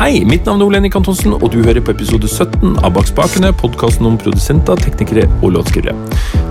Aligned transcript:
Hei, 0.00 0.22
mitt 0.24 0.46
navn 0.48 0.62
er 0.62 0.64
Ole 0.64 0.78
Henrik 0.78 0.94
Antonsen, 0.96 1.34
og 1.36 1.50
du 1.52 1.58
hører 1.60 1.82
på 1.84 1.92
episode 1.92 2.24
17 2.24 2.78
av 2.80 2.94
Bak 2.96 3.10
spakene, 3.10 3.50
podkasten 3.52 4.06
om 4.08 4.14
produsenter, 4.16 4.78
teknikere 4.80 5.26
og 5.42 5.50
låtskrivere. 5.58 5.92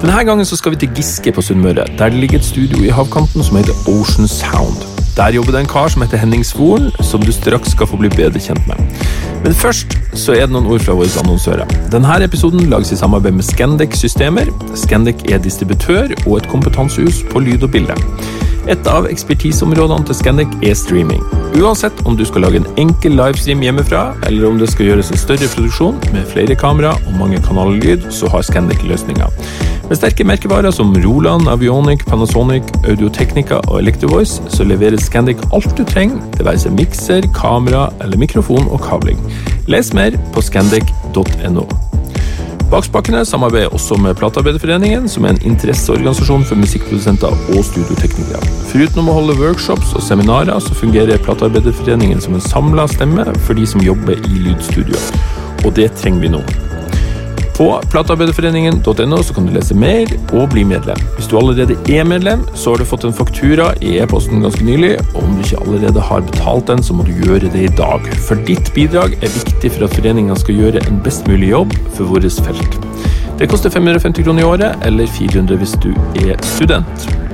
Denne 0.03 0.19
gangen 0.27 0.45
skal 0.45 0.75
vi 0.75 0.83
til 0.83 0.91
Giske 0.93 1.33
på 1.33 1.41
Sunnmøre, 1.41 1.87
der 1.97 2.13
det 2.13 2.21
ligger 2.21 2.37
et 2.37 2.45
studio 2.45 2.83
i 2.85 2.91
havkanten 2.93 3.41
som 3.41 3.57
heter 3.57 3.73
Ocean 3.89 4.29
Sound. 4.29 4.85
Der 5.17 5.33
jobber 5.33 5.55
det 5.55 5.63
en 5.63 5.71
kar 5.71 5.89
som 5.89 6.05
heter 6.05 6.21
Henning 6.21 6.45
Svoren, 6.45 6.91
som 7.01 7.25
du 7.25 7.31
straks 7.33 7.73
skal 7.73 7.89
få 7.89 7.97
bli 7.97 8.11
bedre 8.13 8.37
kjent 8.37 8.69
med. 8.69 9.01
Men 9.41 9.57
først 9.57 9.97
så 10.13 10.35
er 10.37 10.45
det 10.45 10.53
noen 10.53 10.69
ord 10.69 10.85
fra 10.85 10.99
våre 10.99 11.09
annonsører. 11.23 11.65
Denne 11.89 12.19
episoden 12.21 12.69
lages 12.69 12.93
i 12.93 12.99
samarbeid 13.01 13.33
med 13.39 13.49
Scandic 13.49 13.97
Systemer. 13.97 14.53
Scandic 14.77 15.25
er 15.25 15.41
distributør 15.41 16.13
og 16.27 16.37
et 16.37 16.51
kompetansehus 16.53 17.23
på 17.33 17.41
lyd 17.41 17.65
og 17.65 17.73
bilde. 17.73 17.97
Et 18.69 18.87
av 18.91 19.07
ekspertiseområdene 19.09 20.05
til 20.05 20.17
Scandic 20.19 20.51
er 20.61 20.75
streaming. 20.77 21.23
Uansett 21.57 22.03
om 22.05 22.13
du 22.17 22.21
skal 22.27 22.43
lage 22.45 22.59
en 22.61 22.67
enkel 22.77 23.15
livestream 23.17 23.63
hjemmefra, 23.65 24.03
eller 24.27 24.45
om 24.45 24.59
det 24.61 24.67
skal 24.69 24.91
gjøres 24.91 25.09
en 25.09 25.17
større 25.17 25.49
produksjon 25.55 25.97
med 26.13 26.29
flere 26.29 26.57
kamera 26.59 26.93
og 27.07 27.17
mange 27.17 27.41
kanaler 27.47 27.81
lyd, 27.81 28.05
så 28.13 28.29
har 28.29 28.45
Scandic 28.45 28.85
løsninger. 28.85 29.33
Med 29.89 29.97
sterke 29.97 30.27
merkevarer 30.29 30.69
som 30.75 30.93
Roland, 31.01 31.49
Avionic, 31.49 32.05
Panasonic, 32.05 32.69
Audiotechnica 32.85 33.57
og 33.65 33.79
Electrovoice, 33.81 34.43
så 34.53 34.69
leverer 34.69 35.01
Scandic 35.01 35.41
alt 35.49 35.73
du 35.73 35.81
trenger, 35.81 36.21
det 36.37 36.45
være 36.45 36.61
seg 36.67 36.77
mikser, 36.77 37.25
kamera 37.33 37.87
eller 38.03 38.21
mikrofon 38.21 38.69
og 38.69 38.83
kabling. 38.85 39.17
Les 39.65 39.95
mer 39.97 40.13
på 40.35 40.45
scandic.no. 40.45 41.65
Bakspakene 42.69 43.23
samarbeider 43.25 43.73
også 43.73 43.95
med 43.97 44.13
Platearbeiderforeningen, 44.19 45.07
som 45.09 45.25
er 45.25 45.33
en 45.33 45.41
interesseorganisasjon 45.51 46.45
for 46.45 46.61
musikkprodusenter 46.61 47.33
og 47.55 47.65
studioteknikere. 47.65 48.43
Foruten 48.69 49.01
om 49.01 49.09
å 49.09 49.17
holde 49.17 49.39
workshops 49.41 49.95
og 49.97 50.05
seminarer, 50.05 50.61
så 50.61 50.77
fungerer 50.77 51.17
Platearbeiderforeningen 51.25 52.21
som 52.21 52.37
en 52.37 52.45
samla 52.45 52.85
stemme 52.93 53.25
for 53.41 53.57
de 53.57 53.65
som 53.73 53.81
jobber 53.81 54.21
i 54.21 54.41
lydstudio. 54.45 55.01
Og 55.65 55.73
det 55.81 55.95
trenger 55.97 56.27
vi 56.27 56.35
nå. 56.37 56.45
På 57.59 57.81
platearbeiderforeningen.no 57.91 59.17
så 59.23 59.33
kan 59.33 59.45
du 59.45 59.51
lese 59.51 59.75
mer 59.75 60.07
og 60.31 60.45
bli 60.53 60.61
medlem. 60.63 61.01
Hvis 61.17 61.27
du 61.27 61.35
allerede 61.35 61.75
er 61.91 62.05
medlem, 62.07 62.45
så 62.55 62.71
har 62.71 62.79
du 62.79 62.87
fått 62.87 63.03
en 63.03 63.15
faktura 63.17 63.73
i 63.83 63.97
e-posten 63.99 64.39
ganske 64.45 64.63
nylig, 64.63 64.93
og 65.09 65.25
om 65.25 65.35
du 65.35 65.43
ikke 65.43 65.59
allerede 65.65 66.05
har 66.07 66.23
betalt 66.31 66.71
den, 66.71 66.83
så 66.87 66.95
må 66.95 67.03
du 67.03 67.11
gjøre 67.11 67.51
det 67.51 67.65
i 67.67 67.75
dag. 67.75 68.07
For 68.29 68.39
ditt 68.47 68.71
bidrag 68.77 69.19
er 69.19 69.35
viktig 69.35 69.73
for 69.75 69.89
at 69.89 69.99
foreninga 69.99 70.39
skal 70.39 70.55
gjøre 70.55 70.87
en 70.87 71.03
best 71.03 71.27
mulig 71.27 71.51
jobb 71.51 71.75
for 71.97 72.07
vårt 72.07 72.31
felt. 72.47 72.79
Det 73.39 73.51
koster 73.51 73.75
550 73.75 74.23
kroner 74.23 74.47
i 74.47 74.51
året, 74.55 74.79
eller 74.87 75.11
400 75.19 75.59
hvis 75.59 75.75
du 75.83 75.91
er 76.23 76.39
student. 76.55 77.28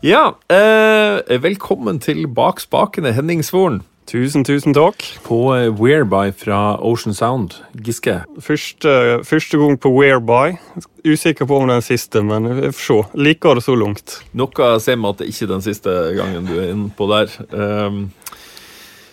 Ja, 0.00 0.38
eh, 0.48 1.42
velkommen 1.42 1.98
til 2.00 2.24
Bak 2.24 2.60
spakene, 2.60 3.10
Henning 3.12 3.42
Svoren. 3.44 3.82
Tusen, 4.08 4.46
tusen 4.48 4.72
takk. 4.72 5.04
På 5.26 5.52
eh, 5.52 5.68
Whereby 5.68 6.32
fra 6.32 6.78
Ocean 6.80 7.12
Sound, 7.12 7.58
Giske. 7.76 8.22
Første, 8.40 9.20
første 9.28 9.60
gang 9.60 9.76
på 9.76 9.92
Whereby. 9.92 10.56
Usikker 11.04 11.44
på 11.44 11.58
om 11.60 11.68
den 11.68 11.84
siste, 11.84 12.22
men 12.24 12.48
vi 12.48 12.72
får 12.72 12.80
se. 12.80 12.98
Liker 13.12 13.60
det 13.60 13.66
så 13.66 13.76
langt. 13.76 14.16
Noe 14.32 14.70
sier 14.80 14.96
meg 14.96 15.12
at 15.12 15.20
det 15.20 15.28
ikke 15.34 15.44
er 15.44 15.52
den 15.52 15.66
siste 15.68 15.98
gangen 16.16 16.48
du 16.48 16.56
er 16.56 16.72
inne 16.72 16.88
på 16.96 17.10
der. 17.12 17.36
Um, 17.52 18.06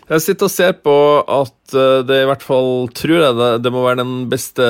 jeg 0.08 0.24
sitter 0.24 0.48
og 0.48 0.54
ser 0.54 0.76
på 0.80 0.96
at 1.20 1.76
eh, 1.76 2.02
det 2.08 2.22
i 2.24 2.28
hvert 2.30 2.44
fall 2.46 2.88
tror 2.96 3.18
jeg 3.26 3.38
det, 3.38 3.50
det 3.66 3.72
må 3.76 3.84
være 3.84 4.00
den 4.00 4.16
beste 4.32 4.66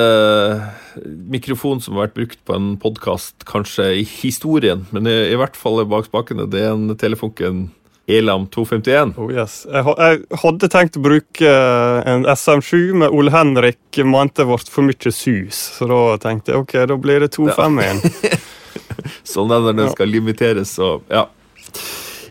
mikrofonen 1.30 1.82
som 1.84 1.94
har 1.94 2.08
vært 2.08 2.16
brukt 2.16 2.40
på 2.48 2.56
en 2.56 2.72
podkast, 2.82 3.46
kanskje 3.46 3.92
i 4.00 4.06
historien. 4.18 4.86
Men 4.90 5.06
i, 5.06 5.18
i 5.30 5.38
hvert 5.38 5.58
fall 5.58 5.84
bak 5.86 6.08
spakene. 6.10 6.48
Det 6.50 6.64
er 6.64 6.72
en 6.74 6.90
Telefunken 6.98 7.68
Elam 8.08 8.48
251. 8.50 9.14
Oh 9.20 9.30
yes. 9.30 9.60
Jeg, 9.68 9.84
jeg, 9.84 10.20
hadde 10.42 10.70
tenkt 10.72 10.98
å 10.98 11.04
bruke 11.04 11.54
eh, 11.54 11.98
en 12.08 12.26
SM7, 12.32 12.74
men 12.98 13.12
Ole 13.12 13.30
Henrik 13.34 14.02
mente 14.02 14.42
det 14.42 14.48
ble 14.48 14.58
for 14.72 14.88
mye 14.88 15.12
sus. 15.12 15.60
Så 15.76 15.86
da 15.90 16.02
tenkte 16.22 16.54
jeg 16.54 16.64
ok, 16.64 16.76
da 16.88 16.98
blir 16.98 17.22
det 17.22 17.30
251. 17.36 18.02
Ja. 18.26 18.42
sånn 19.36 19.52
er 19.52 19.60
det 19.60 19.70
når 19.70 19.80
den 19.84 19.94
skal 19.94 20.14
limiteres, 20.16 20.74
så 20.80 20.96
ja. 21.12 21.28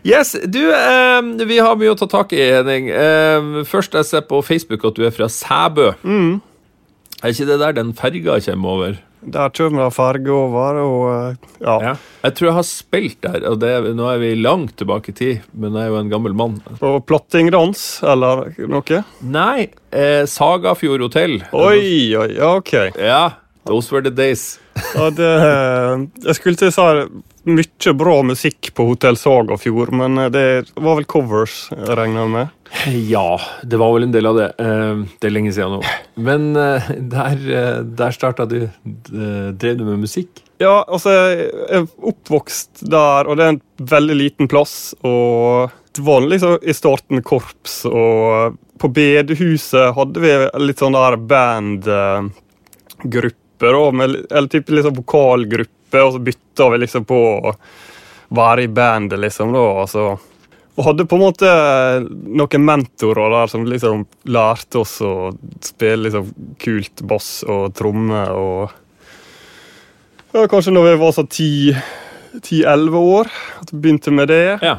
Yes, 0.06 0.34
du, 0.46 0.60
eh, 0.74 1.46
vi 1.48 1.58
har 1.62 1.78
mye 1.78 1.94
å 1.94 1.98
ta 1.98 2.08
tak 2.10 2.32
i, 2.36 2.42
Henning. 2.54 2.90
Eh, 2.92 3.64
først 3.68 3.96
jeg 3.98 4.06
ser 4.08 4.24
på 4.28 4.42
Facebook 4.46 4.86
at 4.88 4.98
du 4.98 5.04
er 5.08 5.14
fra 5.14 5.28
Sæbø. 5.32 5.92
Mm. 6.04 6.40
Er 7.18 7.34
ikke 7.34 7.48
det 7.48 7.58
der 7.64 7.78
den 7.80 7.94
ferga 7.98 8.38
kommer 8.44 8.74
over? 8.76 8.98
Der 9.18 9.50
kommer 9.50 9.88
det 9.88 9.94
ferge 9.96 10.30
over, 10.30 10.76
og 10.78 11.06
eh, 11.10 11.48
ja. 11.64 11.74
ja. 11.82 11.94
Jeg 12.22 12.36
tror 12.38 12.48
jeg 12.48 12.56
har 12.58 12.66
spilt 12.68 13.18
der, 13.26 13.48
og 13.50 13.58
det, 13.64 13.72
nå 13.98 14.06
er 14.12 14.20
vi 14.22 14.30
langt 14.38 14.76
tilbake 14.78 15.10
i 15.10 15.16
tid, 15.18 15.48
men 15.58 15.74
jeg 15.74 15.88
er 15.88 15.90
jo 15.90 15.98
en 15.98 16.12
gammel 16.12 16.36
mann. 16.38 16.60
På 16.78 16.94
plottingdans, 17.02 17.82
eller 18.06 18.52
noe? 18.70 19.02
Nei, 19.26 19.68
eh, 19.90 20.22
Sagafjord 20.30 21.02
hotell. 21.08 21.40
Oi, 21.50 22.14
oi, 22.14 22.30
ok. 22.46 22.72
Ja, 22.94 23.24
those 23.66 23.90
were 23.90 24.06
the 24.06 24.14
days. 24.14 24.60
Det, 25.16 25.32
eh, 25.48 26.06
jeg 26.28 26.38
skulle 26.38 26.60
til 26.60 26.70
å 26.70 26.76
si 26.76 27.22
mye 27.48 27.94
bra 27.96 28.22
musikk 28.26 28.70
på 28.76 28.86
Hotell 28.90 29.16
Sagafjord, 29.16 29.92
men 29.96 30.18
eh, 30.18 30.30
det 30.32 30.44
var 30.74 30.98
vel 30.98 31.08
covers, 31.08 31.68
regner 31.72 32.24
jeg 32.24 32.32
med? 32.34 32.54
Ja, 33.08 33.40
det 33.64 33.78
var 33.80 33.94
vel 33.94 34.08
en 34.08 34.12
del 34.12 34.28
av 34.28 34.36
det. 34.36 34.48
Eh, 34.60 35.04
det 35.20 35.30
er 35.30 35.34
lenge 35.34 35.54
siden 35.56 35.78
nå. 35.78 35.80
Men 36.20 36.50
eh, 36.58 36.90
der, 37.14 37.82
der 37.98 38.14
starta 38.14 38.46
du. 38.48 38.60
Drev 38.84 39.78
du 39.78 39.84
med 39.86 40.04
musikk? 40.04 40.44
Ja, 40.58 40.82
altså 40.90 41.12
Jeg 41.14 41.50
er 41.70 41.84
oppvokst 42.10 42.82
der, 42.90 43.28
og 43.28 43.38
det 43.38 43.44
er 43.44 43.52
en 43.54 43.62
veldig 43.78 44.16
liten 44.18 44.50
plass. 44.50 44.94
Og 45.06 45.70
det 45.94 46.04
var 46.04 46.26
liksom 46.26 46.58
i 46.60 46.74
starten 46.76 47.22
korps, 47.26 47.80
og 47.88 48.58
på 48.78 48.90
bedehuset 48.94 49.94
hadde 49.96 50.22
vi 50.22 50.34
litt 50.62 50.82
sånn 50.82 50.94
der 50.94 51.16
bandgrupper, 53.60 54.26
eller 54.30 54.48
typ 54.48 54.70
liksom 54.70 54.94
vokalgruppe, 54.94 56.02
og 56.02 56.12
så 56.12 56.18
bytta 56.18 56.70
vi 56.72 56.80
liksom 56.84 57.06
på 57.08 57.20
å 57.38 57.54
være 58.28 58.62
i 58.62 58.68
bandet, 58.68 59.18
liksom. 59.20 59.52
da, 59.52 59.64
altså. 59.82 60.18
Og 60.78 60.84
hadde 60.86 61.08
på 61.10 61.16
en 61.18 61.24
måte 61.24 61.52
noen 62.06 62.62
mentorer 62.62 63.32
der 63.34 63.50
som 63.50 63.64
liksom 63.66 64.04
lærte 64.30 64.78
oss 64.84 65.00
å 65.02 65.32
spille 65.64 66.04
liksom 66.06 66.28
kult 66.62 67.02
bass 67.08 67.40
og 67.50 67.72
tromme. 67.74 68.20
og 68.30 68.70
ja, 70.36 70.44
Kanskje 70.46 70.74
når 70.76 70.86
vi 70.86 71.00
var 71.00 71.16
så 71.16 71.24
ti-elleve 71.26 73.02
år 73.16 73.32
at 73.58 73.72
vi 73.72 73.80
begynte 73.80 74.14
med 74.14 74.30
det. 74.30 74.60
Ja. 74.62 74.76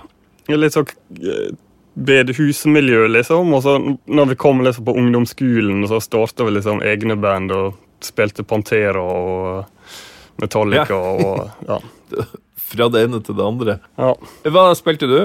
Litt 0.47 0.77
sånn 0.77 0.87
eh, 1.19 1.51
bedehusmiljø, 1.99 3.09
liksom. 3.17 3.51
Og 3.57 3.65
så 3.67 3.75
når 4.07 4.31
vi 4.31 4.39
kom 4.39 4.63
liksom 4.63 4.87
på 4.87 4.95
ungdomsskolen, 5.01 5.83
så 5.91 5.99
starta 5.99 6.47
vi 6.47 6.55
liksom 6.55 6.79
egne 6.85 7.19
band 7.19 7.51
og 7.51 7.75
spilte 8.05 8.45
Pantera 8.47 9.01
og 9.01 10.39
Metallica 10.39 10.95
ja. 10.95 10.99
og 10.99 11.67
ja. 11.67 11.79
Fra 12.69 12.85
det 12.93 13.01
ene 13.07 13.17
til 13.25 13.33
det 13.33 13.41
andre. 13.41 13.79
Ja. 13.97 14.11
Hva 14.53 14.67
spilte 14.77 15.07
du? 15.09 15.17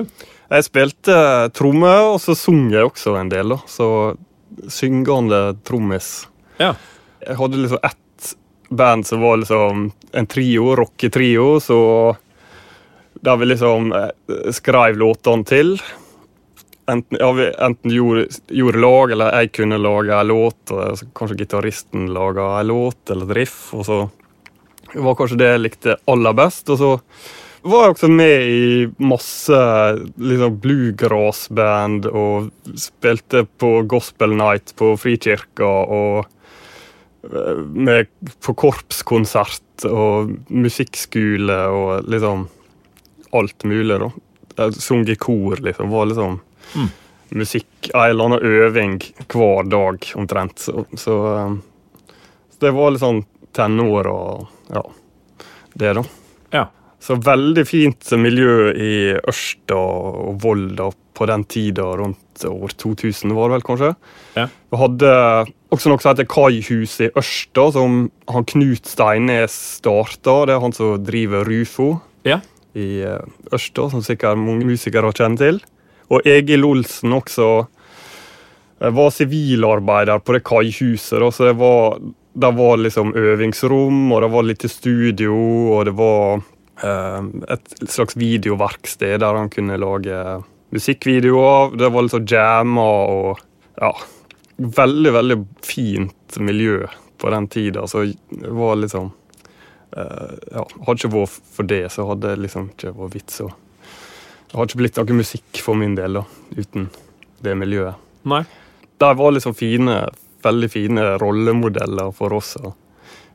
Jeg 0.49 0.65
spilte 0.65 1.17
tromme, 1.53 1.91
og 2.09 2.17
så 2.23 2.33
sang 2.39 2.71
jeg 2.73 2.89
også 2.89 3.19
en 3.21 3.29
del. 3.29 3.53
da. 3.53 3.59
Så 3.69 3.89
syngende 4.73 5.41
trommis. 5.69 6.25
Ja. 6.57 6.73
Jeg 7.21 7.37
hadde 7.37 7.61
liksom 7.61 7.85
ett 7.85 8.33
band 8.73 9.07
som 9.07 9.21
var 9.21 9.43
liksom 9.43 9.91
en 10.13 10.27
trio, 10.27 10.73
rocketrio, 10.77 11.61
så 11.61 12.17
der 13.25 13.37
vi 13.37 13.51
liksom 13.51 13.93
eh, 13.93 14.11
skrev 14.53 14.97
låtene 14.97 15.45
til. 15.45 15.77
Enten, 16.87 17.17
ja, 17.21 17.31
enten 17.65 17.91
gjorde, 17.91 18.27
gjorde, 18.53 18.81
lag, 18.83 19.13
eller 19.15 19.39
jeg 19.41 19.55
kunne 19.57 19.79
lage 19.81 20.19
en 20.19 20.29
låt, 20.29 20.73
og 20.75 21.01
kanskje 21.17 21.39
gitaristen 21.41 22.11
laga 22.13 22.51
en 22.59 22.69
låt 22.69 23.11
eller 23.11 23.31
et 23.31 23.39
riff. 23.39 23.73
og 23.73 23.87
så 23.89 23.99
var 24.95 25.17
kanskje 25.19 25.39
det 25.41 25.49
jeg 25.49 25.63
likte 25.63 25.97
aller 26.11 26.37
best. 26.37 26.69
Og 26.71 26.79
så 26.81 26.91
var 27.65 27.87
jeg 27.87 27.95
også 27.95 28.11
med 28.13 28.49
i 28.53 28.65
masse 29.01 29.61
liksom, 30.21 30.59
bluegrass-band 30.63 32.09
og 32.13 32.51
spilte 32.81 33.45
på 33.61 33.75
gospel 33.91 34.37
night 34.37 34.75
på 34.79 34.93
Frikirka 35.01 35.71
og 35.99 36.27
eh, 37.31 37.63
med, 37.65 38.13
på 38.45 38.57
korpskonsert 38.67 39.89
og 39.89 40.37
musikkskole 40.53 41.59
og 41.73 42.11
liksom 42.13 42.49
alt 43.35 43.65
mulig, 43.67 43.99
da. 43.99 44.13
Jeg 44.55 44.77
sang 44.79 45.01
i 45.11 45.17
kor, 45.19 45.59
liksom. 45.59 45.89
Var 45.91 46.13
liksom 46.13 46.37
mm. 46.75 46.91
musikk 47.41 47.91
En 47.93 48.11
eller 48.11 48.25
annen 48.25 48.45
øving 48.65 48.99
hver 49.29 49.71
dag, 49.71 50.11
omtrent. 50.15 50.59
Så, 50.59 50.87
så, 50.99 51.19
eh, 51.35 52.11
så 52.55 52.67
det 52.67 52.75
var 52.77 52.95
litt 52.95 53.05
sånn 53.05 53.25
tenår 53.55 54.11
og 54.11 54.75
ja, 54.75 54.83
det, 55.75 55.95
da. 56.01 56.05
Ja. 56.55 56.67
Så 57.05 57.19
veldig 57.21 57.67
fint 57.69 58.13
miljø 58.19 58.73
i 58.73 58.95
Ørsta 59.21 59.77
og 59.77 60.39
Volda 60.43 60.91
på 61.15 61.27
den 61.31 61.45
tida, 61.47 61.85
rundt 61.99 62.45
år 62.49 62.73
2000 62.81 63.35
var 63.37 63.51
det 63.51 63.59
vel 63.59 63.67
kanskje. 63.69 63.91
Ja. 64.35 64.47
Vi 64.73 64.81
hadde 64.81 65.11
også 65.75 65.91
noe 65.91 66.03
som 66.03 66.11
heter 66.11 66.27
Kaihuset 66.31 67.07
i 67.07 67.13
Ørsta, 67.21 67.69
som 67.77 68.01
han 68.31 68.49
Knut 68.51 68.91
Steinnes 68.91 69.55
starta. 69.79 70.41
Det 70.49 70.57
er 70.57 70.65
han 70.65 70.75
som 70.75 70.97
driver 71.05 71.47
Rufo 71.47 71.93
Ja. 72.27 72.41
i 72.75 73.05
eh, 73.07 73.23
Ørsta, 73.55 73.91
som 73.93 74.03
sikkert 74.03 74.41
mange 74.41 74.67
musikere 74.67 75.13
kjenner 75.15 75.39
til. 75.45 75.63
Og 76.13 76.27
Egil 76.29 76.67
Olsen 76.67 77.15
også 77.17 77.49
var 78.79 79.11
sivilarbeider 79.15 80.19
på 80.19 80.33
det 80.37 80.43
kaihuset. 80.45 81.35
så 81.35 81.45
det 81.45 81.53
var, 81.53 81.99
det 82.33 82.51
var 82.53 82.77
liksom 82.77 83.15
øvingsrom, 83.17 84.13
og 84.13 84.23
det 84.23 84.29
var 84.29 84.43
litt 84.43 84.71
studio, 84.71 85.37
og 85.77 85.85
det 85.89 85.95
var 85.97 86.43
eh, 86.83 87.23
et 87.55 87.89
slags 87.89 88.17
videoverksted 88.17 89.21
der 89.21 89.39
han 89.39 89.51
kunne 89.51 89.79
lage 89.81 90.43
musikkvideoer. 90.75 91.77
Det 91.79 91.89
var 91.89 92.03
liksom 92.03 92.27
jammer 92.27 93.15
og 93.15 93.43
ja, 93.81 93.93
veldig, 94.57 95.13
veldig 95.13 95.41
fint 95.63 96.39
miljø 96.39 96.87
på 97.19 97.31
den 97.31 97.49
tida. 97.49 97.87
Så 97.87 98.05
det 98.29 98.51
var 98.51 98.77
liksom 98.77 99.13
eh, 99.97 100.35
ja, 100.53 100.67
Hadde 100.87 100.99
ikke 100.99 101.15
vært 101.15 101.39
for 101.57 101.71
det, 101.71 101.85
så 101.93 102.09
hadde 102.11 102.35
det 102.35 102.47
liksom 102.49 102.73
ikke 102.75 102.95
vært 102.99 103.15
vits. 103.15 103.41
Og 103.47 103.55
det 104.55 104.61
har 104.61 104.69
ikke 104.69 104.79
blitt 104.85 104.99
noe 105.01 105.15
musikk 105.19 105.59
for 105.67 105.75
min 105.75 105.97
del 105.99 106.21
da, 106.21 106.21
uten 106.55 106.85
det 107.43 107.57
miljøet. 107.59 107.99
Nei. 108.31 108.45
De 109.03 109.09
var 109.19 109.33
liksom 109.35 109.55
fine, 109.59 109.97
veldig 110.47 110.69
fine 110.71 111.07
rollemodeller 111.19 112.13
for 112.15 112.37
oss. 112.37 112.53
og 112.63 112.77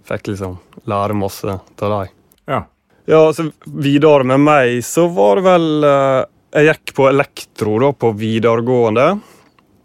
Fikk 0.08 0.30
liksom 0.32 0.54
lære 0.88 1.18
masse 1.20 1.58
av 1.58 1.92
dem. 1.92 2.14
Ja. 2.48 2.62
Ja, 3.04 3.20
så 3.36 3.50
videre 3.66 4.24
med 4.32 4.46
meg 4.46 4.80
så 4.88 5.10
var 5.12 5.42
det 5.42 5.44
vel 5.50 5.88
eh, 5.90 6.22
Jeg 6.56 6.70
gikk 6.70 6.94
på 7.02 7.10
elektro 7.10 7.74
da, 7.84 7.92
på 7.92 8.14
videregående. 8.16 9.10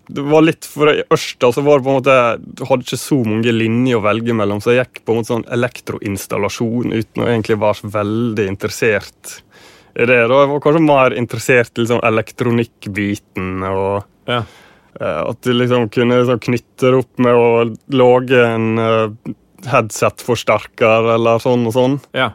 Det 0.07 0.23
var 0.31 0.47
litt, 0.47 0.69
for 0.71 0.93
Ørsta 0.95 1.51
så 1.51 1.65
var 1.67 1.83
det 1.83 1.89
på 1.89 1.97
en 1.97 1.99
måte, 1.99 2.17
du 2.39 2.63
hadde 2.69 2.87
ikke 2.87 3.01
så 3.01 3.19
mange 3.27 3.57
linjer 3.57 3.99
å 3.99 4.05
velge 4.07 4.39
mellom, 4.39 4.63
så 4.63 4.71
jeg 4.71 4.85
gikk 4.85 5.03
på 5.03 5.17
en 5.17 5.19
måte 5.19 5.33
sånn 5.33 5.49
elektroinstallasjon 5.59 6.95
uten 6.95 7.25
å 7.25 7.29
egentlig 7.33 7.59
være 7.59 7.81
så 7.81 7.93
veldig 7.99 8.47
interessert 8.53 9.35
i 9.97 10.07
det. 10.07 10.21
da. 10.29 10.41
Jeg 10.43 10.51
var 10.51 10.61
kanskje 10.65 10.83
mer 10.85 11.15
interessert 11.19 11.73
i 11.79 11.85
liksom 11.85 12.01
elektronikkbiten. 12.05 13.63
og 13.71 14.05
Ja. 14.27 14.43
eh, 15.01 15.21
At 15.31 15.41
du 15.43 15.53
liksom 15.53 15.89
kunne 15.89 16.19
liksom 16.23 16.41
knytte 16.41 16.91
det 16.91 16.95
opp 16.95 17.19
med 17.19 17.35
å 17.35 17.77
lage 17.91 18.45
en 18.47 18.79
uh, 18.79 19.35
headset-forsterker 19.67 21.15
eller 21.15 21.39
sånn 21.43 21.67
og 21.67 21.73
sånn. 21.77 22.01
ja. 22.15 22.33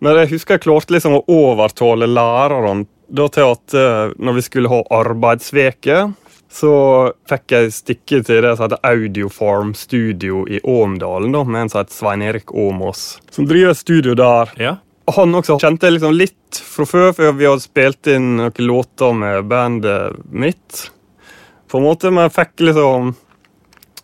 Men 0.00 0.16
jeg 0.18 0.34
husker 0.34 0.54
jeg 0.58 0.64
klarte 0.66 0.92
liksom 0.92 1.14
å 1.16 1.24
overtale 1.32 2.04
lærerne 2.10 2.86
da 3.08 3.28
til 3.32 3.52
at 3.54 3.74
uh, 3.78 4.12
når 4.18 4.34
vi 4.36 4.42
skulle 4.42 4.68
ha 4.68 4.82
arbeidsveke, 4.92 6.12
så 6.50 6.72
fikk 7.30 7.54
jeg 7.54 7.72
stikke 7.72 8.18
til 8.26 8.42
det 8.44 8.52
som 8.56 8.66
heter 8.66 8.82
Audiofarm 8.84 9.72
Studio 9.74 10.44
i 10.46 10.60
Åmdalen, 10.60 11.32
da, 11.32 11.44
med 11.44 11.62
en 11.62 11.68
som 11.72 11.80
heter 11.80 11.94
Svein 11.96 12.22
Erik 12.26 12.52
Åmås, 12.52 13.18
som 13.30 13.46
driver 13.48 13.72
studio 13.74 14.14
der. 14.18 14.52
Ja. 14.60 14.74
Han 15.12 15.36
også 15.36 15.58
kjente 15.60 15.88
jeg 15.88 15.98
liksom 15.98 16.14
litt 16.16 16.60
fra 16.64 16.86
før, 16.88 17.10
for 17.12 17.36
vi 17.36 17.48
hadde 17.48 17.64
spilt 17.64 18.08
inn 18.08 18.38
noen 18.38 18.64
låter 18.64 19.12
med 19.12 19.44
bandet 19.50 20.16
mitt. 20.32 20.86
På 21.68 21.80
en 21.80 21.84
måte, 21.88 22.10
Men 22.10 22.28
jeg 22.28 22.36
fikk 22.38 22.64
liksom 22.70 23.14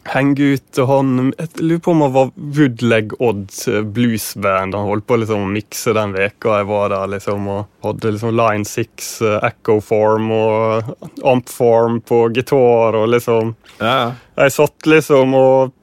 henge 0.09 0.55
ut 0.57 0.79
og 0.81 0.89
han 0.89 1.11
Jeg 1.39 1.49
lurer 1.61 1.81
på 1.85 1.93
om 1.93 2.05
han 2.05 2.13
var 2.15 2.31
Woodleg 2.37 3.13
Odd 3.21 3.51
bluesband. 3.95 4.75
Han 4.75 4.89
holdt 4.89 5.07
på 5.07 5.19
liksom 5.21 5.45
å 5.45 5.51
mikse 5.53 5.95
den 5.97 6.15
veka 6.17 6.61
jeg 6.61 6.69
var 6.71 6.93
der, 6.93 7.11
liksom, 7.15 7.49
og 7.53 7.87
hadde 7.87 8.15
liksom 8.15 8.37
Line 8.37 8.69
6, 8.69 9.11
eh, 9.29 9.49
Echo 9.51 9.81
Form 9.85 10.31
og 10.35 10.95
Amp 11.25 11.53
Form 11.53 12.01
på 12.01 12.29
gitar 12.35 12.99
og 12.99 13.11
liksom 13.15 13.55
Ja, 13.81 14.15
jeg 14.41 14.57
satt 14.57 14.89
liksom 14.89 15.37
og 15.37 15.77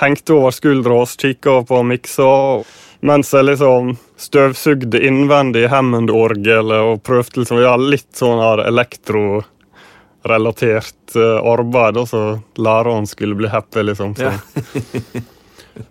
hengte 0.00 0.36
over 0.36 0.54
skuldra 0.54 1.00
hans, 1.00 1.16
kikka 1.18 1.60
på 1.66 1.82
miksa, 1.86 2.28
mens 3.02 3.30
jeg 3.32 3.44
liksom 3.48 3.94
støvsugde 4.20 5.00
innvendig 5.06 5.68
Hammond-orgelet 5.72 6.80
og 6.84 7.02
prøvde 7.06 7.40
liksom 7.42 7.58
gjøre 7.62 7.88
litt 7.94 8.12
sånn 8.18 8.40
her 8.42 8.58
elektrorelatert 8.68 11.16
eh, 11.16 11.38
arbeid, 11.52 11.96
og 12.02 12.06
så 12.10 12.22
læreren 12.60 13.06
skulle 13.08 13.34
bli 13.38 13.48
happy, 13.48 13.82
liksom. 13.90 14.10
Så, 14.16 14.22
Ja. 14.22 14.32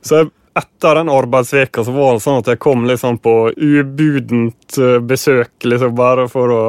så 0.01 0.15
jeg, 0.21 0.27
etter 0.59 0.95
den 0.99 1.09
arbeidsveka 1.13 1.83
så 1.87 1.91
var 1.95 2.13
det 2.17 2.23
sånn 2.25 2.39
at 2.43 2.49
jeg 2.53 2.59
kom 2.61 2.81
liksom 2.89 3.17
på 3.23 3.33
ubudent 3.55 4.77
eh, 4.77 4.99
besøk, 4.99 5.51
liksom 5.63 5.95
bare 5.97 6.27
for 6.31 6.47
å 6.53 6.63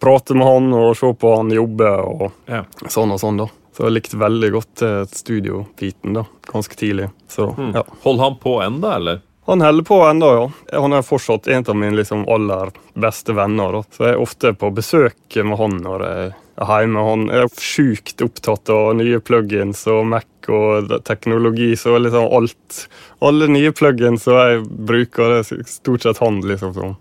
prate 0.00 0.34
med 0.38 0.46
han 0.46 0.72
og 0.78 0.96
se 0.96 1.10
på 1.18 1.36
han 1.36 1.50
jobbe. 1.54 1.90
og 2.06 2.30
ja. 2.46 2.62
Sånn 2.88 3.12
og 3.14 3.20
sånn, 3.20 3.36
da. 3.42 3.46
Så 3.74 3.84
jeg 3.86 3.92
likte 3.94 4.16
veldig 4.18 4.50
godt 4.54 4.82
eh, 4.82 5.04
studiobiten 5.10 6.14
da, 6.18 6.24
ganske 6.50 6.74
tidlig. 6.78 7.08
Så, 7.30 7.50
Mm. 7.58 7.72
ja. 7.74 7.82
Holder 8.02 8.24
han 8.24 8.36
på 8.42 8.56
enda, 8.64 8.94
eller? 8.96 9.20
Han 9.48 9.60
holder 9.60 9.84
på 9.84 10.02
ennå, 10.04 10.26
ja. 10.34 10.80
Han 10.80 10.92
er 10.92 11.06
fortsatt 11.06 11.46
en 11.48 11.64
av 11.68 11.76
mine 11.76 11.96
liksom, 11.96 12.26
aller 12.28 12.68
beste 12.92 13.32
venner. 13.32 13.78
Da. 13.78 13.80
Så 13.96 14.04
jeg 14.04 14.16
er 14.16 14.20
ofte 14.20 14.52
på 14.52 14.68
besøk 14.76 15.38
med 15.40 15.56
han 15.56 15.78
når 15.86 16.04
jeg 16.04 16.26
er 16.28 16.72
hjemme. 16.82 17.04
Han 17.06 17.22
er 17.32 17.48
sjukt 17.56 18.20
opptatt 18.26 18.68
av 18.74 18.90
nye 18.98 19.22
plugins 19.24 19.86
og 19.88 20.04
Mac 20.12 20.50
og 20.52 20.92
teknologi, 21.08 21.70
så 21.80 21.96
liksom 21.96 22.28
alt 22.28 22.84
Alle 23.24 23.48
nye 23.48 23.72
plugins 23.72 24.28
som 24.28 24.36
jeg 24.36 24.60
bruker, 24.68 25.32
det 25.32 25.40
er 25.40 25.64
stort 25.66 26.04
sett 26.04 26.20
han 26.20 26.42
liksom 26.44 26.76
som 26.76 26.92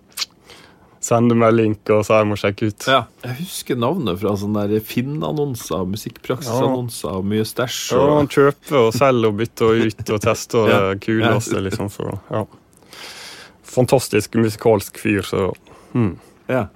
sender 1.07 1.37
meg 1.39 1.55
link 1.55 1.91
og 1.93 2.03
sier 2.05 2.21
jeg 2.21 2.29
må 2.29 2.37
sjekke 2.39 2.69
ut. 2.69 2.87
Ja. 2.89 3.01
Jeg 3.23 3.37
husker 3.41 3.79
navnet 3.79 4.19
fra 4.21 4.33
sånne 4.39 4.81
Finn-annonser, 4.83 5.85
musikkpraksisannonser 5.91 7.19
og 7.19 7.27
mye 7.31 7.45
stæsj. 7.47 7.81
Ja, 7.95 8.01
Og... 8.03 8.15
han 8.21 8.31
kjøper 8.33 8.79
og 8.81 8.89
selger 8.95 9.31
og 9.31 9.37
bytter 9.41 9.83
ut 9.87 10.13
og 10.15 10.23
tester 10.25 10.69
Ja. 10.73 10.79
det 10.89 11.03
kuleste, 11.05 11.61
liksom. 11.63 11.91
Så, 11.93 12.17
ja. 12.31 12.43
Fantastisk 13.77 14.35
musikalsk 14.39 14.99
fyr, 15.01 15.23
så 15.27 15.49
hmm. 15.93 16.15
Ja. 16.51 16.67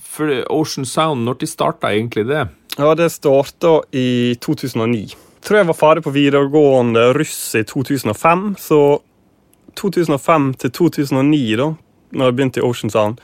For 0.00 0.32
Ocean 0.50 0.86
Sound, 0.88 1.24
når 1.26 1.42
de 1.42 1.50
starta 1.50 1.92
egentlig 1.94 2.26
det? 2.30 2.46
Ja, 2.78 2.94
det 2.98 3.10
starta 3.14 3.80
i 3.92 4.34
2009. 4.42 5.14
Tror 5.44 5.60
jeg 5.60 5.68
var 5.70 5.76
ferdig 5.78 6.02
på 6.04 6.12
videregående 6.14 7.10
russ 7.16 7.54
i 7.56 7.62
2005, 7.64 8.50
så 8.60 8.80
2005 9.78 10.50
til 10.60 10.74
2009, 10.76 11.44
da 11.60 11.70
når 12.10 12.26
jeg 12.30 12.36
begynte 12.36 12.60
i 12.60 12.66
Ocean 12.66 12.90
Sound, 12.90 13.20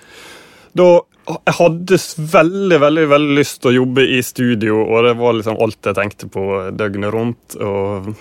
da 0.76 0.90
jeg 1.26 1.56
hadde 1.58 1.98
veldig 2.32 2.78
veldig, 2.78 3.04
veldig 3.10 3.36
lyst 3.36 3.58
til 3.62 3.72
å 3.72 3.76
jobbe 3.80 4.04
i 4.14 4.20
studio, 4.22 4.78
og 4.84 5.08
det 5.08 5.16
var 5.18 5.34
liksom 5.34 5.58
alt 5.62 5.88
jeg 5.88 5.98
tenkte 5.98 6.28
på 6.30 6.46
døgnet 6.78 7.14
rundt. 7.14 7.56
og 7.58 8.12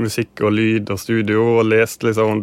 Musikk 0.00 0.40
og 0.44 0.54
lyd 0.56 0.90
og 0.92 1.00
studio, 1.00 1.44
og 1.58 1.68
leste 1.68 2.08
liksom 2.08 2.42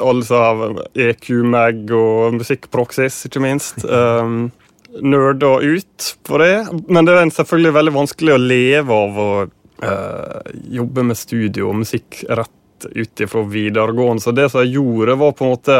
alle 0.00 0.24
som 0.24 0.80
EQ 0.94 1.28
Mag 1.50 1.90
og 1.94 2.40
Musikkpraksis, 2.40 3.26
ikke 3.28 3.44
minst. 3.44 3.84
Um, 3.90 4.50
Nerda 4.90 5.60
ut 5.62 6.06
på 6.26 6.38
det. 6.42 6.54
Men 6.90 7.06
det 7.06 7.14
er 7.14 7.28
selvfølgelig 7.30 7.74
veldig 7.76 7.92
vanskelig 7.94 8.32
å 8.34 8.40
leve 8.42 8.96
av 8.96 9.20
å 9.22 9.28
uh, 9.46 10.40
jobbe 10.66 11.04
med 11.06 11.18
studio 11.18 11.68
og 11.70 11.78
musikk 11.84 12.24
rett 12.26 12.88
ut 12.90 13.22
ifra 13.22 13.44
videregående. 13.46 14.24
Så 14.24 14.34
det 14.34 14.48
som 14.50 14.64
jeg 14.64 14.74
gjorde, 14.80 15.14
var 15.20 15.36
på 15.38 15.46
en 15.46 15.54
måte 15.54 15.78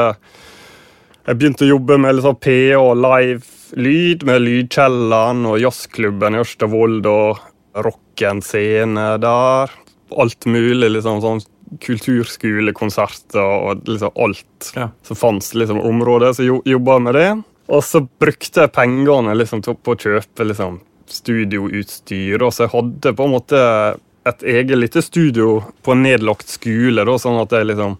Jeg 1.28 1.36
begynte 1.36 1.66
å 1.66 1.72
jobbe 1.74 1.98
med 2.00 2.16
liksom 2.16 2.38
PA 2.40 2.80
og 2.80 2.96
live 2.96 3.76
lyd, 3.78 4.24
med 4.26 4.42
Lydkjelleren 4.42 5.44
og 5.46 5.60
jazzklubben 5.62 6.34
i 6.34 6.40
Ørstavold 6.42 7.06
og 7.10 7.42
Rocken 7.84 8.40
scene 8.42 9.04
der. 9.22 9.70
Alt 10.18 10.48
mulig, 10.50 10.88
liksom 10.96 11.20
sånn 11.22 11.42
kulturskolekonserter 11.80 13.38
og 13.70 13.86
liksom 13.86 14.10
alt 14.16 14.72
Ja. 14.74 14.88
som 15.06 15.16
fantes 15.16 15.54
liksom 15.54 15.78
området. 15.80 16.36
Så 16.36 16.44
jo, 16.48 16.62
jobba 16.64 16.98
med 16.98 17.14
det. 17.14 17.42
Og 17.68 17.84
så 17.84 18.00
brukte 18.18 18.62
jeg 18.64 18.72
pengene 18.72 19.36
liksom, 19.36 19.62
på 19.62 19.94
å 19.94 19.96
kjøpe 19.96 20.44
liksom, 20.48 20.80
studioutstyr. 21.06 22.42
Og 22.42 22.52
så 22.52 22.64
jeg 22.66 22.74
hadde 22.74 23.14
på 23.14 23.24
en 23.24 23.34
måte 23.36 23.60
et 24.26 24.42
eget 24.42 24.78
lite 24.78 25.02
studio 25.02 25.62
på 25.82 25.92
en 25.92 26.02
nedlagt 26.02 26.48
skole, 26.48 27.04
da, 27.04 27.18
sånn 27.18 27.40
at 27.40 27.52
jeg 27.52 27.70
liksom 27.70 27.98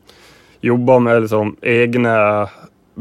jobba 0.62 0.98
med 1.00 1.22
liksom, 1.22 1.54
egne 1.62 2.16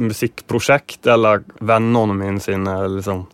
musikkprosjekt, 0.02 1.08
eller 1.08 1.44
vennene 1.60 2.16
mine 2.18 2.44
sine 2.44 2.76
liksom, 2.98 3.26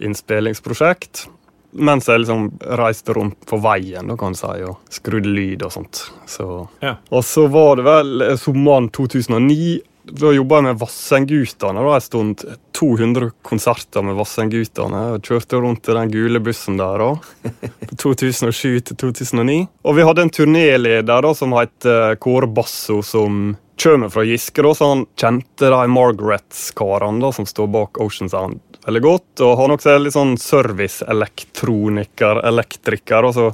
innspillingsprosjekt. 0.00 1.26
Mens 1.72 2.08
jeg 2.08 2.20
liksom 2.20 2.50
reiste 2.76 3.14
rundt 3.16 3.46
på 3.48 3.56
veien 3.64 4.10
da 4.10 4.16
kan 4.20 4.34
du 4.34 4.40
si, 4.40 4.58
og 4.68 4.92
skrudde 4.92 5.30
lyd 5.32 5.64
og 5.64 5.72
sånt. 5.72 6.02
Så. 6.28 6.48
Ja. 6.84 6.98
Og 7.10 7.24
så 7.24 7.46
var 7.52 7.80
det 7.80 7.86
vel 7.88 8.26
eh, 8.26 8.36
sommeren 8.40 8.90
2009. 8.92 9.78
Da 10.02 10.32
jobba 10.34 10.58
jeg 10.58 10.66
med 10.66 10.80
Vassendgutane. 10.80 11.82
En 11.86 12.04
stund 12.04 12.42
200 12.76 13.30
konserter 13.46 14.04
med 14.04 14.18
Vassendgutane. 14.18 15.02
Kjørte 15.24 15.62
rundt 15.62 15.88
i 15.88 15.96
den 15.96 16.12
gule 16.12 16.42
bussen 16.44 16.76
der 16.80 17.04
òg. 17.06 17.24
2007 18.02 18.82
til 18.90 18.98
2009. 19.06 19.58
Og 19.86 19.96
vi 19.96 20.06
hadde 20.08 20.26
en 20.26 20.34
turnéleder 20.34 21.24
da, 21.24 21.32
som 21.38 21.56
het 21.56 21.88
eh, 21.88 22.16
Kåre 22.20 22.50
Basso, 22.52 23.00
som 23.06 23.54
kommer 23.82 24.12
fra 24.14 24.24
Giske. 24.24 24.62
da, 24.62 24.74
Så 24.74 24.92
han 24.92 25.06
kjente 25.18 25.70
de 25.70 25.88
Margarets-karene 25.90 27.20
da, 27.20 27.32
som 27.34 27.48
står 27.48 27.66
bak 27.74 27.98
Ocean 28.00 28.30
Sound 28.30 28.60
veldig 28.86 29.02
godt. 29.02 29.40
Og 29.44 29.58
han 29.60 29.70
også 29.76 29.90
er 29.92 29.98
litt 30.02 30.16
sånn 30.16 30.36
serviceelektroniker, 30.40 32.40
elektriker. 32.48 33.24
og 33.28 33.34
så 33.36 33.46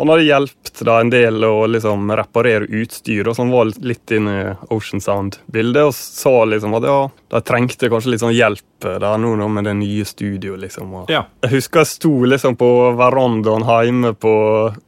han 0.00 0.08
hadde 0.14 0.24
hjulpet 0.24 0.80
en 0.88 1.10
del 1.12 1.44
å 1.44 1.66
liksom 1.68 2.08
reparere 2.16 2.64
utstyr, 2.64 3.28
og 3.28 3.36
som 3.36 3.50
var 3.52 3.68
litt 3.84 4.10
inne 4.16 4.32
i 4.40 4.54
Ocean 4.72 5.02
Sound-bildet, 5.04 5.90
og 5.90 5.92
sa 5.92 6.46
liksom 6.48 6.76
at 6.78 6.86
ja, 6.88 7.00
de 7.34 7.42
trengte 7.44 7.90
kanskje 7.92 8.14
litt 8.14 8.22
sånn 8.22 8.32
hjelp 8.32 8.64
da 8.80 9.10
nå 9.20 9.34
med 9.52 9.68
det 9.68 9.74
nye 9.76 10.06
studioet. 10.08 10.62
liksom. 10.62 10.94
Ja. 11.12 11.26
Jeg 11.44 11.52
husker 11.52 11.82
jeg 11.82 11.90
sto 11.90 12.14
liksom 12.24 12.56
på 12.56 12.70
verandaen 12.96 13.66
hjemme 13.68 14.14
på 14.16 14.32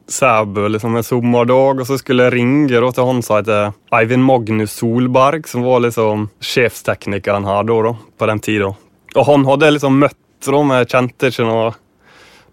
Sæbø 0.09 0.71
liksom 0.73 0.97
en 0.97 1.05
sommerdag, 1.05 1.85
og 1.85 1.87
så 1.87 1.99
skulle 2.01 2.31
jeg 2.31 2.37
ringe 2.39 2.73
da, 2.73 2.89
til 2.89 3.11
han 3.11 3.21
som 3.21 3.43
heter 3.43 3.77
Eivind 3.93 4.25
Magnus 4.25 4.79
Solberg, 4.81 5.45
som 5.49 5.69
var 5.69 5.85
liksom 5.85 6.31
sjefsteknikeren 6.41 7.45
her 7.45 7.69
da, 7.69 7.79
da 7.91 7.95
på 8.17 8.33
den 8.33 8.41
tida. 8.49 8.73
Og 9.13 9.29
han 9.29 9.45
hadde 9.45 9.75
liksom 9.77 10.01
møtt, 10.01 10.19
da, 10.49 10.59
men 10.65 10.81
jeg 10.81 10.93
kjente 10.97 11.29
ikke 11.29 11.49
noe, 11.53 11.73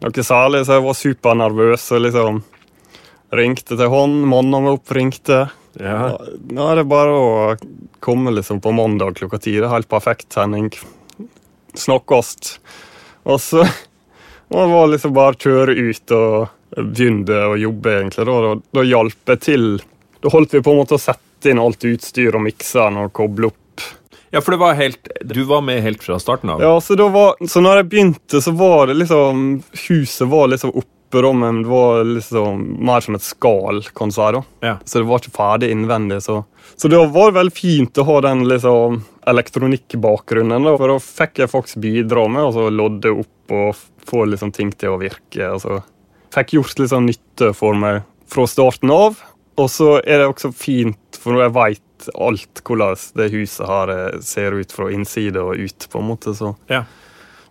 noe 0.04 0.26
særlig, 0.26 0.64
så 0.66 0.78
jeg 0.78 0.86
var 0.86 0.98
supernervøs 0.98 1.90
og 1.96 2.04
liksom 2.06 2.40
ringte 3.36 3.76
til 3.78 3.92
han, 3.92 4.16
Mannen 4.30 4.66
var 4.66 4.80
opp, 4.80 4.94
ringte. 4.96 5.44
Ja. 5.80 6.16
Nå 6.50 6.70
er 6.72 6.80
det 6.80 6.88
bare 6.90 7.14
å 7.14 7.28
komme 8.04 8.34
liksom 8.34 8.62
på 8.64 8.74
mandag 8.74 9.20
klokka 9.20 9.42
ti. 9.44 9.58
Det 9.60 9.68
er 9.68 9.76
helt 9.76 9.92
perfekt, 9.92 10.32
Henning. 10.40 10.72
Snakkes. 11.78 12.58
Og 13.30 13.38
så 13.44 13.68
og 14.50 14.72
var 14.72 14.88
liksom 14.90 15.14
bare 15.14 15.36
å 15.36 15.42
kjøre 15.44 15.76
ut 15.78 16.12
og 16.18 16.80
begynne 16.80 17.42
å 17.52 17.58
jobbe, 17.60 17.96
egentlig. 18.00 18.26
Da, 18.26 18.38
da, 18.46 18.54
da 18.80 18.86
hjalp 18.86 19.34
jeg 19.34 19.42
til. 19.46 19.68
Da 20.24 20.32
holdt 20.34 20.56
vi 20.56 20.64
på 20.66 20.74
en 20.74 20.80
måte 20.82 20.98
å 20.98 21.02
sette 21.02 21.52
inn 21.52 21.62
alt 21.62 21.86
utstyr 21.86 22.38
og 22.38 22.46
mikseren 22.48 22.98
og 23.04 23.14
koble 23.16 23.52
opp. 23.52 23.60
Ja, 24.32 24.42
for 24.42 24.54
det 24.54 24.60
var 24.62 24.78
helt 24.78 25.10
Du 25.26 25.42
var 25.50 25.62
med 25.66 25.82
helt 25.82 26.04
fra 26.04 26.20
starten 26.22 26.50
av? 26.54 26.62
Ja, 26.62 26.76
så, 26.82 26.96
da 27.00 27.08
var, 27.14 27.36
så 27.50 27.62
når 27.64 27.82
jeg 27.82 27.90
begynte, 27.92 28.42
så 28.42 28.54
var 28.58 28.90
det 28.90 29.00
liksom 29.00 29.46
Huset 29.88 30.28
var 30.30 30.52
liksom 30.52 30.74
oppe, 30.74 31.22
da, 31.26 31.32
men 31.34 31.64
det 31.64 31.70
var 31.72 32.04
liksom 32.06 32.66
mer 32.86 33.02
som 33.02 33.16
et 33.18 33.26
skall, 33.26 33.82
kan 33.98 34.12
du 34.12 34.14
si. 34.14 34.28
da. 34.36 34.44
Ja. 34.62 34.76
Så 34.86 35.02
det 35.02 35.08
var 35.10 35.24
ikke 35.24 35.34
ferdig 35.34 35.72
innvendig. 35.74 36.20
Så, 36.22 36.44
så 36.78 36.92
det 36.92 37.00
var 37.16 37.34
veldig 37.34 37.56
fint 37.58 37.98
å 37.98 38.06
ha 38.06 38.20
den 38.28 38.44
liksom 38.46 39.00
elektronikkbakgrunnen. 39.30 40.68
da, 40.70 40.76
For 40.78 40.94
da 40.94 41.00
fikk 41.02 41.42
jeg 41.42 41.52
faktisk 41.52 41.82
bidra 41.82 42.28
med 42.30 42.46
å 42.62 42.70
lodde 42.70 43.16
opp 43.24 43.56
og 43.58 43.82
få 44.10 44.28
liksom 44.30 44.54
ting 44.54 44.70
til 44.78 44.94
å 44.94 45.02
virke. 45.02 45.50
Altså, 45.50 45.82
fikk 46.36 46.54
gjort 46.60 46.80
litt 46.82 46.94
sånn 46.94 47.10
nytte 47.10 47.52
for 47.58 47.78
meg 47.78 48.04
fra 48.30 48.46
starten 48.50 48.94
av. 48.94 49.18
Og 49.60 49.70
så 49.74 49.98
er 50.06 50.22
det 50.22 50.30
også 50.30 50.54
fint, 50.56 51.20
for 51.20 51.34
nå 51.34 51.42
jeg 51.44 51.56
veit 51.58 51.84
alt 52.16 52.62
hvordan 52.64 52.96
det 53.16 53.32
huset 53.34 53.68
her 53.68 53.90
eh, 53.90 54.20
ser 54.22 54.52
ut 54.60 54.72
fra 54.72 54.90
innside 54.94 55.38
og 55.42 55.58
ut, 55.60 55.88
på 55.92 56.00
en 56.00 56.08
måte, 56.08 56.34
så 56.38 56.56
Ja. 56.70 56.84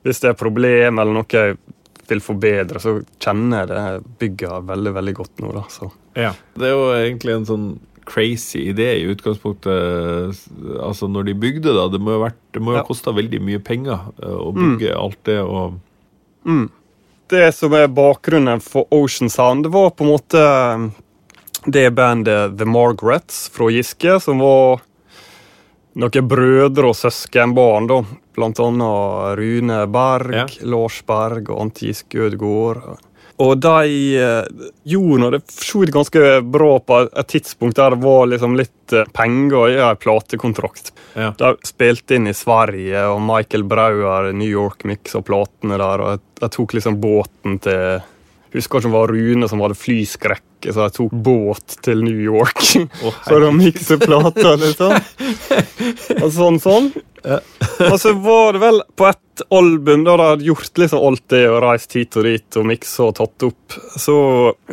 hvis 0.04 0.20
det 0.20 0.30
er 0.30 0.38
problem 0.40 0.98
eller 0.98 1.12
noe 1.12 1.26
jeg 1.28 1.58
vil 2.08 2.20
forbedre, 2.20 2.80
så 2.80 3.02
kjenner 3.20 3.66
jeg 3.66 3.68
det 3.68 4.18
bygget 4.18 4.64
veldig, 4.66 4.92
veldig 4.94 5.14
godt 5.14 5.42
nå, 5.44 5.52
da. 5.52 5.62
Så. 5.68 5.90
Ja. 6.16 6.32
Det 6.56 6.64
er 6.64 6.72
jo 6.72 6.86
egentlig 6.96 7.34
en 7.36 7.44
sånn 7.46 7.66
crazy 8.08 8.62
idé 8.72 8.86
i 9.02 9.14
utgangspunktet. 9.14 10.38
Altså 10.80 11.08
når 11.12 11.26
de 11.28 11.34
bygde 11.34 11.74
det, 11.76 11.84
det 11.92 12.00
må 12.00 12.14
jo 12.14 12.22
ha 12.22 12.28
vært- 12.30 12.40
det 12.54 12.62
må 12.62 12.70
jo 12.72 12.76
ha 12.78 12.82
Ja. 12.82 12.86
kosta 12.88 13.12
veldig 13.12 13.40
mye 13.42 13.58
penger 13.62 13.98
eh, 14.22 14.28
å 14.32 14.52
bygge 14.54 14.94
alt 14.96 15.22
det 15.24 15.38
og 15.42 15.80
Mm. 16.46 16.70
Det 17.28 17.52
som 17.54 17.74
er 17.74 17.88
bakgrunnen 17.88 18.62
for 18.62 18.86
Ocean 18.90 19.28
Sound, 19.28 19.64
det 19.64 19.72
var 19.72 19.90
på 19.90 20.00
en 20.06 20.12
måte 20.16 20.92
det 21.66 21.90
bandet 21.96 22.58
The 22.58 22.64
Margarets 22.68 23.48
fra 23.54 23.70
Giske, 23.72 24.18
som 24.20 24.38
var 24.42 24.80
noen 25.98 26.28
brødre 26.30 26.92
og 26.92 26.96
søskenbarn, 26.96 27.88
da. 27.90 28.02
Blant 28.38 28.60
annet 28.62 29.38
Rune 29.40 29.78
Berg, 29.90 30.34
Ja. 30.36 30.46
Lars 30.62 31.00
Berg 31.06 31.50
og 31.50 31.60
Ante 31.64 31.88
Giske 31.88 32.20
Ødegaard. 32.28 32.98
Og 33.38 33.52
de 33.62 34.18
eh, 34.18 34.46
gjorde 34.90 35.18
noe, 35.22 35.30
det 35.36 35.44
for 35.46 35.86
ganske 35.94 36.22
bra 36.42 36.72
på 36.82 36.96
et 37.06 37.28
tidspunkt 37.30 37.78
der 37.78 37.94
det 37.94 38.02
var 38.02 38.26
liksom 38.26 38.56
litt 38.58 38.94
eh, 38.94 39.06
penger 39.14 39.74
i 39.74 39.76
en 39.78 39.96
platekontrakt. 40.02 40.90
Ja. 41.14 41.30
De 41.38 41.52
spilte 41.66 42.16
inn 42.18 42.26
i 42.26 42.34
Sverige, 42.34 43.04
og 43.12 43.22
Michael 43.22 43.62
Brauer 43.70 44.32
New 44.34 44.50
York 44.50 44.82
miksa 44.90 45.22
platene 45.22 45.78
der. 45.78 46.02
og 46.02 46.10
jeg, 46.16 46.24
jeg 46.42 46.54
tok 46.58 46.74
liksom 46.78 47.00
båten 47.02 47.58
til 47.62 48.00
Husker 48.48 48.78
ikke 48.80 48.88
om 48.88 48.92
det 48.94 48.98
var 48.98 49.10
Rune 49.12 49.48
som 49.50 49.60
hadde 49.60 49.76
flyskrekk, 49.76 50.42
så 50.66 50.86
jeg 50.88 50.94
tok 50.98 51.12
båt 51.12 51.76
til 51.86 52.02
New 52.04 52.18
York 52.18 52.64
oh, 53.04 53.14
for 53.28 53.46
å 53.46 53.52
mikse 53.62 53.98
plater, 54.02 54.58
liksom. 54.64 54.96
Og 56.22 56.28
sånn, 56.34 56.58
sånn. 56.62 56.90
Og 57.88 57.96
så 58.00 58.12
var 58.22 58.54
det 58.56 58.62
vel 58.62 58.82
på 58.98 59.06
et 59.08 59.42
album 59.54 60.04
da 60.06 60.16
de 60.18 60.28
hadde 60.32 60.46
gjort 60.48 60.80
liksom 60.82 61.02
alt 61.08 61.24
det 61.30 61.44
og 61.50 61.60
reist 61.62 61.94
hit 61.98 62.16
og 62.18 62.26
dit 62.26 62.58
og 62.58 62.66
miksa 62.66 63.08
og 63.10 63.16
tatt 63.18 63.46
opp, 63.48 63.78
så 63.98 64.18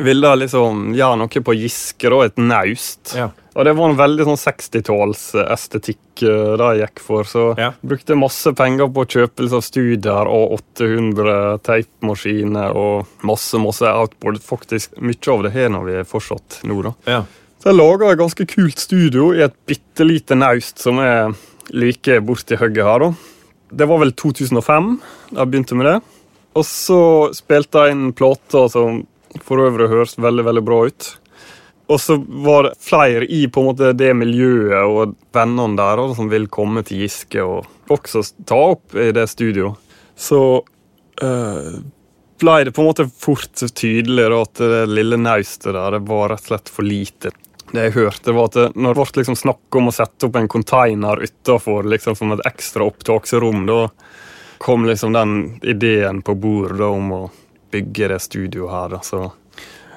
ville 0.02 0.30
de 0.32 0.44
liksom 0.46 0.88
gjøre 0.96 1.20
noe 1.22 1.42
på 1.48 1.56
Giske, 1.58 2.10
da, 2.10 2.22
et 2.26 2.40
naust. 2.40 3.14
Ja. 3.18 3.30
Og 3.56 3.64
det 3.64 3.72
var 3.78 3.88
en 3.88 3.96
veldig 3.96 4.26
sånn 4.28 4.42
60-tallsestetikk 4.42 6.02
de 6.20 6.32
det 6.60 6.66
jeg 6.76 6.80
gikk 6.82 7.00
for. 7.00 7.24
Så 7.24 7.58
Ja. 7.58 7.72
brukte 7.80 8.16
masse 8.16 8.52
penger 8.52 8.88
på 8.88 9.04
kjøpelse 9.04 9.16
kjøpe 9.16 9.42
liksom, 9.42 9.62
studier 9.62 10.28
og 10.28 10.52
800 10.76 11.58
teipmaskiner 11.64 12.76
og 12.76 13.06
masse 13.22 13.56
masse 13.58 13.82
outboard. 13.84 14.40
Faktisk 14.42 14.96
Mye 15.00 15.32
av 15.32 15.42
det 15.42 15.52
har 15.52 15.75
nå 15.76 15.84
vi 15.86 16.04
fortsatt 16.08 16.62
nå. 16.66 16.80
da. 16.88 16.94
Ja. 17.06 17.22
Så 17.60 17.70
jeg 17.70 17.78
laga 17.78 18.12
et 18.12 18.20
ganske 18.20 18.48
kult 18.48 18.80
studio 18.82 19.30
i 19.34 19.44
et 19.46 19.54
bitte 19.68 20.06
lite 20.06 20.36
naust 20.38 20.82
som 20.82 21.00
er 21.02 21.32
like 21.74 22.20
borti 22.24 22.58
hugget 22.60 22.86
her. 22.86 23.06
da. 23.06 23.12
Det 23.76 23.88
var 23.90 24.00
vel 24.02 24.12
2005 24.14 24.90
da 25.32 25.40
jeg 25.42 25.52
begynte 25.52 25.78
med 25.78 25.90
det. 25.90 25.98
Og 26.56 26.64
så 26.64 27.00
spilte 27.36 27.84
jeg 27.84 27.96
inn 27.96 28.10
plater 28.16 28.68
som 28.72 29.04
for 29.44 29.60
øvrig 29.60 29.90
høres 29.92 30.16
veldig 30.16 30.44
veldig 30.46 30.64
bra 30.64 30.82
ut. 30.88 31.08
Og 31.92 32.00
så 32.02 32.16
var 32.42 32.66
det 32.66 32.78
flere 32.82 33.26
i 33.30 33.44
på 33.46 33.62
en 33.62 33.68
måte 33.68 33.92
det 33.94 34.10
miljøet 34.18 34.78
og 34.88 35.14
vennene 35.36 35.78
der 35.78 36.00
da, 36.00 36.06
som 36.18 36.30
vil 36.30 36.48
komme 36.50 36.82
til 36.86 37.04
Giske 37.04 37.44
og 37.44 37.92
også 37.92 38.24
ta 38.48 38.58
opp 38.72 38.96
i 38.98 39.12
det 39.14 39.28
studioet. 39.30 39.78
Så 40.16 40.40
eh, 41.22 41.76
ble 42.40 42.58
det 42.64 42.72
på 42.76 42.82
en 42.82 42.90
måte 42.90 43.08
fort 43.08 43.62
tydelig 43.74 44.28
da, 44.30 44.42
at 44.42 44.62
det 44.62 44.84
lille 44.92 45.18
naustet 45.20 45.72
der 45.74 45.96
det 45.96 46.04
var 46.08 46.30
rett 46.32 46.44
og 46.46 46.52
slett 46.52 46.72
for 46.72 46.86
lite. 46.86 47.32
Det 47.72 47.88
jeg 47.88 47.96
hørte 47.96 48.34
var 48.34 48.50
at 48.52 48.76
Når 48.76 48.94
det 48.94 49.00
ble 49.00 49.20
liksom 49.20 49.38
snakk 49.38 49.78
om 49.78 49.90
å 49.90 49.94
sette 49.94 50.28
opp 50.28 50.36
en 50.38 50.48
container 50.48 51.22
utafor 51.22 51.88
liksom, 51.90 52.14
som 52.18 52.34
et 52.36 52.44
ekstra 52.46 52.86
opptaksrom, 52.86 53.66
da 53.66 53.80
kom 54.62 54.86
liksom 54.86 55.12
den 55.12 55.34
ideen 55.66 56.22
på 56.22 56.34
bordet 56.34 56.86
om 56.86 57.12
å 57.12 57.24
bygge 57.74 58.08
det 58.12 58.20
studioet 58.24 58.72
her. 58.72 58.94
Da, 58.94 59.00
så. 59.04 59.26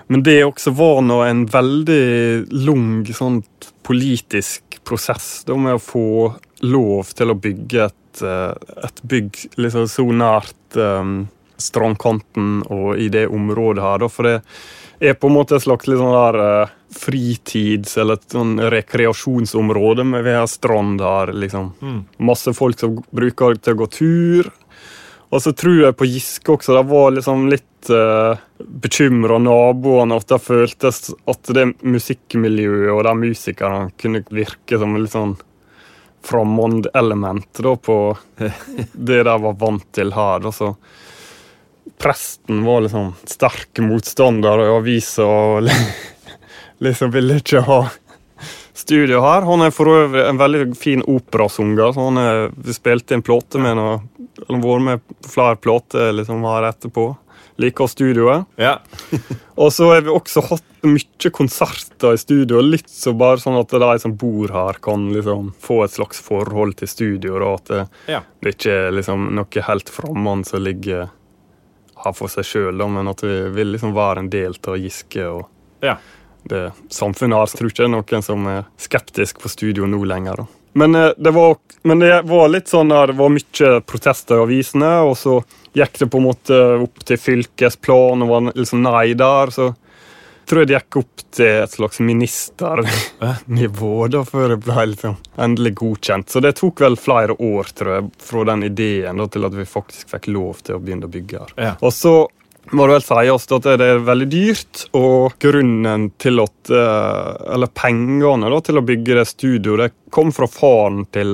Men 0.09 0.23
det 0.25 0.41
også 0.43 0.73
var 0.75 1.03
nå 1.05 1.21
en 1.23 1.45
veldig 1.49 2.03
lang 2.65 3.05
sånn 3.13 3.43
politisk 3.85 4.79
prosess 4.85 5.43
da, 5.47 5.55
med 5.55 5.77
å 5.77 5.83
få 5.83 6.09
lov 6.65 7.13
til 7.15 7.31
å 7.31 7.37
bygge 7.39 7.83
et, 7.85 8.21
eh, 8.25 8.53
et 8.85 9.03
bygg 9.11 9.43
liksom 9.61 9.85
så 9.89 10.05
nært 10.09 10.79
um, 10.81 11.27
strandkanten 11.61 12.61
og 12.71 12.99
i 12.99 13.09
det 13.13 13.27
området 13.27 13.83
her. 13.83 14.03
Da, 14.03 14.09
for 14.11 14.27
det 14.29 14.37
er 14.99 15.17
på 15.19 15.29
en 15.29 15.37
måte 15.37 15.57
et 15.57 15.63
slags 15.63 15.87
sånn 15.87 16.15
der 16.15 16.39
eh, 16.43 16.73
fritids- 16.95 17.97
eller 17.99 18.19
et 18.19 18.35
sånn 18.35 18.57
rekreasjonsområde. 18.71 20.03
med 20.03 20.23
Vi 20.23 20.35
har 20.35 20.47
strand 20.47 21.01
her, 21.01 21.33
liksom. 21.33 21.73
Mm. 21.81 22.01
Masse 22.17 22.53
folk 22.53 22.79
som 22.79 22.99
bruker 23.11 23.55
det 23.55 23.63
til 23.63 23.77
å 23.77 23.81
gå 23.83 23.89
tur. 23.99 24.51
Og 25.29 25.41
så 25.41 25.53
tror 25.53 25.83
jeg 25.83 25.97
på 25.97 26.07
Giske 26.09 26.55
også, 26.55 26.73
det 26.73 26.87
var 26.89 27.11
liksom 27.13 27.49
litt 27.51 27.91
uh, 27.93 28.39
bekymra 28.57 29.37
naboene 29.37 30.17
at 30.17 30.31
det 30.31 30.39
føltes 30.41 31.11
at 31.29 31.51
det 31.53 31.67
musikkmiljøet 31.85 32.89
og 32.95 33.03
de 33.05 33.13
musikerne 33.19 33.91
kunne 34.01 34.23
virke 34.33 34.79
som 34.81 34.97
litt 34.97 35.13
sånn 35.13 35.35
fremmed-element 36.25 37.61
da 37.63 37.75
på 37.77 38.17
det 39.09 39.21
de 39.23 39.37
var 39.45 39.53
vant 39.61 39.85
til 39.95 40.13
her. 40.17 40.41
Da. 40.43 40.51
Så 40.51 40.73
presten 41.99 42.63
var 42.65 42.85
liksom 42.85 43.13
sterk 43.27 43.81
motstander 43.83 44.63
i 44.63 44.69
avisa 44.77 45.25
og 45.27 45.67
liksom 46.85 47.11
ville 47.11 47.39
ikke 47.41 47.61
ha 47.67 47.81
studio 48.79 49.19
her. 49.25 49.43
Han 49.47 49.65
er 49.65 49.73
for 49.75 49.91
øvrig 49.91 50.23
en 50.29 50.39
veldig 50.39 50.69
fin 50.79 51.03
operasanger. 51.03 51.91
så 51.93 52.05
Han 52.09 52.21
er, 52.21 52.45
spilte 52.73 53.17
inn 53.17 53.25
plate 53.25 53.59
med 53.61 53.75
noe 53.79 53.97
Han 54.47 54.61
har 54.61 54.63
vært 54.63 54.85
med 54.85 55.01
på 55.19 55.33
flere 55.33 55.59
plater 55.59 56.13
liksom 56.15 56.45
her 56.47 56.69
etterpå. 56.71 57.09
Liker 57.59 57.89
studioet. 57.91 58.45
Ja. 58.55 58.77
Og 59.59 59.73
så 59.75 59.89
har 59.91 60.05
vi 60.05 60.13
også 60.15 60.45
hatt 60.47 60.63
mye 60.87 61.31
konserter 61.35 62.15
i 62.15 62.21
studio. 62.21 62.61
Litt 62.63 62.87
så 62.87 63.11
bare 63.19 63.41
sånn 63.43 63.57
at 63.59 63.73
de 63.75 63.89
som 63.99 64.13
bor 64.15 64.47
her, 64.55 64.79
kan 64.79 65.09
liksom 65.11 65.49
få 65.59 65.81
et 65.83 65.97
slags 65.97 66.21
forhold 66.23 66.77
til 66.79 66.87
studio. 66.87 67.35
Da, 67.43 67.49
at 67.59 67.67
det, 67.73 67.81
Ja. 68.15 68.21
det 68.39 68.55
ikke 68.55 68.77
er 68.87 68.95
liksom 68.95 69.27
noe 69.35 69.65
helt 69.67 69.91
fremmed 69.91 70.47
som 70.47 70.63
ligger 70.63 71.09
her 72.05 72.15
for 72.15 72.31
seg 72.31 72.47
sjøl, 72.47 72.85
men 72.91 73.11
at 73.11 73.23
vi 73.25 73.41
vil 73.55 73.73
liksom 73.75 73.95
være 73.95 74.23
en 74.23 74.31
del 74.31 74.55
av 74.67 74.77
Giske. 74.79 75.25
og 75.27 75.47
ja. 75.85 75.97
det 76.43 76.69
samfunnet 76.89 77.37
har 77.37 77.51
tror 77.51 77.71
ikke 77.71 77.83
det 77.83 77.89
er 77.89 77.95
noen 77.95 78.25
som 78.25 78.47
er 78.51 78.63
skeptisk 78.77 79.43
på 79.43 79.51
studio 79.51 79.87
nå 79.87 80.01
lenger. 80.03 80.43
Da. 80.43 80.47
Men, 80.79 80.95
eh, 80.95 81.11
det 81.17 81.31
var, 81.31 81.57
men 81.83 81.99
det 81.99 82.21
var 82.29 82.47
litt 82.47 82.69
sånn 82.69 82.91
der, 82.93 83.11
det 83.11 83.19
var 83.19 83.33
mye 83.33 83.71
protester 83.81 84.37
i 84.37 84.45
avisene, 84.45 84.91
og 85.01 85.17
så 85.17 85.39
gikk 85.77 85.99
det 85.99 86.09
på 86.11 86.21
en 86.21 86.27
måte 86.29 86.59
opp 86.85 87.05
til 87.05 87.19
fylkesplan, 87.19 88.23
og 88.23 88.31
var 88.31 88.51
liksom 88.53 88.83
nei 88.85 89.13
der. 89.17 89.53
Så 89.53 89.71
tror 90.49 90.63
jeg 90.63 90.69
det 90.71 90.77
gikk 90.79 90.97
opp 91.03 91.23
til 91.37 91.51
et 91.63 91.75
slags 91.77 91.99
ministernivå 92.01 93.91
da, 94.09 94.23
før 94.25 94.55
det 94.55 94.59
ble 94.65 94.85
liksom 94.95 95.15
endelig 95.37 95.73
godkjent. 95.79 96.27
Så 96.33 96.41
det 96.43 96.55
tok 96.59 96.81
vel 96.83 96.97
flere 96.99 97.33
år 97.37 97.71
tror 97.77 97.91
jeg, 97.95 98.09
fra 98.31 98.41
den 98.49 98.65
ideen 98.71 99.21
da, 99.21 99.29
til 99.29 99.45
at 99.45 99.55
vi 99.55 99.65
faktisk 99.69 100.09
fikk 100.15 100.25
lov 100.33 100.53
til 100.65 100.73
å 100.77 100.83
begynne 100.83 101.05
å 101.09 101.13
bygge 101.13 101.35
her. 101.43 101.51
Ja. 101.69 101.73
Og 101.85 101.93
så 101.95 102.13
må 102.75 102.85
det 102.85 102.99
vel 102.99 103.05
sies 103.05 103.47
at 103.55 103.67
det 103.81 103.85
er 103.85 104.03
veldig 104.05 104.29
dyrt, 104.29 104.83
og 104.97 105.37
grunnen 105.41 106.09
til 106.21 106.41
at 106.43 106.69
eh, 106.69 107.29
Eller 107.55 107.71
pengene 107.73 108.51
da, 108.51 108.59
til 108.65 108.77
å 108.81 108.85
bygge 108.85 109.17
det 109.17 109.27
studioet, 109.29 109.95
kom 110.13 110.33
fra 110.35 110.47
faren 110.49 111.05
til 111.13 111.29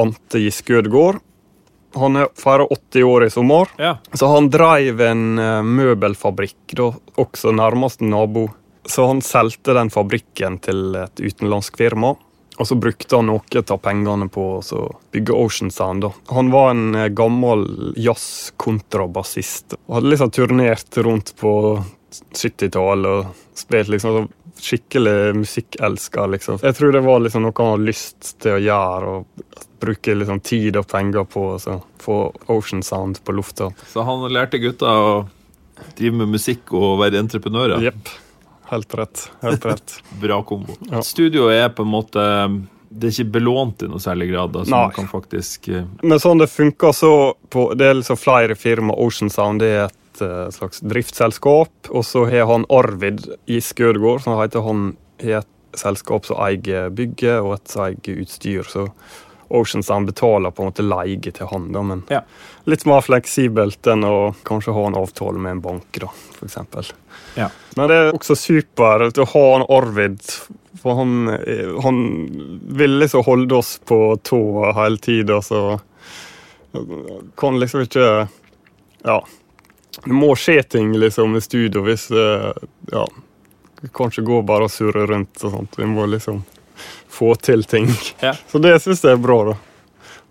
Ante 0.00 0.42
Giske 0.42 0.78
Ødegaard. 0.80 1.22
Han 1.96 2.20
er 2.20 2.30
feirer 2.36 2.68
80 2.72 3.08
år 3.08 3.26
i 3.26 3.30
sommer. 3.32 3.72
Ja. 3.80 3.96
Så 4.12 4.28
han 4.30 4.50
drev 4.52 5.00
en 5.00 5.40
eh, 5.40 5.62
møbelfabrikk, 5.64 6.76
da, 6.76 6.92
også 7.20 7.54
nærmeste 7.56 8.06
nabo. 8.08 8.48
Så 8.86 9.08
han 9.10 9.22
solgte 9.24 9.74
den 9.74 9.90
fabrikken 9.90 10.60
til 10.62 10.94
et 11.00 11.20
utenlandsk 11.20 11.78
firma. 11.80 12.14
Og 12.56 12.68
så 12.68 12.76
brukte 12.80 13.18
han 13.18 13.28
noe 13.28 13.62
av 13.62 13.80
pengene 13.84 14.30
på 14.32 14.46
å 14.60 14.84
bygge 15.12 15.34
Ocean 15.36 15.72
Sound. 15.72 16.06
Da. 16.06 16.12
Han 16.32 16.52
var 16.54 16.72
en 16.72 16.94
eh, 16.94 17.10
gammel 17.12 17.66
jazz-kontrabassist. 18.00 19.76
Hadde 19.92 20.12
liksom 20.12 20.32
turnert 20.32 21.00
rundt 21.04 21.34
på 21.40 21.52
70-tallet 22.32 23.10
og 23.12 23.58
spilt 23.58 23.92
liksom 23.92 24.28
skikkelig 24.56 25.34
musikkelsker, 25.36 26.30
liksom. 26.32 26.58
Jeg 26.62 26.76
tror 26.78 26.94
det 26.94 27.04
var 27.04 27.20
liksom 27.20 27.44
noe 27.44 27.56
han 27.58 27.74
hadde 27.74 27.88
lyst 27.90 28.30
til 28.40 28.56
å 28.56 28.62
gjøre. 28.62 29.16
og 29.18 29.64
Bruke 29.80 30.14
liksom 30.16 30.40
tid 30.40 30.76
og 30.80 30.86
penger 30.88 31.26
på 31.28 31.48
å 31.56 31.80
få 32.00 32.20
Ocean 32.52 32.82
Sound 32.86 33.20
på 33.24 33.34
lufta. 33.36 33.70
Så 33.92 34.04
han 34.06 34.24
lærte 34.32 34.60
gutta 34.62 34.92
å 34.92 35.10
drive 35.96 36.22
med 36.22 36.32
musikk 36.36 36.72
og 36.76 37.00
være 37.02 37.20
entreprenører. 37.20 37.82
Jepp. 37.90 38.14
Helt 38.70 38.94
rett. 38.98 39.26
Helt 39.42 39.64
rett. 39.64 39.98
Bra 40.22 40.40
kombo. 40.42 40.74
Ja. 40.90 41.02
Studioet 41.02 41.60
er 41.60 41.68
på 41.74 41.84
en 41.86 41.92
måte 41.92 42.22
Det 42.88 43.10
er 43.10 43.12
ikke 43.12 43.36
belånt 43.38 43.84
i 43.84 43.90
noe 43.90 44.02
særlig 44.02 44.30
grad. 44.32 44.56
Altså, 44.56 44.72
Nei. 44.72 44.80
man 44.88 44.96
kan 44.96 45.10
faktisk 45.10 45.68
uh... 45.70 45.84
Men 46.02 46.22
sånn 46.22 46.42
det 46.42 46.50
funker 46.50 46.96
så 46.96 47.12
på, 47.52 47.68
Det 47.78 47.86
er 47.86 48.00
liksom 48.00 48.18
flere 48.18 48.56
firma. 48.58 48.96
Ocean 48.96 49.30
Sound 49.30 49.62
det 49.62 49.70
er 49.74 49.84
et 49.86 50.22
uh, 50.24 50.48
slags 50.54 50.82
driftsselskap. 50.82 51.92
Og 51.92 52.06
så 52.06 52.24
har 52.30 52.48
han 52.50 52.66
Arvid 52.72 53.22
Giske 53.50 53.92
Ødegaard, 53.92 54.24
som 54.24 54.40
heter 54.40 54.66
han 54.66 54.88
har 55.22 55.44
et 55.44 55.52
selskap 55.76 56.26
som 56.26 56.40
eier 56.40 56.90
bygget, 56.94 57.38
og 57.44 57.58
et 57.58 57.70
som 57.70 57.86
eier 57.86 58.22
utstyr. 58.24 58.66
Så 58.70 58.88
Ocean 59.48 59.82
han 59.88 60.06
betaler 60.06 60.50
på 60.50 60.62
en 60.62 60.70
måte 60.70 60.82
leie 60.86 61.32
til 61.32 61.46
han, 61.50 61.70
da, 61.72 61.82
men 61.82 62.02
Ja. 62.10 62.20
litt 62.66 62.84
mer 62.86 63.00
fleksibelt 63.00 63.86
enn 63.86 64.04
å 64.04 64.34
kanskje 64.44 64.74
ha 64.74 64.86
en 64.86 64.94
avtale 64.98 65.38
med 65.38 65.50
en 65.56 65.60
bank, 65.60 65.98
da, 66.00 66.08
eksempel. 66.42 66.88
Ja. 67.36 67.50
Men 67.76 67.88
det 67.88 67.96
er 67.96 68.12
også 68.12 68.36
supert 68.36 69.18
å 69.18 69.26
ha 69.32 69.44
en 69.56 69.66
Arvid, 69.68 70.20
for 70.82 70.94
han, 70.96 71.28
eh, 71.28 71.80
han 71.82 72.00
vil 72.76 72.98
liksom 73.00 73.24
holde 73.24 73.54
oss 73.56 73.78
på 73.84 74.18
tå 74.22 74.72
hele 74.74 74.98
tida, 74.98 75.40
så 75.42 75.78
kan 77.36 77.60
liksom 77.60 77.80
ikke 77.86 78.28
Ja. 79.04 79.20
Det 80.04 80.12
må 80.12 80.34
skje 80.36 80.62
ting 80.68 80.92
liksom 80.92 81.36
i 81.36 81.40
studio 81.40 81.82
hvis 81.82 82.10
eh, 82.10 82.52
Ja. 82.92 83.06
Kanskje 83.94 84.24
gå 84.24 84.42
bare 84.44 84.64
og 84.64 84.70
surre 84.70 85.06
rundt 85.06 85.44
og 85.44 85.52
sånt. 85.52 85.76
Vi 85.78 85.84
må 85.84 86.06
liksom 86.08 86.42
få 87.08 87.34
til 87.40 87.64
ting. 87.68 87.88
Ja. 88.22 88.34
Så 88.50 88.60
det 88.62 88.76
syns 88.84 89.04
jeg 89.04 89.16
er 89.16 89.22
bra, 89.22 89.38
da. 89.52 89.56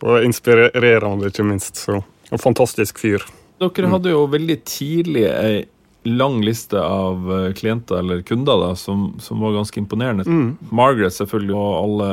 Og 0.06 0.26
inspirerende, 0.26 1.32
ikke 1.32 1.46
minst. 1.48 1.80
Så 1.80 2.02
en 2.32 2.42
fantastisk 2.42 3.00
fyr. 3.02 3.24
Dere 3.62 3.92
hadde 3.94 4.12
jo 4.12 4.26
veldig 4.30 4.58
tidlig 4.68 5.26
ei 5.32 5.64
lang 6.06 6.38
liste 6.46 6.78
av 6.78 7.24
eh, 7.34 7.52
klienter 7.58 8.04
eller 8.04 8.22
kunder 8.22 8.60
da, 8.62 8.74
som, 8.78 9.16
som 9.24 9.42
var 9.42 9.56
ganske 9.56 9.80
imponerende. 9.82 10.26
Margaret 10.70 11.16
selvfølgelig, 11.16 11.56
og 11.58 11.78
alle 11.80 12.10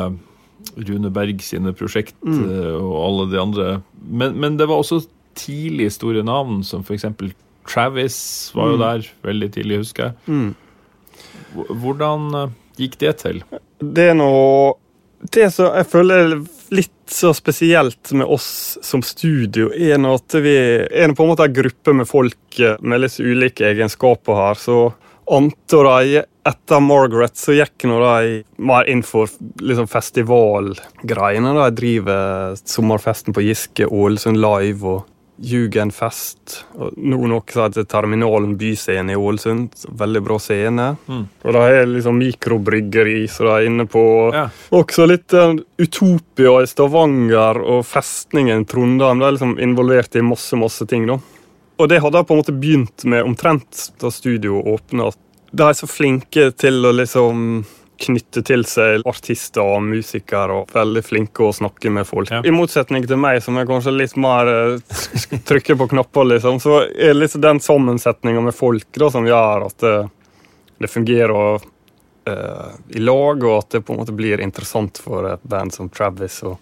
Rune 0.88 1.10
Berg 1.12 1.42
sine 1.44 1.74
prosjekt 1.76 2.16
mm. 2.24 2.44
og 2.78 2.96
alle 3.02 3.26
de 3.32 3.40
andre. 3.42 3.66
Men, 4.08 4.38
men 4.40 4.56
det 4.56 4.70
var 4.70 4.80
også 4.80 5.02
tidlig 5.36 5.90
store 5.92 6.22
navn, 6.24 6.62
som 6.64 6.84
f.eks. 6.86 7.04
Travis 7.68 8.16
var 8.56 8.72
jo 8.72 8.80
der 8.80 9.06
veldig 9.26 9.50
tidlig, 9.54 9.82
husker 9.84 10.10
jeg. 10.10 10.14
Mm. 10.26 10.54
Hvordan 11.82 12.28
eh, 12.38 12.58
gikk 12.80 12.98
det 13.02 13.12
til? 13.24 13.42
Det 13.78 14.12
er 14.12 14.18
noe 14.18 14.78
Det 15.22 15.48
som 15.54 15.70
jeg 15.76 15.86
føler 15.86 16.24
er 16.24 16.40
litt 16.74 16.90
så 17.12 17.30
spesielt 17.36 18.10
med 18.16 18.26
oss 18.26 18.78
som 18.82 19.02
studio, 19.04 19.68
er 19.70 20.00
nå 20.00 20.14
at 20.16 20.34
vi 20.42 20.54
er 20.56 21.12
på 21.14 21.22
en 21.22 21.30
måte 21.30 21.46
en 21.46 21.54
gruppe 21.54 21.94
med 21.94 22.08
folk 22.08 22.58
eh, 22.58 22.80
med 22.80 23.04
litt 23.04 23.20
ulike 23.20 23.68
egenskaper 23.68 24.38
her. 24.38 24.58
Så 24.58 24.78
Ante 25.32 25.78
og 25.78 25.86
de, 25.86 26.22
etter 26.48 26.82
Margaret, 26.82 27.36
så 27.38 27.54
gikk 27.54 27.86
nå 27.86 28.00
de 28.02 28.40
mer 28.66 28.88
inn 28.90 29.04
for 29.06 29.30
liksom 29.62 29.86
festivalgreiene. 29.90 31.52
De 31.60 31.68
driver 31.78 32.56
sommerfesten 32.58 33.36
på 33.36 33.44
Giske, 33.46 33.86
Ålesund 33.86 34.40
Live 34.42 34.82
og 34.82 35.06
Jugendfest. 35.36 36.58
Og 36.76 36.92
nå 36.96 37.18
noe 37.30 37.42
som 37.50 37.64
heter 37.64 37.86
Terminalen 37.88 38.54
byscene 38.60 39.14
i 39.14 39.18
Ålesund. 39.18 39.74
Veldig 39.88 40.22
bra 40.22 40.38
scene. 40.42 40.88
Mm. 41.08 41.24
Og 41.42 41.56
de 41.56 41.62
er 41.78 41.90
liksom 41.90 42.20
mikrobryggeri, 42.20 43.24
så 43.30 43.48
de 43.48 43.52
er 43.54 43.68
inne 43.70 43.88
på 43.90 44.04
Ja. 44.34 44.46
Også 44.76 45.06
litt 45.08 45.34
uh, 45.34 45.56
Utopia 45.80 46.54
i 46.62 46.68
Stavanger 46.70 47.62
og 47.62 47.84
festningen 47.88 48.66
Trondheim. 48.68 49.22
De 49.22 49.28
er 49.28 49.36
liksom 49.38 49.58
involvert 49.58 50.16
i 50.16 50.24
masse, 50.26 50.56
masse 50.58 50.86
ting, 50.86 51.08
da. 51.10 51.18
Og 51.80 51.88
det 51.90 52.02
hadde 52.04 52.20
jeg 52.20 52.28
på 52.28 52.34
en 52.34 52.42
måte 52.42 52.54
begynt 52.54 53.04
med 53.10 53.26
omtrent 53.26 53.88
da 54.00 54.10
studioet 54.12 54.68
åpna. 54.76 55.10
De 55.52 55.64
er 55.66 55.76
så 55.76 55.88
flinke 55.90 56.50
til 56.54 56.84
å 56.86 56.92
liksom 56.94 57.64
knytte 58.02 58.42
til 58.46 58.64
seg 58.68 59.04
artister 59.08 59.62
og 59.64 59.82
musikere 59.86 60.60
og 60.60 60.72
veldig 60.74 61.02
flinke 61.06 61.46
å 61.46 61.52
snakke 61.54 61.92
med 61.94 62.08
folk. 62.08 62.32
Ja. 62.32 62.42
I 62.44 62.54
motsetning 62.54 63.06
til 63.08 63.20
meg, 63.20 63.40
som 63.44 63.58
er 63.60 63.68
kanskje 63.68 63.94
litt 63.94 64.16
mer 64.20 64.50
eh, 64.50 65.36
trykker 65.48 65.78
på 65.80 65.90
knapper, 65.94 66.32
liksom, 66.34 66.60
så 66.62 66.82
er 66.90 67.16
litt 67.18 67.36
den 67.42 67.62
sammensetninga 67.62 68.42
med 68.44 68.56
folk 68.56 68.88
da, 68.98 69.10
som 69.12 69.28
gjør 69.28 69.68
at 69.68 69.78
det, 69.84 69.94
det 70.82 70.90
fungerer 70.90 71.62
eh, 72.28 72.74
i 72.98 73.04
lag, 73.04 73.44
og 73.44 73.56
at 73.58 73.78
det 73.78 73.84
på 73.86 73.94
en 73.94 74.02
måte 74.02 74.16
blir 74.16 74.42
interessant 74.42 75.00
for 75.02 75.30
et 75.34 75.48
band 75.48 75.74
som 75.74 75.90
Travis 75.92 76.42
å 76.46 76.56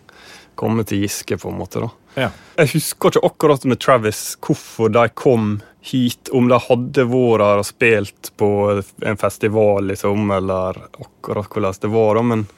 komme 0.61 0.85
til 0.85 1.05
Giske, 1.05 1.39
på 1.41 1.49
en 1.49 1.59
måte. 1.61 1.81
da. 1.81 1.91
Ja. 2.27 2.31
Jeg 2.59 2.75
husker 2.75 3.15
ikke 3.15 3.27
akkurat 3.31 3.65
med 3.69 3.81
Travis 3.81 4.35
hvorfor 4.45 4.91
de 4.93 5.07
kom 5.17 5.61
hit, 5.83 6.29
om 6.33 6.49
de 6.49 6.59
hadde 6.61 7.05
vært 7.09 7.45
her 7.45 7.63
og 7.63 7.69
spilt 7.69 8.33
på 8.41 8.49
en 9.07 9.21
festival, 9.21 9.87
liksom, 9.93 10.31
eller 10.37 10.81
akkurat 10.87 11.49
hvordan 11.49 11.79
det 11.81 11.93
var, 11.93 12.21
da, 12.21 12.27
men 12.35 12.49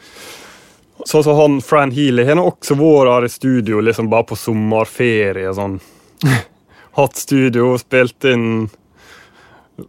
Sånn 1.02 1.24
som 1.26 1.34
han 1.34 1.54
Fran 1.64 1.90
Healy 1.90 2.22
har 2.28 2.38
også 2.38 2.76
vært 2.78 3.10
her 3.10 3.24
i 3.26 3.30
studio 3.32 3.80
liksom 3.82 4.06
bare 4.12 4.28
på 4.28 4.36
sommerferie. 4.38 5.50
sånn. 5.56 5.80
Hatt 6.98 7.18
studio, 7.18 7.72
spilt 7.80 8.22
inn 8.28 8.68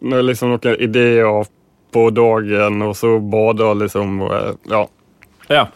liksom 0.01 0.55
noen 0.55 0.79
ideer 0.81 1.45
på 1.93 2.07
dagen, 2.09 2.81
og 2.81 2.95
så 2.97 3.19
bada 3.19 3.73
liksom. 3.77 4.23
Ja, 4.71 4.87
ja. 5.51 5.67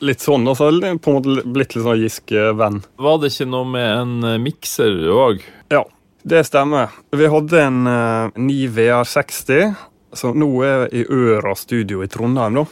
litt 0.00 0.24
sånn. 0.24 0.48
Og 0.48 0.56
så 0.56 0.70
på 0.72 0.88
en 0.88 1.18
måte 1.18 1.44
blitt 1.44 1.76
litt 1.76 1.84
sånn 1.84 2.00
Giske-venn. 2.00 2.80
Var 2.96 3.20
det 3.20 3.32
ikke 3.34 3.50
noe 3.50 3.68
med 3.68 3.88
en 3.92 4.16
eh, 4.24 4.40
mikser 4.40 5.02
òg? 5.12 5.44
Ja, 5.74 5.84
det 6.22 6.44
stemmer. 6.48 6.94
Vi 7.14 7.28
hadde 7.30 7.62
en 7.62 7.86
uh, 7.86 8.34
9 8.34 8.56
VR60, 8.76 9.74
som 10.16 10.38
nå 10.38 10.48
er 10.66 10.88
i 10.94 11.04
Øra 11.04 11.54
studio 11.56 12.02
i 12.04 12.08
Trondheim. 12.10 12.60
da. 12.60 12.66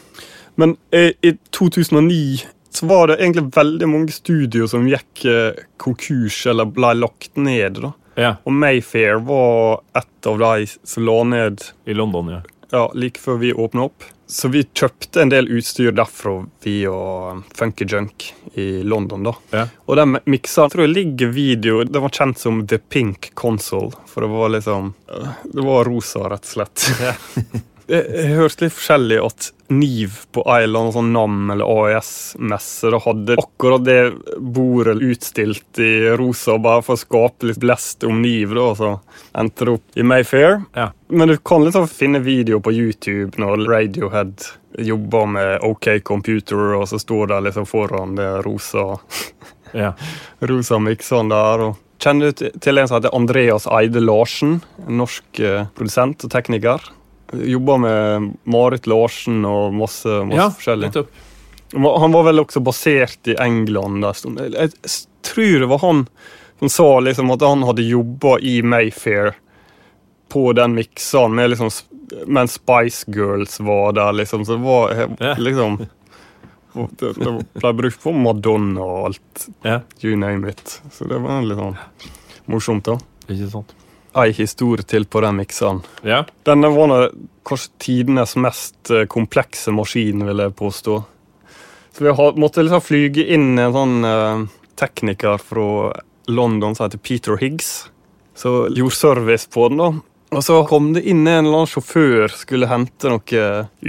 Men 0.57 0.77
i, 0.91 1.13
i 1.21 1.37
2009 1.53 2.47
så 2.77 2.87
var 2.87 3.09
det 3.09 3.19
egentlig 3.21 3.51
veldig 3.57 3.89
mange 3.89 4.13
studio 4.13 4.69
som 4.69 4.89
gikk 4.89 5.25
uh, 5.29 5.63
konkurs 5.81 6.43
eller 6.47 6.69
ble 6.69 6.95
lagt 6.99 7.37
ned. 7.37 7.81
da. 7.85 7.93
Ja. 8.17 8.35
Og 8.45 8.53
Mayfair 8.53 9.21
var 9.25 9.83
et 9.97 10.29
av 10.29 10.41
de 10.41 10.67
som 10.67 11.05
la 11.05 11.17
ned 11.29 11.65
I 11.85 11.97
London, 11.97 12.33
ja. 12.39 12.43
Ja, 12.71 12.91
like 12.95 13.21
før 13.21 13.41
vi 13.43 13.53
åpna 13.53 13.89
opp. 13.91 14.05
Så 14.27 14.49
vi 14.51 14.65
kjøpte 14.75 15.23
en 15.23 15.31
del 15.31 15.47
utstyr 15.55 15.93
derfra 15.95 16.41
via 16.65 16.95
Funky 17.55 17.87
Junk 17.87 18.33
i 18.59 18.83
London. 18.83 19.23
da. 19.23 19.35
Ja. 19.51 19.69
Og 19.87 19.97
den 20.01 20.19
miksa 20.27 20.67
tror 20.73 20.83
jeg 20.87 20.95
ligger 20.95 21.31
video 21.31 21.85
Den 21.85 22.03
var 22.03 22.11
kjent 22.11 22.41
som 22.43 22.65
The 22.67 22.79
Pink 22.79 23.31
Console, 23.39 23.93
for 24.11 24.27
det 24.27 24.33
var 24.33 24.51
liksom 24.57 24.95
Det 25.45 25.63
var 25.63 25.87
rosa, 25.87 26.27
rett 26.33 26.43
og 26.43 26.53
slett. 26.57 26.89
Jeg 27.01 27.63
jeg 27.87 28.35
hørte 28.35 28.67
litt 28.67 28.75
forskjellig 28.75 29.19
at 29.23 29.53
Niv 29.71 30.21
på 30.35 30.43
Island, 30.47 30.93
sånn 30.95 31.09
NAM 31.15 31.51
eller 31.55 31.67
AES-messe 31.67 32.91
da 32.95 33.01
hadde 33.03 33.37
akkurat 33.41 33.83
det 33.87 34.01
bordet 34.39 35.01
utstilt 35.03 35.81
i 35.83 36.13
rosa, 36.19 36.55
bare 36.63 36.85
for 36.87 36.95
å 36.95 37.01
skape 37.01 37.49
litt 37.51 37.59
blest 37.63 38.07
om 38.07 38.21
Niv. 38.23 38.55
da, 38.55 38.69
og 38.71 38.77
Så 38.79 38.93
endte 39.35 39.67
det 39.67 39.75
opp 39.79 39.99
i 39.99 40.07
Mayfair. 40.07 40.61
Ja. 40.75 40.91
Men 41.09 41.29
du 41.29 41.37
kan 41.37 41.65
liksom 41.65 41.89
finne 41.91 42.23
video 42.23 42.61
på 42.61 42.75
YouTube 42.75 43.39
når 43.43 43.67
Radiohead 43.67 44.47
jobber 44.79 45.27
med 45.27 45.59
OK 45.63 45.89
Computer, 46.05 46.77
og 46.79 46.89
så 46.89 46.99
står 46.99 47.27
de 47.35 47.41
liksom 47.49 47.67
foran 47.67 48.15
det 48.19 48.31
rosa 48.47 48.99
ja. 49.73 49.95
rosa 50.51 50.79
miksene 50.79 51.35
der. 51.35 51.67
og 51.71 51.83
Kjenner 52.03 52.31
du 52.31 52.39
til 52.39 52.59
til 52.61 52.79
en 52.79 52.89
som 52.89 52.99
heter 52.99 53.15
Andreas 53.17 53.67
Eide 53.73 54.03
Larsen? 54.05 54.61
En 54.87 54.99
norsk 55.01 55.41
eh, 55.41 55.65
produsent 55.75 56.27
og 56.27 56.31
tekniker. 56.31 56.83
Jobba 57.33 57.77
med 57.83 58.29
Marit 58.45 58.87
Larsen 58.87 59.45
og 59.49 59.75
masse, 59.75 60.09
masse 60.29 60.37
Ja, 60.39 60.51
forskjellig. 60.51 60.87
nettopp. 60.93 61.11
Han 61.75 62.13
var 62.15 62.23
vel 62.29 62.39
også 62.45 62.61
basert 62.63 63.27
i 63.29 63.35
England. 63.43 64.05
Jeg, 64.05 64.53
jeg 64.55 64.71
tror 65.27 65.59
det 65.65 65.67
var 65.73 65.79
han 65.83 66.05
som 66.59 66.69
sa 66.73 66.87
liksom 67.01 67.31
at 67.35 67.43
han 67.43 67.63
hadde 67.67 67.83
jobba 67.85 68.39
i 68.41 68.61
Mayfair 68.63 69.35
på 70.33 70.53
den 70.57 70.75
mikseren 70.79 71.35
med 71.35 71.51
liksom, 71.51 71.69
mens 72.27 72.53
Spice 72.61 73.05
Girls 73.13 73.59
var 73.61 73.93
der, 73.93 74.13
liksom. 74.13 74.45
Så 74.47 74.57
det 74.57 74.63
var 74.65 75.37
liksom 75.39 75.77
Det, 76.99 77.13
det 77.17 77.31
ble 77.61 77.73
brukt 77.73 78.03
på 78.03 78.13
Madonna 78.13 78.83
og 78.85 79.05
alt. 79.11 79.47
Ja, 79.65 79.79
You 80.05 80.17
name 80.17 80.49
it. 80.51 80.81
Så 80.93 81.07
det 81.09 81.19
var 81.25 81.41
litt 81.43 81.57
sånn 81.59 81.77
morsomt, 82.53 82.85
da. 82.85 82.99
ikke 83.33 83.49
sant. 83.51 83.73
Ei 84.17 84.33
historie 84.33 84.87
til 84.89 85.05
på 85.05 85.21
den 85.25 85.37
mikseren. 85.41 85.83
Ja, 86.07 86.23
Denne 86.49 86.71
var 86.73 86.89
nå 86.91 87.01
kanskje 87.47 87.83
tidenes 87.83 88.35
mest 88.41 88.91
eh, 88.91 89.05
komplekse 89.11 89.75
maskin, 89.77 90.25
vil 90.27 90.41
jeg 90.43 90.57
påstå. 90.57 90.97
Så 91.97 92.05
vi 92.05 92.15
har, 92.17 92.37
måtte 92.41 92.65
liksom 92.65 92.85
flyge 92.85 93.25
inn 93.33 93.55
en 93.59 93.73
sånn 93.73 93.95
uh, 94.05 94.43
tekniker 94.77 95.41
fra 95.41 95.69
London 96.29 96.75
som 96.77 96.87
heter 96.87 97.01
Peter 97.01 97.39
Higgs. 97.41 97.87
Så 98.37 98.67
gjorde 98.69 98.99
service 98.99 99.49
på 99.49 99.71
den, 99.71 99.81
da. 99.81 99.89
Og 100.37 100.45
så 100.45 100.59
kom 100.69 100.91
det 100.93 101.07
inn 101.09 101.23
en 101.25 101.47
eller 101.47 101.63
annen 101.63 101.71
sjåfør 101.71 102.35
skulle 102.35 102.69
hente 102.69 103.09
noe 103.09 103.45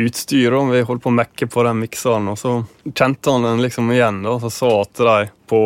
utstyr. 0.05 0.53
og 0.55 0.71
Vi 0.71 0.85
holdt 0.87 1.03
på 1.03 1.11
å 1.11 1.17
mekke 1.17 1.49
på 1.51 1.65
den 1.67 1.81
mikseren, 1.81 2.29
og 2.31 2.39
så 2.39 2.53
kjente 2.93 3.33
han 3.33 3.47
den 3.47 3.63
liksom 3.65 3.91
igjen. 3.91 4.21
og 4.29 4.45
Så 4.45 4.53
sa 4.53 4.71
at 4.85 5.03
de 5.03 5.17
på 5.49 5.61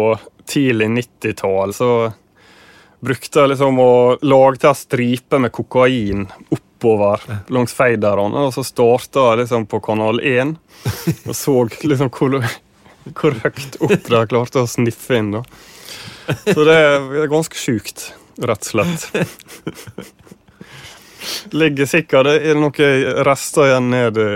tidlig 0.50 0.90
90-tall 0.96 1.76
så 1.76 1.92
brukte 3.02 3.48
liksom 3.50 3.80
å 3.82 3.94
lage 4.22 4.74
striper 4.78 5.42
med 5.42 5.54
kokain 5.56 6.28
oppover 6.54 7.22
langs 7.54 7.74
faderne, 7.74 8.48
og 8.48 8.54
så 8.56 8.64
starta 8.66 9.32
jeg 9.32 9.44
liksom 9.44 9.68
på 9.70 9.82
kanal 9.84 10.22
1 10.22 10.56
og 11.28 11.36
så 11.38 11.58
liksom 11.84 12.12
hvor, 12.14 12.40
hvor 13.18 13.38
høyt 13.44 13.78
opp 13.82 13.98
de 14.08 14.24
klarte 14.32 14.64
å 14.64 14.70
sniffe 14.70 15.18
inn. 15.18 15.34
da. 15.36 15.44
Så 16.46 16.66
det 16.66 16.78
er 16.78 17.30
ganske 17.32 17.58
sjukt, 17.58 18.12
rett 18.42 18.66
og 18.66 18.74
slett. 18.74 19.02
Ligger 21.54 21.86
sikkert 21.90 22.26
det 22.30 22.38
er 22.50 22.58
noen 22.58 23.22
rester 23.28 23.70
igjen 23.70 23.92
ned 23.94 24.18
i 24.22 24.32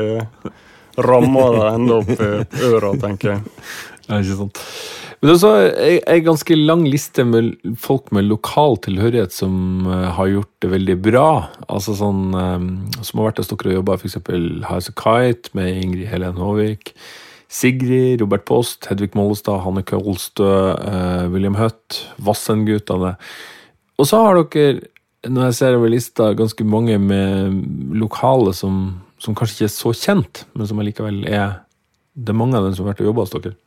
ramma 1.01 1.45
der 1.56 1.71
enda 1.73 1.97
opp 2.01 2.12
i 2.13 2.67
øra, 2.69 2.93
tenker 3.01 3.36
jeg. 3.36 3.41
Det 4.06 4.13
er 4.13 4.21
ikke 4.21 4.38
sant. 4.43 4.62
Men 5.19 5.30
det 5.30 5.32
er 5.32 5.38
også 5.38 5.51
ei 6.12 6.21
ganske 6.25 6.58
lang 6.60 6.84
liste 6.91 7.23
med 7.28 7.54
folk 7.80 8.12
med 8.15 8.28
lokal 8.28 8.75
tilhørighet 8.84 9.34
som 9.34 9.86
eh, 9.88 10.10
har 10.17 10.32
gjort 10.32 10.51
det 10.63 10.71
veldig 10.73 10.97
bra. 11.06 11.30
Altså 11.71 11.95
sånn 11.97 12.36
eh, 12.36 12.65
Som 12.99 13.21
har 13.21 13.30
vært 13.30 13.39
hos 13.41 13.51
dere 13.51 13.71
og 13.71 13.80
jobba 13.80 13.99
f.eks. 13.99 14.19
House 14.67 14.91
of 14.91 14.97
Kite 14.99 15.56
med 15.58 15.80
Ingrid 15.84 16.12
Helen 16.12 16.41
Håvik. 16.41 16.93
Sigrid, 17.56 18.19
Robert 18.19 18.43
Post, 18.49 18.89
Hedvig 18.89 19.15
Mollestad, 19.15 19.62
Hanne 19.63 19.86
Kølstø, 19.88 20.51
eh, 20.75 21.25
William 21.32 21.56
Hutt, 21.56 22.01
Vassendgutane. 22.19 23.15
Og 23.95 24.10
så 24.10 24.19
har 24.19 24.41
dere, 24.41 24.82
når 25.30 25.49
jeg 25.49 25.58
ser 25.62 25.78
over 25.78 25.93
lista, 25.93 26.34
ganske 26.36 26.67
mange 26.67 26.97
med 26.99 27.62
lokale 27.95 28.51
som, 28.54 28.97
som 29.21 29.38
kanskje 29.38 29.62
ikke 29.62 29.69
er 29.69 29.78
så 29.78 29.93
kjent, 29.95 30.43
men 30.54 30.67
som 30.67 30.82
allikevel 30.84 31.23
er 31.30 31.62
Det 32.15 32.32
er 32.32 32.38
mange 32.39 32.56
av 32.56 32.63
dem 32.63 32.75
som 32.75 32.86
har 32.86 32.93
vært 32.93 33.01
og 33.04 33.08
jobba 33.10 33.23
hos 33.25 33.34
dere. 33.34 33.58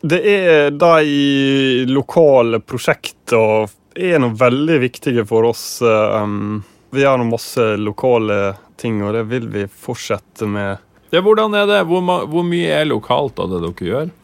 Det 0.00 0.20
er 0.24 0.70
de 0.70 1.84
lokale 1.90 2.62
prosjektene 2.64 3.68
er 4.00 4.20
noe 4.22 4.36
veldig 4.38 4.78
viktige 4.80 5.24
for 5.28 5.50
oss. 5.50 5.82
Um, 5.82 6.62
vi 6.94 7.04
har 7.04 7.18
noen 7.18 7.32
masse 7.32 7.64
lokale 7.76 8.54
ting, 8.80 9.02
og 9.04 9.14
det 9.14 9.26
vil 9.30 9.48
vi 9.52 9.66
fortsette 9.68 10.48
med. 10.48 10.80
Ja, 11.10 11.22
hvordan 11.26 11.54
er 11.58 11.66
det? 11.68 11.82
Hvor, 11.90 12.04
hvor 12.30 12.46
mye 12.46 12.70
er 12.80 12.88
lokalt 12.88 13.42
av 13.42 13.50
det 13.52 13.60
dere 13.66 13.90
gjør? 13.90 14.14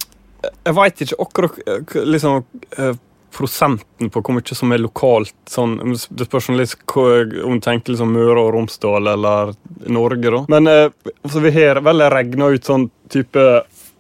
Jeg 0.46 0.76
veit 0.78 1.02
ikke 1.02 1.18
akkurat 1.24 1.56
eh, 1.66 1.94
liksom, 2.06 2.44
eh, 2.78 2.98
prosenten 3.34 4.10
på 4.12 4.22
hvor 4.22 4.36
mye 4.36 4.58
som 4.58 4.74
er 4.74 4.82
lokalt. 4.82 5.34
Sånn, 5.50 5.78
det 5.92 6.28
spørs 6.28 6.50
om 6.52 6.60
du 6.60 7.58
tenker 7.64 7.92
liksom 7.94 8.14
Møre 8.14 8.44
og 8.44 8.52
Romsdal 8.54 9.10
eller 9.12 9.54
Norge. 9.90 10.30
da. 10.30 10.44
Men 10.52 10.70
eh, 10.70 10.86
altså, 11.22 11.42
vi 11.42 11.54
har 11.58 11.82
vel 11.86 12.06
regna 12.14 12.52
ut 12.54 12.70
sånn 12.70 12.88
type 13.12 13.46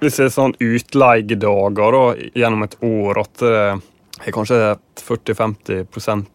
Er 0.04 0.30
sånn 0.32 0.52
utleiedager 0.60 1.94
da, 1.96 2.02
gjennom 2.36 2.66
et 2.66 2.76
år, 2.84 3.22
at 3.22 3.40
det 3.40 4.26
er 4.26 4.34
kanskje 4.34 4.58
et 4.74 5.04
40-50% 5.06 6.26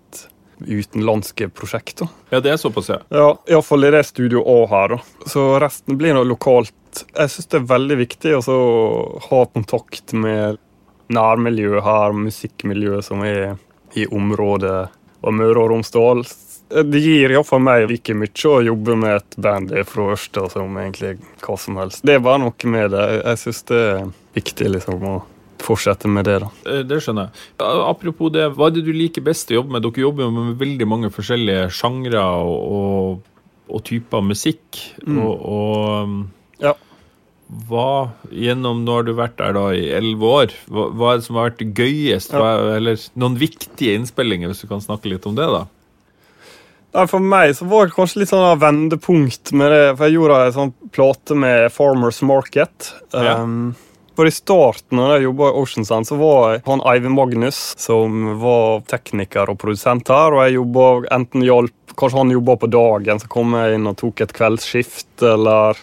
utenlandske 0.62 1.48
prosjekter. 1.50 2.10
Ja, 2.30 2.40
det 2.40 2.54
er 2.54 2.58
såpass, 2.62 2.90
ja. 2.90 3.00
Ja, 3.10 3.30
Iallfall 3.50 3.88
i 3.88 3.92
det 3.94 4.04
studio 4.10 4.44
A 4.46 4.68
her. 4.70 4.96
da. 4.96 5.28
Så 5.30 5.46
resten 5.62 5.98
blir 5.98 6.14
noe 6.18 6.28
lokalt. 6.28 6.74
Jeg 7.16 7.32
syns 7.32 7.50
det 7.50 7.62
er 7.62 7.70
veldig 7.72 7.98
viktig 8.02 8.36
å 8.38 8.58
ha 9.30 9.42
kontakt 9.54 10.14
med 10.14 10.60
nærmiljøet 11.12 11.84
her, 11.86 12.16
musikkmiljøet 12.16 13.08
som 13.08 13.24
er 13.26 13.56
i 13.98 14.06
området 14.08 14.90
og 15.22 15.36
Møre 15.36 15.66
og 15.66 15.74
Romsdal. 15.74 16.24
Det 16.72 17.00
gir 17.04 17.34
iallfall 17.34 17.60
meg 17.64 17.90
like 17.92 18.14
mye 18.16 18.48
å 18.48 18.62
jobbe 18.64 18.96
med 18.96 19.18
et 19.18 19.38
band 19.44 19.74
fra 19.90 20.06
Ørsta 20.14 20.46
som 20.54 20.78
egentlig 20.80 21.18
hva 21.44 21.58
som 21.60 21.80
helst. 21.82 22.04
Det 22.08 22.16
er 22.16 22.24
bare 22.24 22.40
noe 22.46 22.72
med 22.72 22.94
det. 22.96 23.06
Jeg 23.26 23.42
syns 23.44 23.64
det 23.72 23.82
er 23.90 24.06
viktig 24.38 24.70
liksom 24.78 25.04
å 25.10 25.16
fortsette 25.62 26.10
med 26.10 26.26
det. 26.26 26.38
da. 26.44 26.52
Eh, 26.66 26.84
Det 26.88 27.02
skjønner 27.04 27.28
jeg. 27.30 27.50
Apropos 27.62 28.32
det, 28.34 28.48
hva 28.56 28.70
er 28.70 28.78
det 28.78 28.86
du 28.88 28.94
liker 28.96 29.22
best 29.26 29.52
å 29.52 29.60
jobbe 29.60 29.76
med? 29.76 29.84
Dere 29.86 30.06
jobber 30.06 30.26
jo 30.26 30.32
med 30.38 30.56
veldig 30.62 30.88
mange 30.88 31.12
forskjellige 31.14 31.68
sjangre 31.76 32.22
og, 32.22 33.20
og, 33.68 33.84
typer 33.88 34.24
musikk. 34.26 34.80
Mm. 35.06 35.20
Og, 35.26 35.46
og 35.58 36.08
um, 36.08 36.32
Ja. 36.62 36.74
hva 37.68 38.12
gjennom 38.32 38.86
Nå 38.86 38.96
har 39.00 39.04
du 39.04 39.14
vært 39.18 39.38
der 39.38 39.54
da 39.54 39.68
i 39.76 39.92
elleve 39.92 40.34
år. 40.40 40.56
Hva, 40.72 40.88
hva 40.96 41.12
er 41.14 41.22
det 41.22 41.28
som 41.28 41.36
har 41.36 41.52
vært 41.52 41.68
gøyest? 41.78 42.32
Hva, 42.32 42.78
eller 42.78 42.98
noen 43.16 43.38
viktige 43.38 44.00
innspillinger, 44.00 44.52
hvis 44.52 44.64
du 44.64 44.68
kan 44.72 44.82
snakke 44.84 45.12
litt 45.12 45.28
om 45.30 45.36
det, 45.36 45.46
da? 45.52 45.66
Nei, 46.92 47.06
For 47.08 47.24
meg 47.24 47.54
så 47.56 47.68
var 47.72 47.88
det 47.88 47.96
kanskje 47.96 48.22
litt 48.22 48.32
sånn 48.32 48.60
vendepunkt 48.60 49.54
med 49.56 49.72
det. 49.72 49.86
For 49.96 50.08
jeg 50.08 50.18
gjorde 50.18 50.42
en 50.48 50.58
sånn 50.58 50.74
plate 50.92 51.38
med 51.40 51.70
Farmers 51.72 52.20
Market. 52.28 52.92
Ja. 53.16 53.38
Um, 53.40 53.74
for 54.18 54.28
i 54.28 54.34
starten 54.36 55.00
når 55.00 55.14
jeg 55.16 55.28
jobba 55.30 55.50
i 55.50 55.60
Ocean 55.62 55.88
Sand, 55.88 56.10
så 56.10 56.18
var 56.20 56.42
jeg 56.52 56.64
han 56.68 56.84
Eivind 56.92 57.16
Magnus, 57.16 57.62
som 57.80 58.34
var 58.42 58.84
tekniker 58.92 59.54
og 59.54 59.60
produsent 59.62 60.12
her. 60.12 60.36
Og 60.36 60.44
jeg 60.46 60.58
jobbet, 60.60 61.08
enten 61.20 61.48
hjalp 61.48 61.78
Kanskje 61.92 62.22
han 62.22 62.30
jobba 62.32 62.54
på 62.56 62.70
dagen, 62.72 63.20
så 63.20 63.28
kom 63.28 63.52
jeg 63.52 63.76
inn 63.76 63.90
og 63.90 63.98
tok 64.00 64.22
et 64.24 64.32
kveldsskift, 64.32 65.10
eller 65.28 65.76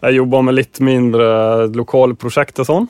jeg 0.00 0.16
jobba 0.16 0.40
med 0.46 0.56
litt 0.56 0.80
mindre 0.80 1.26
lokale 1.76 2.16
prosjekter 2.16 2.64
sånn. 2.64 2.86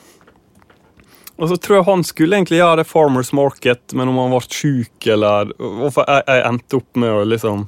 Og 1.39 1.47
så 1.47 1.55
tror 1.55 1.79
jeg 1.79 1.87
han 1.87 2.03
skulle 2.03 2.35
egentlig 2.35 2.59
gjøre 2.59 2.87
Farmers 2.87 3.31
Market, 3.35 3.93
men 3.95 4.11
om 4.11 4.17
han 4.19 4.33
ble 4.33 4.41
sjuk 4.51 5.07
eller 5.07 5.53
Hvorfor 5.55 6.03
jeg, 6.03 6.25
jeg 6.27 6.47
endte 6.49 6.81
opp 6.81 6.99
med 6.99 7.13
å 7.15 7.27
liksom 7.27 7.63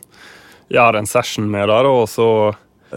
gjøre 0.71 1.01
en 1.01 1.07
session 1.09 1.47
med 1.51 1.71
det, 1.71 1.79
og 1.87 2.03
så 2.11 2.27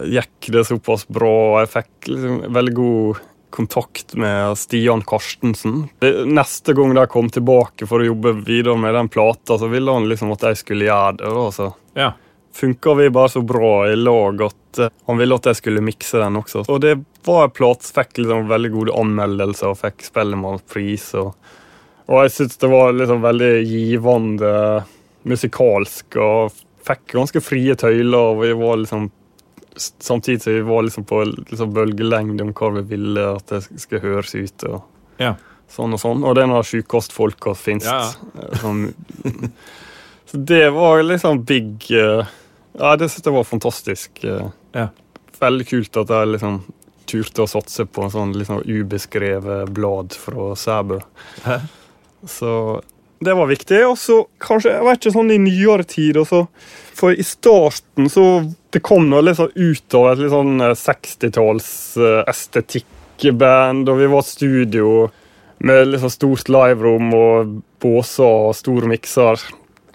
gikk 0.03 0.49
det 0.51 0.65
såpass 0.67 1.07
bra. 1.07 1.31
og 1.53 1.61
Jeg 1.63 1.71
fikk 1.77 2.11
liksom 2.11 2.43
veldig 2.55 2.75
god 2.75 3.23
kontakt 3.55 4.15
med 4.19 4.57
Stian 4.59 5.03
Karstensen. 5.07 5.85
Neste 6.27 6.75
gang 6.75 6.91
de 6.95 7.05
kom 7.07 7.29
tilbake 7.31 7.87
for 7.87 8.03
å 8.03 8.09
jobbe 8.09 8.35
videre 8.43 8.75
med 8.79 8.95
den 8.97 9.07
plata, 9.11 9.55
så 9.59 9.69
ville 9.71 9.95
han 9.95 10.09
liksom 10.11 10.33
at 10.35 10.43
jeg 10.49 10.59
skulle 10.59 10.89
gjøre 10.89 11.17
det. 11.21 11.31
da, 11.39 11.47
så 11.55 11.71
Ja. 11.95 12.11
Funka 12.55 12.93
vi 13.01 13.09
bare 13.11 13.29
så 13.33 13.41
bra 13.43 13.73
i 13.91 13.95
lag 13.99 14.41
at 14.47 14.79
eh, 14.79 14.93
han 15.09 15.17
ville 15.19 15.35
at 15.35 15.49
jeg 15.51 15.59
skulle 15.59 15.83
mikse 15.83 16.21
den 16.21 16.39
også. 16.39 16.63
Og 16.71 16.79
det 16.83 16.95
var 17.27 17.47
en 17.49 17.55
plate 17.57 17.83
som 17.87 17.97
fikk 17.99 18.21
liksom 18.23 18.47
veldig 18.51 18.71
gode 18.73 18.95
anmeldelser 19.01 19.73
og 19.73 19.79
fikk 19.81 20.05
Spellemannpris. 20.07 21.09
Og, 21.19 21.33
og 22.07 22.21
jeg 22.23 22.35
syns 22.37 22.59
det 22.61 22.69
var 22.71 22.95
liksom 22.95 23.23
veldig 23.25 23.51
givende 23.67 24.53
musikalsk 25.25 26.17
og 26.21 26.53
fikk 26.85 27.15
ganske 27.17 27.41
frie 27.41 27.75
tøyler. 27.81 28.17
og 28.31 28.41
vi 28.43 28.53
var 28.63 28.81
liksom 28.83 29.11
Samtidig 29.75 30.39
som 30.41 30.53
vi 30.53 30.61
var 30.63 30.85
liksom 30.87 31.03
på 31.03 31.17
liksom 31.25 31.73
bølgelengde 31.75 32.45
om 32.45 32.53
hva 32.55 32.69
vi 32.77 32.83
ville 32.93 33.23
at 33.35 33.49
det 33.51 33.57
skulle 33.81 33.99
høres 34.05 34.31
ut. 34.37 34.63
og 34.69 34.81
Ja. 35.19 35.33
sånn 35.67 35.91
og 35.91 35.99
sånn. 35.99 36.23
Og 36.23 36.35
det 36.37 36.43
er 36.45 36.47
noen 36.47 36.63
sjukostfolka 36.63 37.51
finnes. 37.59 37.83
Ja, 37.83 38.13
Sånn, 38.61 38.93
så 40.31 40.37
det 40.37 40.69
var 40.71 41.03
liksom 41.03 41.41
big 41.43 41.91
eh, 41.91 42.23
Ja, 42.79 42.95
det 42.99 43.09
synes 43.11 43.25
jeg 43.25 43.33
var 43.35 43.47
fantastisk. 43.47 44.23
eh. 44.23 44.49
Ja. 44.75 44.89
Veldig 45.39 45.67
kult 45.67 45.97
at 45.97 46.11
jeg 46.11 46.31
liksom 46.33 46.59
turte 47.05 47.43
å 47.45 47.49
satse 47.49 47.85
på 47.85 48.03
en 48.03 48.11
sånn 48.13 48.33
liksom 48.35 48.63
ubeskrevet 48.65 49.69
blad 49.75 50.15
fra 50.17 50.55
Sæbø. 50.57 50.99
Hæ? 51.45 51.59
Så 52.25 52.81
det 53.21 53.35
var 53.37 53.47
viktig. 53.47 53.81
Og 53.87 53.97
så 53.99 54.21
kanskje 54.41 54.73
jeg 54.73 54.85
vet 54.87 54.99
ikke 55.01 55.15
sånn 55.15 55.31
i 55.35 55.41
nyere 55.41 55.85
tid 55.87 56.17
også, 56.21 56.45
For 56.95 57.11
i 57.11 57.23
starten 57.27 58.07
så 58.09 58.23
Det 58.71 58.81
kom 58.83 59.09
noe 59.09 59.21
liksom 59.23 59.51
ut 59.55 59.95
av 59.95 60.05
et 60.11 60.19
litt 60.23 60.31
sånn 60.33 60.61
eh, 60.63 60.73
60-talls 60.75 61.67
eh, 61.97 62.23
estetikkband, 62.27 63.87
og 63.87 63.99
vi 64.01 64.07
var 64.11 64.19
et 64.23 64.27
studio 64.31 64.87
med 65.63 65.87
liksom 65.93 66.11
stort 66.11 66.49
liverom 66.51 67.13
og 67.15 67.53
båser 67.79 68.49
og 68.49 68.55
stor 68.57 68.83
mikser. 68.91 69.39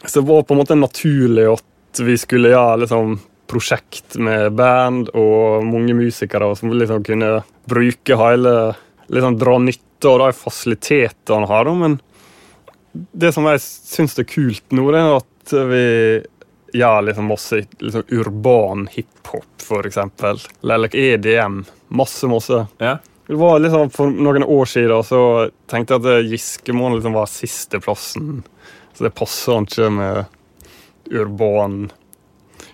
Så 0.06 0.22
det 0.22 0.28
var 0.30 0.46
på 0.48 0.56
en 0.56 0.62
måte 0.62 0.78
naturlig 0.80 1.44
at 1.52 1.64
vi 1.98 2.14
skulle 2.20 2.52
gjøre 2.52 2.84
liksom 2.84 3.16
prosjekt 3.50 4.14
med 4.22 4.52
band 4.54 5.10
og 5.18 5.64
mange 5.66 5.96
musikere 5.98 6.52
som 6.56 6.70
liksom 6.70 7.02
kunne 7.04 7.40
bruke 7.70 8.18
hele 8.20 8.54
liksom 9.10 9.38
Dra 9.40 9.56
nytte 9.58 10.06
av 10.08 10.20
de 10.22 10.32
fasilitetene 10.32 11.48
da, 11.50 11.74
Men 11.74 11.98
det 12.92 13.32
som 13.34 13.46
jeg 13.50 13.62
syns 13.62 14.18
er 14.18 14.28
kult 14.28 14.70
nå, 14.70 14.86
det 14.94 15.00
er 15.00 15.16
at 15.16 15.54
vi 15.70 15.86
gjør 16.78 17.02
liksom 17.08 17.26
masse 17.30 17.62
liksom 17.82 18.04
urban 18.14 18.86
hiphop, 18.92 19.46
eksempel. 19.84 20.38
Eller 20.62 20.96
EDM. 20.96 21.64
Masse, 21.88 22.26
masse. 22.30 22.66
Yeah. 22.80 22.98
Det 23.26 23.38
var 23.38 23.60
liksom 23.62 23.90
For 23.94 24.10
noen 24.10 24.42
år 24.42 24.66
siden 24.66 25.04
så 25.06 25.22
tenkte 25.70 25.98
jeg 25.98 26.06
at 26.06 26.30
Giske 26.30 26.74
må 26.74 26.88
liksom 26.94 27.14
være 27.14 27.30
sisteplassen. 27.30 28.40
Så 28.94 29.06
det 29.06 29.14
passer 29.14 29.62
ikke 29.62 29.90
med 29.94 30.24
urban 31.10 31.90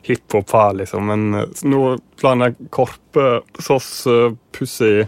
hiphop 0.07 0.51
her, 0.51 0.75
liksom. 0.75 1.07
Men 1.07 1.35
eh, 1.35 1.65
nå 1.67 1.83
jeg 2.23 2.57
Karpe 2.75 3.27
sås 3.59 3.91
uh, 4.07 4.33
pussig 4.55 5.07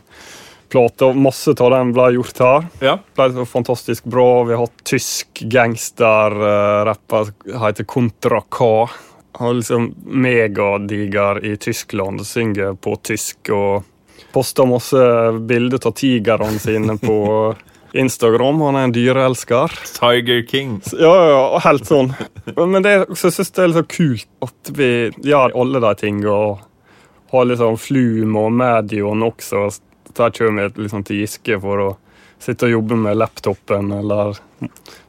plate, 0.69 1.07
og 1.07 1.17
masse 1.17 1.55
av 1.55 1.73
den 1.73 1.93
ble 1.97 2.11
gjort 2.19 2.41
her. 2.45 2.67
Ja. 2.85 2.97
ble 3.17 3.29
så 3.35 3.47
fantastisk 3.49 4.09
bra. 4.11 4.45
Vi 4.49 4.57
har 4.57 4.67
hatt 4.67 4.83
tysk 4.89 5.43
gangsterrapper 5.49 7.31
som 7.33 7.63
heter 7.65 7.89
Kontra 7.89 8.43
K. 8.49 8.89
Han 9.39 9.53
er 9.53 9.61
liksom 9.61 9.93
megadiger 10.05 11.45
i 11.47 11.57
Tyskland 11.57 12.27
synger 12.27 12.75
på 12.75 12.97
tysk. 13.03 13.53
og 13.55 13.87
Poster 14.33 14.67
masse 14.69 15.01
bilder 15.49 15.81
av 15.89 15.95
tigrene 15.97 16.61
sine 16.61 16.99
på 17.01 17.19
Instagram. 17.93 18.61
Han 18.61 18.77
er 18.77 18.89
en 18.89 18.95
dyreelsker. 18.95 19.75
Tiger 19.99 20.43
King. 20.49 20.79
Ja, 20.93 21.13
ja, 21.31 21.43
og 21.57 21.63
helt 21.65 21.89
sånn. 21.89 22.13
Men 22.57 22.83
det, 22.85 22.97
så 23.15 23.31
synes 23.31 23.49
jeg 23.49 23.55
det 23.57 23.65
er 23.65 23.71
litt 23.73 23.79
så 23.81 23.87
kult 23.97 24.49
at 24.49 24.73
vi 24.79 24.91
gjør 25.31 25.57
alle 25.63 25.83
de 25.85 25.95
tingene. 26.01 26.35
Og 26.35 27.33
har 27.33 27.49
liksom 27.49 27.79
Flum 27.81 28.37
og 28.41 28.53
Medion 28.53 29.25
også. 29.27 29.69
Der 30.17 30.31
kommer 30.35 30.69
vi 30.69 30.85
liksom 30.85 31.05
til 31.05 31.23
Giske 31.23 31.59
for 31.63 31.85
å 31.85 31.89
sitte 32.39 32.69
og 32.69 32.77
jobbe 32.77 32.97
med 32.97 33.19
laptopen 33.19 33.91
eller 33.93 34.39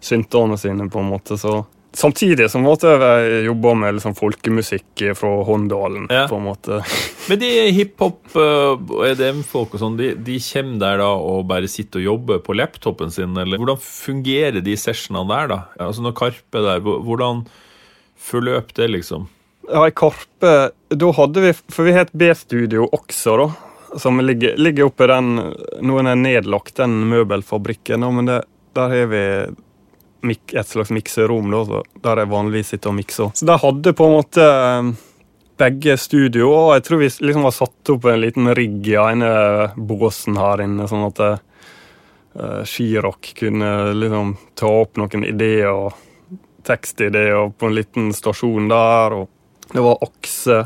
syntene 0.03 0.57
sine, 0.57 0.89
på 0.89 0.99
en 0.99 1.11
måte. 1.13 1.37
Så 1.37 1.61
Samtidig 1.95 2.45
som 2.53 2.63
jeg 2.67 3.45
jobbe 3.47 3.71
med 3.75 3.95
liksom 3.97 4.13
folkemusikk 4.15 5.01
fra 5.17 5.31
Håndalen. 5.47 6.05
Ja. 6.13 6.27
på 6.29 6.37
en 6.37 6.45
måte. 6.45 6.81
Men 7.29 7.39
de 7.41 7.49
hiphop 7.73 8.35
og 8.37 8.91
EDM-folk 9.07 9.73
og 9.73 9.81
sånn, 9.81 9.97
de, 9.97 10.11
de 10.15 10.37
kommer 10.43 10.79
der 10.83 11.01
da 11.01 11.07
og 11.17 11.47
bare 11.49 11.67
sitter 11.71 11.99
og 11.99 12.05
jobber 12.05 12.43
på 12.45 12.55
laptopen 12.57 13.09
sin, 13.13 13.33
eller 13.41 13.57
hvordan 13.57 13.81
fungerer 13.81 14.61
de 14.65 14.77
sessionene 14.77 15.27
der, 15.33 15.47
da? 15.49 15.59
Altså 15.87 16.05
når 16.05 16.15
Karpe 16.21 16.61
er 16.61 16.67
der, 16.67 16.79
hvor- 16.85 17.01
hvordan 17.07 17.43
forløp 18.19 18.73
det, 18.77 18.89
liksom? 18.93 19.27
Ja, 19.69 19.83
i 19.85 19.91
Karpe 19.93 20.71
Da 20.89 21.11
hadde 21.13 21.41
vi 21.43 21.51
For 21.69 21.85
vi 21.85 21.91
har 21.93 22.07
et 22.07 22.13
B-studio 22.17 22.87
også, 22.95 23.35
da. 23.37 23.49
Som 24.01 24.17
ligger, 24.21 24.55
ligger 24.57 24.87
oppe 24.89 25.05
den 25.09 25.35
Nå 25.85 25.99
er 25.99 26.07
den 26.11 26.23
nedlagt, 26.25 26.75
den 26.77 26.95
møbelfabrikken, 27.09 28.05
men 28.13 28.25
det, 28.29 28.39
der 28.77 28.89
har 28.93 29.09
vi 29.11 29.21
et 30.23 30.67
slags 30.67 30.91
mikserom, 30.91 31.51
der 32.03 32.23
jeg 32.23 32.31
vanligvis 32.31 32.73
sitter 32.73 32.91
og 32.91 32.97
mikser. 32.99 33.31
Så 33.35 33.47
de 33.47 33.55
hadde 33.61 33.93
på 33.95 34.07
en 34.07 34.15
måte 34.17 34.45
eh, 34.45 34.89
begge 35.59 35.97
studio, 35.99 36.49
og 36.55 36.73
jeg 36.77 36.85
tror 36.87 37.01
vi 37.01 37.09
liksom 37.27 37.45
var 37.47 37.55
satt 37.55 37.91
opp 37.93 38.05
en 38.07 38.21
liten 38.23 38.51
rigg 38.55 38.87
i 38.87 38.95
ene 38.99 39.31
båsen 39.75 40.39
her 40.39 40.63
inne, 40.63 40.87
sånn 40.87 41.07
at 41.09 41.19
uh, 41.19 42.61
skirock 42.63 43.33
kunne 43.41 43.71
liksom 43.97 44.37
ta 44.59 44.69
opp 44.85 44.99
noen 45.01 45.25
ideer 45.27 45.67
og 45.73 45.97
tekstideer 46.67 47.51
på 47.57 47.67
en 47.67 47.75
liten 47.75 48.09
stasjon 48.15 48.69
der. 48.71 49.17
og 49.19 49.73
Det 49.73 49.83
var 49.83 49.99
Akse, 50.05 50.61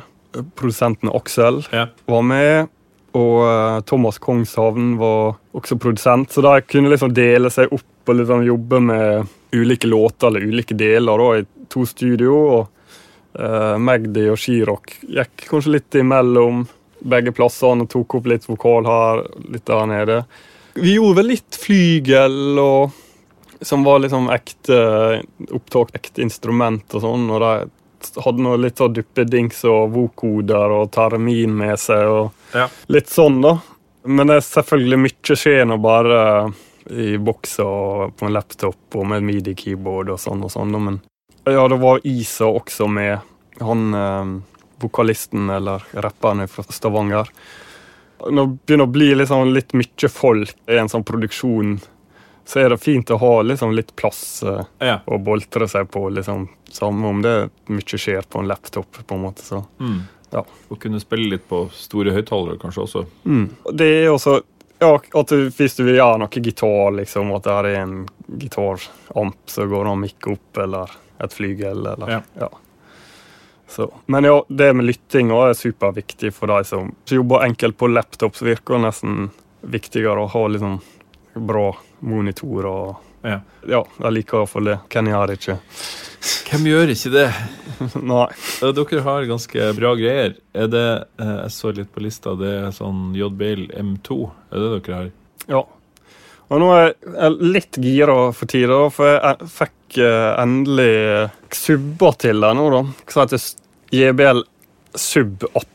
produsenten 0.56 1.10
Aksel, 1.10 1.64
Ja. 1.74 1.88
var 2.06 2.22
med. 2.22 2.70
Og 3.14 3.86
Thomas 3.86 4.18
Kongshavn 4.18 4.98
var 4.98 5.36
også 5.54 5.78
produsent, 5.78 6.32
så 6.34 6.42
de 6.42 6.62
kunne 6.62 6.90
liksom 6.90 7.14
dele 7.14 7.50
seg 7.54 7.72
opp 7.74 8.10
og 8.10 8.16
liksom 8.18 8.46
jobbe 8.46 8.80
med 8.82 9.28
ulike 9.54 9.88
låter 9.88 10.28
eller 10.28 10.48
ulike 10.50 10.76
deler 10.78 11.18
da, 11.24 11.28
i 11.40 11.68
to 11.70 11.86
studio. 11.86 12.38
og 12.58 13.40
uh, 13.40 13.78
Magdi 13.82 14.28
og 14.30 14.40
Chirag 14.42 14.98
gikk 15.08 15.48
kanskje 15.50 15.78
litt 15.78 15.96
imellom 16.00 16.66
begge 17.04 17.34
plassene 17.36 17.84
og 17.84 17.92
tok 17.92 18.20
opp 18.20 18.28
litt 18.32 18.46
vokal 18.48 18.86
her, 18.88 19.24
litt 19.52 19.66
der 19.68 19.88
nede. 19.90 20.20
Vi 20.74 20.96
gjorde 20.96 21.20
vel 21.22 21.34
litt 21.36 21.58
flygel 21.60 22.60
og 22.62 23.00
som 23.64 23.84
var 23.84 24.00
liksom 24.04 24.30
ekte 24.34 24.78
opptak, 25.56 25.94
ekte 25.96 26.24
instrument 26.24 26.96
og 26.96 27.04
sånn. 27.04 27.30
Og 27.32 27.44
de 27.44 28.22
hadde 28.24 28.44
noe 28.44 28.60
litt 28.60 28.82
sånn 28.82 28.96
duppedings 28.96 29.62
og 29.70 29.94
vokoder 29.94 30.74
og 30.76 30.90
termin 30.96 31.54
med 31.56 31.80
seg 31.80 32.08
og 32.12 32.56
Ja. 32.56 32.68
litt 32.88 33.08
sånn, 33.10 33.42
da. 33.42 33.58
Men 34.06 34.28
det 34.28 34.36
er 34.36 34.48
selvfølgelig 34.50 35.00
mye 35.00 35.38
skjer 35.40 35.66
nå 35.68 35.78
bare 35.80 36.54
i 36.92 37.18
boks 37.18 37.60
og 37.64 38.16
på 38.20 38.26
en 38.28 38.34
laptop 38.34 38.96
og 39.00 39.06
med 39.08 39.24
midi-keyboard 39.24 40.10
og 40.14 40.20
sånn 40.20 40.44
og 40.44 40.52
sånn. 40.52 40.74
Men 40.84 41.02
ja, 41.46 41.68
det 41.68 41.80
var 41.82 42.00
Isa 42.08 42.46
også 42.50 42.88
med. 42.92 43.20
Han 43.62 43.94
eh, 43.94 44.34
vokalisten 44.84 45.50
eller 45.54 45.84
rapperen 45.94 46.48
fra 46.52 46.64
Stavanger. 46.70 47.30
Når 48.24 48.48
det 48.48 48.60
begynner 48.66 48.88
å 48.88 48.94
bli 48.94 49.10
liksom 49.16 49.50
litt 49.54 49.74
mye 49.76 50.10
folk 50.12 50.54
i 50.72 50.78
en 50.80 50.90
sånn 50.92 51.04
produksjon, 51.08 51.78
så 52.48 52.60
er 52.60 52.70
det 52.74 52.82
fint 52.84 53.12
å 53.12 53.18
ha 53.20 53.34
liksom 53.44 53.72
litt 53.76 53.94
plass 54.00 54.44
eh, 54.44 54.64
Ja. 54.84 54.98
å 55.08 55.18
boltre 55.24 55.68
seg 55.72 55.90
på. 55.92 56.10
liksom 56.12 56.50
Samme 56.74 57.08
om 57.08 57.22
det 57.22 57.50
mye 57.70 58.00
skjer 58.00 58.26
på 58.28 58.40
en 58.42 58.48
laptop, 58.50 58.98
på 59.08 59.16
en 59.16 59.22
måte. 59.24 59.42
så 59.46 59.64
Mm. 59.80 60.02
Ja. 60.34 60.42
Og 60.72 60.80
kunne 60.82 61.00
spille 61.00 61.30
litt 61.30 61.44
på 61.48 61.70
store 61.72 62.10
høyttalere, 62.12 62.58
kanskje 62.58 62.82
også. 62.88 63.04
Det 63.78 63.86
er 64.04 64.10
også 64.10 64.40
ja, 64.80 65.02
at 65.14 65.28
du, 65.28 65.50
Hvis 65.50 65.76
du 65.78 65.84
vil 65.86 65.96
gjøre 65.96 66.20
noe 66.24 66.44
gitar, 66.44 66.92
liksom, 66.98 67.32
at 67.38 67.46
det 67.46 67.56
her 67.56 67.70
er 67.70 67.80
en 67.84 67.96
gitaramp 68.42 69.50
som 69.50 69.70
går 69.70 69.86
an 69.86 69.96
å 69.96 70.02
mikke 70.02 70.34
opp, 70.34 70.60
eller 70.66 70.92
et 71.24 71.34
flygel, 71.34 71.86
eller 71.94 72.12
Ja. 72.12 72.22
ja. 72.40 72.50
Så, 73.74 73.88
men 74.06 74.28
ja, 74.28 74.36
det 74.50 74.74
med 74.78 74.86
lytting 74.86 75.32
er 75.34 75.56
superviktig 75.58 76.30
for 76.36 76.52
de 76.52 76.60
som 76.68 76.92
jobber 77.10 77.46
enkelt 77.48 77.78
på 77.78 77.88
laptop. 77.90 78.36
Så 78.38 78.46
virker 78.46 78.76
det 78.76 78.84
nesten 78.84 79.32
viktigere 79.62 80.22
å 80.22 80.30
ha 80.30 80.44
liksom 80.52 80.76
bra 81.34 81.72
monitor 82.06 82.68
og 82.70 83.13
Ja. 83.24 83.40
Ja, 83.68 83.84
jeg 84.04 84.16
liker 84.18 84.42
iallfall 84.42 84.68
det. 84.68 84.80
Hvem 84.92 85.10
gjør 85.14 85.30
det 85.32 85.38
ikke? 85.40 85.58
Hvem 86.50 86.66
gjør 86.70 86.92
ikke 86.94 87.12
det? 87.14 87.28
Nei. 88.14 88.26
Eh, 88.62 88.74
Dere 88.76 89.04
har 89.06 89.30
ganske 89.30 89.70
bra 89.78 89.94
greier. 90.00 90.36
Er 90.56 90.72
det, 90.72 90.88
eh, 91.20 91.36
Jeg 91.46 91.54
så 91.56 91.72
litt 91.76 91.92
på 91.94 92.04
lista, 92.04 92.36
det 92.40 92.52
er 92.60 92.76
sånn 92.76 93.14
JBL 93.18 93.70
M2. 93.80 94.20
Er 94.52 94.64
det 94.64 94.72
dere 94.76 95.00
har? 95.00 95.10
Ja. 95.50 95.64
Og 96.54 96.60
nå 96.62 96.70
er 96.76 96.92
jeg 96.94 97.38
litt 97.56 97.80
gira 97.82 98.18
for 98.36 98.52
tida, 98.52 98.80
for 98.94 99.16
jeg 99.16 99.52
fikk 99.56 100.00
eh, 100.04 100.32
endelig 100.44 101.30
subba 101.56 102.12
til 102.22 102.44
det 102.44 102.52
nå, 102.60 102.68
da. 102.76 102.84
Hva 103.10 103.24
heter 103.24 103.40
det? 103.40 103.70
JBL 103.94 104.44
Sub 105.00 105.48
18. 105.54 105.70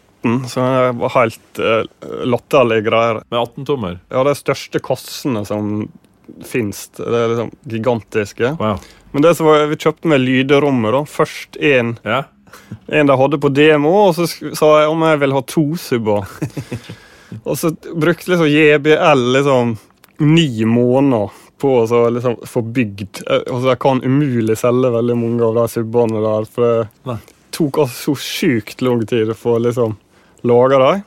Så 0.51 0.63
det 0.63 0.93
var 0.99 1.13
helt 1.15 1.61
uh, 1.63 1.85
latterlige 2.27 2.85
greier. 2.89 3.21
Med 3.31 3.39
18-tommer? 3.39 4.01
Ja, 4.11 4.25
de 4.27 4.35
største 4.37 4.81
kassene 4.83 5.45
som 5.47 5.87
fins. 6.47 6.89
Det 6.97 7.07
er 7.07 7.33
liksom 7.33 7.53
gigantiske. 7.69 8.55
Wow. 8.61 8.81
Men 9.13 9.25
det 9.25 9.35
som 9.37 9.49
var, 9.49 9.67
vi 9.71 9.79
kjøpte 9.81 10.11
med 10.11 10.23
lyderommet, 10.25 10.93
da. 10.93 11.03
Først 11.09 11.59
én 11.61 11.97
Ja. 12.05 12.25
en 12.89 13.07
de 13.07 13.17
hadde 13.17 13.39
på 13.39 13.53
demo, 13.53 14.09
og 14.09 14.15
så 14.17 14.27
sa 14.29 14.81
jeg 14.81 14.89
om 14.89 15.03
jeg 15.03 15.21
ville 15.21 15.35
ha 15.35 15.43
to 15.43 15.77
subber. 15.77 16.25
og 17.49 17.59
så 17.59 17.73
brukte 17.95 18.33
liksom 18.33 18.49
JBL 18.49 19.27
liksom 19.37 19.77
ni 20.19 20.65
måneder 20.65 21.31
på 21.59 21.75
å 21.81 21.87
så 21.91 22.05
liksom 22.11 22.37
få 22.47 22.63
bygd 22.63 23.21
altså 23.27 23.73
Jeg 23.73 23.81
kan 23.83 24.01
umulig 24.05 24.55
selge 24.59 24.93
veldig 24.95 25.17
mange 25.19 25.43
av 25.43 25.57
de 25.59 25.65
subbene 25.73 26.23
der, 26.23 26.47
for 26.47 26.87
det 27.09 27.19
tok 27.55 27.81
altså 27.83 28.15
så 28.15 28.15
sjukt 28.23 28.83
lang 28.87 29.03
tid 29.07 29.31
å 29.33 29.37
få 29.39 29.57
liksom 29.65 29.97
lage 30.47 30.79
dem. 30.79 31.03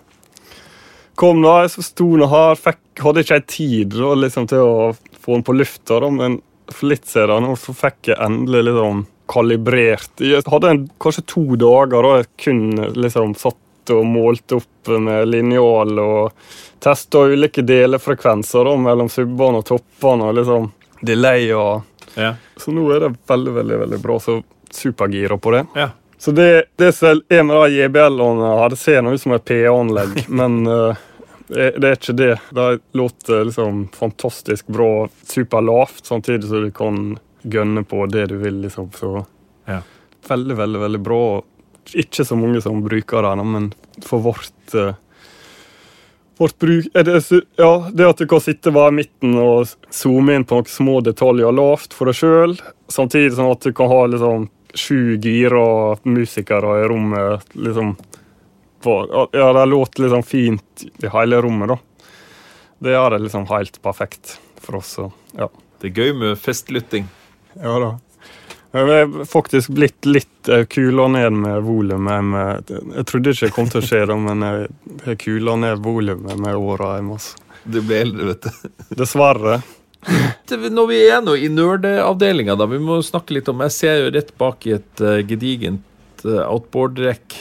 Kom 1.15 1.41
da, 1.43 1.61
jeg 1.63 1.71
så 1.75 1.85
sto 1.85 2.07
nå 2.19 2.27
her, 2.31 2.59
fikk, 2.59 2.81
hadde 3.03 3.23
ikke 3.23 3.37
jeg 3.39 3.47
tid 3.51 3.95
da, 3.95 4.13
liksom, 4.17 4.47
til 4.51 4.63
å 4.65 4.91
få 5.21 5.37
den 5.37 5.45
på 5.47 5.55
lufta, 5.55 5.99
da, 6.03 6.09
men 6.09 6.39
for 6.71 6.91
litt 6.91 7.07
siden 7.09 7.49
så 7.59 7.73
fikk 7.75 8.11
jeg 8.13 8.19
endelig 8.23 8.63
liksom 8.69 9.05
kalibrert. 9.31 10.11
Jeg 10.23 10.43
hadde 10.51 10.71
en, 10.71 10.81
kanskje 11.01 11.23
to 11.27 11.43
dager 11.59 12.03
da 12.03 12.15
jeg 12.19 12.29
kun 12.45 12.63
liksom 12.99 13.35
satt 13.39 13.57
og 13.91 14.05
målte 14.05 14.59
opp 14.59 14.91
med 15.01 15.27
linjal 15.31 15.99
og 15.99 16.51
testa 16.83 17.25
ulike 17.31 17.63
delefrekvenser 17.65 18.67
da, 18.67 18.75
mellom 18.79 19.09
subbene 19.11 19.61
og 19.61 19.67
toppene 19.67 20.29
og 20.29 20.37
liksom 20.39 20.69
delay 21.01 21.51
og 21.53 21.87
Ja. 22.19 22.33
Så 22.59 22.73
nå 22.75 22.89
er 22.91 23.05
det 23.05 23.15
veldig, 23.27 23.51
veldig, 23.55 23.77
veldig 23.85 23.97
bra. 24.03 24.17
Så 24.19 24.41
supergira 24.71 25.37
på 25.37 25.51
det. 25.55 25.65
ja. 25.75 25.89
Så 26.21 26.31
det, 26.31 26.63
det 26.77 26.91
som 26.93 27.21
er 27.29 27.43
med 27.43 27.55
de 27.57 27.79
JBL-ene 27.79 28.49
det 28.69 28.77
ser 28.77 29.01
nå 29.01 29.15
ut 29.15 29.21
som 29.23 29.31
et 29.33 29.45
PA-anlegg, 29.47 30.19
men 30.39 30.59
eh, 30.69 30.99
det, 31.51 31.67
det 31.81 31.89
er 31.89 31.97
ikke 31.99 32.15
det. 32.17 32.31
Det 32.55 32.67
låter 32.97 33.45
liksom 33.45 33.83
fantastisk 33.95 34.67
bra, 34.71 35.09
superlavt, 35.27 36.05
samtidig 36.05 36.47
som 36.47 36.63
du 36.63 36.71
kan 36.71 37.01
gønne 37.43 37.83
på 37.83 38.05
det 38.11 38.29
du 38.31 38.37
vil. 38.41 38.61
liksom. 38.61 38.91
Så 38.95 39.25
Ja. 39.67 39.81
veldig, 40.27 40.55
veldig 40.55 40.79
veldig 40.79 40.99
bra. 40.99 41.41
ikke 41.93 42.23
så 42.25 42.35
mange 42.37 42.61
som 42.61 42.83
bruker 42.83 43.21
det, 43.21 43.43
men 43.43 43.73
for 44.05 44.19
vårt 44.19 44.75
uh, 44.75 44.93
vårt 46.37 46.59
bruk 46.59 46.85
det, 46.93 47.31
ja, 47.57 47.89
det 47.93 48.07
at 48.07 48.17
du 48.17 48.27
kan 48.27 48.41
sitte 48.41 48.71
bare 48.71 48.89
i 48.93 48.97
midten 49.01 49.35
og 49.37 49.67
zoome 49.89 50.35
inn 50.35 50.45
på 50.45 50.55
noen 50.55 50.69
små 50.69 51.01
detaljer 51.01 51.51
lavt 51.51 51.93
for 51.93 52.09
deg 52.09 52.15
sjøl, 52.15 52.55
samtidig 52.87 53.35
som 53.35 53.51
at 53.51 53.61
du 53.65 53.73
kan 53.73 53.91
ha 53.91 54.05
liksom 54.09 54.47
sju 54.73 55.17
gira 55.21 55.97
musikere 56.07 56.79
i 56.81 56.87
rommet. 56.87 57.43
liksom 57.53 57.95
Ja, 58.85 59.53
det 59.53 59.65
låter 59.65 60.03
liksom 60.03 60.23
fint 60.23 60.85
i 61.03 61.07
hele 61.13 61.41
rommet, 61.41 61.73
da. 61.73 61.77
Det 62.81 62.95
gjør 62.95 63.13
det 63.13 63.19
liksom 63.27 63.45
helt 63.51 63.81
perfekt 63.81 64.39
for 64.61 64.79
oss. 64.81 64.97
ja. 65.37 65.49
Det 65.81 65.89
er 65.89 65.97
gøy 65.97 66.13
med 66.13 66.37
festlytting. 66.37 67.07
Ja 67.57 67.79
da. 67.81 67.91
Jeg 68.71 68.87
har 68.87 69.25
faktisk 69.27 69.73
blitt 69.75 70.05
litt 70.07 70.49
uh, 70.49 70.63
kula 70.69 71.07
ned 71.11 71.35
med 71.41 71.65
volumet. 71.65 72.69
Jeg 72.69 73.05
trodde 73.09 73.33
ikke 73.33 73.49
det 73.49 73.55
kom 73.55 73.69
til 73.71 73.81
å 73.81 73.87
skje, 73.87 74.05
da, 74.07 74.15
men 74.15 74.45
jeg 74.45 74.67
har 75.07 75.17
kula 75.19 75.55
ned 75.59 75.81
volumet 75.83 76.39
med 76.39 76.55
åra. 76.55 76.93
Du 77.65 77.81
ble 77.81 78.03
eldre, 78.05 78.29
vet 78.31 78.47
du. 78.47 78.71
Dessverre. 79.01 79.59
Når 80.51 80.87
vi 80.89 81.01
er 81.09 81.25
nå 81.25 81.35
i 81.37 81.49
nerdeavdelinga, 81.51 82.55
da, 82.57 82.69
vi 82.69 82.79
må 82.81 83.01
snakke 83.05 83.35
litt 83.35 83.49
om 83.51 83.59
Jeg 83.67 83.75
ser 83.75 83.99
jo 84.05 84.13
rett 84.15 84.31
bak 84.39 84.65
i 84.69 84.77
et 84.77 85.03
uh, 85.03 85.19
gedigent 85.25 86.25
outboard-rekk 86.25 87.35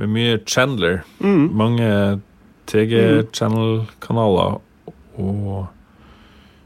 med 0.00 0.10
mye 0.10 0.38
Chandler. 0.46 1.02
Mm. 1.20 1.48
Mange 1.56 1.88
TG-channel-kanaler. 2.70 4.58
Og 5.22 5.66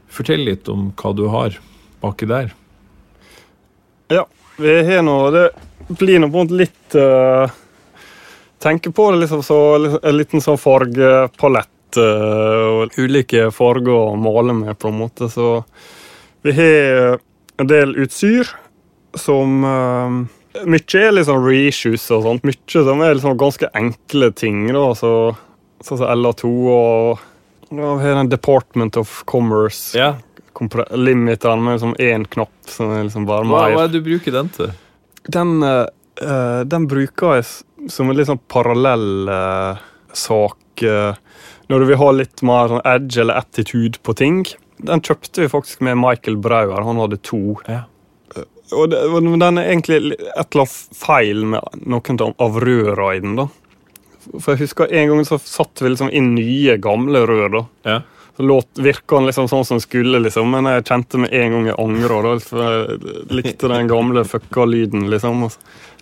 fortell 0.09 0.45
litt 0.47 0.69
om 0.71 0.89
hva 0.97 1.13
du 1.13 1.27
har 1.29 1.57
baki 2.01 2.29
der. 2.29 2.53
Ja, 4.09 4.25
vi 4.57 4.77
har 4.87 5.03
nå 5.05 5.17
Det 5.31 5.49
blir 5.99 6.19
nå 6.19 6.29
på 6.29 6.39
en 6.39 6.47
måte 6.47 6.57
litt 6.57 6.95
uh, 6.97 7.45
Tenker 8.59 8.91
på 8.91 9.11
det 9.11 9.21
liksom 9.21 9.43
så, 9.45 9.59
en 10.01 10.17
liten 10.17 10.41
sånn 10.41 10.57
fargepalett 10.59 11.99
uh, 11.99 12.81
og 12.81 12.97
ulike 12.97 13.51
farger 13.55 13.93
å 13.93 14.17
male 14.19 14.55
med, 14.57 14.73
på 14.75 14.89
en 14.89 14.97
måte. 14.99 15.29
Så 15.31 15.61
vi 16.43 16.55
har 16.57 17.21
en 17.59 17.69
del 17.69 17.95
utstyr 18.03 18.49
som 19.15 19.63
uh, 19.63 20.17
Mye 20.65 21.01
er 21.01 21.13
liksom 21.15 21.43
reissues 21.45 22.07
og 22.15 22.25
sånt. 22.25 22.47
Mye 22.47 22.83
som 22.87 23.03
er 23.05 23.15
liksom 23.15 23.37
ganske 23.39 23.69
enkle 23.77 24.31
ting. 24.35 24.65
da, 24.73 24.89
så, 24.97 25.13
Sånn 25.85 26.01
som 26.01 26.09
LA2 26.11 26.49
og 26.73 27.27
vi 27.69 27.85
har 27.85 28.17
en 28.17 28.31
Department 28.31 28.97
of 28.97 29.21
Commerce. 29.29 29.93
Ja 29.97 30.15
limiteren 30.91 31.63
med 31.63 31.73
liksom 31.73 31.95
én 31.95 32.25
knapp. 32.25 32.51
som 32.65 32.91
er 32.91 33.03
liksom 33.03 33.25
bare 33.25 33.45
hva, 33.47 33.69
hva 33.73 33.83
er 33.83 33.87
det 33.87 33.99
du 33.99 34.05
bruker 34.05 34.31
den 34.31 34.49
til? 34.49 34.71
Den, 35.27 35.63
uh, 35.63 36.61
den 36.65 36.87
bruker 36.87 37.39
jeg 37.39 37.89
som 37.91 38.09
en 38.09 38.17
litt 38.17 38.27
sånn 38.27 38.41
parallell 38.51 39.29
uh, 39.29 39.79
sak 40.13 40.83
uh, 40.83 41.15
når 41.69 41.79
du 41.79 41.85
vil 41.85 42.01
ha 42.01 42.09
litt 42.11 42.43
mer 42.45 42.71
sånn 42.71 42.83
edge 42.85 43.21
eller 43.21 43.39
attitude 43.39 44.01
på 44.03 44.15
ting. 44.17 44.43
Den 44.77 45.03
kjøpte 45.05 45.43
vi 45.43 45.51
faktisk 45.51 45.83
med 45.85 45.99
Michael 46.01 46.39
Brauer. 46.41 46.81
Han 46.83 46.99
hadde 47.01 47.21
to. 47.21 47.59
Ja. 47.67 47.83
Og, 48.71 48.89
det, 48.91 48.99
den 49.09 49.57
er 49.57 49.71
egentlig 49.71 50.13
et 50.13 50.53
eller 50.53 50.65
annet 50.65 50.99
feil 50.99 51.41
med 51.55 51.81
noen 51.89 52.21
av 52.37 52.61
røra 52.61 53.15
i 53.15 53.23
den. 53.23 53.35
da. 53.39 53.47
For 54.37 54.53
jeg 54.53 54.65
husker 54.65 54.93
En 54.93 55.11
gang 55.11 55.25
så 55.25 55.39
satte 55.41 55.85
vi 55.85 55.93
liksom 55.93 56.11
inn 56.13 56.33
nye, 56.35 56.77
gamle 56.81 57.25
rør. 57.27 57.49
da. 57.55 57.65
Ja. 57.87 57.99
Så 58.39 58.45
låt, 58.47 58.69
virka 58.79 59.17
den 59.17 59.25
liksom 59.27 59.49
sånn 59.51 59.65
som 59.67 59.79
skulle, 59.83 60.21
liksom, 60.23 60.47
men 60.53 60.69
jeg 60.69 60.85
kjente 60.87 61.19
med 61.19 61.33
en 61.35 61.55
gang 61.55 61.65
jeg 61.67 61.79
angra. 61.83 62.35
For 62.39 62.61
jeg 62.63 63.15
likte 63.35 63.71
den 63.71 63.89
gamle 63.91 64.23
fucka 64.23 64.63
lyden, 64.69 65.09
liksom. 65.11 65.49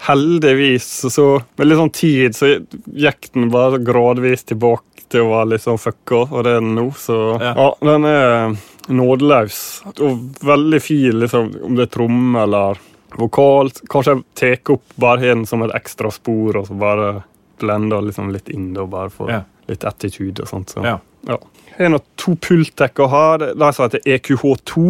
Heldigvis, 0.06 0.90
så 1.10 1.26
med 1.58 1.70
litt 1.70 1.82
sånn 1.82 1.96
tid, 1.98 2.38
så 2.38 2.52
gikk 2.94 3.32
den 3.34 3.50
bare 3.50 3.82
gradvis 3.82 4.46
tilbake 4.52 5.08
til 5.10 5.26
å 5.26 5.32
være 5.32 5.54
litt 5.56 5.64
sånn 5.66 5.82
fucka, 5.82 6.28
og 6.28 6.46
det 6.46 6.54
er 6.54 6.62
den 6.62 6.76
nå. 6.78 6.92
Så 7.00 7.18
ja, 7.42 7.56
ja 7.58 7.68
den 7.90 8.06
er 8.06 8.58
nådeløs. 8.88 9.58
Og 10.00 10.44
veldig 10.46 10.82
fin, 10.82 11.20
liksom, 11.20 11.52
om 11.64 11.76
det 11.78 11.88
er 11.88 11.94
tromme 11.94 12.44
eller 12.44 12.80
vokal. 13.18 13.72
Kanskje 13.90 14.18
jeg 14.18 14.26
tar 14.40 14.74
opp 14.78 14.96
bare 15.00 15.32
en 15.32 15.46
som 15.50 15.64
et 15.66 15.76
ekstra 15.76 16.12
spor, 16.14 16.60
og 16.60 16.68
så 16.70 16.78
bare 16.78 17.12
blender 17.58 18.04
liksom 18.06 18.30
litt 18.30 18.52
inn 18.54 18.76
Og 18.78 18.90
bare 18.92 19.10
for 19.10 19.32
ja. 19.34 19.42
litt 19.66 19.86
attitude 19.88 20.44
og 20.44 20.52
sånt. 20.52 20.76
Så. 20.76 20.84
Ja. 20.86 21.00
ja. 21.28 21.40
Jeg 21.78 21.92
har 21.94 22.04
to 22.20 22.36
pultdekker 22.42 23.10
her. 23.12 23.48
De 23.54 23.72
som 23.74 23.88
heter 23.88 24.06
EQH2. 24.06 24.86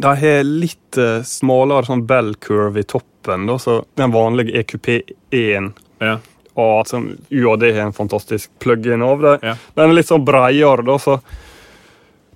De 0.00 0.16
har 0.22 0.42
litt 0.46 0.98
uh, 1.00 1.20
smalere 1.26 1.88
sånn 1.88 2.06
bell 2.08 2.34
curve 2.40 2.80
i 2.80 2.88
toppen, 2.88 3.48
da, 3.50 3.56
så 3.60 3.80
den 3.98 4.12
vanlige 4.14 4.62
EQP1. 4.62 5.72
Ja. 6.00 6.18
Og 6.60 6.88
som 6.88 7.10
UAD 7.28 7.64
har 7.68 7.86
en 7.86 7.96
fantastisk 7.96 8.50
plug-in 8.62 9.02
av 9.04 9.22
det. 9.24 9.34
Den 9.74 9.90
er 9.90 9.96
litt 9.96 10.08
sånn 10.08 10.24
bredere, 10.24 10.84
da, 10.86 10.96
så 11.00 11.18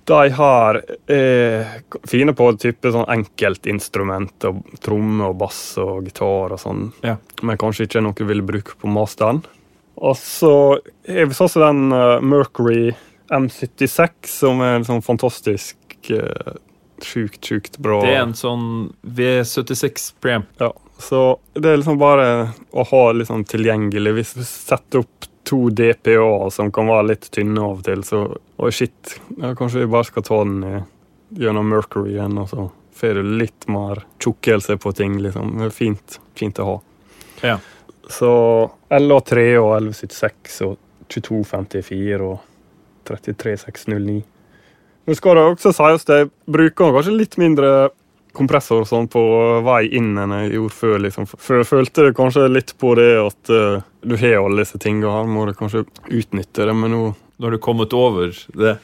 de 0.05 0.29
her 0.37 0.79
er 1.09 1.81
fine 2.09 2.33
på 2.37 2.49
type 2.61 2.91
sånn 2.93 3.07
enkeltinstrument. 3.09 4.47
Og 4.49 4.77
tromme 4.85 5.31
og 5.31 5.39
bass 5.41 5.61
og 5.81 6.05
gitar 6.05 6.55
og 6.55 6.61
sånn. 6.61 6.87
Ja. 7.05 7.17
Men 7.41 7.59
kanskje 7.61 7.89
ikke 7.89 8.03
noe 8.05 8.29
vil 8.29 8.43
bruke 8.45 8.77
på 8.81 8.91
masteren. 8.91 9.43
Og 9.95 10.17
så 10.19 10.53
har 11.07 11.29
vi 11.29 11.37
sånn 11.37 11.51
som 11.51 11.63
den 11.63 11.95
uh, 11.95 12.21
Mercury 12.21 12.93
M76, 13.33 14.29
som 14.29 14.61
er 14.61 14.79
en 14.79 14.87
sånn 14.87 15.03
fantastisk 15.05 15.77
uh, 16.11 16.57
sjukt, 17.01 17.39
sjukt 17.43 17.79
bra 17.81 18.01
Det 18.03 18.11
er 18.13 18.25
en 18.25 18.35
sånn 18.37 18.67
V76-preamp. 19.03 20.51
Ja. 20.61 20.73
Så 21.01 21.21
det 21.53 21.71
er 21.71 21.79
liksom 21.79 21.97
bare 21.99 22.27
å 22.71 22.85
ha 22.91 23.03
liksom 23.15 23.43
tilgjengelig. 23.49 24.13
Hvis 24.19 24.35
du 24.37 24.43
setter 24.47 25.03
opp 25.03 25.31
to 25.45 25.69
DPA 25.69 26.49
som 26.51 26.71
kan 26.73 26.89
være 26.89 27.11
litt 27.11 27.29
tynne 27.33 27.61
av 27.61 27.79
og 27.79 27.85
til, 27.85 28.03
så 28.07 28.25
Oi, 28.55 28.71
shit. 28.71 29.17
Ja, 29.35 29.51
kanskje 29.57 29.83
vi 29.83 29.91
bare 29.91 30.07
skal 30.07 30.23
ta 30.23 30.37
den 30.45 30.85
gjennom 31.35 31.67
Mercury 31.69 32.13
igjen, 32.15 32.37
og 32.39 32.49
så 32.49 32.69
får 32.95 33.19
du 33.19 33.31
litt 33.41 33.67
mer 33.67 34.05
tjukkelse 34.23 34.77
på 34.79 34.93
ting, 34.95 35.17
liksom. 35.23 35.57
Det 35.59 35.67
er 35.67 35.75
fint, 35.75 36.19
fint 36.39 36.61
å 36.63 36.67
ha. 36.69 36.75
Ja. 37.43 37.57
Så 38.07 38.31
LA3 38.93 39.43
og 39.59 39.73
1176 39.81 40.61
og 40.67 40.77
2254 41.11 42.21
og 42.23 42.39
33609. 43.09 44.23
Nå 45.05 45.17
skal 45.19 45.37
det 45.37 45.45
også 45.51 45.73
sies 45.75 46.07
at 46.07 46.13
jeg 46.15 46.31
bruker 46.49 46.95
kanskje 46.95 47.17
litt 47.19 47.35
mindre 47.41 47.89
kompressor 48.35 48.85
sånn 48.87 49.09
på 49.11 49.21
vei 49.65 49.85
inn 49.97 50.13
enn 50.21 50.33
jeg 50.35 50.55
gjorde 50.57 50.77
før. 50.77 50.97
liksom. 51.07 51.27
For 51.31 51.61
jeg 51.61 51.69
følte 51.69 52.09
kanskje 52.17 52.47
litt 52.51 52.75
på 52.81 52.95
det 52.99 53.11
at 53.21 53.53
uh, 53.53 53.85
du 54.05 54.17
har 54.21 54.41
alle 54.41 54.63
disse 54.63 54.79
tingene 54.81 55.13
her, 55.13 55.29
må 55.29 55.47
du 55.47 55.55
kanskje 55.57 55.85
utnytte 56.09 56.67
det, 56.67 56.75
men 56.75 56.95
nå 56.95 57.05
Nå 57.35 57.49
har 57.49 57.51
du 57.51 57.59
kommet 57.59 57.91
over 57.91 58.29
det? 58.55 58.77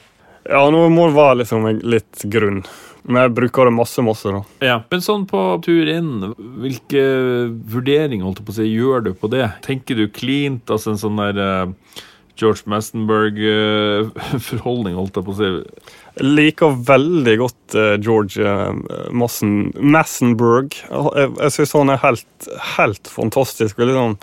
Ja, 0.44 0.58
nå 0.68 0.82
må 0.92 1.06
det 1.08 1.16
være 1.16 1.38
liksom 1.40 1.62
litt 1.88 2.24
grunn. 2.28 2.58
Men 3.02 3.24
jeg 3.24 3.34
bruker 3.38 3.64
det 3.64 3.74
masse, 3.74 4.02
masse. 4.04 4.28
da. 4.28 4.42
Ja, 4.60 4.74
Men 4.90 5.00
sånn 5.00 5.24
på 5.30 5.40
tur 5.64 5.88
inn, 5.88 6.34
hvilke 6.36 7.02
vurderinger 7.48 8.26
holdt 8.28 8.42
på 8.44 8.52
å 8.52 8.58
si, 8.58 8.68
gjør 8.68 9.06
du 9.06 9.12
på 9.16 9.30
det? 9.32 9.46
Tenker 9.64 9.96
du 9.98 10.04
cleant, 10.12 10.68
altså 10.70 10.92
en 10.92 11.00
sånn 11.00 11.22
der 11.22 11.40
uh, 11.40 12.02
George 12.38 12.62
Massenberg-forholdning, 12.70 14.94
holdt 14.98 15.16
jeg 15.18 15.24
på 15.26 15.32
å 15.34 15.36
si. 15.36 15.48
Jeg 16.16 16.26
liker 16.38 16.70
veldig 16.88 17.36
godt 17.40 17.74
uh, 17.76 17.96
George 18.02 18.40
uh, 18.40 18.72
Massen, 19.12 19.72
Massenberg. 19.76 20.68
Jeg, 20.88 21.50
syns 21.54 21.72
han 21.76 21.90
er 21.92 22.04
helt, 22.04 22.32
helt 22.76 23.06
fantastisk. 23.12 23.78
Liksom, 23.78 24.16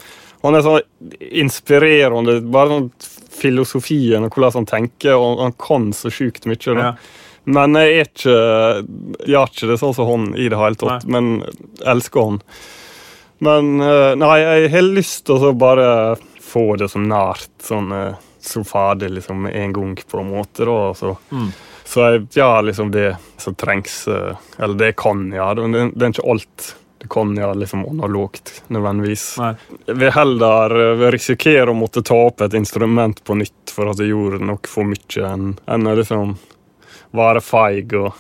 han 0.44 0.56
er 0.58 0.62
så 0.66 0.76
inspirerende. 1.20 2.42
Bare 2.50 2.90
filosofien 3.40 4.24
og 4.26 4.32
hvordan 4.34 4.58
han 4.62 4.68
tenker, 4.70 5.14
og 5.16 5.40
han 5.46 5.54
kan 5.62 5.94
så 5.96 6.10
sjukt 6.14 6.44
mye. 6.50 6.74
Ja. 6.76 6.94
Men 7.50 7.70
jeg 7.80 7.90
er 7.96 8.06
ikke, 8.10 8.38
jeg 9.26 9.38
er 9.40 9.48
ikke 9.48 9.70
det 9.72 9.82
sånn 9.82 9.98
som 9.98 10.08
han 10.10 10.24
i 10.38 10.50
det 10.52 10.60
hele 10.60 10.78
tatt, 10.78 11.04
men 11.10 11.24
elsker 11.88 12.22
han. 12.28 12.38
Men 13.40 13.64
nei, 14.20 14.38
jeg 14.44 14.72
har 14.74 14.84
lyst 14.84 15.26
til 15.30 15.36
å 15.48 15.54
bare 15.58 15.88
få 16.50 16.66
det 16.82 16.90
så 16.92 17.02
nært 17.02 17.50
sånn 17.64 17.94
eh, 17.96 18.26
så 18.40 18.64
ferdig 18.64 19.12
liksom 19.18 19.48
en 19.50 19.74
gang, 19.76 19.96
på 20.12 20.20
en 20.20 20.30
måte. 20.32 20.66
da, 20.66 20.94
så. 20.96 21.16
Mm. 21.32 21.50
Så 21.90 22.06
jeg 22.06 22.28
gjør 22.38 22.68
liksom 22.70 22.92
det 22.94 23.16
som 23.38 23.56
trengs, 23.56 24.08
eh, 24.08 24.38
eller 24.58 24.78
det 24.80 24.92
jeg 24.94 25.00
kan 25.02 25.26
gjøre. 25.34 25.68
Det, 25.74 25.88
det 25.96 26.06
er 26.06 26.14
ikke 26.16 26.30
alt 26.36 26.70
du 27.00 27.08
kan 27.08 27.32
gjøre 27.38 27.56
liksom 27.62 27.86
analogt, 27.88 28.52
nødvendigvis. 28.68 29.26
Nei. 29.40 29.54
Jeg 29.88 30.00
vil 30.02 30.12
heller 30.12 30.74
risikerer 30.76 31.12
risikere 31.16 31.72
å 31.72 31.78
måtte 31.78 32.04
ta 32.04 32.18
opp 32.28 32.44
et 32.44 32.58
instrument 32.60 33.22
på 33.24 33.38
nytt 33.40 33.72
for 33.72 33.92
at 33.92 34.02
jeg 34.04 34.12
gjorde 34.12 34.44
nok 34.44 34.68
for 34.68 34.88
mye, 34.90 35.22
enn, 35.30 35.54
enn 35.64 35.88
å 35.88 35.96
liksom 35.96 36.34
være 37.16 37.42
feig 37.42 37.96
og 37.98 38.12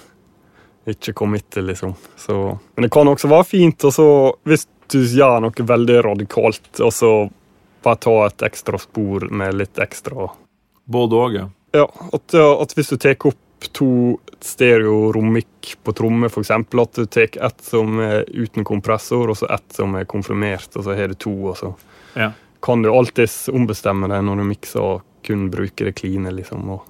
ikke 0.89 1.13
committe, 1.13 1.61
liksom. 1.61 1.93
Så, 2.17 2.37
men 2.75 2.87
det 2.87 2.91
kan 2.93 3.11
også 3.11 3.29
være 3.29 3.49
fint, 3.51 3.83
og 3.83 3.93
så, 3.93 4.07
hvis 4.47 4.65
du 4.89 5.01
gjør 5.03 5.43
noe 5.43 5.67
veldig 5.73 5.99
radikalt, 6.07 6.71
og 6.79 6.93
så 6.95 7.11
bare 7.83 7.99
ta 8.05 8.13
et 8.27 8.43
ekstra 8.49 8.79
spor 8.81 9.27
med 9.31 9.53
litt 9.59 9.79
ekstra 9.79 10.29
Både 10.89 11.15
òg, 11.15 11.35
ja. 11.37 11.45
Ja, 11.77 11.83
at, 12.13 12.33
at 12.33 12.71
hvis 12.73 12.89
du 12.89 12.97
tar 12.97 13.13
opp 13.29 13.67
to 13.77 14.17
stereo-rommikk 14.41 15.75
på 15.83 15.93
tromme, 15.93 16.25
f.eks. 16.29 16.49
At 16.51 16.95
du 16.95 17.05
tar 17.05 17.29
ett 17.45 17.61
som 17.61 17.99
er 18.01 18.23
uten 18.29 18.63
kompressor, 18.65 19.29
og 19.29 19.37
så 19.37 19.49
ett 19.53 19.75
som 19.75 19.93
er 19.99 20.07
konfirmert, 20.09 20.69
og 20.75 20.85
så 20.87 20.95
har 20.97 21.11
du 21.11 21.13
to, 21.19 21.33
og 21.51 21.57
så 21.57 21.73
Ja. 22.15 22.31
kan 22.61 22.81
du 22.81 22.89
alltids 22.89 23.49
ombestemme 23.53 24.07
deg 24.09 24.23
når 24.25 24.35
du 24.37 24.43
mikser 24.43 24.81
og 24.81 25.01
kun 25.23 25.49
bruker 25.51 25.85
det 25.85 25.95
kline, 25.95 26.31
liksom. 26.31 26.69
Og, 26.69 26.81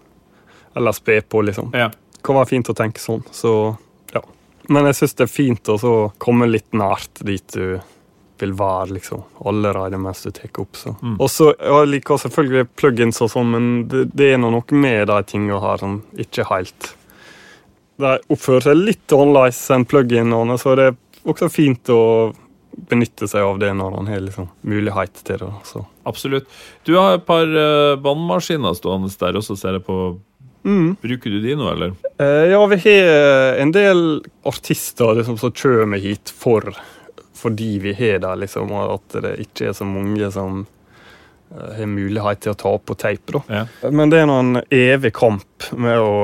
eller 0.75 0.91
spe 0.95 1.21
på, 1.21 1.41
liksom. 1.43 1.71
Ja. 1.73 1.89
Det 1.89 2.23
kan 2.23 2.35
være 2.35 2.49
fint 2.49 2.69
å 2.69 2.73
tenke 2.75 2.99
sånn. 2.99 3.23
Så 3.31 3.77
ja. 4.13 4.21
Men 4.69 4.85
jeg 4.85 4.95
syns 4.95 5.13
det 5.15 5.23
er 5.27 5.33
fint 5.33 5.69
å 5.69 6.11
komme 6.17 6.47
litt 6.47 6.71
nært 6.71 7.21
dit 7.25 7.47
du 7.53 7.79
vil 8.41 8.53
være, 8.57 8.93
liksom. 8.97 9.23
Allerede 9.49 9.99
mens 10.01 10.23
du 10.25 10.31
tar 10.35 10.61
opp. 10.61 10.77
Så. 10.77 10.95
Mm. 11.01 11.17
Og 11.19 11.29
så 11.31 11.51
jeg 11.53 11.91
liker 11.93 12.21
selvfølgelig 12.23 12.69
plugins 12.79 13.21
og 13.25 13.31
sånn, 13.33 13.51
men 13.55 13.69
det, 13.91 14.07
det 14.17 14.33
er 14.33 14.41
noe 14.41 14.63
med 14.71 15.07
de 15.11 15.19
tingene 15.27 15.61
her 15.63 15.81
som 15.81 16.01
ikke 16.19 16.47
helt 16.49 16.93
De 17.99 18.13
oppfører 18.31 18.69
seg 18.69 18.77
litt 18.79 19.11
annerledes 19.15 19.59
enn 19.75 19.83
pluginene, 19.89 20.55
så 20.59 20.75
det 20.79 20.91
er 20.91 20.99
også 21.27 21.49
fint 21.51 21.91
å 21.91 22.01
benytte 22.89 23.27
seg 23.27 23.43
av 23.43 23.57
det 23.59 23.73
når 23.75 23.97
han 23.97 24.07
har 24.07 24.21
liksom 24.23 24.47
mulighet 24.67 25.19
til 25.27 25.41
det. 25.41 25.49
Så. 25.67 25.83
Absolutt. 26.07 26.47
Du 26.87 26.93
har 26.95 27.17
et 27.17 27.25
par 27.27 27.43
uh, 27.43 27.99
vannmaskiner 27.99 28.77
stående 28.77 29.11
der 29.19 29.39
også, 29.39 29.57
ser 29.59 29.75
jeg 29.79 29.85
på. 29.87 29.97
Mm. 30.63 30.93
Bruker 31.01 31.33
du 31.33 31.41
de 31.43 31.55
nå, 31.59 31.67
eller? 31.71 31.95
Eh, 32.19 32.49
ja, 32.51 32.59
vi 32.71 32.79
har 32.83 33.59
en 33.63 33.71
del 33.75 34.01
artister 34.47 35.19
liksom, 35.19 35.37
som 35.39 35.53
kommer 35.55 36.01
hit 36.03 36.33
for 36.35 36.71
fordi 37.39 37.77
vi 37.83 37.95
har 37.97 38.19
det, 38.23 38.35
liksom, 38.43 38.71
og 38.75 38.97
at 38.97 39.21
det 39.23 39.33
ikke 39.45 39.69
er 39.71 39.77
så 39.77 39.87
mange 39.87 40.29
som 40.33 40.61
eh, 41.53 41.75
har 41.79 41.91
mulighet 41.91 42.43
til 42.45 42.53
å 42.53 42.59
ta 42.59 42.73
opp 42.77 42.87
på 42.91 42.97
teip. 42.99 43.35
Ja. 43.47 43.65
Men 43.89 44.11
det 44.11 44.21
er 44.21 44.31
en 44.33 44.63
evig 44.67 45.13
kamp 45.17 45.69
med 45.75 45.99
å, 46.01 46.15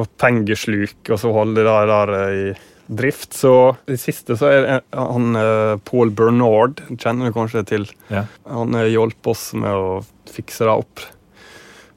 å 0.00 0.04
pengesluke 0.20 1.16
og 1.16 1.22
så 1.22 1.32
holde 1.34 1.64
det 1.64 1.78
der 1.92 2.14
eh, 2.18 2.40
i 2.40 2.48
drift. 2.88 3.36
Så 3.36 3.54
i 3.86 3.94
det 3.94 4.00
siste 4.02 4.36
så 4.40 4.50
er 4.50 4.64
det 4.64 4.78
han 4.96 5.36
eh, 5.38 5.74
Paul 5.88 6.12
Bernard, 6.16 6.82
kjenner 6.96 7.28
du 7.28 7.36
kanskje 7.36 7.64
til. 7.68 7.88
Ja. 8.12 8.26
Han 8.48 8.76
har 8.76 8.88
hjulpet 8.90 9.32
oss 9.34 9.50
med 9.56 9.72
å 9.72 10.00
fikse 10.32 10.68
det 10.68 10.78
opp. 10.84 11.04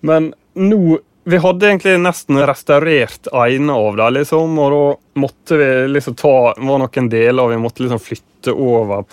Men 0.06 0.34
nå 0.58 1.00
Vi 1.24 1.38
hadde 1.38 1.68
egentlig 1.68 2.00
nesten 2.02 2.40
restaurert 2.50 3.28
ene 3.28 3.74
av 3.74 3.98
det, 3.98 4.10
liksom, 4.18 4.58
og 4.60 4.72
da 4.74 5.20
måtte 5.22 5.60
vi 5.60 5.70
liksom 5.94 6.18
ta 6.18 6.34
var 6.58 6.82
noen 6.82 7.10
deler 7.12 7.52
vi 7.52 7.60
måtte 7.62 7.86
liksom 7.86 8.02
flytte 8.02 8.56
over. 8.58 9.06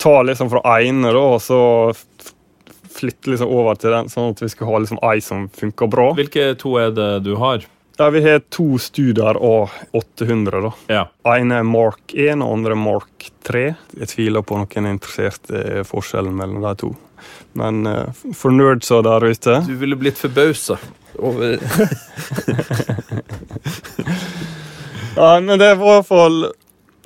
Ta 0.00 0.22
liksom 0.24 0.48
fra 0.52 0.62
ene, 0.80 1.12
da, 1.12 1.24
og 1.36 1.42
så 1.44 1.60
flytte 2.96 3.34
liksom 3.34 3.52
over 3.52 3.76
til 3.76 3.92
den, 3.92 4.08
sånn 4.08 4.32
at 4.32 4.40
vi 4.40 4.48
skulle 4.48 4.72
ha 4.72 4.80
liksom 4.80 5.00
ei 5.04 5.20
som 5.20 5.48
funka 5.52 5.90
bra. 5.92 6.10
Hvilke 6.16 6.54
to 6.60 6.78
er 6.80 6.96
det 6.96 7.10
du 7.28 7.34
har? 7.36 7.68
Ja, 7.98 8.10
Vi 8.10 8.20
har 8.24 8.42
to 8.52 8.78
studier 8.80 9.36
og 9.36 9.72
800. 9.92 10.60
da. 10.60 10.72
Ja. 10.88 11.06
ene 11.36 11.60
er 11.60 11.68
Mark 11.68 12.12
1, 12.12 12.42
og 12.44 12.52
andre 12.58 12.72
er 12.72 12.80
Mark 12.80 13.30
3. 13.48 13.74
Jeg 14.00 14.08
tviler 14.12 14.44
på 14.44 14.56
noen 14.56 14.88
er 14.88 14.96
interessert 14.96 15.52
i 15.52 15.84
forskjellen 15.84 16.36
mellom 16.36 16.64
de 16.64 16.74
to. 16.80 16.96
Men 17.56 17.86
uh, 17.88 18.12
for 18.36 18.52
nerds 18.52 18.88
der 18.92 19.24
ute 19.24 19.54
Du 19.64 19.72
ville 19.80 19.96
blitt 19.96 20.18
forbausa 20.20 20.76
over 21.18 21.58
Ja, 25.16 25.40
men 25.40 25.58
det 25.58 25.74
var 25.74 25.92
i 25.92 25.96
hvert 25.96 26.06
fall 26.06 26.52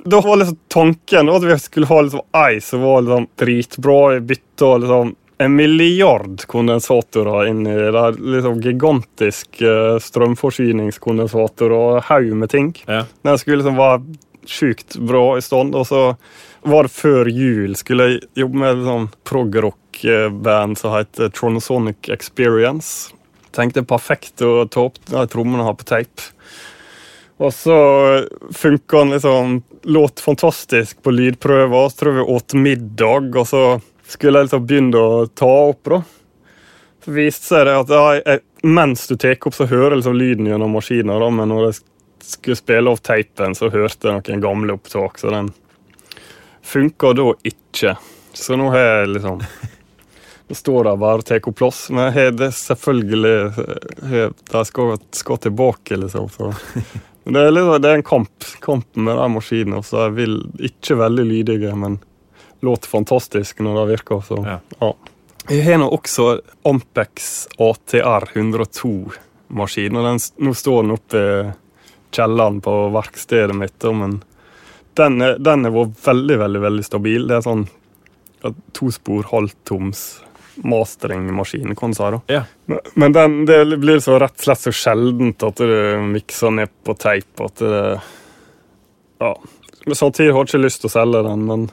Da 0.03 0.21
var 0.21 0.35
liksom 0.41 0.57
tanken 0.67 1.29
at 1.29 1.43
vi 1.43 1.59
skulle 1.59 1.87
ha 1.87 2.01
liksom 2.01 2.21
ei 2.35 2.61
som 2.61 2.81
var 2.81 3.01
liksom 3.05 3.27
dritbra. 3.39 4.19
Vi 4.19 4.35
og 4.61 4.79
liksom 4.81 5.15
en 5.41 5.55
milliard 5.55 6.41
kondensatorer 6.47 7.47
inni 7.49 7.73
der. 7.73 7.95
er 7.97 8.17
Liksom 8.35 8.59
gigantisk 8.61 9.61
eh, 9.61 9.97
strømforsyningskondensator 9.97 11.73
og 11.73 12.01
haug 12.09 12.35
med 12.37 12.49
ting. 12.49 12.73
Ja. 12.85 13.05
Den 13.25 13.37
skulle 13.41 13.61
liksom 13.61 13.79
være 13.79 14.01
sjukt 14.45 14.97
bra 14.97 15.37
i 15.37 15.41
stand. 15.41 15.75
Og 15.75 15.87
så 15.87 16.03
var 16.61 16.85
det 16.85 16.93
før 16.93 17.29
jul. 17.29 17.75
Skulle 17.75 18.09
jeg 18.09 18.21
jobbe 18.43 18.61
med 18.61 18.75
et 18.75 18.85
sånn 18.85 19.09
prog-rock-band 19.25 20.77
som 20.77 20.93
heter 20.97 21.33
Tronsonic 21.33 22.11
Experience. 22.13 23.15
Tenkte 23.55 23.83
perfekt 23.87 24.41
å 24.45 24.65
ta 24.71 24.87
opp 24.87 24.99
trommene 25.31 25.65
har 25.67 25.75
på 25.79 25.87
teip. 25.89 26.23
Og 27.41 27.53
så 27.53 27.77
funka 28.53 28.97
den 28.97 29.15
liksom 29.17 29.61
Låt 29.83 30.19
fantastisk 30.21 30.99
på 31.01 31.11
lydprøver. 31.11 31.89
Så 31.89 31.97
tror 31.97 32.11
jeg 32.11 32.19
vi 32.19 32.33
åt 32.35 32.53
middag, 32.53 33.31
og 33.33 33.47
så 33.49 33.61
skulle 34.05 34.37
jeg 34.37 34.45
liksom 34.45 34.67
begynne 34.69 35.01
å 35.01 35.23
ta 35.25 35.49
opp. 35.71 35.89
da. 35.89 36.01
Så 37.01 37.15
viste 37.15 37.47
seg 37.49 37.65
det 37.65 37.77
at 37.79 37.93
ja, 37.95 38.35
mens 38.61 39.07
du 39.09 39.15
tar 39.17 39.41
opp, 39.49 39.57
så 39.57 39.65
hører 39.65 39.95
jeg 39.95 40.03
liksom 40.03 40.19
lyden 40.19 40.51
gjennom 40.51 40.77
maskinen. 40.77 41.17
da, 41.17 41.29
Men 41.33 41.49
når 41.49 41.65
jeg 41.65 41.79
skulle 42.29 42.59
spille 42.59 42.93
av 42.93 43.01
teipen, 43.01 43.57
så 43.57 43.71
hørte 43.73 44.11
jeg 44.11 44.21
noen 44.21 44.45
gamle 44.45 44.77
opptak. 44.77 45.17
Så 45.17 45.33
den 45.33 45.49
funka 46.61 47.15
da 47.17 47.31
ikke. 47.41 47.97
Så 48.37 48.55
nå 48.55 48.69
har 48.69 48.85
jeg 48.85 49.15
liksom 49.15 49.41
står 50.57 50.83
der 50.89 50.97
bare 51.01 51.21
og 51.21 51.25
tar 51.25 51.39
plass. 51.51 51.89
Men 51.89 52.11
jeg 52.13 52.33
har 52.33 52.51
selvfølgelig 52.51 53.33
jeg- 54.11 54.33
De 54.51 54.65
skal, 54.65 54.97
skal 55.11 55.37
tilbake, 55.37 55.97
liksom. 55.97 56.29
Så. 56.29 56.53
Det 57.23 57.37
er, 57.37 57.51
liksom, 57.53 57.81
det 57.81 57.85
er 57.89 57.95
en 57.99 58.03
kamp, 58.03 58.45
kamp 58.61 58.95
med 58.97 59.15
de 59.15 59.27
maskinene. 59.29 59.83
Så 59.85 59.99
jeg 60.07 60.13
vil 60.15 60.39
ikke 60.57 60.95
veldig 60.97 61.25
lydige, 61.29 61.75
men 61.77 61.99
låter 62.65 62.89
fantastisk 62.89 63.59
når 63.61 63.75
det 63.77 63.83
virker. 63.91 64.23
Så. 64.25 64.39
Ja. 64.41 64.55
Ja. 64.81 64.93
Jeg 65.51 65.63
har 65.67 65.77
nå 65.77 65.89
også 65.93 66.39
Ampex 66.65 67.47
ATR 67.61 68.25
102-maskin. 68.33 69.95
og 69.97 70.03
den, 70.09 70.19
Nå 70.47 70.53
står 70.57 70.81
den 70.83 70.95
oppe 70.97 71.21
i 71.21 71.51
kjelleren 72.11 72.57
på 72.61 72.73
verkstedet 72.91 73.55
mitt, 73.55 73.85
men 73.95 74.17
den 74.97 75.21
er, 75.21 75.37
den 75.39 75.65
er 75.69 75.71
vært 75.77 76.01
veldig, 76.03 76.37
veldig 76.41 76.61
veldig 76.65 76.83
stabil. 76.89 77.27
Det 77.29 77.37
er 77.37 77.45
sånn 77.45 77.67
ja, 78.43 78.51
tospor 78.75 79.29
halvtoms 79.31 80.01
mastering-maskin, 80.63 81.69
du 81.69 81.75
Ja. 82.31 82.43
Men, 82.65 82.79
men 82.95 83.11
den, 83.15 83.45
det 83.45 83.77
blir 83.81 83.99
så 83.99 84.19
rett 84.21 84.37
og 84.37 84.45
slett 84.45 84.59
så 84.67 84.71
sjeldent 84.75 85.43
at 85.43 85.55
du 85.61 86.01
mikser 86.13 86.51
ned 86.53 86.69
på 86.85 86.95
teip 86.97 87.41
at 87.41 87.55
det 87.63 87.83
Ja. 89.21 89.35
Samtidig 89.93 90.33
har 90.33 90.43
jeg 90.43 90.51
ikke 90.51 90.65
lyst 90.65 90.81
til 90.83 90.89
å 90.91 90.93
selge 90.93 91.23
den, 91.25 91.45
men 91.49 91.69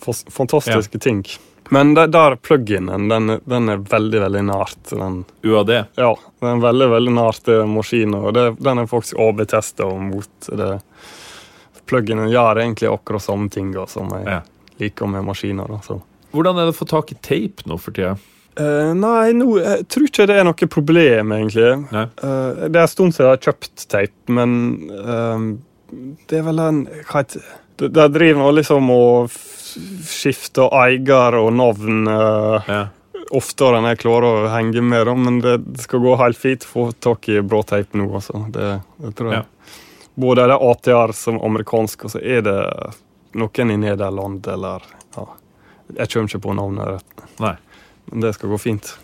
fantastiske 0.00 0.30
fantastiske 0.34 0.98
ting. 1.02 1.24
Men 1.70 1.94
det, 1.94 2.08
der 2.14 2.34
plug-inen, 2.36 3.08
den, 3.10 3.40
den 3.46 3.68
er 3.70 3.82
veldig, 3.90 4.20
veldig 4.24 4.42
nært. 4.48 4.78
Den, 4.90 5.20
UAD. 5.46 5.70
ja, 5.96 6.10
den 6.40 6.48
er 6.56 6.62
veldig, 6.64 6.88
veldig 6.90 7.12
nært 7.14 7.50
maskinen, 7.70 8.16
og 8.24 8.34
det, 8.34 8.44
den 8.58 8.78
er 8.82 8.88
faktisk 8.90 9.18
AB-testa 9.22 9.86
mot 10.02 10.48
det. 10.50 10.80
Plug-inen 11.90 12.30
gjør 12.30 12.58
egentlig 12.62 12.90
akkurat 12.90 13.22
samme 13.22 13.50
tinga 13.50 13.86
som 13.90 14.10
jeg 14.14 14.26
Ja. 14.26 14.40
liker 14.78 15.06
med 15.10 15.24
maskiner. 15.26 15.68
Da, 15.68 15.78
så. 15.86 16.00
Hvordan 16.34 16.58
er 16.58 16.68
det 16.68 16.74
å 16.74 16.78
få 16.80 16.86
tak 16.90 17.10
i 17.14 17.18
teip 17.24 17.64
nå 17.66 17.78
for 17.80 17.96
tida? 17.96 18.16
Uh, 18.60 18.90
nei, 18.98 19.30
no, 19.36 19.54
jeg 19.62 19.86
tror 19.88 20.06
ikke 20.08 20.26
det 20.28 20.36
er 20.40 20.46
noe 20.46 20.68
problem, 20.70 21.32
egentlig. 21.36 21.70
Eh, 21.94 22.64
det 22.66 22.74
er 22.74 22.82
en 22.82 22.90
stund 22.90 23.14
siden 23.14 23.28
jeg 23.28 23.36
har 23.36 23.44
kjøpt 23.46 23.84
teip, 23.90 24.14
men 24.28 24.54
uh, 24.90 25.44
det 26.28 26.40
er 26.40 26.46
vel 26.46 26.62
en 26.62 26.80
hva 27.08 27.22
heter 27.22 27.44
det? 27.78 27.88
De 27.88 28.06
driver 28.12 28.42
nå 28.42 28.50
liksom 28.58 28.90
og 28.92 29.30
skifter 30.04 30.68
eier 30.82 31.36
og 31.38 31.52
navn 31.56 32.08
eh, 32.10 32.68
Ja. 32.68 32.80
oftere 33.32 33.78
enn 33.78 33.88
jeg 33.88 34.00
klarer 34.02 34.26
å 34.44 34.50
henge 34.52 34.82
med, 34.84 35.06
da, 35.06 35.14
men 35.16 35.38
det 35.40 35.54
skal 35.80 36.02
gå 36.04 36.16
helt 36.20 36.36
fint 36.36 36.66
å 36.66 36.70
få 36.74 36.84
tak 36.92 37.28
i 37.30 37.40
bra 37.40 37.62
teip 37.64 37.94
nå, 37.96 38.08
altså. 38.20 38.42
Det, 38.52 38.68
det 39.00 39.14
tror 39.16 39.32
jeg. 39.32 39.46
Både 40.20 40.44
er 40.44 40.52
det 40.52 40.58
ATR 40.66 41.14
som 41.16 41.40
amerikansk, 41.40 42.04
og 42.04 42.12
så 42.12 42.20
er 42.20 42.42
det 42.44 42.58
noen 43.38 43.70
i 43.72 43.78
Nederland 43.86 44.46
eller 44.50 44.84
ja, 45.16 45.26
Jeg 45.96 46.12
kommer 46.12 46.30
ikke 46.30 46.44
på 46.46 46.54
navnet 46.58 46.94
rett, 46.96 47.26
Nei. 47.42 47.56
men 48.10 48.24
det 48.24 48.34
skal 48.36 48.52
gå 48.52 48.58
fint. 48.60 48.94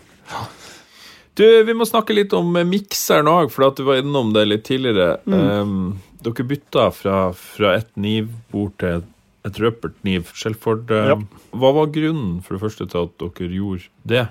Du, 1.37 1.63
Vi 1.63 1.73
må 1.77 1.85
snakke 1.85 2.15
litt 2.17 2.33
om 2.33 2.49
mikseren 2.65 3.29
òg, 3.29 3.51
for 3.53 3.67
at 3.67 3.77
du 3.77 3.85
var 3.87 4.01
innom 4.01 4.33
det 4.33 4.47
litt 4.47 4.65
tidligere. 4.65 5.19
Um, 5.29 5.99
dere 6.25 6.47
bytta 6.49 6.87
fra, 6.95 7.19
fra 7.37 7.75
et 7.77 7.91
nivbord 7.99 8.73
til 8.81 9.03
et 9.47 9.59
røpert 9.61 9.95
niv. 10.07 10.31
Um, 10.33 10.81
Ja. 10.89 11.17
Hva 11.53 11.71
var 11.77 11.93
grunnen 11.93 12.41
for 12.41 12.57
det 12.57 12.63
første 12.65 12.89
til 12.89 13.05
at 13.05 13.15
dere 13.21 13.53
gjorde 13.53 13.85
det? 14.09 14.25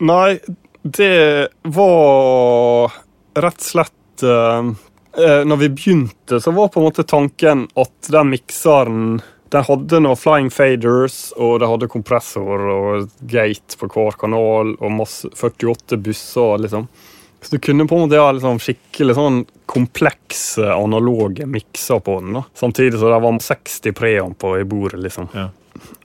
Nei, 0.00 0.38
det 0.84 1.48
var 1.76 2.94
rett 3.40 3.60
og 3.60 3.66
slett 3.66 4.24
uh, 4.24 4.70
Når 5.44 5.58
vi 5.60 5.68
begynte, 5.74 6.38
så 6.40 6.52
var 6.56 6.70
på 6.72 6.80
en 6.80 6.86
måte 6.86 7.04
tanken 7.08 7.66
at 7.80 8.12
den 8.12 8.30
mikseren 8.32 9.04
den 9.50 9.64
hadde 9.66 10.00
noen 10.00 10.18
flying 10.18 10.50
faders, 10.54 11.32
og 11.36 11.60
det 11.60 11.68
hadde 11.70 11.88
kompressor 11.90 12.66
og 12.70 13.08
gate 13.30 13.78
på 13.80 13.88
hver 13.90 14.18
kanal 14.20 14.76
og 14.78 14.92
masse 14.94 15.30
48 15.34 15.98
busser. 15.98 16.58
liksom. 16.62 16.86
Så 17.40 17.56
du 17.56 17.58
kunne 17.58 17.86
på 17.88 17.96
en 17.96 18.04
måte 18.04 18.20
ha 18.20 18.32
liksom 18.36 18.60
skikkelig 18.60 19.16
sånn 19.16 19.38
komplekse 19.70 20.66
analoge 20.74 21.46
mikser 21.48 22.02
på 22.04 22.18
den. 22.20 22.34
da. 22.36 22.44
Samtidig 22.54 22.98
som 23.00 23.10
det 23.10 23.20
var 23.24 23.38
60 23.40 23.92
preamper 23.96 24.60
i 24.60 24.64
bordet. 24.64 25.00
liksom. 25.00 25.28
Ja. 25.34 25.48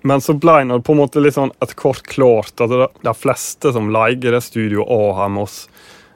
Men 0.04 0.22
så 0.22 0.34
ble 0.40 0.64
det 0.64 0.84
på 0.84 0.94
en 0.94 1.02
måte 1.02 1.22
litt 1.22 1.36
sånn 1.36 1.52
et 1.62 1.76
kort 1.76 2.04
klart 2.04 2.62
at 2.62 2.70
det- 2.70 3.04
de 3.04 3.14
fleste 3.14 3.74
som 3.74 3.90
leier 3.90 4.32
det 4.32 4.44
Studio 4.44 4.86
A 4.88 5.14
her 5.22 5.30
med 5.30 5.44
oss, 5.44 5.68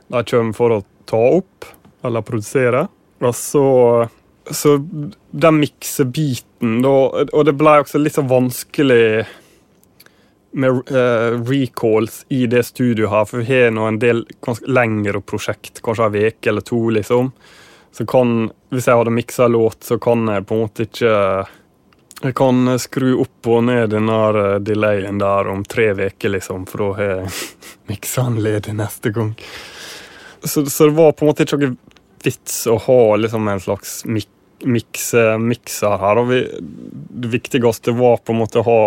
de 0.09 0.23
kommer 0.23 0.55
for 0.55 0.69
å 0.69 0.83
ta 1.05 1.17
opp 1.17 1.65
eller 2.03 2.21
produsere. 2.21 2.87
Og 3.21 3.33
så, 3.33 4.09
så 4.51 4.77
den 5.31 5.59
miksebiten 5.61 6.81
da 6.83 6.91
Og 7.23 7.45
det 7.45 7.53
ble 7.57 7.75
også 7.83 8.01
litt 8.01 8.17
så 8.17 8.23
vanskelig 8.27 9.27
med 10.51 10.69
uh, 10.91 11.37
recalls 11.45 12.25
i 12.29 12.47
det 12.49 12.63
studioet 12.63 13.11
her, 13.11 13.25
for 13.25 13.37
vi 13.37 13.45
har 13.53 13.71
nå 13.71 13.85
en 13.85 13.99
del 14.01 14.23
lengre 14.65 15.21
prosjekt, 15.21 15.81
kanskje 15.85 16.07
en 16.07 16.15
uke 16.15 16.49
eller 16.49 16.65
to, 16.65 16.79
liksom. 16.89 17.29
Så 17.91 18.05
kan, 18.09 18.49
hvis 18.73 18.87
jeg 18.89 18.97
hadde 18.97 19.13
miksa 19.13 19.47
låt, 19.47 19.83
så 19.83 19.99
kan 20.01 20.27
jeg 20.29 20.45
på 20.49 20.55
en 20.55 20.63
måte 20.65 20.85
ikke 20.87 21.13
Jeg 22.19 22.35
kan 22.35 22.73
skru 22.81 23.13
opp 23.21 23.47
og 23.47 23.61
ned 23.63 23.93
den 23.93 24.09
der 24.11 24.37
eh, 24.41 24.55
delayen 24.59 25.21
der 25.21 25.47
om 25.47 25.61
tre 25.63 25.93
uker, 25.95 26.33
liksom, 26.33 26.65
for 26.67 26.81
da 26.81 26.89
har 26.97 27.11
jeg 27.13 27.29
miksa 27.93 28.25
den 28.27 28.41
ledig 28.43 28.73
neste 28.75 29.13
gang. 29.15 29.31
Så, 30.43 30.65
så, 30.65 30.89
det 30.89 30.97
var 30.97 31.13
på 31.13 31.23
en 31.23 31.31
måte 31.31 31.45
ikke 31.45 31.61
noe 31.61 31.77
vits 32.23 32.65
å 32.67 32.75
ha 32.83 32.99
liksom 33.15 33.47
en 33.47 33.63
slags 33.63 34.01
mik 34.65 34.99
mikse 35.39 35.91
her. 36.01 36.21
Og 36.21 36.29
vi, 36.31 36.41
det 36.59 37.31
viktigste 37.31 37.95
var 37.97 38.21
på 38.23 38.35
en 38.35 38.41
måte 38.41 38.61
å 38.61 38.67
ha 38.67 38.81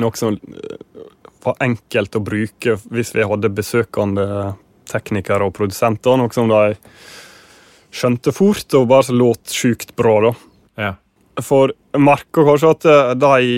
noe 0.00 0.18
som 0.18 0.34
eh, 0.34 1.04
var 1.44 1.60
enkelt 1.64 2.16
å 2.16 2.24
bruke 2.24 2.78
hvis 2.90 3.14
vi 3.14 3.26
hadde 3.28 3.52
besøkende 3.54 4.54
teknikere 4.90 5.48
og 5.48 5.54
produsenter. 5.56 6.18
Noe 6.18 6.32
som 6.34 6.50
de 6.50 6.76
skjønte 7.94 8.34
fort 8.34 8.74
og 8.74 8.88
bare 8.90 9.14
låt 9.14 9.54
sjukt 9.54 9.94
bra. 9.96 10.16
da. 10.28 10.34
Ja. 10.80 10.92
For 11.42 11.74
jeg 11.74 12.02
merker 12.02 12.46
kanskje 12.46 12.74
at 12.74 12.88
eh, 12.90 13.14
de 13.18 13.54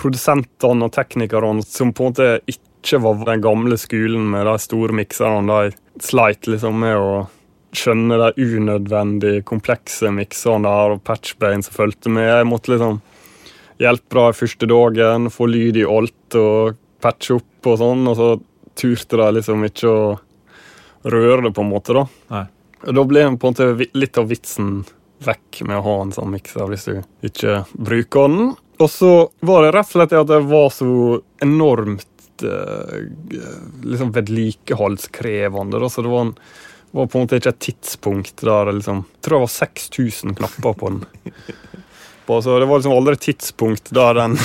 produsentene 0.00 0.86
og 0.86 0.94
teknikerne 0.96 1.64
som 1.66 1.92
på 1.92 2.06
en 2.06 2.12
måte 2.14 2.28
ikke 2.48 3.02
var 3.04 3.20
den 3.28 3.42
gamle 3.44 3.76
skolen 3.78 4.30
med 4.32 4.46
de 4.48 4.56
store 4.62 4.96
mikserne, 4.96 5.44
de 5.44 6.00
sleit 6.00 6.48
liksom 6.48 6.78
med 6.80 6.96
å 6.96 7.10
skjønne 7.76 8.18
de 8.20 8.46
unødvendig 8.58 9.34
komplekse 9.48 10.10
mikserne 10.14 10.68
der 10.68 10.96
og 10.96 11.02
patchbane 11.06 11.64
som 11.66 11.76
fulgte 11.76 12.12
med. 12.12 12.28
Jeg 12.28 12.48
måtte 12.50 12.74
liksom 12.74 13.00
hjelpe 13.80 14.12
bra 14.12 14.28
første 14.36 14.68
dagen, 14.68 15.30
få 15.32 15.48
lyd 15.48 15.80
i 15.80 15.88
alt 15.88 16.38
og 16.38 16.78
patche 17.00 17.38
opp 17.38 17.70
og 17.70 17.78
sånn, 17.80 18.06
og 18.10 18.16
så 18.18 18.30
turte 18.78 19.20
de 19.20 19.28
liksom 19.38 19.64
ikke 19.68 19.90
å 19.90 20.02
røre 21.10 21.46
det, 21.46 21.54
på 21.56 21.64
en 21.64 21.70
måte, 21.70 21.96
da. 21.96 22.06
Nei. 22.34 22.46
Da 22.80 23.04
ble 23.04 23.26
på 23.36 23.50
en 23.50 23.54
måte 23.54 23.88
litt 23.96 24.18
av 24.20 24.28
vitsen 24.30 24.80
vekk 25.24 25.62
med 25.68 25.80
å 25.80 25.84
ha 25.84 25.96
en 26.00 26.14
sånn 26.16 26.32
mikser 26.32 26.68
hvis 26.70 26.86
du 26.88 27.26
ikke 27.28 27.62
bruker 27.76 28.30
den. 28.32 28.54
Og 28.80 28.88
så 28.88 29.12
var 29.44 29.66
det 29.66 29.74
rett 29.76 29.90
og 29.90 29.96
slett 29.98 30.16
at 30.16 30.30
det 30.30 30.40
var 30.48 30.70
så 30.72 30.92
enormt 31.44 32.44
eh, 32.46 33.02
liksom 33.84 34.14
vedlikeholdskrevende. 34.16 35.82
Da. 35.82 35.90
Så 35.92 36.04
det 36.06 36.12
var, 36.12 36.30
en, 36.30 36.34
var, 36.90 37.06
på 37.06 37.18
en 37.18 37.24
måte 37.24 37.38
ikke 37.38 37.52
et 37.54 37.64
tidspunkt 37.68 38.42
der 38.42 38.72
liksom 38.72 39.04
Jeg 39.04 39.22
tror 39.26 39.36
det 39.36 39.44
var 39.44 39.54
6000 39.54 40.34
knapper 40.40 40.74
på 40.80 40.90
den. 40.90 41.04
Så 42.30 42.58
det 42.62 42.66
var 42.70 42.78
liksom 42.78 42.94
aldri 42.94 43.16
et 43.16 43.26
tidspunkt 43.26 43.90
der 43.94 44.14
den 44.14 44.36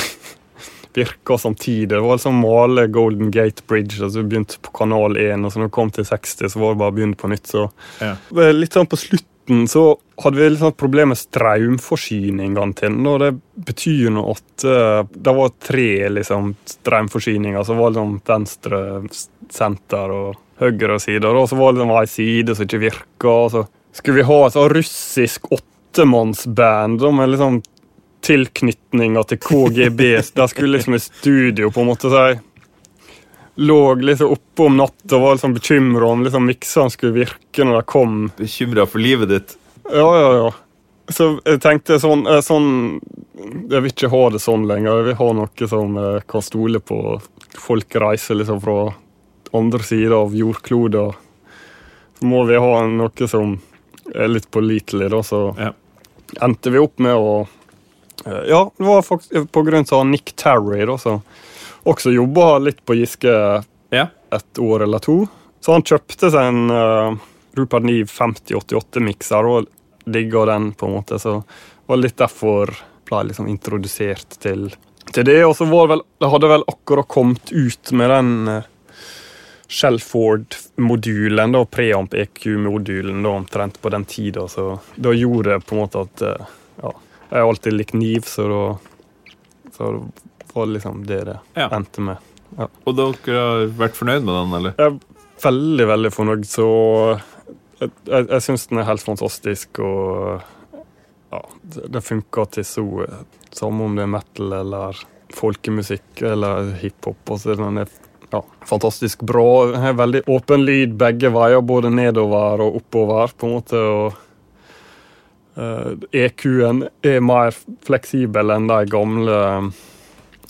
virka 0.95 1.37
samtidig. 1.37 1.89
Det 1.89 1.99
var 1.99 2.17
liksom 2.17 2.39
male 2.41 2.87
Golden 2.87 3.31
Gate 3.31 3.63
Bridge. 3.67 4.03
altså 4.03 4.21
Vi 4.21 4.29
begynte 4.29 4.57
på 4.61 4.71
kanal 4.71 5.17
1, 5.17 5.45
og 5.45 5.51
så 5.53 5.59
når 5.59 5.69
vi 5.69 5.75
kom 5.77 5.91
til 5.91 6.07
60, 6.07 6.49
så 6.49 6.59
var 6.59 6.73
det 6.73 6.81
bare 6.81 6.93
å 6.93 6.95
begynne 6.95 7.19
på 7.19 7.29
nytt. 7.29 7.47
så 7.47 7.69
Ja. 8.01 8.15
Litt 8.53 8.73
sånn 8.73 8.89
på 8.89 8.97
slutten 8.97 9.67
så 9.69 9.83
hadde 10.23 10.39
vi 10.39 10.49
litt 10.49 10.63
sånn 10.63 10.77
problem 10.79 11.11
med 11.13 11.19
strømforsyningene 11.19 12.73
til 12.79 12.95
den. 12.95 13.07
og 13.07 13.19
Det 13.19 13.33
betyr 13.67 14.09
nå 14.15 14.23
at 14.31 14.65
eh, 14.65 15.03
det 15.11 15.35
var 15.35 15.53
tre 15.59 16.09
liksom, 16.09 16.55
strømforsyninger. 16.65 17.63
Så 17.63 17.75
var 17.75 17.91
det 17.91 17.99
liksom 17.99 18.21
venstre 18.25 18.81
senter 19.51 20.15
og 20.15 20.41
høyre 20.61 20.99
side. 20.99 21.27
Og 21.27 21.49
så 21.49 21.59
var 21.59 21.73
det 21.73 21.81
liksom 21.81 21.95
ei 21.99 22.09
side 22.09 22.55
som 22.55 22.67
ikke 22.67 22.83
virka. 22.85 23.37
Så 23.51 23.65
skulle 23.95 24.21
vi 24.21 24.27
ha 24.29 24.41
et 24.45 24.55
sånn 24.55 24.73
russisk 24.73 25.51
åttemannsband 25.55 27.05
med 27.15 27.33
liksom 27.33 27.61
tilknytninga 28.25 29.23
til 29.29 29.41
KGB. 29.43 30.03
Der 30.39 30.51
skulle 30.51 30.77
liksom 30.77 30.97
i 30.97 31.03
studio, 31.03 31.71
på 31.71 31.83
en 31.83 31.91
måte. 31.91 32.11
Jeg 32.11 32.41
lå 33.55 33.95
liksom 34.03 34.33
oppe 34.35 34.67
om 34.67 34.77
natta 34.77 35.15
og 35.15 35.21
var 35.21 35.37
liksom 35.37 35.53
bekymra 35.55 36.09
om 36.11 36.25
liksom 36.25 36.47
miksene 36.49 36.91
skulle 36.91 37.15
virke 37.21 37.63
når 37.63 37.79
de 37.79 37.87
kom. 37.87 38.17
Bekymra 38.37 38.87
for 38.89 39.03
livet 39.03 39.31
ditt? 39.31 39.57
Ja, 39.91 40.09
ja, 40.19 40.29
ja. 40.41 40.53
Så 41.13 41.35
jeg 41.45 41.61
tenkte 41.61 41.99
sånn, 42.01 42.23
eh, 42.25 42.41
sånn 42.41 42.97
Jeg 43.69 43.83
vil 43.83 43.91
ikke 43.91 44.09
ha 44.09 44.21
det 44.33 44.39
sånn 44.41 44.63
lenger. 44.65 45.03
Jeg 45.03 45.05
vil 45.11 45.17
ha 45.19 45.27
noe 45.37 45.67
som 45.69 45.97
jeg 46.01 46.23
kan 46.31 46.41
stole 46.41 46.79
på. 46.81 46.97
Folk 47.61 47.97
reiser 48.01 48.39
liksom 48.39 48.61
fra 48.63 48.77
andre 49.57 49.83
sider 49.83 50.15
av 50.17 50.35
jordkloden. 50.35 51.13
Må 52.25 52.45
vi 52.47 52.55
ha 52.59 52.85
noe 52.87 53.27
som 53.27 53.57
er 54.13 54.29
litt 54.31 54.49
pålitelig, 54.51 55.09
da. 55.11 55.21
Så 55.23 55.55
Ja. 55.59 55.71
endte 56.41 56.71
vi 56.71 56.79
opp 56.79 56.99
med 56.99 57.15
å 57.15 57.47
eh, 58.25 58.43
Ja, 58.49 58.71
det 58.77 58.85
var 58.85 59.01
faktisk 59.01 59.51
på 59.51 59.63
grunn 59.65 59.85
av 59.91 60.05
Nick 60.07 60.35
Terry, 60.35 60.85
da, 60.85 60.97
som 60.97 61.21
også 61.85 62.13
jobba 62.13 62.59
litt 62.59 62.85
på 62.85 62.95
Giske 62.95 63.63
Ja. 63.91 64.07
et 64.31 64.53
år 64.59 64.83
eller 64.83 64.99
to. 64.99 65.27
Så 65.61 65.73
han 65.73 65.83
kjøpte 65.83 66.29
seg 66.31 66.41
en 66.45 66.69
uh, 66.71 67.15
Rupert 67.57 67.83
Neve 67.83 68.05
5088-mikser 68.07 69.47
og 69.49 69.67
digga 70.05 70.45
den, 70.45 70.71
på 70.73 70.85
en 70.85 70.93
måte. 70.99 71.19
Så 71.19 71.39
det 71.41 71.87
var 71.89 71.97
litt 71.97 72.17
derfor 72.17 72.73
ble 73.05 73.17
jeg 73.21 73.29
liksom 73.31 73.47
introdusert 73.49 74.37
til, 74.41 74.67
til 75.11 75.25
det. 75.25 75.39
Og 75.45 75.55
så 75.57 75.65
var 75.69 75.87
det 75.87 75.95
vel 75.95 76.03
Det 76.19 76.29
hadde 76.31 76.51
vel 76.51 76.63
akkurat 76.67 77.07
kommet 77.07 77.51
ut 77.51 77.91
med 77.91 78.09
den 78.13 78.47
uh, 78.47 78.61
Shelford-modulen, 79.67 81.51
da, 81.51 81.65
preamp 81.65 82.13
EQ-modulen, 82.13 83.23
da, 83.23 83.29
omtrent 83.29 83.81
på 83.81 83.89
den 83.89 84.05
tida. 84.05 84.47
Så 84.47 84.79
da 84.95 85.13
gjorde 85.13 85.55
det 85.55 85.65
på 85.65 85.75
en 85.75 85.81
måte 85.85 86.05
at 86.05 86.21
uh, 86.21 86.45
Ja, 86.81 86.91
jeg 87.29 87.39
har 87.39 87.49
alltid 87.49 87.73
likt 87.73 87.93
Niv, 87.97 88.27
så 88.29 88.47
da 88.51 88.63
så 89.75 89.91
det 90.37 90.53
var 90.53 90.65
liksom 90.71 91.01
det 91.07 91.23
det 91.27 91.39
Ja. 91.57 91.69
endte 91.75 92.01
med. 92.01 92.17
Og 92.85 92.95
dere 92.95 93.39
har 93.41 93.65
vært 93.75 93.97
fornøyd 93.97 94.23
med 94.23 94.35
den, 94.37 94.53
eller? 94.59 94.75
Jeg 94.77 94.93
er 94.93 94.99
veldig, 95.43 95.87
veldig 95.89 96.11
fornøyd, 96.15 96.45
så 96.47 96.67
jeg, 97.81 97.89
jeg, 98.07 98.27
jeg 98.29 98.45
syns 98.45 98.67
den 98.71 98.79
er 98.79 98.87
helt 98.87 99.03
fantastisk, 99.03 99.81
og 99.83 100.45
ja, 101.33 101.41
det, 101.63 101.89
det 101.91 102.03
funker 102.05 102.47
til 102.55 102.63
så 102.67 102.85
Samme 103.55 103.85
om 103.87 103.93
det 103.95 104.03
er 104.03 104.11
metal 104.11 104.53
eller 104.61 104.97
folkemusikk 105.31 106.21
eller 106.27 106.73
hiphop. 106.81 107.21
Altså, 107.31 107.53
den 107.55 107.77
er 107.79 107.91
ja, 108.31 108.41
fantastisk 108.65 109.21
bra. 109.21 109.91
Veldig 109.93 110.23
åpen 110.27 110.63
lyd 110.65 110.95
begge 110.99 111.29
veier, 111.33 111.61
både 111.61 111.91
nedover 111.93 112.61
og 112.65 112.75
oppover, 112.81 113.33
på 113.37 113.47
en 113.47 113.53
måte. 113.57 113.77
og 113.77 114.13
uh, 115.57 115.93
EQ-en 116.11 116.85
er 117.05 117.19
mer 117.23 117.53
fleksibel 117.85 118.51
enn 118.55 118.67
de 118.67 118.79
gamle 118.91 119.37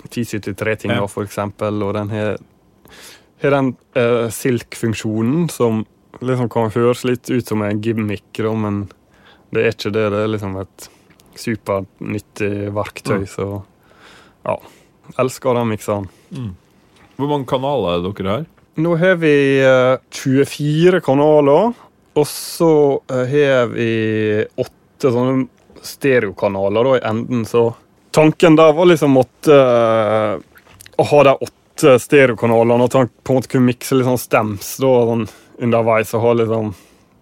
1073-tinga, 0.09 0.95
Ja. 1.01 1.07
for 1.07 1.23
eksempel, 1.26 1.82
og 1.84 1.93
den 1.97 2.09
har 2.09 2.38
den 3.41 3.76
uh, 3.97 4.30
silk-funksjonen 4.32 5.49
som 5.51 5.86
liksom 6.21 6.49
kan 6.49 6.71
høres 6.71 7.03
litt 7.03 7.30
ut 7.30 7.45
som 7.47 7.61
en 7.61 7.82
gimmick, 7.84 8.23
men 8.39 8.86
det 9.51 9.61
er 9.65 9.71
ikke 9.73 9.91
det. 9.93 10.09
Det 10.11 10.21
er 10.23 10.32
liksom 10.32 10.55
et 10.61 10.89
supernyttig 11.36 12.71
verktøy, 12.73 13.19
Mm. 13.26 13.28
så 13.28 13.63
ja. 14.45 14.57
Elsker 15.19 15.53
den 15.53 15.67
mikseren. 15.69 16.07
Hvor 17.16 17.32
mange 17.32 17.47
kanaler 17.49 17.97
er 17.97 18.05
dere 18.05 18.32
her? 18.34 18.45
Nå 18.76 18.95
har 18.99 19.20
vi 19.22 19.36
eh, 19.63 19.97
24 20.11 20.99
kanaler, 21.03 21.76
og 22.16 22.28
så 22.28 22.72
eh, 23.11 23.30
har 23.32 23.70
vi 23.72 23.89
åtte 24.59 25.11
sånne 25.16 25.45
stereokanaler 25.86 26.89
da, 26.89 26.95
i 26.97 27.05
enden, 27.07 27.45
så 27.47 27.70
tanken 28.16 28.57
der 28.59 28.74
var 28.74 28.88
liksom 28.89 29.20
at 29.22 29.49
uh, 29.51 30.36
å 30.97 31.05
ha 31.11 31.20
de 31.28 31.34
åtte 31.45 31.97
stereokanalene, 32.01 32.88
og 32.88 32.91
på 32.95 33.34
en 33.34 33.38
måte 33.38 33.51
kunne 33.51 33.70
mikse 33.70 33.97
litt 33.97 34.07
sånn 34.07 34.22
stems 34.22 34.72
da, 34.82 34.93
sånn 35.11 35.26
underveis, 35.61 36.13
og 36.16 36.24
ha 36.24 36.32
liksom 36.41 36.72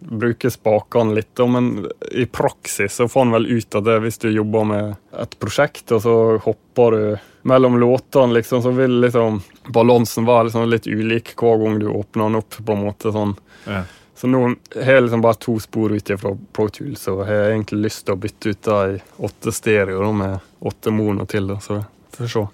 bruke 0.09 0.51
spakene 0.51 1.15
litt, 1.17 1.39
men 1.49 1.87
i 2.11 2.25
praksis 2.25 2.95
så 2.99 3.07
får 3.07 3.25
han 3.25 3.35
vel 3.37 3.47
ut 3.47 3.75
av 3.75 3.83
det, 3.87 3.99
hvis 4.03 4.21
du 4.23 4.29
jobber 4.29 4.67
med 4.67 4.95
et 5.23 5.35
prosjekt, 5.39 5.91
og 5.91 6.03
så 6.03 6.15
hopper 6.43 6.97
du 6.97 7.03
mellom 7.49 7.79
låtene, 7.79 8.33
liksom, 8.33 8.61
så 8.63 8.71
vil 8.75 9.01
liksom 9.03 9.41
balansen 9.73 10.27
være 10.27 10.47
liksom 10.47 10.69
litt 10.71 10.87
ulik 10.87 11.33
hver 11.39 11.59
gang 11.63 11.79
du 11.81 11.89
åpner 11.91 12.23
den 12.29 12.39
opp, 12.39 12.57
på 12.59 12.75
en 12.75 12.85
måte 12.85 13.11
sånn. 13.15 13.35
Ja. 13.67 13.83
Så 14.15 14.29
nå 14.29 14.43
har 14.75 14.91
jeg 14.93 15.03
liksom 15.07 15.23
bare 15.25 15.39
to 15.41 15.57
spor 15.59 15.91
ut 15.91 16.11
fra 16.21 16.31
Pro 16.55 16.67
Tools, 16.71 17.07
og 17.11 17.25
har 17.27 17.49
egentlig 17.49 17.89
lyst 17.89 18.05
til 18.05 18.15
å 18.15 18.21
bytte 18.23 18.53
ut 18.53 18.69
de 18.69 18.99
åtte 19.27 19.51
stereo 19.51 20.03
da, 20.05 20.11
med 20.21 20.67
åtte 20.71 20.93
mono 20.95 21.25
til, 21.27 21.49
da, 21.51 21.59
så 21.63 21.81
får 22.15 22.23
vi 22.23 22.33
se. 22.35 22.45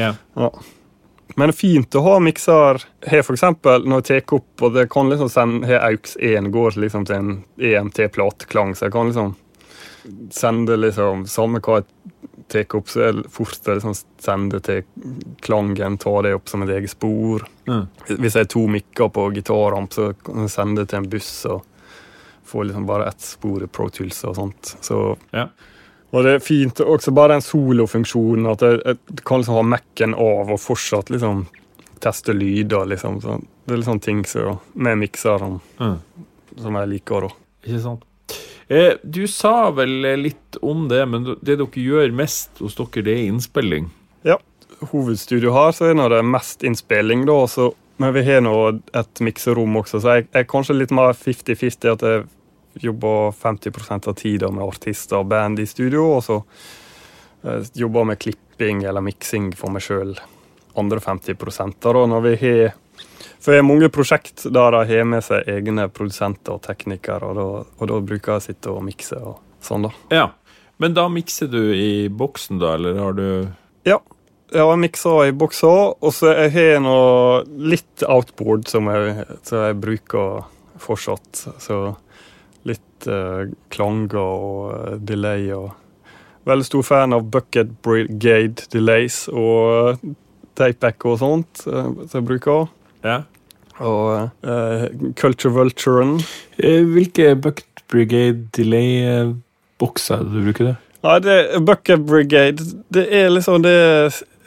Ja. 0.00 0.14
Ja. 0.34 0.50
Men 1.36 1.52
fint 1.56 1.94
å 1.96 2.02
ha 2.04 2.18
mikser 2.22 2.82
for 3.24 3.34
eksempel, 3.34 3.86
når 3.88 4.02
jeg 4.04 4.26
tar 4.26 4.36
opp, 4.38 4.62
og 4.62 4.74
det 4.76 4.88
kan 4.92 5.08
liksom 5.10 5.30
sende 5.32 5.68
her 5.68 5.82
AUX 5.88 6.16
1 6.20 6.50
går 6.54 6.78
liksom 6.84 7.06
til 7.08 7.16
en 7.16 7.32
EMT-plateklang, 7.58 8.74
så 8.76 8.86
jeg 8.86 8.94
kan 8.94 9.10
liksom 9.10 9.34
sende 10.34 10.76
liksom 10.76 11.24
Samme 11.30 11.62
hva 11.64 11.80
jeg 11.80 11.86
tar 12.52 12.78
opp, 12.78 12.90
så 12.92 13.06
er 13.06 13.18
det 13.18 13.28
fort 13.32 13.68
å 13.68 13.76
liksom 13.78 13.94
sende 14.20 14.60
til 14.64 14.82
klangen, 15.42 15.98
ta 15.98 16.14
det 16.22 16.34
opp 16.36 16.50
som 16.52 16.64
et 16.64 16.74
eget 16.76 16.92
spor. 16.92 17.46
Mm. 17.66 17.86
Hvis 18.10 18.36
jeg 18.36 18.44
har 18.44 18.50
to 18.52 18.66
mikker 18.70 19.12
på 19.14 19.28
gitaramp, 19.34 19.94
så 19.96 20.12
kan 20.24 20.44
jeg 20.44 20.52
sende 20.52 20.82
det 20.82 20.92
til 20.92 21.00
en 21.00 21.08
buss 21.10 21.32
og 21.50 21.64
få 22.44 22.66
liksom 22.68 22.86
bare 22.86 23.08
ett 23.08 23.24
spor 23.24 23.64
i 23.64 23.70
Pro 23.72 23.88
Tools 23.88 24.20
og 24.28 24.36
sånt. 24.36 24.76
Så 24.84 25.16
Ja. 25.32 25.48
Og 26.14 26.22
det 26.22 26.36
er 26.36 26.42
fint 26.44 26.78
også 26.84 27.10
bare 27.16 27.34
den 27.34 27.42
solofunksjonen, 27.42 28.46
at 28.52 28.62
jeg, 28.62 28.80
jeg 28.86 29.22
kan 29.26 29.40
liksom 29.42 29.56
ha 29.58 29.62
Mac-en 29.74 30.14
av 30.14 30.52
og 30.54 30.60
fortsatt 30.62 31.10
liksom 31.10 31.40
teste 32.04 32.34
lyder. 32.36 32.86
liksom. 32.92 33.20
Så 33.24 33.40
det 33.66 33.74
er 33.74 33.80
litt 33.80 33.88
sånne 33.88 34.04
ting 34.04 34.20
så, 34.28 34.58
med 34.74 35.00
mikseren 35.02 35.60
Mm. 35.80 35.96
som 36.62 36.74
jeg 36.78 36.88
liker. 36.92 37.26
da. 37.26 37.34
Ikke 37.66 37.80
sant? 37.82 38.04
Eh, 38.68 38.94
du 39.02 39.26
sa 39.26 39.70
vel 39.74 39.98
litt 40.22 40.56
om 40.62 40.86
det, 40.88 41.02
men 41.08 41.24
det 41.42 41.58
dere 41.58 41.66
gjør 41.82 42.12
mest 42.14 42.62
hos 42.62 42.76
dere, 42.78 43.02
det 43.04 43.12
er 43.18 43.26
innspilling. 43.32 43.90
Ja, 44.24 44.38
hovedstudio 44.92 45.52
her 45.52 45.72
så 45.76 45.90
er 45.90 46.08
det 46.08 46.22
mest 46.24 46.62
innspilling, 46.64 47.26
da. 47.26 47.40
Så, 47.50 47.72
men 47.98 48.14
vi 48.14 48.22
har 48.24 48.40
nå 48.40 48.54
et 48.94 49.20
mikserom 49.20 49.76
også, 49.82 50.00
så 50.00 50.16
jeg 50.18 50.28
er 50.32 50.44
kanskje 50.48 50.78
litt 50.78 50.90
mer 50.94 51.12
50-50 51.12 51.92
at 51.92 52.06
jeg 52.06 52.24
jobber 52.82 53.30
50% 53.30 54.08
av 54.08 54.16
tida 54.18 54.50
med 54.50 54.64
artister 54.64 55.20
og 55.20 55.28
band 55.32 55.60
i 55.62 55.66
studio, 55.66 56.06
og 56.16 56.22
så 56.26 56.38
eh, 57.44 57.66
jobber 57.74 58.08
med 58.10 58.20
klipping 58.22 58.84
eller 58.84 59.04
miksing 59.04 59.52
for 59.58 59.74
meg 59.74 59.84
sjøl 59.84 60.14
andre 60.74 60.98
50% 60.98 61.76
da, 61.80 62.06
når 62.06 62.20
vi 62.20 62.36
har 62.42 62.72
For 63.38 63.52
det 63.52 63.60
er 63.60 63.66
mange 63.66 63.90
prosjekt 63.92 64.46
der 64.50 64.72
de 64.72 64.80
har 64.88 65.04
med 65.04 65.24
seg 65.24 65.48
egne 65.50 65.86
produsenter 65.92 66.56
og 66.56 66.62
teknikere, 66.64 67.28
og 67.28 67.36
da, 67.36 67.44
og 67.76 67.90
da 67.90 67.98
bruker 68.00 68.32
jeg 68.32 68.40
å 68.40 68.44
sitte 68.46 68.72
og 68.72 68.84
mikse 68.86 69.18
og 69.20 69.36
sånn, 69.64 69.84
da. 69.84 69.92
Ja. 70.14 70.24
Men 70.80 70.96
da 70.96 71.04
mikser 71.12 71.50
du 71.52 71.60
i 71.76 72.08
boksen, 72.08 72.58
da, 72.62 72.74
eller 72.78 72.98
har 72.98 73.12
du 73.18 73.26
Ja. 73.84 74.00
Jeg 74.54 74.62
har 74.62 74.76
miksa 74.78 75.12
i 75.26 75.32
bokser, 75.34 75.94
og 75.98 76.12
så 76.14 76.30
jeg 76.30 76.52
har 76.54 76.80
nå 76.84 76.96
litt 77.68 78.04
outboard 78.06 78.68
som 78.70 78.86
jeg, 78.92 79.26
som 79.42 79.64
jeg 79.64 79.78
bruker 79.82 80.44
fortsatt. 80.78 81.46
Så 81.58 81.78
eh, 83.10 83.46
klanger 83.74 84.20
og 84.20 84.74
eh, 84.74 84.98
delay 85.00 85.48
og 85.56 85.72
Veldig 86.44 86.64
stor 86.66 86.82
fan 86.84 87.14
av 87.16 87.22
Bucket 87.32 87.70
Brigade 87.80 88.66
delays 88.68 89.22
og 89.32 89.96
tapeback 90.60 91.06
og 91.08 91.14
sånt, 91.22 91.62
eh, 91.64 91.86
som 92.04 92.18
jeg 92.18 92.26
bruker. 92.28 92.66
Ja. 93.00 93.22
Og 93.80 94.28
uh, 94.44 94.84
Culture 95.16 95.50
Vulturen. 95.56 96.18
Eh, 96.60 96.84
Hvilke 96.84 97.30
Bucket 97.40 97.80
Brigade 97.90 98.44
delay-bokser 98.54 100.18
er 100.20 100.26
det 100.28 100.34
du 100.34 100.44
bruker? 100.50 100.68
det? 100.68 100.76
Nei, 101.04 101.16
det, 101.24 101.38
Bucket 101.64 102.04
Brigade, 102.08 102.68
det 102.92 103.06
er 103.12 103.32
liksom 103.32 103.64
det 103.64 103.74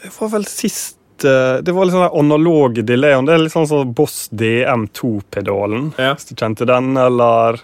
Jeg 0.06 0.14
var 0.20 0.32
vel 0.34 0.46
sist 0.50 1.26
eh, 1.26 1.60
Det 1.66 1.74
var 1.76 1.86
litt 1.90 1.98
sånn 1.98 2.14
analog 2.22 2.78
delay. 2.88 3.18
Det 3.26 3.34
er 3.36 3.44
litt 3.44 3.54
sånn 3.54 3.68
som 3.70 3.92
Boss 3.98 4.28
DM2-pedalen, 4.38 5.92
Ja. 5.98 6.14
hvis 6.14 6.30
du 6.30 6.36
kjente 6.38 6.66
den, 6.70 6.94
eller 6.98 7.58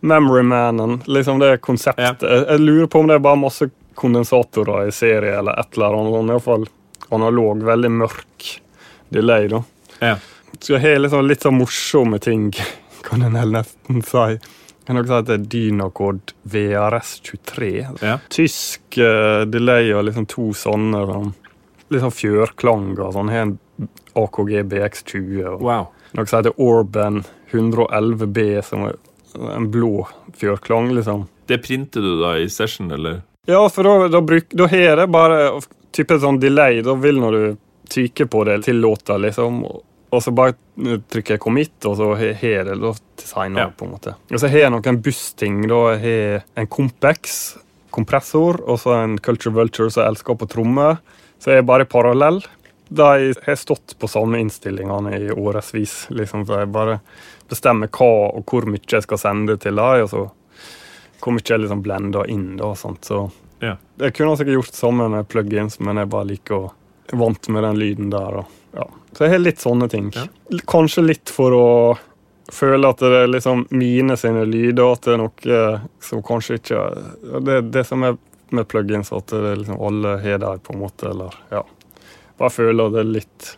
Memory 0.00 0.42
Manen. 0.42 1.00
Liksom 1.06 1.38
det 1.40 1.56
konseptet. 1.64 2.22
Jeg, 2.22 2.44
jeg 2.50 2.60
lurer 2.62 2.86
på 2.92 3.00
om 3.00 3.08
det 3.10 3.16
er 3.18 3.24
bare 3.24 3.40
masse 3.40 3.70
kondensatorer 3.96 4.88
i 4.90 4.92
serie, 4.92 5.38
eller 5.38 5.56
et 5.60 5.76
eller 5.78 5.96
annet. 5.96 6.12
sånn, 6.16 6.32
Iallfall 6.34 6.66
analog, 7.16 7.62
veldig 7.64 7.90
mørk 8.02 8.50
delay, 9.14 9.48
da. 9.48 9.62
Ja. 10.02 10.16
Så 10.60 10.74
jeg 10.76 10.82
har 10.84 11.00
liksom 11.00 11.26
litt 11.28 11.44
sånn 11.46 11.58
morsomme 11.60 12.18
ting, 12.22 12.50
kan 13.06 13.24
en 13.24 13.38
nesten 13.52 14.02
si. 14.04 14.26
Jeg 14.36 14.92
kan 14.92 15.00
også 15.00 15.10
si 15.10 15.18
at 15.18 15.26
det 15.26 15.34
er 15.34 15.46
Dynacod 15.50 16.32
VRS23. 16.52 17.70
Ja. 18.04 18.18
Tysk 18.30 18.98
uh, 19.02 19.42
delay 19.50 19.90
og 19.96 20.04
liksom 20.06 20.28
to 20.30 20.52
sånne 20.54 21.00
sånn, 21.08 21.32
litt 21.90 22.04
sånn 22.04 22.14
fjørklanger. 22.14 23.08
Sånn. 23.16 23.32
Har 23.32 23.48
en 23.48 23.56
AKG 24.16 24.52
BX20 24.70 25.40
og 25.50 25.64
Wow. 25.66 25.88
noe 26.14 26.26
som 26.30 26.38
heter 26.38 26.54
Orban 26.62 27.24
111B, 27.50 28.46
som 28.66 28.86
er 28.86 28.96
en 29.56 29.70
blå 29.70 30.06
fjørklang, 30.40 30.92
liksom. 30.96 31.26
Det 31.46 31.58
printer 31.62 32.02
du 32.02 32.16
da 32.22 32.34
i 32.42 32.48
session, 32.50 32.90
eller? 32.92 33.20
Ja, 33.46 33.60
for 33.70 33.86
da, 33.86 34.08
da, 34.10 34.20
bruk, 34.26 34.48
da 34.58 34.66
har 34.72 34.86
jeg 35.02 35.10
bare 35.14 35.60
type 35.94 36.16
sånn 36.22 36.40
delay. 36.42 36.80
Da 36.82 36.96
vil 36.98 37.20
når 37.22 37.36
du 37.36 37.44
trykker 37.92 38.26
på 38.32 38.42
det 38.48 38.64
til 38.66 38.80
låta, 38.82 39.16
liksom, 39.22 39.60
og, 39.68 39.82
så 40.22 40.32
bare 40.34 40.56
trykker 41.12 41.36
jeg 41.36 41.42
commit, 41.42 41.76
og 41.86 41.94
så 42.00 42.08
har 42.18 42.32
jeg 42.42 42.64
det 42.66 42.80
da 42.80 42.92
Ja. 43.60 43.68
på 43.70 43.84
en 43.86 43.92
måte. 43.92 44.16
Og 44.32 44.40
så 44.40 44.48
har 44.50 44.58
jeg 44.64 44.72
noen 44.74 45.00
bussting. 45.02 45.62
Da 45.68 45.80
har 45.94 45.98
jeg 46.10 46.42
en 46.56 46.66
Compex, 46.66 47.56
kompressor, 47.90 48.60
og 48.66 48.78
så 48.80 48.96
en 49.04 49.18
Culture 49.18 49.52
Vulture 49.54 49.90
som 49.90 50.06
elsker 50.08 50.34
på 50.36 50.48
trommer. 50.48 50.98
Så 51.38 51.52
jeg 51.52 51.58
er 51.62 51.68
bare 51.68 51.84
parallell. 51.84 52.42
De 52.88 53.02
har 53.46 53.56
stått 53.58 53.96
på 53.98 54.08
samme 54.08 54.38
innstillingene 54.40 55.14
i 55.18 55.30
årevis. 55.34 56.06
Liksom, 56.10 56.46
så 56.46 56.60
jeg 56.62 56.72
bare 56.72 57.00
bestemmer 57.48 57.90
hva 57.92 58.10
og 58.32 58.44
hvor 58.50 58.66
mye 58.68 58.82
jeg 58.90 59.04
skal 59.04 59.20
sende 59.20 59.56
til 59.60 59.78
dem, 59.78 60.04
og 60.04 60.10
så 60.10 60.24
hvor 61.22 61.34
mye 61.34 61.46
jeg 61.48 61.62
liksom 61.62 61.82
blender 61.84 62.30
inn. 62.30 62.56
da, 62.56 62.74
sånt, 62.74 63.04
så 63.04 63.30
Ja. 63.60 63.76
Jeg 63.98 64.12
kunne 64.14 64.36
sikkert 64.36 64.58
gjort 64.58 64.74
sammen 64.74 65.10
med 65.10 65.28
plugins, 65.28 65.80
men 65.80 65.96
jeg 65.96 66.10
bare 66.12 66.28
liker 66.28 66.54
å 66.54 66.72
vant 67.12 67.48
med 67.48 67.62
den 67.64 67.78
lyden 67.78 68.10
der. 68.10 68.42
Og, 68.42 68.44
ja. 68.74 68.84
Så 69.12 69.24
jeg 69.24 69.32
har 69.32 69.38
litt 69.38 69.62
sånne 69.62 69.88
ting. 69.88 70.10
Ja. 70.14 70.26
Kanskje 70.68 71.06
litt 71.06 71.32
for 71.32 71.56
å 71.56 71.70
føle 72.52 72.90
at 72.92 73.00
det 73.02 73.22
er 73.22 73.30
liksom 73.30 73.66
mine 73.70 74.16
sine 74.20 74.44
lyder, 74.46 74.92
at 74.92 75.06
det 75.06 75.14
er 75.14 75.22
noe 75.22 75.60
som 76.04 76.22
kanskje 76.22 76.60
ikke 76.60 76.82
Det 77.42 77.60
det 77.74 77.82
som 77.88 78.04
er 78.06 78.18
med 78.54 78.68
plugins, 78.70 79.10
at 79.12 79.32
det 79.32 79.40
er 79.42 79.56
liksom 79.62 79.80
alle 79.82 80.18
har 80.22 80.38
dem, 80.38 80.60
på 80.62 80.74
en 80.74 80.82
måte, 80.84 81.10
eller 81.10 81.34
ja. 81.50 81.64
Bare 82.38 82.52
føler 82.52 82.92
det 82.92 83.00
er 83.00 83.10
litt 83.16 83.48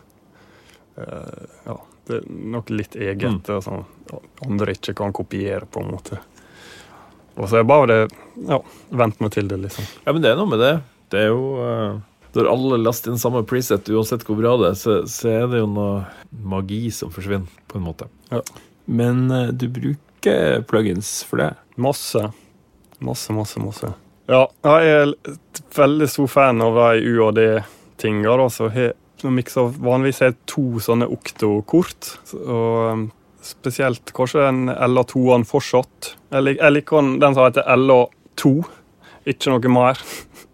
uh, 0.97 1.45
Ja, 1.67 1.75
det 2.09 2.19
er 2.19 2.27
noe 2.57 2.73
litt 2.73 2.95
eget 2.97 3.29
Mm. 3.29 3.41
det 3.45 3.61
som 3.63 3.85
andre 4.45 4.73
ikke 4.75 4.95
kan 4.97 5.13
kopiere, 5.13 5.65
på 5.69 5.83
en 5.83 5.91
måte. 5.93 6.19
Og 7.37 7.47
så 7.47 7.59
er 7.61 7.63
bare 7.69 7.87
det 7.87 7.99
Ja, 8.49 8.57
vent 8.91 9.19
meg 9.21 9.31
til 9.31 9.47
det, 9.47 9.57
liksom. 9.61 9.85
Ja, 10.05 10.11
men 10.13 10.21
det 10.23 10.31
er 10.31 10.39
noe 10.39 10.49
med 10.49 10.59
det. 10.59 10.73
Det 11.11 11.19
er 11.23 11.27
jo 11.29 11.43
uh, 11.59 11.99
Når 12.35 12.49
alle 12.51 12.77
laster 12.83 13.11
inn 13.11 13.17
samme 13.21 13.41
preset, 13.47 13.87
uansett 13.89 14.25
hvor 14.27 14.37
bra 14.37 14.51
det 14.61 14.67
er, 14.73 14.75
så, 14.77 14.97
så 15.09 15.29
er 15.31 15.47
det 15.49 15.61
jo 15.63 15.69
noe 15.71 16.03
magi 16.45 16.91
som 16.93 17.09
forsvinner, 17.13 17.47
på 17.67 17.79
en 17.79 17.85
måte. 17.87 18.05
Ja. 18.29 18.41
Men 18.85 19.23
uh, 19.31 19.47
du 19.51 19.67
bruker 19.73 20.61
plugins 20.69 21.23
for 21.25 21.41
det? 21.41 21.53
Masse. 21.75 22.21
Masse, 22.99 23.33
masse, 23.33 23.59
masse. 23.63 23.93
Ja, 24.29 24.43
jeg 24.61 24.89
er 24.93 25.13
veldig 25.73 26.09
stor 26.11 26.27
fan 26.29 26.61
av 26.61 26.75
de 26.77 27.01
UAD-tinga. 27.15 28.49
Så 28.53 28.67
jeg 29.27 29.35
mikser 29.35 29.71
vanligvis 29.83 30.21
har 30.23 30.35
to 30.49 30.81
sånne 30.83 31.07
okto-kort. 31.11 32.13
Og 32.39 32.91
um, 32.93 33.05
spesielt 33.43 34.13
kanskje 34.15 34.45
den 34.45 34.69
LA2-en 34.71 35.47
fortsatt. 35.47 36.13
Jeg, 36.31 36.59
liker 36.73 37.15
den 37.21 37.35
som 37.35 37.45
heter 37.45 37.67
LA2, 37.75 38.53
ikke 39.33 39.53
noe 39.53 39.73
mer. 39.73 40.03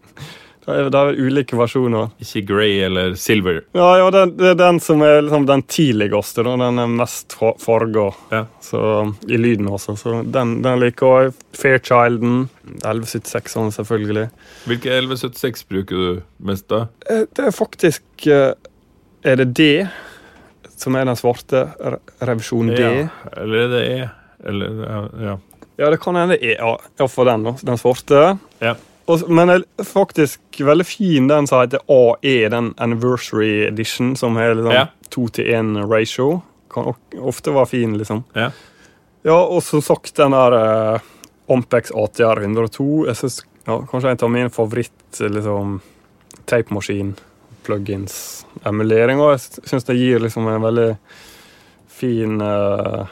Det 0.66 0.74
er, 0.74 0.88
det 0.90 0.98
er 0.98 1.20
ulike 1.22 1.58
versjoner. 1.60 2.08
Ikke 2.24 2.42
grey 2.50 2.80
eller 2.88 3.14
silver? 3.22 3.60
Ja, 3.78 3.90
ja 4.02 4.08
det, 4.14 4.24
det 4.40 4.48
er 4.50 4.56
den 4.58 4.80
som 4.82 5.04
er 5.06 5.20
liksom 5.22 5.46
den 5.46 5.62
tidligste. 5.70 6.42
Da. 6.48 6.56
Den 6.58 6.80
er 6.82 6.88
mest 6.90 7.36
fa- 7.38 7.54
farga 7.62 8.08
Ja. 8.32 8.40
så, 8.66 8.82
i 9.30 9.38
lyden 9.38 9.68
også. 9.70 9.94
Så 10.02 10.24
den, 10.26 10.56
den 10.66 10.80
liker 10.82 11.22
jeg. 11.28 11.36
Fairchilden. 11.54 12.48
1176-ene, 12.82 13.72
selvfølgelig. 13.76 14.26
Hvilke 14.66 14.90
1176 14.98 15.64
bruker 15.70 16.02
du 16.02 16.22
mest 16.50 16.66
da? 16.74 16.88
Eh, 17.10 17.28
Det 17.30 17.46
er 17.46 17.54
faktisk 17.54 18.26
eh, 18.26 18.54
Er 19.24 19.36
det 19.44 19.52
D 19.58 19.68
som 20.76 20.96
er 20.98 21.06
den 21.08 21.16
svarte? 21.16 21.62
Re- 21.80 22.02
Revisjon 22.28 22.74
D? 22.74 22.82
Ja. 22.82 23.06
Eller 23.38 23.68
er 23.68 23.70
det 23.76 23.84
E? 23.92 24.10
Eller, 24.50 24.82
ja, 24.82 24.98
ja. 25.30 25.38
Det 25.94 26.02
kan 26.04 26.16
hende 26.18 26.36
E. 26.42 26.56
Ja, 26.58 26.74
iallfall 27.00 27.30
den, 27.30 27.46
da. 27.48 27.54
Den 27.70 27.78
svarte. 27.82 28.26
Ja. 28.62 28.74
Og, 29.08 29.22
men 29.30 29.50
er 29.54 29.64
faktisk 29.86 30.62
veldig 30.66 30.86
fin 30.90 31.28
den 31.30 31.46
som 31.48 31.62
heter 31.62 31.84
AE, 31.92 32.50
den 32.50 32.72
Anniversary 32.82 33.68
Edition, 33.68 34.16
som 34.18 34.36
har 34.36 34.56
liksom 34.58 34.74
Ja. 34.74 34.88
to 35.10 35.28
til 35.28 35.46
én 35.46 35.76
ratio. 35.90 36.42
Kan 36.74 36.94
ofte 37.22 37.54
være 37.54 37.68
fin, 37.70 37.98
liksom. 37.98 38.24
Ja. 38.36 38.50
Ja, 39.24 39.38
og 39.44 39.62
som 39.64 39.82
sagt, 39.82 40.16
den 40.18 40.32
der 40.32 40.54
uh, 40.54 41.00
Ampex 41.50 41.92
ATR 41.92 42.42
102 42.42 43.06
jeg 43.08 43.16
synes, 43.16 43.42
ja, 43.68 43.80
Kanskje 43.90 44.12
en 44.12 44.20
av 44.22 44.30
mine 44.32 44.50
favoritt 44.54 45.20
liksom, 45.20 45.80
tapemaskin 46.46 47.16
plugins-emulering. 47.66 49.20
Og 49.22 49.32
jeg 49.36 49.66
syns 49.70 49.88
det 49.88 49.96
gir 49.98 50.20
liksom 50.22 50.48
en 50.48 50.62
veldig 50.62 50.90
fin 51.96 52.42
eh, 52.42 53.06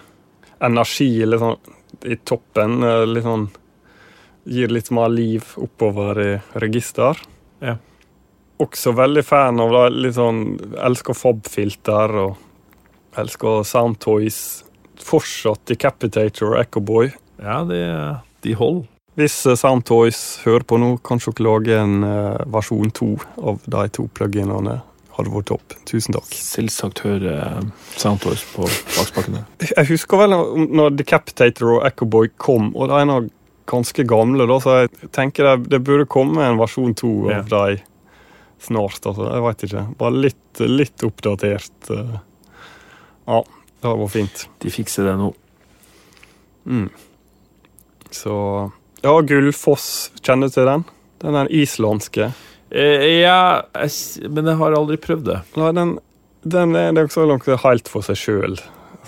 energi 0.61 1.25
liksom, 1.25 1.55
i 2.05 2.15
toppen. 2.25 2.83
eh, 2.83 3.05
litt 3.09 3.25
sånn 3.25 3.47
Gir 4.43 4.73
litt 4.73 4.91
mer 4.91 5.09
liv 5.13 5.53
oppover 5.61 6.19
i 6.19 6.31
register. 6.59 7.19
Ja. 7.63 7.77
Også 8.63 8.91
veldig 8.95 9.23
fan 9.25 9.59
av 9.63 9.71
det. 9.75 9.83
Litt 10.03 10.17
sånn 10.17 10.43
Elsker 10.83 11.15
Fob-filter 11.17 12.17
og 12.25 13.19
elsker 13.19 13.63
Soundtoys. 13.67 14.39
Fortsatt 15.03 15.65
Decapitator 15.67 16.53
og 16.53 16.59
Echoboy. 16.61 17.13
ja, 17.41 17.63
de, 17.67 17.79
de 18.45 18.55
holder. 18.55 18.89
Hvis 19.19 19.35
eh, 19.45 19.57
Soundtoys 19.59 20.19
hører 20.45 20.65
på 20.65 20.79
nå, 20.81 20.95
kanskje 21.05 21.35
dere 21.37 21.45
lager 21.45 21.81
en 21.83 22.05
eh, 22.07 22.39
versjon 22.53 22.93
to 22.95 23.11
av 23.37 23.61
de 23.65 23.83
to 23.93 24.07
pluginene. 24.17 24.79
Hadde 25.13 25.29
vært 25.29 25.51
topp. 25.51 25.75
Tusen 25.85 26.15
takk. 26.15 26.31
Selvsagt 26.33 27.03
hører 27.05 27.67
Soundtoys 28.01 28.41
på 28.55 28.65
bakspakene. 28.65 29.43
Jeg 29.61 29.85
husker 29.91 30.23
vel 30.23 30.33
når 30.73 30.95
Decapitator 30.97 31.75
og 31.75 31.83
Echoboy 31.85 32.31
kom, 32.41 32.71
og 32.73 32.89
det 32.89 32.97
er 32.97 33.05
en 33.05 33.13
av 33.19 33.27
ganske 33.69 34.03
gamle, 34.07 34.45
da, 34.49 34.57
så 34.59 34.75
jeg 34.83 35.11
tenker 35.15 35.43
det, 35.47 35.69
det 35.71 35.79
burde 35.87 36.05
komme 36.11 36.43
en 36.45 36.57
versjon 36.59 36.93
to 36.99 37.29
av 37.29 37.31
Ja. 37.31 37.41
dem 37.69 37.79
snart. 38.63 38.99
Altså. 39.05 39.29
Jeg 39.33 39.43
veit 39.43 39.63
ikke. 39.67 39.83
Bare 39.99 40.11
litt, 40.27 40.59
litt 40.59 41.03
oppdatert. 41.03 41.89
eh. 41.91 42.19
Ja, 43.27 43.41
det 43.83 43.95
var 43.99 44.07
fint. 44.11 44.47
De 44.59 44.69
fikser 44.71 45.03
det 45.09 45.17
nå. 45.19 45.33
Mm. 46.67 46.89
Så 48.11 48.71
Ja, 49.03 49.17
Gullfoss, 49.21 50.11
kjenner 50.23 50.47
du 50.47 50.53
til 50.55 50.65
den? 50.69 50.85
Den 51.19 51.35
er 51.35 51.47
islandske. 51.51 52.29
Eh, 52.71 53.21
ja, 53.21 53.61
jeg, 53.75 54.29
men 54.31 54.45
jeg 54.47 54.57
har 54.57 54.75
aldri 54.77 54.95
prøvd 54.97 55.25
det. 55.27 55.39
Nei, 55.59 55.71
den, 55.75 55.91
den 56.47 56.75
er, 56.79 56.91
det 56.95 57.03
er 57.03 57.09
også 57.09 57.25
noe 57.27 57.57
helt 57.65 57.91
for 57.91 58.01
seg 58.07 58.15
sjøl. 58.19 58.55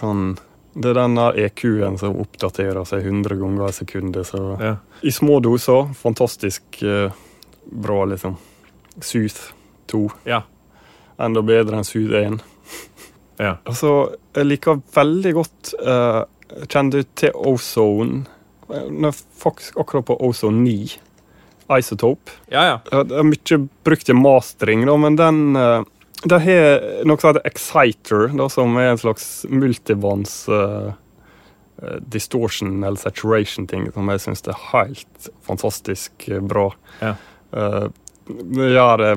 Sånn, 0.02 0.38
det 0.76 0.90
er 0.92 0.98
den 1.00 1.16
EQ-en 1.18 1.98
som 1.98 2.18
oppdaterer 2.20 2.84
seg 2.88 3.06
100 3.08 3.38
ganger 3.40 3.70
i 3.70 3.76
sekundet. 3.78 4.28
Så 4.28 4.42
Ja. 4.60 4.76
i 5.02 5.12
små 5.12 5.40
doser, 5.40 5.94
fantastisk 5.96 6.84
eh, 6.84 7.12
bra, 7.66 8.06
liksom. 8.06 8.36
Sooth 9.00 9.54
2. 9.88 10.10
Ja. 10.26 10.42
Enda 11.20 11.42
bedre 11.42 11.80
enn 11.80 11.88
Sooth 11.88 12.14
1. 12.20 12.40
Ja. 13.40 13.58
Altså, 13.66 14.16
jeg 14.36 14.46
liker 14.46 14.82
veldig 14.96 15.34
godt 15.36 15.74
eh, 15.80 16.22
Kjenner 16.70 17.02
du 17.02 17.08
til 17.18 17.32
Ozone? 17.36 18.26
Faktisk 19.42 19.80
akkurat 19.82 20.06
på 20.06 20.16
Ozone 20.28 20.62
9. 20.62 21.00
Isotope. 21.80 22.32
Ja, 22.54 22.66
ja. 22.70 23.04
Det 23.04 23.18
er 23.18 23.26
mye 23.26 23.58
brukt 23.84 24.10
i 24.10 24.14
mastering, 24.14 24.86
da, 24.86 24.96
men 25.02 25.18
den 25.18 25.40
uh, 25.58 25.82
det 26.26 26.40
har 26.42 26.86
noe 27.06 27.22
som 27.22 27.30
heter 27.30 27.46
Exciter, 27.46 28.28
da, 28.38 28.48
som 28.50 28.78
er 28.82 28.94
en 28.94 29.02
slags 29.02 29.28
multibands 29.50 30.34
eh, 30.50 30.92
eh, 31.82 31.98
distortion 32.02 32.80
eller 32.82 32.98
saturation-ting, 32.98 33.92
som 33.94 34.10
jeg 34.10 34.24
syns 34.24 34.46
er 34.50 34.62
helt 34.72 35.30
fantastisk 35.46 36.28
eh, 36.30 36.42
bra. 36.42 36.72
Ja. 37.04 37.14
Uh, 37.56 37.88
det 38.26 38.72
gjør 38.74 38.98
det 39.00 39.10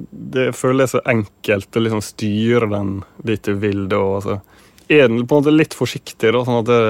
Det 0.00 0.46
føles 0.58 0.90
så 0.90 1.00
enkelt 1.08 1.76
å 1.76 1.82
liksom 1.84 2.02
styre 2.02 2.66
den 2.72 2.96
dit 3.22 3.44
du 3.46 3.54
vil, 3.62 3.84
da. 3.88 4.00
og 4.00 4.24
så 4.24 4.40
er 4.90 5.06
den 5.06 5.22
på 5.22 5.36
en 5.36 5.44
måte 5.44 5.54
litt 5.54 5.76
forsiktig, 5.76 6.32
da, 6.34 6.42
sånn 6.44 6.62
at 6.64 6.70
det 6.70 6.82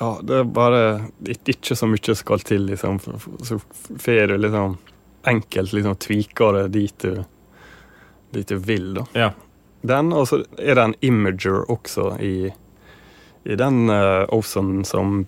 ja, 0.00 0.14
det 0.24 0.36
er 0.38 0.46
bare 0.48 0.84
ikke 1.28 1.76
så 1.76 1.84
mye 1.84 2.14
skal 2.16 2.40
til, 2.48 2.62
liksom. 2.70 2.96
Så 3.44 3.58
får 4.00 4.30
du 4.30 4.38
liksom 4.40 4.78
enkelt 5.28 5.74
liksom 5.76 5.98
tvike 6.00 6.52
det 6.56 6.62
dit 6.72 7.04
du, 7.04 7.18
dit 8.34 8.48
du 8.48 8.56
vil, 8.56 8.92
da. 8.94 9.06
Ja. 9.14 9.30
Den, 9.82 10.12
og 10.12 10.26
så 10.28 10.42
er 10.58 10.76
det 10.76 10.84
en 10.84 10.96
imager 11.00 11.62
også 11.72 12.12
i, 12.20 12.50
i 13.48 13.56
den 13.56 13.88
uh, 13.88 14.28
Ozone 14.36 14.84
som 14.84 15.22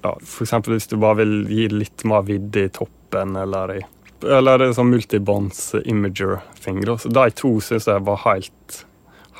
ja, 0.00 0.14
For 0.24 0.46
eksempel 0.46 0.76
hvis 0.76 0.88
du 0.88 0.96
bare 0.96 1.18
vil 1.20 1.34
gi 1.50 1.66
litt 1.74 2.04
mer 2.08 2.22
vidde 2.24 2.64
i 2.64 2.72
toppen, 2.72 3.36
eller 3.36 3.74
i 3.76 3.80
eller 4.22 4.64
er 4.64 4.72
sånn 4.74 4.90
multibands 4.90 5.60
imager-ting. 5.78 6.80
da. 6.82 6.96
Så 6.98 7.10
de 7.14 7.26
to 7.38 7.52
syns 7.62 7.86
jeg 7.86 8.02
var 8.02 8.18
helt, 8.24 8.80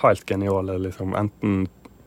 helt 0.04 0.22
geniale. 0.28 0.76
liksom. 0.78 1.16
Enten 1.18 1.64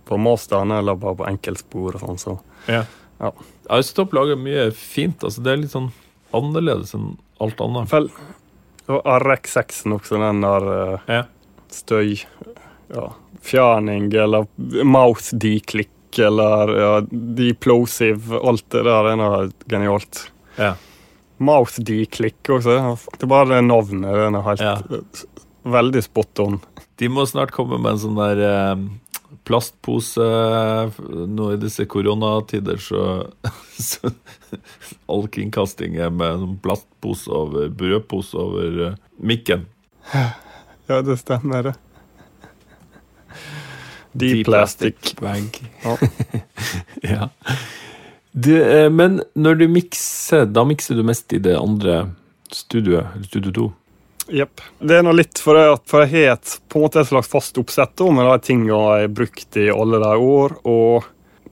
på 0.07 0.17
masterne 0.17 0.77
eller 0.79 0.95
bare 0.95 1.19
på 1.19 1.27
enkeltspor 1.27 1.97
og 1.97 2.05
sånn. 2.05 2.21
Så. 2.21 2.37
ja. 2.71 2.85
Ja. 3.21 3.31
Isotope 3.77 4.15
lager 4.17 4.39
mye 4.39 4.69
fint. 4.73 5.23
altså 5.23 5.43
Det 5.45 5.51
er 5.51 5.59
litt 5.61 5.75
sånn 5.75 5.91
annerledes 6.35 6.95
enn 6.97 7.17
alt 7.43 7.59
annet. 7.61 7.91
Vel, 7.91 8.07
og 8.89 9.03
RX6-en 9.05 9.93
også, 9.99 10.17
den 10.21 10.41
der 10.41 10.65
uh, 10.67 10.99
Ja. 11.11 11.23
støy 11.71 12.15
ja, 12.91 13.07
Fjerning 13.41 14.09
eller 14.13 14.45
mouth 14.83 15.31
declick 15.33 16.19
eller 16.19 16.73
ja, 16.75 16.89
deplosive 17.39 18.41
Alt 18.43 18.65
det 18.73 18.83
der 18.85 19.07
er 19.13 19.15
noe 19.19 19.45
genialt. 19.71 20.25
Ja. 20.57 20.73
Mouth 21.41 21.79
declick 21.87 22.49
også. 22.51 22.75
Det 23.15 23.23
er 23.25 23.31
bare 23.31 23.47
det 23.55 23.61
navnet. 23.65 24.11
Den 24.13 24.35
er 24.35 24.43
helt 24.45 24.61
Ja. 24.61 24.73
eh, 24.91 25.23
Veldig 25.63 26.03
spot 26.03 26.39
on. 26.43 26.59
De 26.97 27.07
må 27.09 27.23
snart 27.29 27.51
komme 27.55 27.77
med 27.79 27.93
en 27.95 28.01
sånn 28.03 28.17
der 28.19 28.43
eh, 28.45 28.75
plastpose 29.51 30.27
Nå 31.27 31.51
i 31.53 31.59
disse 31.59 31.85
koronatider, 31.91 32.79
så, 32.79 33.27
så 33.91 34.13
All 35.11 35.27
kringkasting 35.31 35.99
er 35.99 36.11
med 36.15 36.39
en 36.39 36.57
plastpose 36.63 37.31
over 37.31 37.69
brødpose 37.75 38.37
over 38.39 38.81
eh, 38.87 38.99
mikken. 39.19 39.67
Ja, 40.87 41.01
det 41.05 41.17
stemmer, 41.21 41.69
det. 41.69 41.73
Deep 44.11 44.45
plastic. 44.45 45.15
bag. 45.21 45.71
Ja. 45.83 45.97
ja. 47.13 47.29
Du, 48.31 48.51
eh, 48.63 48.89
men 48.91 49.21
når 49.33 49.55
du 49.55 49.67
mikser, 49.71 50.45
da 50.45 50.63
mikser 50.67 50.99
du 50.99 51.03
mest 51.07 51.31
i 51.33 51.39
det 51.43 51.55
andre 51.59 52.09
studioet, 52.51 53.23
Studio 53.27 53.55
2? 53.55 53.69
Jepp. 54.29 54.61
Det 54.79 54.99
er 54.99 55.05
noe 55.05 55.17
litt 55.17 55.39
for, 55.41 55.57
det 55.57 55.77
at, 55.77 55.83
for 55.89 56.05
jeg 56.05 56.29
har 56.29 56.39
på 56.69 56.79
en 56.79 56.85
måte 56.85 57.01
et 57.01 57.09
slags 57.09 57.31
fast 57.31 57.57
oppsett 57.61 58.03
med 58.13 58.27
de 58.27 58.37
tingene 58.45 58.71
jeg 58.71 59.07
har 59.07 59.15
brukt 59.15 59.57
i 59.57 59.69
alle 59.73 60.01
de 60.03 60.11
år. 60.35 60.57
Og 60.69 61.07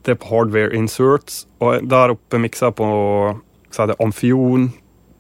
det 0.06 0.16
er 0.16 0.20
på 0.22 0.32
hardware 0.32 0.76
inserts. 0.78 1.46
Og 1.64 1.86
der 1.90 2.16
oppe 2.16 2.42
mikser 2.42 2.70
jeg 2.70 2.80
på 2.80 2.90
så 3.70 3.84
heter 3.84 3.94
det 3.94 4.04
Amphion 4.04 4.72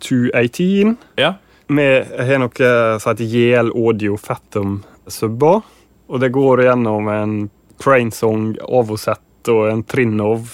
218. 0.02 0.95
Ja. 1.20 1.34
Med, 1.70 2.10
jeg 2.18 2.26
har 2.32 2.41
noe 2.41 2.72
som 3.00 3.12
heter 3.12 3.30
JL 3.30 3.74
Audio 3.78 4.18
Fathom 4.18 4.80
subber. 5.10 5.62
Og 6.10 6.22
det 6.24 6.32
går 6.34 6.66
gjennom 6.66 7.10
en 7.14 7.36
Crainsong 7.80 8.56
Avosett 8.66 9.52
og 9.54 9.70
en 9.70 9.84
Trinov 9.88 10.50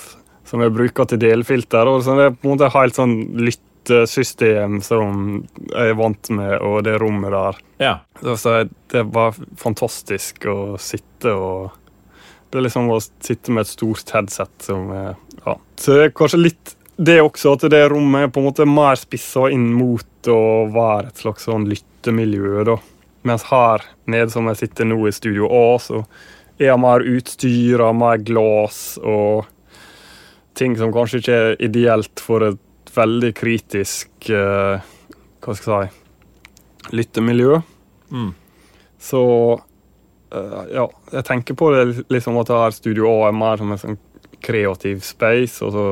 som 0.46 0.62
jeg 0.62 0.74
bruker 0.76 1.08
til 1.10 1.22
delfilter. 1.24 1.88
Og 1.90 2.04
så 2.06 2.18
det 2.18 2.28
er 2.28 2.36
på 2.36 2.50
en 2.50 2.56
måte 2.56 2.74
helt 2.76 2.98
sånn 2.98 3.16
lyttesystem 3.86 4.82
som 4.82 5.46
jeg 5.72 5.90
er 5.90 5.98
vant 5.98 6.30
med, 6.30 6.58
og 6.62 6.84
det 6.84 6.98
rommet 7.02 7.32
der. 7.32 7.60
Ja. 7.80 7.94
Altså, 8.24 8.68
det 8.92 9.04
var 9.14 9.36
fantastisk 9.58 10.46
å 10.46 10.78
sitte 10.78 11.34
og 11.34 11.72
Det 12.52 12.60
er 12.62 12.64
liksom 12.70 12.88
å 12.94 13.02
sitte 13.02 13.52
med 13.52 13.66
et 13.66 13.68
stort 13.68 14.10
headset 14.14 14.52
som 14.64 14.92
Ja. 14.92 15.58
Så 15.76 15.94
det 15.94 16.04
er 16.04 16.12
kanskje 16.16 16.40
litt 16.40 16.76
det 16.96 17.20
også, 17.20 17.54
at 17.54 17.70
det 17.70 17.90
rommet 17.92 18.24
er 18.24 18.30
på 18.32 18.40
en 18.40 18.46
måte 18.46 18.66
mer 18.66 18.96
spissa 18.96 19.50
inn 19.52 19.74
mot 19.74 20.30
å 20.32 20.70
være 20.72 21.10
et 21.10 21.18
slags 21.18 21.44
sånn 21.44 21.68
lyttemiljø, 21.68 22.64
da. 22.64 22.78
Mens 23.24 23.44
her 23.50 23.84
nede 24.08 24.32
som 24.32 24.48
jeg 24.48 24.62
sitter 24.62 24.86
nå 24.86 25.02
i 25.08 25.12
Studio 25.12 25.50
A, 25.52 25.78
så 25.78 26.06
er 26.58 26.70
jeg 26.70 26.80
mer 26.80 27.04
utstyra, 27.04 27.92
mer 27.92 28.24
glass 28.24 28.98
og 29.04 29.46
ting 30.56 30.78
som 30.80 30.94
kanskje 30.96 31.20
ikke 31.20 31.36
er 31.36 31.60
ideelt 31.68 32.24
for 32.24 32.48
et 32.48 32.65
veldig 32.96 33.32
kritisk 33.38 34.30
eh, 34.32 34.92
Hva 35.46 35.56
skal 35.56 35.86
jeg 35.86 35.92
si 35.92 36.04
lyttemiljø. 36.90 37.62
Mm. 38.12 38.34
Så 39.00 39.54
eh, 40.34 40.64
ja, 40.74 40.90
jeg 41.12 41.26
tenker 41.26 41.54
på 41.54 41.72
det 41.74 42.06
liksom 42.10 42.38
at 42.38 42.52
her 42.54 42.76
Studio 42.76 43.10
A 43.10 43.30
er 43.30 43.38
mer 43.38 43.58
som 43.62 43.74
en 43.74 43.82
sånn 43.82 43.98
kreativ 44.46 45.02
space, 45.06 45.66
og 45.66 45.74
så 45.74 45.86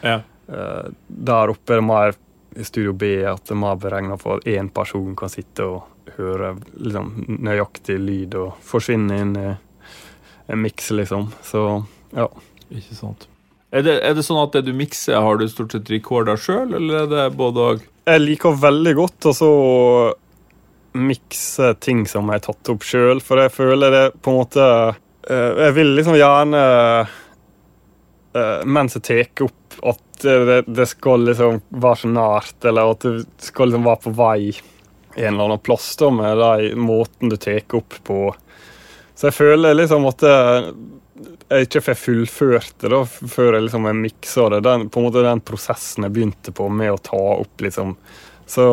ja. 0.00 0.20
eh, 0.48 0.88
der 1.06 1.52
oppe 1.52 1.76
er 1.76 1.82
det 1.82 1.88
mer 1.88 2.16
i 2.58 2.64
Studio 2.64 2.94
B 2.96 3.18
at 3.28 3.44
det 3.44 3.54
er 3.54 3.60
mer 3.60 3.78
beregna 3.80 4.16
for 4.20 4.38
at 4.38 4.48
én 4.48 4.70
person 4.74 5.14
kan 5.16 5.32
sitte 5.32 5.66
og 5.68 6.14
høre 6.16 6.54
liksom, 6.80 7.12
nøyaktig 7.44 7.98
lyd 8.00 8.38
og 8.40 8.54
forsvinne 8.64 9.18
inn 9.22 9.34
i 9.36 9.48
en 10.48 10.62
miks, 10.62 10.90
liksom. 10.96 11.28
Så 11.44 11.64
ja. 12.16 12.30
Ikke 12.72 12.96
sant. 12.96 13.28
Er 13.68 13.84
det, 13.84 13.98
er 14.00 14.14
det 14.16 14.24
sånn 14.24 14.40
at 14.40 14.54
det 14.56 14.64
du 14.64 14.72
mikser, 14.76 15.18
har 15.20 15.36
du 15.36 15.44
stort 15.50 15.74
sett 15.76 15.90
recorda 15.92 16.38
sjøl, 16.40 16.72
eller 16.78 17.02
er 17.02 17.10
det 17.12 17.24
både 17.36 17.66
og? 17.74 17.82
Jeg 18.08 18.22
liker 18.22 18.56
veldig 18.56 18.94
godt 18.96 19.28
å 19.28 19.34
så 19.36 19.52
mikse 20.96 21.74
ting 21.84 22.06
som 22.08 22.30
jeg 22.30 22.40
har 22.40 22.46
tatt 22.46 22.70
opp 22.72 22.86
sjøl, 22.86 23.20
for 23.20 23.42
jeg 23.42 23.52
føler 23.52 23.92
det 23.92 24.04
på 24.24 24.32
en 24.32 24.38
måte 24.40 24.64
eh, 24.64 25.60
Jeg 25.66 25.74
vil 25.76 25.92
liksom 25.98 26.16
gjerne 26.16 26.62
eh, 28.32 28.64
Mens 28.64 28.96
jeg 28.96 29.04
tar 29.04 29.44
opp, 29.44 29.76
at 29.92 30.24
det, 30.24 30.62
det 30.66 30.88
skal 30.88 31.28
liksom 31.28 31.60
være 31.68 32.00
så 32.00 32.10
nært, 32.10 32.56
eller 32.66 32.94
at 32.96 33.04
det 33.04 33.50
skal 33.50 33.68
liksom 33.68 33.84
være 33.86 34.04
på 34.06 34.14
vei 34.16 34.40
en 35.18 35.34
eller 35.34 35.44
annen 35.44 35.62
plass 35.62 35.92
da, 36.00 36.08
med 36.14 36.40
den 36.40 36.80
måten 36.88 37.30
du 37.30 37.36
tar 37.36 37.76
opp 37.76 37.94
på. 38.06 38.18
Så 39.18 39.28
jeg 39.28 39.36
føler 39.36 39.76
liksom 39.76 40.06
at 40.08 40.24
eh, 40.26 40.72
jeg 41.48 41.68
ikke 41.68 41.82
får 41.86 41.98
fullført 42.02 42.74
det 42.82 42.90
da, 42.92 43.02
før 43.08 43.56
jeg 43.56 43.66
liksom 43.66 43.86
miksa 44.02 44.48
det. 44.52 44.62
Den, 44.66 44.88
på 44.92 45.00
en 45.00 45.06
måte 45.08 45.24
den 45.24 45.40
prosessen 45.44 46.04
jeg 46.04 46.14
begynte 46.16 46.52
på 46.54 46.68
med 46.68 46.92
å 46.92 47.00
ta 47.00 47.20
opp, 47.38 47.54
liksom. 47.64 47.94
Så 48.48 48.66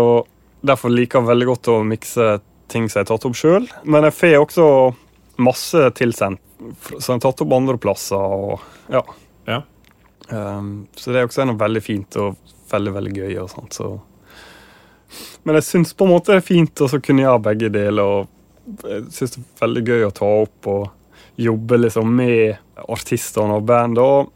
derfor 0.66 0.92
liker 0.92 1.22
jeg 1.22 1.30
veldig 1.30 1.48
godt 1.52 1.72
å 1.72 1.78
mikse 1.88 2.28
ting 2.72 2.90
som 2.90 3.00
jeg 3.00 3.06
har 3.06 3.12
tatt 3.14 3.28
opp 3.30 3.38
sjøl. 3.40 3.70
Men 3.84 4.08
jeg 4.08 4.18
får 4.18 4.36
også 4.42 4.68
masse 5.46 5.86
tilsendt 6.00 6.42
som 6.98 7.14
jeg 7.14 7.18
har 7.18 7.24
tatt 7.28 7.46
opp 7.46 7.56
andre 7.56 7.78
plasser. 7.80 8.20
og 8.20 8.92
ja. 8.92 9.04
Ja. 9.48 9.62
Um, 10.30 10.88
så 10.98 11.12
det 11.12 11.22
er 11.22 11.30
også 11.30 11.46
noe 11.46 11.60
veldig 11.60 11.84
fint 11.84 12.20
og 12.20 12.36
veldig, 12.72 12.94
veldig 12.96 13.16
gøy. 13.16 13.34
og 13.44 13.50
sånt, 13.52 13.78
så. 13.78 13.92
Men 15.44 15.60
jeg 15.60 15.68
syns 15.68 15.94
på 15.94 16.08
en 16.08 16.16
måte 16.16 16.34
det 16.34 16.42
er 16.42 16.48
fint 16.48 16.82
å 16.82 16.90
så 16.92 17.00
kunne 17.04 17.24
gjøre 17.24 17.46
begge 17.52 17.72
deler. 17.72 18.04
og 18.04 18.84
Jeg 18.88 19.08
syns 19.16 19.36
det 19.36 19.44
er 19.44 19.64
veldig 19.64 19.86
gøy 19.86 20.08
å 20.08 20.16
ta 20.16 20.32
opp 20.44 20.72
og 20.72 20.88
jobbe 21.36 21.78
liksom 21.78 22.16
med 22.16 22.56
artistene 22.88 23.60
og 23.60 23.66
bandet. 23.68 24.32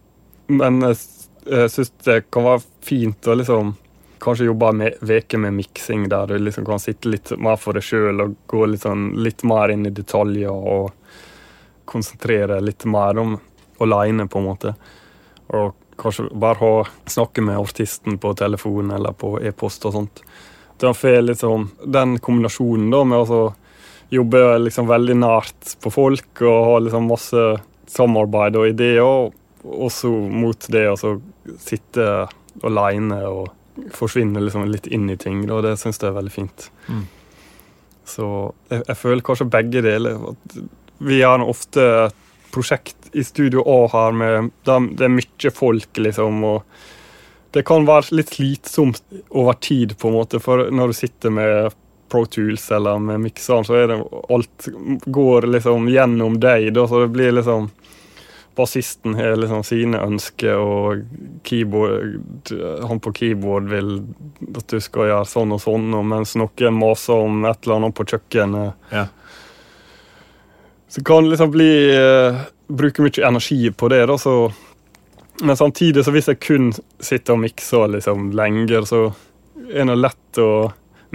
Men 0.48 0.82
jeg, 0.84 0.98
syns 1.72 1.94
det 2.06 2.24
kan 2.34 2.48
være 2.48 2.66
fint 2.86 3.28
å 3.28 3.38
liksom 3.40 3.76
kanskje 4.20 4.50
jobbe 4.50 4.70
en 4.74 4.82
uke 5.00 5.38
med 5.38 5.54
miksing, 5.54 6.10
der 6.10 6.28
du 6.28 6.40
liksom 6.40 6.66
kan 6.68 6.80
sitte 6.80 7.10
litt 7.10 7.32
mer 7.38 7.60
for 7.60 7.78
deg 7.78 7.86
sjøl 7.86 8.24
og 8.24 8.36
gå 8.52 8.66
litt, 8.68 8.84
sånn, 8.84 9.14
litt 9.16 9.46
mer 9.48 9.72
inn 9.72 9.88
i 9.88 9.94
detaljer 9.96 10.52
og 10.52 10.92
konsentrere 11.90 12.60
litt 12.62 12.86
mer 12.86 13.18
om 13.18 13.38
aleine, 13.80 14.28
på 14.28 14.42
en 14.42 14.50
måte. 14.50 14.74
Og 15.56 15.74
kanskje 16.00 16.28
bare 16.36 16.60
ha, 16.60 16.74
snakke 17.06 17.42
med 17.42 17.60
artisten 17.60 18.20
på 18.20 18.34
telefon 18.34 18.92
eller 18.92 19.16
på 19.16 19.38
e-post 19.42 19.88
og 19.88 19.96
sånt. 19.96 20.22
Får 20.80 21.22
liksom 21.22 21.70
den 21.86 22.20
kombinasjonen 22.24 22.92
da 22.92 23.04
med 23.04 23.32
å 23.32 23.42
jobbe 24.10 24.42
liksom 24.64 24.90
veldig 24.90 25.18
nært 25.22 25.76
på 25.84 25.92
folk 25.94 26.42
og 26.42 26.58
ha 26.66 26.80
liksom 26.86 27.10
masse 27.10 27.46
samarbeid 27.90 28.58
og 28.60 28.70
ideer, 28.72 29.04
og 29.06 29.34
også 29.90 30.10
mot 30.10 30.70
det 30.72 30.86
å 30.92 30.98
sitte 31.60 32.06
aleine 32.66 33.20
og 33.28 33.50
forsvinne 33.96 34.42
liksom 34.44 34.68
litt 34.70 34.88
inn 34.88 35.10
i 35.12 35.18
ting. 35.20 35.44
Da. 35.48 35.62
Det 35.64 35.76
syns 35.80 36.02
jeg 36.02 36.12
er 36.12 36.18
veldig 36.18 36.34
fint. 36.34 36.70
Mm. 36.88 37.06
Så 38.10 38.28
jeg, 38.72 38.84
jeg, 38.88 38.98
føler 38.98 39.26
kanskje 39.26 39.50
begge 39.54 39.84
deler. 39.86 40.22
Vi 41.06 41.22
har 41.22 41.44
ofte 41.46 41.86
et 42.08 42.26
prosjekt 42.54 43.12
i 43.14 43.24
Studio 43.26 43.64
A 43.70 43.82
her 43.94 44.16
med 44.16 44.50
det 44.66 45.06
er 45.06 45.14
mye 45.14 45.52
folk, 45.54 45.90
liksom. 46.02 46.42
og 46.44 47.54
det 47.54 47.64
kan 47.66 47.86
være 47.88 48.20
litt 48.20 48.34
slitsomt 48.36 49.02
over 49.30 49.58
tid, 49.62 49.96
på 49.98 50.10
en 50.10 50.18
måte, 50.20 50.42
for 50.42 50.70
når 50.74 50.92
du 50.92 50.98
sitter 50.98 51.34
med 51.34 51.78
Pro 52.10 52.26
Tools 52.26 52.66
eller 52.76 53.00
med 53.04 53.22
mikseren, 53.24 53.68
så 53.68 53.78
er 53.80 53.92
det 53.92 54.00
alt 54.34 54.70
går 55.06 55.50
liksom 55.56 55.90
gjennom 55.92 56.40
deg, 56.42 56.72
da, 56.76 56.88
så 56.90 57.04
det 57.06 57.14
blir 57.16 57.36
liksom 57.38 57.70
bassisten 58.60 59.14
har 59.16 59.38
liksom 59.40 59.64
sine 59.64 60.00
ønsker, 60.04 60.58
og 60.60 61.06
keyboard, 61.48 62.52
han 62.90 63.00
på 63.00 63.14
keyboard 63.16 63.70
vil 63.72 63.94
at 64.52 64.74
du 64.74 64.82
skal 64.84 65.08
gjøre 65.08 65.30
sånn 65.32 65.54
og 65.56 65.62
sånn, 65.64 65.94
og 65.96 66.04
mens 66.12 66.36
noen 66.40 66.76
maser 66.76 67.24
om 67.24 67.46
et 67.48 67.62
eller 67.64 67.78
annet 67.78 67.96
på 67.96 68.06
kjøkkenet. 68.12 68.90
Ja. 68.92 69.06
Så 70.92 71.06
kan 71.08 71.24
det 71.24 71.36
liksom 71.36 71.54
bli 71.54 71.70
uh, 71.96 72.42
Bruke 72.70 73.02
mye 73.02 73.24
energi 73.26 73.72
på 73.72 73.88
det, 73.90 74.04
da, 74.10 74.18
så 74.18 74.52
Men 75.42 75.56
samtidig, 75.58 76.04
så 76.04 76.12
hvis 76.12 76.28
jeg 76.28 76.42
kun 76.44 76.74
sitter 77.00 77.38
og 77.38 77.40
mikser 77.46 77.88
liksom 77.94 78.34
lenger, 78.36 78.84
så 78.84 79.06
er 79.72 79.88
det 79.88 79.96
lett 79.96 80.40
å 80.44 80.50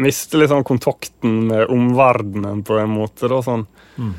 miste 0.00 0.38
liksom 0.40 0.64
kontakten 0.66 1.44
med 1.48 1.70
omverdenen 1.70 2.62
på 2.66 2.78
en 2.80 2.94
måte, 2.96 3.28
da, 3.30 3.42
sånn. 3.44 3.66
Mm 3.98 4.14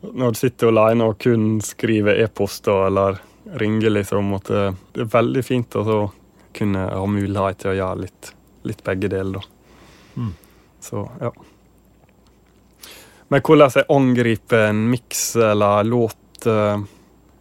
når 0.00 0.32
du 0.32 0.38
sitter 0.38 0.70
alene 0.70 1.10
og 1.10 1.18
kun 1.20 1.60
skriver 1.64 2.20
e-poster 2.24 2.86
eller 2.88 3.20
ringer, 3.60 3.92
liksom, 3.98 4.32
at 4.36 4.50
det 4.50 5.04
er 5.04 5.12
veldig 5.12 5.44
fint 5.44 5.76
å 5.76 6.02
kunne 6.56 6.86
ha 6.88 7.06
mulighet 7.06 7.62
til 7.62 7.72
å 7.72 7.78
gjøre 7.78 8.04
litt, 8.04 8.32
litt 8.68 8.84
begge 8.86 9.10
deler, 9.12 9.40
da. 9.40 10.20
Mm. 10.20 10.30
Så, 10.80 11.04
ja. 11.20 11.32
Men 13.30 13.42
hvordan 13.46 13.74
jeg 13.76 13.88
angriper 13.92 14.70
en 14.70 14.80
miks 14.90 15.20
eller 15.38 15.84
låt 15.86 16.46
eh, 16.50 16.80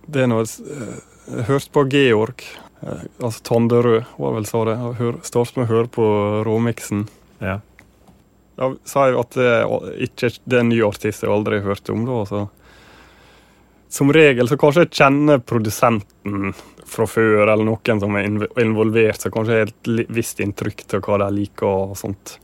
Det 0.06 0.22
er 0.22 0.28
noe 0.30 0.44
eh, 0.44 1.00
Jeg 1.32 1.46
hørte 1.48 1.72
på 1.74 1.84
Georg, 1.90 2.44
eh, 2.84 3.08
altså 3.18 3.42
Tanderød, 3.48 4.12
var 4.22 4.36
vel 4.36 4.46
sa 4.46 4.62
det. 4.68 4.76
Startet 5.26 5.58
med 5.58 5.66
å 5.66 5.72
høre 5.72 5.92
på 5.96 6.10
råmiksen. 6.46 7.08
Ja. 7.40 7.60
Da 8.60 8.74
sa 8.88 9.08
jeg 9.08 9.20
at 9.22 9.36
det, 9.40 9.52
ikke, 10.10 10.32
det 10.44 10.58
er 10.58 10.64
en 10.66 10.72
ny 10.74 10.82
artist 10.84 11.24
jeg 11.24 11.32
aldri 11.32 11.62
har 11.62 11.74
hørt 11.74 11.92
om. 11.94 12.08
da, 12.08 12.24
så 12.28 12.48
som 13.90 14.12
regel 14.14 14.46
så 14.46 14.58
kanskje 14.60 14.84
jeg 14.86 14.98
kjenner 15.00 15.40
produsenten 15.42 16.52
fra 16.90 17.08
før, 17.10 17.48
eller 17.48 17.66
noen 17.66 18.02
som 18.02 18.18
er 18.18 18.28
involvert, 18.62 19.22
så 19.22 19.32
kanskje 19.34 19.56
jeg 19.56 19.66
har 19.66 19.72
et 19.72 20.12
visst 20.14 20.42
inntrykk 20.44 20.84
til 20.86 21.02
hva 21.06 21.18
de 21.24 21.30
liker 21.40 21.66
og 21.66 21.96
sånt. 21.98 22.36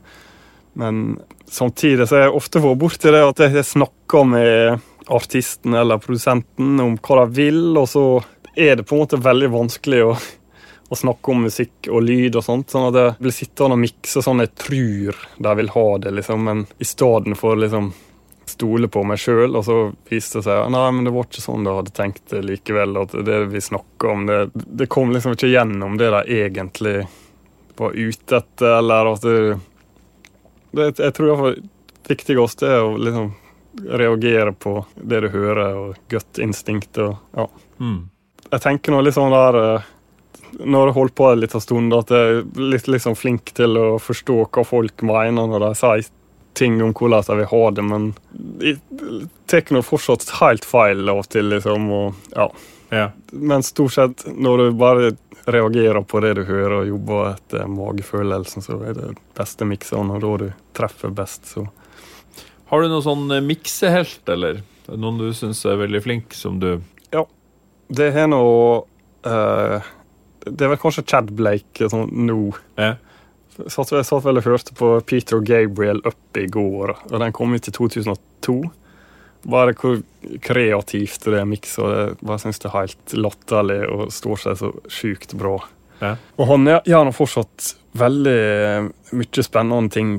Men 0.76 1.20
samtidig 1.46 2.08
så 2.08 2.18
har 2.18 2.26
jeg 2.26 2.38
ofte 2.40 2.62
vært 2.64 2.80
borti 2.82 3.12
det 3.14 3.22
at 3.22 3.44
jeg 3.46 3.66
snakker 3.68 4.26
med 4.26 4.82
artisten 5.06 5.76
eller 5.78 6.02
produsenten 6.02 6.82
om 6.82 6.98
hva 6.98 7.22
de 7.22 7.38
vil, 7.38 7.62
og 7.78 7.86
så 7.94 8.04
er 8.56 8.80
det 8.80 8.88
på 8.88 8.96
en 8.96 9.04
måte 9.04 9.22
veldig 9.22 9.52
vanskelig 9.54 10.02
å, 10.02 10.10
å 10.88 10.96
snakke 10.96 11.32
om 11.32 11.46
musikk 11.46 11.88
og 11.90 12.04
lyd 12.06 12.36
og 12.38 12.44
sånt. 12.46 12.70
Sånn 12.70 12.88
at 12.90 12.98
jeg 13.00 13.14
blir 13.20 13.34
sittende 13.34 13.76
og 13.76 13.82
mikse 13.82 14.22
sånn 14.22 14.42
jeg 14.44 14.52
tror 14.58 15.22
de 15.42 15.54
vil 15.60 15.72
ha 15.74 15.86
det, 16.02 16.12
liksom. 16.18 16.44
Men 16.46 16.66
i 16.78 16.86
stedet 16.86 17.38
for 17.38 17.58
liksom 17.58 17.92
stole 18.46 18.88
på 18.88 19.02
meg 19.02 19.18
sjøl, 19.18 19.56
og 19.58 19.64
så 19.66 19.76
viste 20.08 20.38
det 20.38 20.46
seg 20.46 20.68
nei, 20.70 20.84
men 20.94 21.06
det 21.06 21.12
var 21.16 21.26
ikke 21.26 21.42
sånn 21.42 21.66
du 21.66 21.72
hadde 21.74 21.94
tenkt 21.94 22.28
det 22.30 22.44
likevel. 22.46 22.94
At 23.02 23.16
det 23.26 23.40
vi 23.52 23.62
snakka 23.62 24.12
om, 24.12 24.26
det, 24.28 24.38
det, 24.54 24.86
kom 24.92 25.10
liksom 25.14 25.34
ikke 25.34 25.50
gjennom 25.50 25.96
det 25.98 26.12
de 26.14 26.20
egentlig 26.40 26.98
var 27.76 27.96
ute 27.96 28.38
etter, 28.38 28.78
eller 28.78 29.10
at 29.12 29.26
det, 29.26 29.40
det 30.76 30.92
Jeg 30.94 31.16
tror 31.16 31.32
iallfall 31.32 31.58
det 32.06 32.68
er 32.70 32.84
å 32.84 32.94
liksom 33.02 33.32
reagere 33.76 34.52
på 34.54 34.78
det 34.94 35.24
du 35.24 35.28
hører, 35.34 35.74
og 35.74 35.96
gutt 36.08 36.38
instinkt 36.38 37.02
og 37.02 37.16
ja. 37.34 37.48
Mm. 37.82 38.06
Jeg 38.46 38.62
tenker 38.62 38.94
nå 38.94 39.00
litt 39.02 39.16
sånn 39.16 39.34
der 39.34 39.58
eh, 39.58 39.88
når 40.58 40.80
jeg 40.80 40.92
har 40.92 40.98
holdt 41.00 41.16
på 41.18 41.30
en 41.30 41.40
liten 41.42 41.62
stund, 41.62 41.94
at 41.96 42.12
jeg 42.12 42.36
er 42.36 42.68
litt 42.74 42.88
liksom 42.90 43.16
flink 43.18 43.52
til 43.56 43.78
å 43.80 43.86
forstå 44.02 44.38
hva 44.44 44.64
folk 44.66 45.04
mener 45.06 45.50
når 45.50 45.66
de 45.68 45.72
sier 45.80 46.08
ting 46.56 46.78
om 46.82 46.94
hvordan 46.96 47.24
jeg 47.28 47.40
vil 47.42 47.50
ha 47.50 47.62
det, 47.76 47.84
men 47.84 48.06
jeg 48.64 48.78
tar 49.50 49.74
nå 49.74 49.82
fortsatt 49.84 50.24
helt 50.40 50.64
feil 50.64 51.04
av 51.12 51.20
og 51.20 51.28
til, 51.32 51.50
liksom. 51.52 51.90
Og, 51.92 52.28
ja. 52.32 52.46
ja. 52.96 53.06
Men 53.32 53.66
stort 53.66 53.96
sett, 53.96 54.24
når 54.32 54.62
du 54.62 54.78
bare 54.80 55.10
reagerer 55.46 56.00
på 56.02 56.20
det 56.24 56.32
du 56.38 56.42
hører 56.48 56.80
og 56.80 56.88
jobber 56.88 57.34
etter 57.34 57.68
magefølelsen, 57.70 58.64
så 58.64 58.80
er 58.88 58.96
det 58.96 59.10
beste 59.36 59.68
miksene, 59.68 60.16
og 60.16 60.24
da 60.24 60.32
du 60.42 60.48
treffer 60.76 61.12
best, 61.14 61.52
så 61.52 61.68
Har 62.66 62.82
du 62.82 62.88
noen 62.90 63.04
sånn 63.04 63.28
eh, 63.30 63.44
miksehelt, 63.44 64.24
eller? 64.32 64.64
Noen 64.90 65.20
du 65.20 65.28
syns 65.34 65.60
er 65.66 65.78
veldig 65.78 66.02
flink, 66.02 66.34
som 66.34 66.58
du 66.62 66.80
Ja. 67.14 67.22
Det 67.86 68.10
har 68.16 68.26
nå 68.26 68.42
uh, 69.26 69.92
Det 70.46 70.64
er 70.64 70.72
vel 70.72 70.80
kanskje 70.80 71.04
Chad 71.10 71.32
Blake 71.36 71.90
sånn 71.90 72.10
nå. 72.26 72.40
Ja. 72.78 72.94
Satt, 73.72 73.92
jeg 73.94 74.04
satt 74.04 74.24
vel 74.26 74.38
og 74.38 74.46
hørte 74.46 74.74
på 74.76 74.90
Peter 75.08 75.38
og 75.38 75.46
Gabriel 75.48 76.02
opp 76.06 76.38
i 76.38 76.44
går, 76.52 76.92
og 77.08 77.16
den 77.22 77.32
kom 77.36 77.54
ut 77.56 77.68
i 77.68 77.72
2002. 77.72 78.56
Bare 79.46 79.76
hvor 79.78 80.00
kreativt 80.42 81.24
det 81.30 81.40
er 81.40 81.48
miksa. 81.48 81.88
Jeg 82.18 82.42
syns 82.42 82.60
det 82.60 82.68
er 82.68 82.76
helt 82.76 83.16
latterlig 83.16 83.80
og 83.88 84.12
står 84.14 84.42
seg 84.42 84.60
så 84.60 84.72
sjukt 84.90 85.36
bra. 85.38 85.56
Ja. 86.02 86.16
Og 86.36 86.50
han 86.50 86.68
gjør 86.84 87.06
nå 87.08 87.14
fortsatt 87.16 87.72
veldig 87.96 88.40
mye 89.16 89.44
spennende 89.46 89.94
ting 89.94 90.16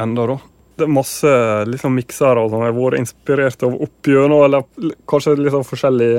enda, 0.00 0.26
da. 0.32 0.38
Det 0.78 0.86
er 0.86 0.94
masse 0.94 1.30
liksom, 1.66 1.96
miksere 1.98 2.44
som 2.50 2.62
har 2.62 2.74
vært 2.74 3.02
inspirert 3.02 3.62
av 3.66 3.74
opp 3.74 4.10
gjennom, 4.10 4.44
eller 4.46 4.94
kanskje 5.10 5.34
litt 5.34 5.48
liksom, 5.48 5.66
forskjellig 5.66 6.12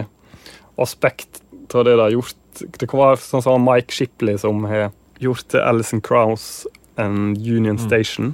aspekt 0.80 1.42
av 1.76 1.86
det 1.88 1.96
de 1.96 2.04
har 2.04 2.16
gjort. 2.16 2.39
Det 2.60 2.88
kan 2.88 3.00
være 3.00 3.22
sånn 3.24 3.44
som 3.46 3.66
Mike 3.66 3.94
Shipley, 3.96 4.38
som 4.42 4.64
har 4.70 4.90
gjort 5.20 5.48
til 5.52 5.64
Alison 5.64 6.02
Crowes 6.02 6.68
and 7.00 7.38
Union 7.38 7.78
mm. 7.78 7.84
Station, 7.86 8.34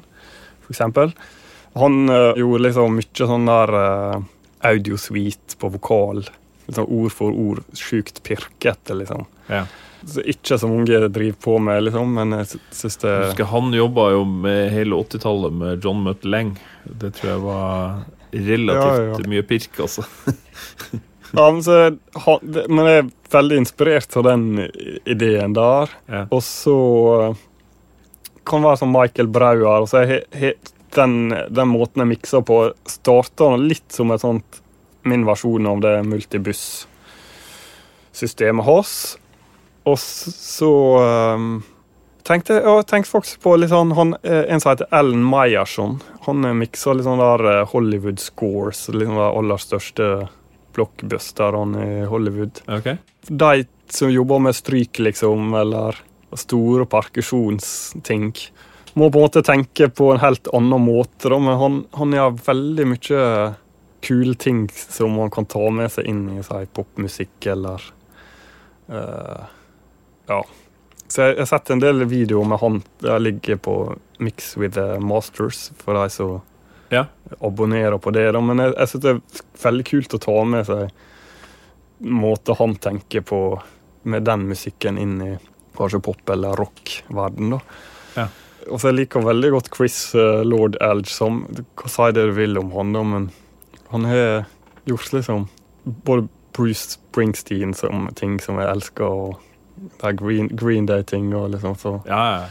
for 0.64 0.76
eksempel. 0.76 1.14
Han 1.76 2.10
uh, 2.10 2.32
gjorde 2.40 2.68
liksom 2.70 2.96
mye 2.98 3.30
sånn 3.30 3.50
der 3.50 3.76
uh, 3.76 4.20
audiosuite 4.66 5.58
på 5.60 5.72
vokal. 5.76 6.24
Liksom 6.66 6.88
ord 6.88 7.14
for 7.14 7.36
ord. 7.36 7.66
Sjukt 7.78 8.24
pirkete, 8.26 8.96
liksom. 8.98 9.26
Ja. 9.52 9.66
Så 10.06 10.22
ikke 10.22 10.58
så 10.62 10.70
mange 10.70 11.08
driver 11.10 11.38
på 11.42 11.58
med, 11.62 11.84
liksom, 11.88 12.14
men 12.14 12.36
jeg 12.38 12.60
syns 12.78 13.00
det 13.02 13.14
Husker 13.24 13.48
Han 13.50 13.74
jobba 13.74 14.12
jo 14.14 14.22
med 14.30 14.70
hele 14.74 15.00
80-tallet 15.02 15.56
med 15.58 15.86
John 15.86 16.04
Mutt 16.06 16.26
Leng. 16.26 16.54
Det 16.86 17.16
tror 17.18 17.32
jeg 17.32 17.42
var 17.42 18.04
relativt 18.36 19.02
ja, 19.02 19.08
ja. 19.16 19.30
mye 19.32 19.46
pirk, 19.50 19.80
altså. 19.82 20.06
Ja, 21.36 21.52
men, 21.52 21.64
så, 21.64 21.98
men, 22.68 22.86
jeg 22.86 23.04
er 23.04 23.10
veldig 23.34 23.58
inspirert 23.64 24.18
av 24.18 24.24
den 24.28 24.44
ideen 25.06 25.54
der. 25.58 25.90
Ja. 26.12 26.26
Og 26.30 26.44
så 26.46 26.78
kan 28.46 28.62
det 28.62 28.68
være 28.70 28.82
som 28.82 28.92
Michael 28.94 29.30
Brauer. 29.34 29.82
Altså, 29.82 29.98
he, 30.08 30.18
he, 30.38 30.50
den, 30.96 31.14
den, 31.50 31.68
måten 31.72 32.02
jeg 32.04 32.12
mikser 32.14 32.42
på, 32.46 32.58
starter 32.90 33.58
litt 33.60 33.92
som 33.94 34.12
et 34.14 34.22
sånt 34.24 34.62
min 35.06 35.26
versjon 35.28 35.68
av 35.70 35.82
det 35.84 36.04
multibuss-systemet 36.08 38.66
hans. 38.66 39.18
Og 39.86 39.98
så 40.02 40.74
um, 41.38 41.64
tenkte 42.26 42.54
jeg 42.58 42.86
tenkte 42.90 43.12
faktisk 43.12 43.38
på 43.44 43.52
litt 43.60 43.74
sånn, 43.74 43.92
han, 43.98 44.10
eh, 44.26 44.46
en 44.50 44.62
som 44.62 44.72
heter 44.74 44.92
Ellen 44.96 45.26
Meyerson. 45.30 45.94
Han 46.26 46.38
mikser 46.58 46.94
litt 46.98 47.06
sånn 47.06 47.22
der 47.22 47.42
eh, 47.52 47.68
Hollywood 47.70 48.20
scores, 48.24 48.80
liksom 48.90 49.18
de 49.20 49.26
aller 49.28 49.60
største 49.62 50.06
blockbusterne 50.76 51.86
i 51.86 52.06
Hollywood. 52.10 52.62
Okay. 52.68 53.00
De 53.28 53.66
som 53.90 54.12
jobber 54.12 54.40
med 54.40 54.56
stryk, 54.56 55.00
liksom, 55.00 55.54
eller 55.58 55.98
store 56.36 56.86
perkusjonsting, 56.90 58.34
må 58.94 59.10
på 59.12 59.20
en 59.20 59.28
måte 59.28 59.44
tenke 59.44 59.90
på 59.92 60.12
en 60.14 60.24
helt 60.24 60.48
annen 60.56 60.82
måte. 60.82 61.30
Da. 61.30 61.40
Men 61.40 61.60
han, 61.60 61.78
han 62.00 62.16
gjør 62.16 62.42
veldig 62.46 62.88
mye 62.94 63.22
kule 64.06 64.36
ting 64.36 64.68
som 64.76 65.16
man 65.18 65.32
kan 65.34 65.48
ta 65.50 65.64
med 65.74 65.92
seg 65.92 66.08
inn 66.10 66.28
i 66.36 66.44
si, 66.46 66.62
popmusikk 66.78 67.48
eller 67.56 67.82
uh, 68.92 69.48
ja. 70.30 70.42
Så 71.08 71.22
jeg 71.22 71.36
jeg 71.36 71.42
har 71.42 71.50
sett 71.50 71.72
en 71.74 71.82
del 71.82 72.06
videoer 72.10 72.50
med 72.50 72.62
han 72.62 72.82
der 73.02 73.22
ligger 73.22 73.58
på 73.62 73.76
Mix 74.20 74.56
with 74.58 74.76
the 74.78 75.00
Masters, 75.02 75.72
for 75.78 75.98
de 75.98 76.10
som 76.10 76.40
Ja. 76.94 77.06
abonnerer 77.40 77.98
på 77.98 78.12
det. 78.14 78.28
Da. 78.36 78.42
Men 78.42 78.62
jeg, 78.62 78.76
jeg 78.78 78.92
syns 78.92 79.04
det 79.04 79.14
er 79.16 79.44
veldig 79.64 79.86
kult 79.90 80.14
å 80.18 80.22
ta 80.26 80.38
med 80.46 80.68
seg 80.70 80.90
måter 82.06 82.58
han 82.60 82.76
tenker 82.76 83.24
på 83.26 83.40
med 84.06 84.26
den 84.28 84.44
musikken 84.50 84.98
inn 85.02 85.16
i 85.24 85.32
kanskje 85.78 86.02
pop- 86.04 86.30
eller 86.30 86.56
rock-verden. 86.60 87.56
da. 87.56 87.60
Ja. 88.16 88.28
Og 88.70 88.82
så 88.82 88.90
jeg 88.92 89.00
liker 89.00 89.26
veldig 89.26 89.52
godt 89.54 89.72
Chris 89.76 89.98
uh, 90.18 90.42
Lord 90.46 90.78
Elge 90.82 91.12
som 91.14 91.44
Hva 91.78 91.90
si 91.92 92.08
det 92.16 92.24
du 92.30 92.36
vil 92.38 92.58
om 92.58 92.72
han, 92.74 92.94
da, 92.96 93.04
men 93.06 93.28
han 93.92 94.08
har 94.10 94.46
gjort 94.90 95.12
liksom 95.14 95.48
både 95.86 96.28
Bruce 96.56 96.96
Springsteen 96.96 97.74
som 97.78 98.08
ting 98.16 98.40
som 98.42 98.58
jeg 98.62 98.70
elsker, 98.72 99.06
og 99.06 99.42
Green, 100.18 100.48
Green 100.56 100.86
Day-ting 100.88 101.34
og 101.36 101.50
liksom 101.54 101.76
så 101.78 101.98
Ja, 102.08 102.22
ja. 102.38 102.46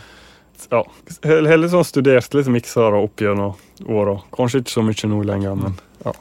Ja. 0.71 0.83
heller 1.25 1.65
liksom 1.65 1.85
studert 1.87 2.35
litt 2.37 2.51
mikser 2.53 2.97
opp 2.99 3.21
gjennom 3.21 3.59
åra. 3.91 4.19
Kanskje 4.37 4.63
ikke 4.63 4.75
så 4.75 4.85
mye 4.87 5.11
nå 5.11 5.21
lenger, 5.27 5.59
men 5.59 5.77
ja. 6.05 6.15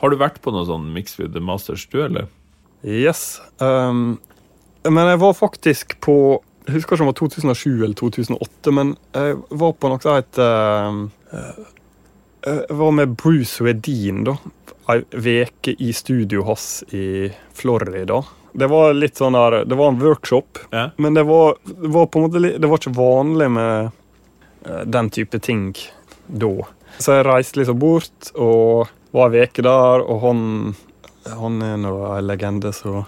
Har 0.00 0.12
du 0.12 0.16
vært 0.20 0.40
på 0.40 0.52
noe 0.54 0.64
sånn 0.68 0.88
Mix 0.94 1.18
with 1.20 1.34
the 1.34 1.42
Masters, 1.44 1.86
du, 1.92 2.00
eller? 2.04 2.30
Yes. 2.82 3.40
Um, 3.60 4.18
men 4.88 5.10
jeg 5.12 5.20
var 5.20 5.34
faktisk 5.36 5.98
på 6.00 6.14
Jeg 6.64 6.78
husker 6.78 6.96
ikke 6.96 7.04
om 7.04 7.10
det 7.10 7.12
var 7.12 7.18
2007 7.18 7.84
eller 7.84 7.96
2008, 7.98 8.72
men 8.76 8.94
jeg 9.16 9.36
var 9.60 9.74
på 9.76 9.90
noe 9.90 10.00
som 10.04 10.16
het 10.16 10.40
Jeg 12.46 12.78
var 12.80 12.96
med 12.96 13.16
Bruce 13.20 13.64
Wedin, 13.64 14.24
da. 14.28 14.36
Ei 14.90 15.02
uke 15.04 15.74
i 15.78 15.92
studioet 15.94 16.46
hans 16.48 16.68
i 16.96 17.30
Florida. 17.54 18.22
Det 18.52 18.66
var 18.70 18.92
litt 18.94 19.16
sånn 19.20 19.36
der 19.36 19.64
Det 19.64 19.76
var 19.78 19.88
en 19.92 20.00
workshop, 20.00 20.58
Ja. 20.72 20.90
men 20.96 21.14
det 21.14 21.22
var, 21.28 21.54
det 21.64 21.88
var 21.94 22.06
på 22.06 22.18
en 22.18 22.24
måte 22.28 22.58
Det 22.58 22.68
var 22.68 22.78
ikke 22.78 22.94
vanlig 22.96 23.50
med 23.50 23.90
eh, 24.66 24.84
den 24.84 25.10
type 25.10 25.38
ting 25.40 25.74
da. 26.26 26.52
Så 26.98 27.16
jeg 27.18 27.26
reiste 27.26 27.58
liksom 27.60 27.78
bort 27.78 28.32
og 28.34 28.88
var 29.14 29.30
ei 29.34 29.46
uke 29.46 29.62
der, 29.62 30.02
og 30.06 30.20
han 30.22 30.42
han 31.30 31.60
er 31.62 31.76
nå 31.76 31.90
ei 32.16 32.20
legende, 32.24 32.70
så 32.72 33.04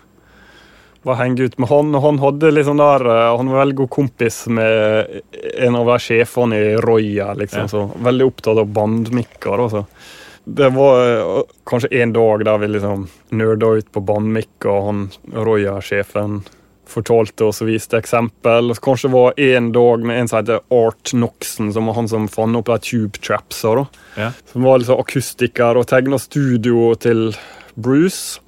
var 1.03 1.17
henge 1.19 1.47
ut 1.49 1.57
med 1.59 1.69
han. 1.71 1.95
Og 1.97 2.03
han 2.05 2.19
hadde 2.23 2.51
liksom 2.53 2.77
der 2.79 3.05
eh, 3.09 3.37
Han 3.37 3.49
var 3.51 3.63
veldig 3.65 3.77
god 3.83 3.91
kompis 3.91 4.47
med 4.49 5.23
en 5.59 5.77
av 5.79 5.87
de 5.87 5.97
sjefene 5.99 6.59
i 6.61 6.77
Roya, 6.77 7.33
liksom. 7.35 7.67
Ja. 7.67 7.69
Så 7.69 7.85
veldig 8.05 8.27
opptatt 8.27 8.59
av 8.63 8.69
bandmikker. 8.75 9.65
Også. 9.67 9.85
Det 10.45 10.69
var 10.75 11.03
eh, 11.39 11.43
kanskje 11.71 11.93
en 12.03 12.13
dag 12.13 12.45
der 12.45 12.59
vi 12.59 12.69
liksom 12.69 13.07
nerda 13.31 13.77
ut 13.79 13.93
på 13.95 14.01
bandmikk, 14.03 14.67
og 14.67 14.87
han 14.89 15.03
Roya-sjefen 15.33 16.41
fortalte 16.93 17.47
oss 17.47 17.63
og 17.63 17.71
viste 17.71 17.97
eksempel. 17.97 18.73
Og 18.75 18.81
kanskje 18.85 19.09
det 19.09 19.15
var 19.15 19.39
en 19.41 19.69
dag 19.73 20.03
med 20.05 20.19
en 20.21 20.29
som 20.29 20.41
heter 20.41 20.65
Art 20.75 21.13
Noxen, 21.17 21.71
som 21.73 21.87
var 21.89 21.95
han 22.01 22.11
som 22.11 22.27
fant 22.29 22.59
opp 22.59 22.67
de 22.73 22.79
tube 22.91 23.23
trapsa. 23.23 23.75
da 23.79 23.87
Ja. 24.17 24.33
som 24.53 24.63
var 24.67 24.79
liksom 24.83 24.99
akustiker 25.01 25.77
og 25.79 25.87
tegna 25.87 26.19
studio 26.19 26.95
til 26.95 27.37
Bruce. 27.77 28.41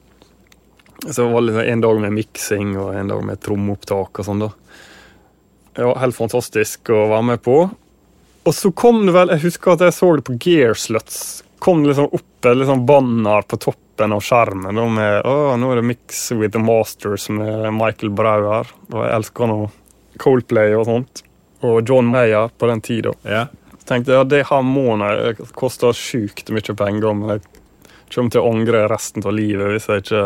Så 1.06 1.22
det 1.22 1.32
var 1.32 1.40
liksom 1.40 1.62
en 1.62 1.80
dag 1.80 2.00
med 2.00 2.12
miksing 2.12 2.76
og 2.76 2.94
en 2.96 3.08
dag 3.08 3.24
med 3.24 3.40
trommeopptak 3.40 4.18
og 4.18 4.24
sånn, 4.24 4.40
da. 4.40 4.50
Ja, 5.76 5.94
helt 5.98 6.16
fantastisk 6.16 6.90
å 6.90 7.08
være 7.08 7.22
med 7.24 7.42
på. 7.42 7.70
Og 8.44 8.52
så 8.52 8.70
kom 8.74 9.06
det 9.06 9.14
vel 9.14 9.28
Jeg 9.28 9.40
husker 9.40 9.72
at 9.72 9.80
jeg 9.80 9.92
så 9.92 10.16
det 10.16 10.24
på 10.24 10.36
Gearsluts. 10.38 11.43
Kom 11.64 11.84
liksom 11.88 12.10
oppe 12.12 12.54
liksom 12.54 12.82
banner 12.86 13.46
på 13.48 13.56
toppen 13.56 14.12
av 14.12 14.20
skjermen 14.20 14.76
da 14.76 14.84
med 14.90 15.14
Å, 15.24 15.54
nå 15.56 15.70
er 15.72 15.80
det 15.80 15.86
Mix 15.88 16.18
with 16.36 16.52
the 16.52 16.60
Masters 16.60 17.30
med 17.32 17.70
Michael 17.72 18.12
Brauer. 18.12 18.68
Og 18.92 18.98
jeg 19.00 19.14
elsker 19.16 19.48
nå 19.48 19.58
Coldplay 20.20 20.74
og 20.76 20.84
sånt. 20.90 21.22
Og 21.64 21.88
John 21.88 22.10
Mayer 22.12 22.52
på 22.58 22.68
den 22.68 22.84
tida. 22.84 23.14
Yeah. 23.24 23.48
Så 23.78 23.88
tenkte 23.88 24.12
jeg 24.12 24.20
ja, 24.20 24.28
det 24.28 24.42
her 24.50 24.66
må 24.66 24.98
jeg 25.00 25.48
koste 25.56 25.94
sjukt 25.96 26.52
mye 26.52 26.76
penger, 26.76 27.16
men 27.16 27.34
jeg 27.34 27.46
kommer 28.12 28.36
til 28.36 28.44
å 28.44 28.52
angre 28.52 28.84
resten 28.92 29.24
av 29.24 29.34
livet 29.36 29.72
hvis 29.72 29.88
jeg 29.88 30.04
ikke 30.04 30.22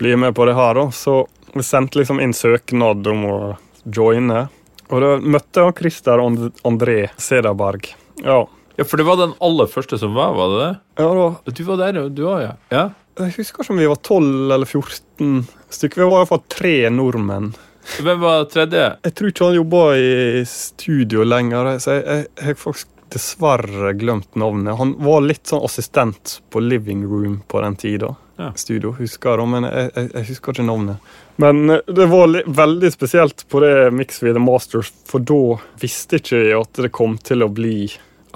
blir 0.00 0.18
med 0.24 0.34
på 0.36 0.48
det 0.48 0.56
her. 0.56 0.74
da. 0.80 0.88
Så 0.90 1.26
vi 1.52 1.62
sendte 1.62 2.00
liksom 2.00 2.20
inn 2.24 2.32
søknad 2.32 3.06
om 3.06 3.24
å 3.28 3.38
joine. 3.84 4.46
Og 4.88 5.00
da 5.00 5.14
møtte 5.20 5.64
jeg 5.64 5.78
Christer 5.78 6.20
André 6.24 6.98
Sederberg. 7.16 7.92
Ja. 8.24 8.46
Ja, 8.76 8.86
for 8.86 9.00
det 9.00 9.06
var 9.06 9.20
den 9.20 9.34
aller 9.44 9.70
første 9.70 9.98
som 10.00 10.16
var, 10.16 10.34
var 10.36 10.52
det 10.52 10.62
det? 10.62 10.72
ja 11.02 11.08
det 11.08 11.20
var. 11.20 11.36
Du 11.58 11.62
var 11.68 11.82
der, 11.82 12.00
du 12.10 12.24
òg, 12.26 12.40
ja. 12.42 12.54
ja. 12.74 12.86
jeg 13.20 13.36
husker 13.38 13.62
ikke 13.62 13.76
om 13.76 13.82
vi 13.82 13.92
var 13.92 14.00
12 14.00 14.56
eller 14.56 14.66
14 14.66 15.44
stykker. 15.78 16.02
Vi 16.02 16.10
var 16.10 16.24
iallfall 16.24 16.42
tre 16.50 16.74
nordmenn. 16.90 17.52
Hvem 18.00 18.20
var 18.20 18.48
tredje? 18.48 18.84
Jeg 19.04 19.14
tror 19.14 19.30
ikke 19.30 19.46
han 19.46 19.58
jobba 19.58 19.84
i 20.00 20.42
studio 20.48 21.24
lenger, 21.26 21.76
så 21.84 21.98
jeg, 22.00 22.26
har 22.40 22.58
faktisk 22.58 22.90
dessverre 23.14 23.92
glemt 23.94 24.34
navnet. 24.34 24.74
Han 24.78 24.96
var 25.04 25.22
litt 25.22 25.46
sånn 25.46 25.62
assistent 25.64 26.40
på 26.50 26.62
Living 26.64 27.04
Room 27.06 27.42
på 27.46 27.60
den 27.62 27.76
tida. 27.78 28.14
Ja. 28.40 28.48
Studio, 28.58 28.90
husker 28.98 29.38
jeg, 29.38 29.46
men 29.46 29.68
jeg, 29.68 29.90
jeg, 29.94 30.08
jeg 30.10 30.28
husker 30.32 30.56
ikke 30.56 30.66
navnet. 30.66 31.12
Men 31.38 31.70
eh, 31.70 31.84
det 31.86 32.08
var 32.10 32.34
veldig 32.46 32.90
spesielt 32.90 33.44
på 33.48 33.62
det 33.62 33.92
Mix 33.94 34.18
with 34.24 34.34
the 34.34 34.42
Masters, 34.42 34.90
for 35.06 35.22
da 35.22 35.58
visste 35.82 36.18
ikke 36.18 36.40
jeg 36.40 36.58
at 36.58 36.82
det 36.82 36.90
kom 36.94 37.14
til 37.22 37.46
å 37.46 37.50
bli 37.52 37.76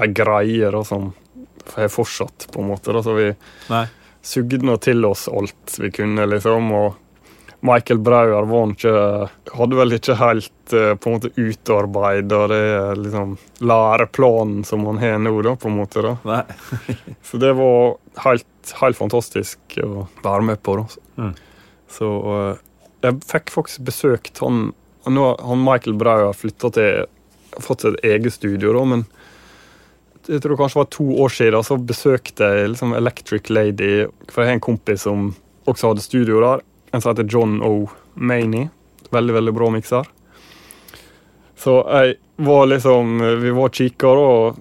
ei 0.04 0.12
greie 0.14 0.70
da, 0.70 0.84
som 0.84 1.12
har 1.74 1.88
fortsatt, 1.92 2.48
på 2.52 2.62
en 2.62 2.70
måte. 2.72 2.92
Da, 2.92 3.02
så 3.02 3.16
vi 3.16 3.28
Nei. 3.70 3.84
sugde 4.22 4.62
nå 4.64 4.78
til 4.82 5.04
oss 5.08 5.28
alt 5.28 5.78
vi 5.78 5.90
kunne, 5.94 6.26
liksom. 6.30 6.72
og 6.72 7.04
Michael 7.60 7.98
Brauer 7.98 8.46
var 8.46 8.70
ikke, 8.70 8.92
hadde 9.58 9.78
vel 9.80 9.96
ikke 9.96 10.14
helt 10.20 10.74
eh, 10.76 10.92
på 10.94 11.10
en 11.10 11.16
måte 11.16 11.32
utarbeida 11.34 12.44
det 12.52 12.60
liksom, 13.00 13.34
læreplanen 13.58 14.62
som 14.66 14.86
han 14.86 15.00
har 15.02 15.18
nå, 15.18 15.34
da, 15.42 15.56
på 15.58 15.70
en 15.70 15.78
måte. 15.80 16.04
da. 16.06 16.14
Nei. 16.28 16.44
Så 17.26 17.40
det 17.42 17.52
var 17.58 17.96
helt, 18.22 18.74
helt 18.78 19.00
fantastisk 19.00 19.78
å 19.82 20.06
være 20.22 20.46
med 20.52 20.62
på. 20.62 20.78
da. 20.78 21.02
Mm. 21.18 21.34
Så 21.90 22.12
eh, 22.36 22.64
jeg 23.08 23.22
fikk 23.26 23.54
faktisk 23.54 23.88
besøkt 23.90 24.44
han 24.44 24.68
han 25.08 25.62
Michael 25.64 25.94
Brauer 25.96 26.34
flytta 26.36 26.68
til 26.74 27.06
fått 27.64 27.84
et 27.88 27.96
eget 28.04 28.34
studio, 28.34 28.74
da, 28.76 28.84
men 28.84 29.04
jeg 30.28 30.42
tror 30.44 30.58
kanskje 30.60 30.76
det 30.76 30.82
var 30.82 30.90
to 30.92 31.06
år 31.24 31.32
siden 31.32 31.64
så 31.64 31.78
besøkte 31.80 32.48
jeg 32.52 32.72
liksom 32.74 32.92
Electric 32.96 33.48
Lady. 33.50 34.06
For 34.28 34.42
jeg 34.42 34.50
har 34.50 34.58
en 34.58 34.66
kompis 34.68 35.06
som 35.06 35.30
også 35.68 35.92
hadde 35.92 36.04
studio 36.04 36.42
der. 36.44 36.62
En 36.92 37.00
som 37.00 37.12
heter 37.12 37.28
John 37.28 37.58
O. 37.64 37.88
Maney. 38.14 38.68
Veldig, 39.10 39.34
veldig 39.38 39.54
bra 39.56 39.70
mikser. 39.72 40.08
Så 41.58 41.80
jeg 41.88 42.18
var 42.36 42.68
liksom 42.70 43.18
Vi 43.42 43.50
var 43.50 43.72
kikker, 43.74 44.20
og 44.22 44.58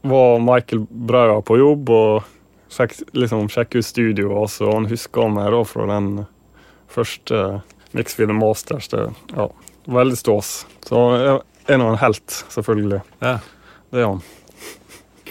var 0.00 0.38
Michael 0.40 0.86
Braua 0.88 1.42
på 1.42 1.58
jobb. 1.58 1.90
Og 1.90 2.30
fikk 2.72 2.94
liksom 3.18 3.50
sjekke 3.52 3.82
ut 3.82 3.90
studioet 3.90 4.44
også. 4.46 4.68
Og 4.68 4.74
han 4.78 4.90
huska 4.92 5.28
meg 5.34 5.50
da 5.54 5.64
fra 5.66 5.90
den 5.96 6.10
første 6.88 7.44
Mix 7.96 8.14
for 8.14 8.30
the 8.30 8.36
Masters. 8.36 8.88
Det, 8.92 9.08
ja, 9.34 9.50
veldig 9.84 10.18
stås. 10.20 10.66
Så 10.86 11.04
er 11.68 11.80
nå 11.80 11.92
en 11.92 12.02
helt, 12.02 12.42
selvfølgelig. 12.54 13.02
Ja. 13.24 13.38
Det 13.90 14.02
er 14.02 14.12
han. 14.12 14.26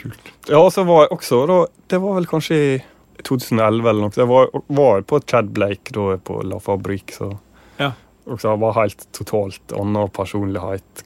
Kult. 0.02 0.32
Ja, 0.50 0.60
og 0.62 0.72
så 0.76 0.84
var 0.88 1.06
jeg 1.08 1.16
også 1.18 1.42
da, 1.50 1.58
Det 1.90 2.00
var 2.04 2.16
vel 2.20 2.28
kanskje 2.30 2.58
i 2.58 2.78
2011 3.24 3.90
eller 3.90 4.02
noe. 4.06 4.14
så 4.14 4.22
Jeg 4.24 4.30
var, 4.32 4.50
var 4.78 5.02
på 5.10 5.20
Chad 5.28 5.50
Blake 5.56 5.92
da 5.96 6.18
på 6.18 6.42
La 6.46 6.60
Fabrique, 6.64 7.16
så 7.18 7.32
Ja. 7.80 7.92
også 8.28 8.52
jeg 8.54 8.60
var 8.62 8.74
helt 8.82 9.08
totalt 9.14 9.74
annen 9.78 10.10
personlighet 10.14 11.04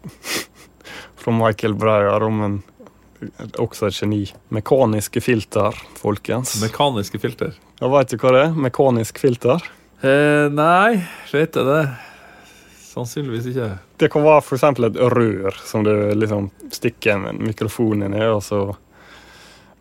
fra 1.21 1.31
Michael 1.31 1.73
Breuer, 1.77 2.29
men 2.33 2.61
også 3.61 3.87
et 3.91 3.99
geni. 4.01 4.23
Mekaniske 4.49 5.21
filter, 5.21 5.75
folkens. 6.01 6.55
Mekaniske 6.61 7.19
filter. 7.21 7.53
Ja, 7.81 7.87
Veit 7.93 8.09
du 8.09 8.17
hva 8.17 8.31
det 8.33 8.41
er? 8.47 8.55
Mekanisk 8.57 9.19
filter? 9.21 9.61
Eh, 10.01 10.47
nei, 10.49 11.03
vet 11.31 11.53
jeg 11.55 11.67
det? 11.67 11.83
Sannsynligvis 12.91 13.45
ikke. 13.53 13.67
Det 13.97 14.09
kan 14.11 14.23
være 14.25 14.41
f.eks. 14.43 14.63
et 14.67 14.97
rør 15.13 15.59
som 15.63 15.85
du 15.87 15.93
liksom 16.17 16.49
stikker 16.75 17.13
en 17.15 17.39
mikrofon 17.39 18.03
inn 18.03 18.15
i, 18.17 18.25
og 18.27 18.41
så 18.43 18.65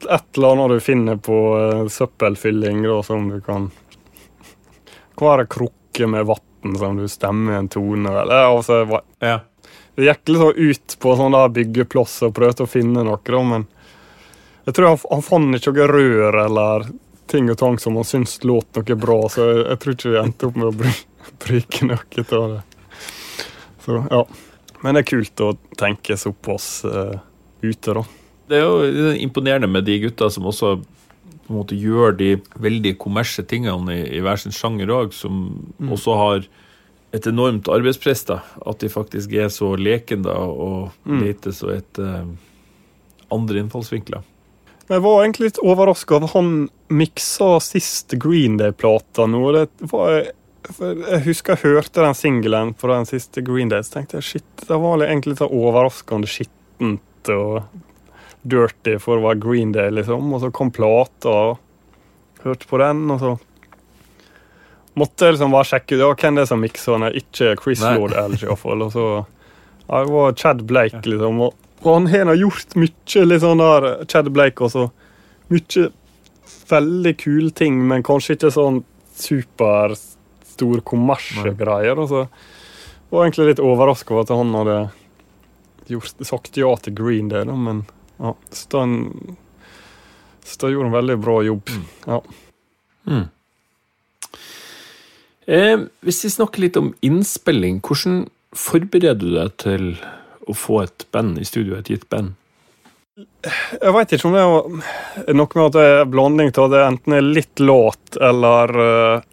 et 0.08 0.36
eller 0.36 0.52
annet 0.52 0.76
du 0.76 0.80
finner 0.80 1.18
på 1.18 1.38
eh, 1.58 1.88
søppelfylling 1.90 2.84
da, 2.86 3.02
som 3.02 3.26
du 3.28 3.40
kan 3.44 3.66
Det 4.84 5.18
kan 5.18 5.26
være 5.26 5.48
krukke 5.50 6.06
med 6.06 6.24
vann 6.30 6.78
som 6.78 6.96
du 6.96 7.08
stemmer 7.08 7.58
en 7.58 7.68
tone 7.68 8.14
eller 8.14 8.46
altså, 8.46 9.00
Ja. 9.18 9.40
Det 9.94 10.06
gikk 10.06 10.30
liksom 10.30 10.52
ut 10.56 10.96
på 11.02 11.16
sånn 11.18 11.36
byggeplass 11.52 12.22
og 12.28 12.34
prøvde 12.38 12.64
å 12.64 12.70
finne 12.70 13.02
noe, 13.04 13.18
da, 13.26 13.42
men 13.42 13.66
jeg 14.64 14.76
tror 14.76 14.92
han, 14.92 15.02
han 15.10 15.26
fant 15.26 15.58
ikke 15.58 15.74
noe 15.74 15.90
rør 15.90 16.38
eller 16.46 16.86
ting 17.30 17.50
og 17.50 17.58
tang 17.58 17.78
som 17.82 17.98
han 17.98 18.06
syntes 18.06 18.38
låt 18.46 18.78
noe 18.78 18.96
bra, 18.96 19.18
så 19.28 19.50
jeg, 19.50 19.64
jeg 19.66 19.82
tror 19.82 19.96
ikke 19.98 20.12
vi 20.14 20.20
endte 20.22 20.48
opp 20.48 20.60
med 20.62 20.70
å 20.70 20.92
bruke 21.44 21.90
noe 21.90 22.26
av 22.38 22.54
det. 22.54 22.60
Så, 23.84 24.00
ja. 24.10 24.24
Men 24.82 24.96
det 24.96 25.02
er 25.04 25.10
kult 25.10 25.42
å 25.44 25.50
tenke 25.80 26.16
såpass 26.16 26.84
uh, 26.88 27.18
ute, 27.62 27.94
da. 27.96 28.04
Det 28.50 28.58
er 28.58 28.64
jo 28.64 29.12
imponerende 29.20 29.68
med 29.70 29.84
de 29.86 29.98
gutta 30.02 30.30
som 30.32 30.48
også 30.50 30.78
på 30.80 31.52
en 31.52 31.58
måte 31.60 31.76
gjør 31.78 32.16
de 32.18 32.32
veldig 32.62 32.94
kommersielle 33.02 33.48
tingene 33.50 33.94
i, 33.96 34.02
i 34.16 34.22
hver 34.24 34.38
sin 34.40 34.54
sjanger 34.54 34.90
òg, 34.94 35.12
som 35.14 35.40
også 35.90 36.16
har 36.18 36.44
et 37.16 37.26
enormt 37.26 37.66
arbeidspress, 37.70 38.24
da. 38.28 38.40
At 38.70 38.78
de 38.82 38.90
faktisk 38.92 39.32
er 39.34 39.48
så 39.50 39.72
lekende 39.78 40.30
og 40.30 40.92
Mm. 41.04 41.22
leter 41.24 41.50
så 41.54 41.72
etter 41.74 42.28
andre 43.30 43.62
innfallsvinkler. 43.62 44.22
Jeg 44.90 45.02
var 45.02 45.20
egentlig 45.22 45.50
litt 45.50 45.58
overraska 45.62 46.16
over 46.16 46.32
han 46.34 46.68
miksa 46.90 47.60
siste 47.62 48.18
Green 48.18 48.56
Day-plata 48.58 49.26
nå. 49.30 49.42
Det 49.54 49.90
var, 49.92 50.30
for 50.68 51.04
jeg 51.06 51.24
husker 51.24 51.56
jeg 51.56 51.74
hørte 51.76 52.04
den 52.04 52.16
singelen 52.16 52.74
på 52.76 52.90
den 52.90 53.06
siste 53.08 53.42
Green 53.44 53.70
Day, 53.72 53.84
så 53.86 53.98
tenkte 53.98 54.18
jeg 54.18 54.28
shit, 54.28 54.66
det 54.66 54.80
var 54.82 55.04
egentlig 55.06 55.34
litt 55.34 55.42
sånn 55.42 55.54
overraskende 55.56 56.30
skittent 56.30 57.32
og 57.34 57.62
dirty 58.42 58.96
for 59.00 59.18
å 59.18 59.26
være 59.28 59.40
Green 59.42 59.72
Day, 59.72 59.92
liksom. 59.92 60.32
Og 60.34 60.42
så 60.44 60.50
kom 60.54 60.72
plata, 60.72 61.32
og 61.52 62.44
hørte 62.44 62.68
på 62.68 62.80
den, 62.80 63.04
og 63.12 63.20
så 63.20 63.32
måtte 65.00 65.28
jeg 65.28 65.36
liksom 65.36 65.54
bare 65.54 65.68
sjekke 65.68 65.96
ut 65.96 66.02
ja, 66.02 66.12
hvem 66.22 66.38
det 66.38 66.44
er 66.44 66.50
som 66.50 66.62
mikser 66.64 66.96
den. 66.96 67.20
Ikke 67.20 67.54
Chris 67.60 67.82
Nei. 67.84 67.94
Lord 67.98 68.16
Elge, 68.16 68.46
iallfall. 68.48 68.86
Og 68.86 68.94
så 68.94 69.06
ja, 69.20 70.02
det 70.04 70.12
var 70.12 70.36
Chad 70.38 70.64
Blake, 70.68 71.02
liksom. 71.06 71.40
Og, 71.46 71.70
og 71.82 71.90
han 71.96 72.10
har 72.32 72.38
gjort 72.38 72.76
mye 72.78 73.24
litt 73.26 73.44
sånn 73.44 73.62
der 73.62 73.90
Chad 74.10 74.30
Blake 74.34 74.66
også. 74.66 74.88
Mye 75.50 75.88
veldig 76.70 77.16
kule 77.18 77.50
ting, 77.56 77.80
men 77.90 78.04
kanskje 78.06 78.36
ikke 78.36 78.52
sånn 78.54 78.82
superstor 80.60 80.80
kommersgreier. 80.84 81.98
Og 81.98 82.08
så 82.08 82.24
var 83.10 83.24
jeg 83.24 83.30
egentlig 83.30 83.48
litt 83.50 83.64
overraska 83.64 84.14
over 84.14 84.26
at 84.26 84.34
han 84.34 84.54
hadde 84.54 84.78
gjort, 85.90 86.26
sagt 86.26 86.56
ja 86.56 86.70
til 86.76 86.94
Green 86.94 87.28
Day, 87.28 87.44
da, 87.44 87.56
men 87.56 87.84
ja, 88.20 88.34
så 88.54 88.84
han, 88.84 89.36
så 90.44 90.60
da 90.62 90.70
gjorde 90.70 90.90
en 90.90 90.98
veldig 90.98 91.18
bra 91.18 91.40
jobb. 91.42 91.70
Ja. 92.06 92.20
Mm. 93.08 93.28
Eh, 95.50 95.78
hvis 96.06 96.24
vi 96.24 96.30
snakker 96.30 96.62
litt 96.62 96.78
om 96.78 96.92
innspilling, 97.02 97.80
hvordan 97.82 98.28
forbereder 98.54 99.18
du 99.18 99.32
deg 99.34 99.56
til 99.62 99.88
å 100.46 100.54
få 100.54 100.84
et 100.84 101.06
band 101.14 101.40
i 101.40 101.48
studio, 101.48 101.78
et 101.78 101.90
gitt 101.90 102.06
band? 102.12 102.36
Jeg 103.40 103.92
veit 103.92 104.12
ikke 104.14 104.30
om 104.30 104.36
det 104.36 104.44
er 104.44 105.36
noe 105.36 105.48
med 105.50 105.64
at 105.66 105.74
det 105.74 105.82
er 105.88 106.08
blanding 106.08 106.52
av 106.54 106.68
at 106.68 106.72
det 106.72 106.84
enten 106.86 107.16
er 107.16 107.26
litt 107.26 107.60
lat 107.60 108.16
eller 108.20 108.72
eh, 108.84 109.26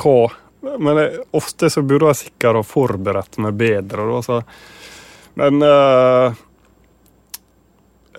hva. 0.00 0.30
Men 0.60 0.96
det, 0.96 1.06
ofte 1.36 1.70
så 1.72 1.82
burde 1.82 2.10
jeg 2.10 2.20
sikkert 2.24 2.60
ha 2.60 2.66
forberedt 2.66 3.38
meg 3.40 3.56
bedre. 3.60 4.06
Da, 4.10 4.22
så. 4.24 4.40
Men 5.40 5.62
uh, 5.64 6.34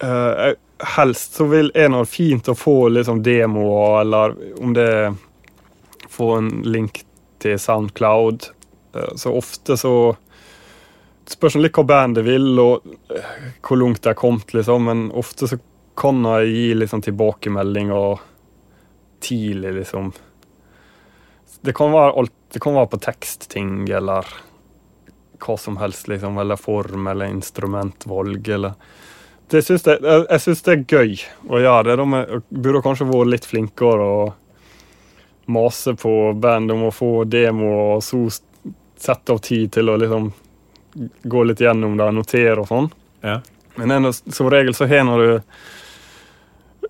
uh, 0.02 0.48
helst 0.96 1.38
så 1.38 1.46
vil 1.52 1.70
er 1.76 1.92
det 1.94 2.06
fint 2.10 2.50
å 2.50 2.58
få 2.58 2.90
liksom 2.96 3.22
demoer, 3.26 4.02
eller 4.06 4.38
om 4.62 4.78
det 4.78 4.94
Få 6.12 6.34
en 6.36 6.50
link 6.68 6.98
til 7.40 7.56
Soundcloud. 7.62 8.50
Uh, 8.92 9.14
så 9.16 9.32
ofte 9.38 9.78
så 9.80 9.94
spørs 11.32 11.56
litt 11.62 11.78
hva 11.78 11.86
bandet 11.88 12.26
vil, 12.28 12.50
og 12.60 12.90
hvor 13.64 13.80
langt 13.80 14.02
det 14.04 14.12
er 14.12 14.18
kommet, 14.20 14.52
liksom. 14.52 14.90
Men 14.90 15.06
ofte 15.16 15.48
så 15.48 15.56
kan 15.96 16.20
jeg 16.26 16.52
gi 16.52 16.66
liksom 16.76 17.06
tilbakemeldinger 17.06 18.20
tidlig, 19.24 19.72
liksom. 19.78 20.12
Det 21.62 21.76
kan 21.78 21.92
være 21.94 22.16
alt. 22.18 22.34
Det 22.52 22.60
kan 22.64 22.76
være 22.76 22.92
på 22.92 23.00
tekstting 23.04 23.86
eller 23.90 24.28
hva 25.42 25.56
som 25.58 25.78
helst, 25.82 26.08
liksom. 26.12 26.38
Eller 26.42 26.60
form 26.60 27.08
eller 27.12 27.32
instrumentvalg 27.32 28.50
eller 28.50 28.74
det 29.52 29.60
syns 29.68 29.84
jeg, 29.84 30.00
jeg, 30.00 30.26
jeg 30.30 30.42
syns 30.46 30.62
det 30.64 30.74
er 30.74 30.84
gøy 30.88 31.16
å 31.52 31.60
gjøre 31.60 31.90
det. 31.90 31.96
De 32.00 32.60
burde 32.64 32.82
kanskje 32.86 33.08
vært 33.10 33.32
litt 33.34 33.48
flinkere 33.50 34.06
og 34.08 35.52
mase 35.52 35.92
på 36.00 36.14
band 36.40 36.72
om 36.72 36.86
å 36.88 36.94
få 36.96 37.26
demo, 37.28 37.72
og 37.98 38.04
så 38.06 38.22
sette 39.02 39.34
av 39.34 39.42
tid 39.44 39.74
til 39.76 39.92
å 39.92 39.98
liksom 40.00 40.30
gå 41.24 41.44
litt 41.50 41.64
gjennom 41.64 41.98
det, 42.00 42.08
notere 42.16 42.62
og 42.62 42.70
sånn. 42.70 42.88
Ja. 43.26 43.42
Men 43.76 43.98
ennå, 43.98 44.14
som 44.14 44.50
regel 44.52 44.76
så 44.78 44.88
har 44.88 45.04
når 45.08 45.26
du 45.26 45.34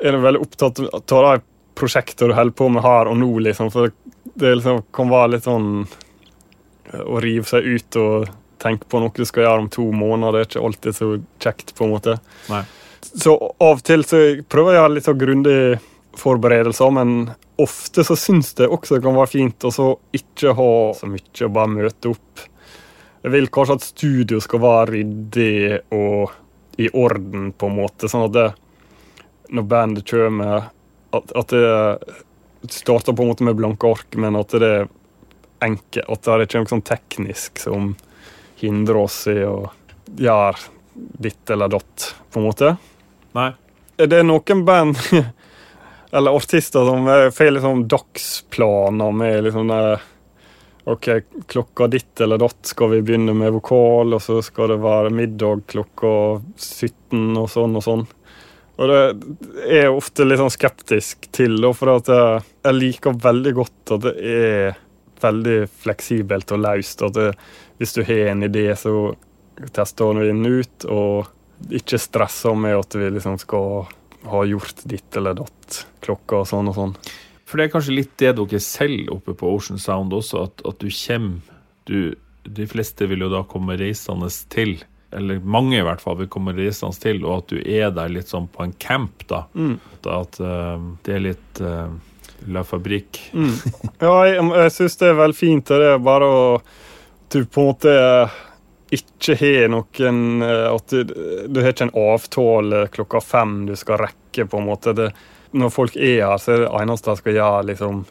er 0.01 0.15
du 0.15 0.21
veldig 0.21 0.41
opptatt 0.41 0.79
av 0.81 1.25
de 1.25 1.33
prosjektene 1.77 2.31
du 2.31 2.37
holder 2.37 2.57
på 2.57 2.69
med 2.73 2.85
her 2.85 3.09
og 3.09 3.17
nå, 3.21 3.31
liksom. 3.47 3.71
For 3.73 3.93
det 4.33 4.55
liksom 4.55 4.83
kan 4.93 5.11
være 5.11 5.35
litt 5.35 5.47
sånn 5.47 5.71
eh, 5.83 7.03
å 7.03 7.19
rive 7.23 7.47
seg 7.49 7.67
ut 7.67 7.99
og 8.01 8.29
tenke 8.61 8.87
på 8.89 9.01
noe 9.01 9.13
du 9.15 9.25
skal 9.25 9.47
gjøre 9.47 9.65
om 9.65 9.69
to 9.73 9.87
måneder. 9.95 10.37
Det 10.37 10.41
er 10.41 10.49
ikke 10.49 10.65
alltid 10.67 10.97
så 10.97 11.11
kjekt, 11.41 11.73
på 11.77 11.87
en 11.87 11.95
måte. 11.95 12.17
Nei. 12.51 12.63
Så 13.01 13.33
av 13.35 13.79
og 13.79 13.85
til 13.85 14.05
så 14.07 14.19
prøver 14.47 14.75
jeg 14.75 14.79
å 14.79 14.83
gjøre 14.83 14.95
litt 14.95 15.07
så 15.07 15.15
grundig 15.17 15.57
forberedelser, 16.21 16.93
men 16.93 17.31
ofte 17.61 18.03
så 18.05 18.17
syns 18.19 18.53
det 18.59 18.69
også 18.69 18.97
det 18.97 19.05
kan 19.05 19.17
være 19.17 19.31
fint 19.31 19.65
å 19.67 19.87
ikke 20.15 20.55
ha 20.57 20.71
så 20.97 21.09
mye 21.09 21.45
og 21.47 21.55
bare 21.55 21.73
møte 21.73 22.11
opp. 22.13 22.45
Jeg 23.21 23.33
vil 23.35 23.49
kanskje 23.53 23.77
at 23.77 23.85
studio 23.85 24.41
skal 24.41 24.63
være 24.63 24.91
ryddig 24.95 25.53
og 25.93 26.37
i 26.81 26.87
orden, 26.97 27.51
på 27.53 27.69
en 27.69 27.77
måte, 27.77 28.09
sånn 28.09 28.25
at 28.29 28.33
det, 28.33 28.47
når 29.53 29.65
bandet 29.69 30.07
kommer, 30.09 30.69
at, 31.11 31.33
at 31.37 31.51
det 31.53 31.65
starter 32.69 33.13
på 33.13 33.23
en 33.23 33.31
måte 33.31 33.43
med 33.43 33.55
blanke 33.55 33.87
ark, 33.87 34.15
men 34.15 34.37
at 34.39 34.53
det 34.53 34.67
er 34.67 34.89
enkelt, 35.61 36.05
at 36.09 36.27
det 36.27 36.47
ikke 36.47 36.59
er 36.59 36.65
noe 36.65 36.73
sånn 36.73 36.87
teknisk 36.87 37.61
som 37.61 37.93
hindrer 38.61 39.01
oss 39.01 39.23
i 39.31 39.39
å 39.45 39.71
gjøre 40.17 40.57
ditt 40.93 41.49
eller 41.49 41.71
datt, 41.71 42.11
på 42.31 42.41
en 42.41 42.45
måte. 42.45 42.75
Nei. 43.37 43.51
Er 44.01 44.09
Det 44.09 44.21
noen 44.25 44.63
band 44.65 44.97
eller 46.15 46.35
artister 46.35 46.85
som 46.85 47.09
får 47.33 47.51
liksom 47.57 47.85
dagsplaner 47.87 49.11
med 49.11 49.43
liksom 49.47 49.67
det, 49.71 49.99
OK, 50.91 51.09
klokka 51.47 51.87
ditt 51.87 52.21
eller 52.21 52.41
datt 52.41 52.65
skal 52.65 52.89
vi 52.95 53.03
begynne 53.05 53.35
med 53.37 53.53
vokal, 53.53 54.15
og 54.17 54.21
så 54.21 54.39
skal 54.41 54.73
det 54.73 54.81
være 54.81 55.13
middag 55.13 55.67
klokka 55.69 56.41
17 56.57 57.37
og 57.37 57.47
sånn 57.53 57.77
og 57.77 57.85
sånn. 57.85 58.07
Og 58.79 58.89
det 58.89 58.99
er 59.67 59.83
jeg 59.83 59.93
ofte 59.93 60.25
litt 60.25 60.39
sånn 60.41 60.53
skeptisk 60.53 61.27
til, 61.35 61.59
for 61.77 61.97
at 61.97 62.07
jeg 62.11 62.77
liker 62.77 63.19
veldig 63.21 63.53
godt 63.57 63.93
at 63.97 64.05
det 64.07 64.15
er 64.31 64.79
veldig 65.21 65.57
fleksibelt 65.83 66.53
og 66.55 66.63
løst. 66.63 67.03
At 67.05 67.17
det, 67.17 67.27
hvis 67.77 67.93
du 67.97 68.01
har 68.07 68.31
en 68.31 68.47
idé, 68.47 68.65
så 68.79 69.11
tester 69.75 70.17
du 70.17 70.23
den 70.25 70.45
ut, 70.47 70.87
og 70.89 71.29
ikke 71.69 71.99
stresser 72.01 72.55
med 72.57 72.79
at 72.79 72.97
vi 72.97 73.09
liksom 73.13 73.37
skal 73.41 73.85
ha 74.31 74.43
gjort 74.45 74.83
ditt 74.89 75.17
eller 75.17 75.37
datt 75.37 75.83
klokka 76.01 76.41
og 76.41 76.49
sånn 76.49 76.71
og 76.71 76.77
sånn. 76.77 76.95
For 77.45 77.59
det 77.59 77.67
er 77.67 77.73
kanskje 77.73 77.97
litt 77.97 78.13
det 78.21 78.35
dere 78.37 78.61
selv 78.63 79.11
oppe 79.17 79.35
på 79.37 79.49
Ocean 79.51 79.81
Sound 79.81 80.13
også, 80.15 80.45
at, 80.47 80.63
at 80.65 80.81
du 80.81 80.87
kommer 80.87 81.57
du, 81.89 82.15
De 82.41 82.65
fleste 82.69 83.05
vil 83.09 83.21
jo 83.21 83.29
da 83.29 83.43
komme 83.45 83.75
reisende 83.77 84.29
til, 84.49 84.79
eller 85.11 85.39
mange 85.43 85.79
i 85.79 85.83
hvert 85.85 86.01
fall 86.03 86.17
vil 86.21 86.29
komme 86.31 86.53
reisende 86.55 86.97
til, 87.01 87.23
og 87.25 87.41
at 87.41 87.51
du 87.51 87.59
er 87.59 87.91
der 87.95 88.13
litt 88.13 88.31
sånn 88.31 88.47
på 88.51 88.63
en 88.65 88.75
camp, 88.79 89.25
da. 89.29 89.43
Mm. 89.53 89.75
At 90.07 90.39
uh, 90.41 90.77
det 91.05 91.17
er 91.17 91.25
litt 91.25 91.61
uh, 91.63 91.91
La 92.51 92.63
Fabrique. 92.67 93.31
Mm. 93.33 93.57
Ja, 94.05 94.15
jeg, 94.25 94.39
jeg 94.41 94.77
syns 94.77 94.97
det 95.01 95.11
er 95.11 95.19
veldig 95.19 95.37
fint. 95.37 95.67
Det 95.67 95.91
er 95.93 96.01
bare 96.01 96.29
å 96.31 96.39
du 97.31 97.45
på 97.45 97.61
en 97.61 97.67
måte 97.69 97.91
ikke 98.91 99.35
har 99.39 99.69
noen 99.71 100.41
eh, 100.43 100.65
At 100.67 100.91
du, 100.91 101.13
du 101.47 101.59
har 101.61 101.71
ikke 101.71 101.85
en 101.87 101.93
avtale 101.95 102.81
klokka 102.91 103.21
fem 103.23 103.61
du 103.69 103.75
skal 103.79 104.01
rekke, 104.03 104.45
på 104.45 104.59
en 104.59 104.67
måte. 104.67 104.93
Det, 104.97 105.11
når 105.55 105.71
folk 105.71 105.95
er 105.95 106.25
her, 106.25 106.41
så 106.41 106.55
er 106.55 106.65
det 106.65 106.73
eneste 106.81 107.11
de 107.11 107.21
skal 107.21 107.37
gjøre, 107.37 107.61
liksom 107.71 108.01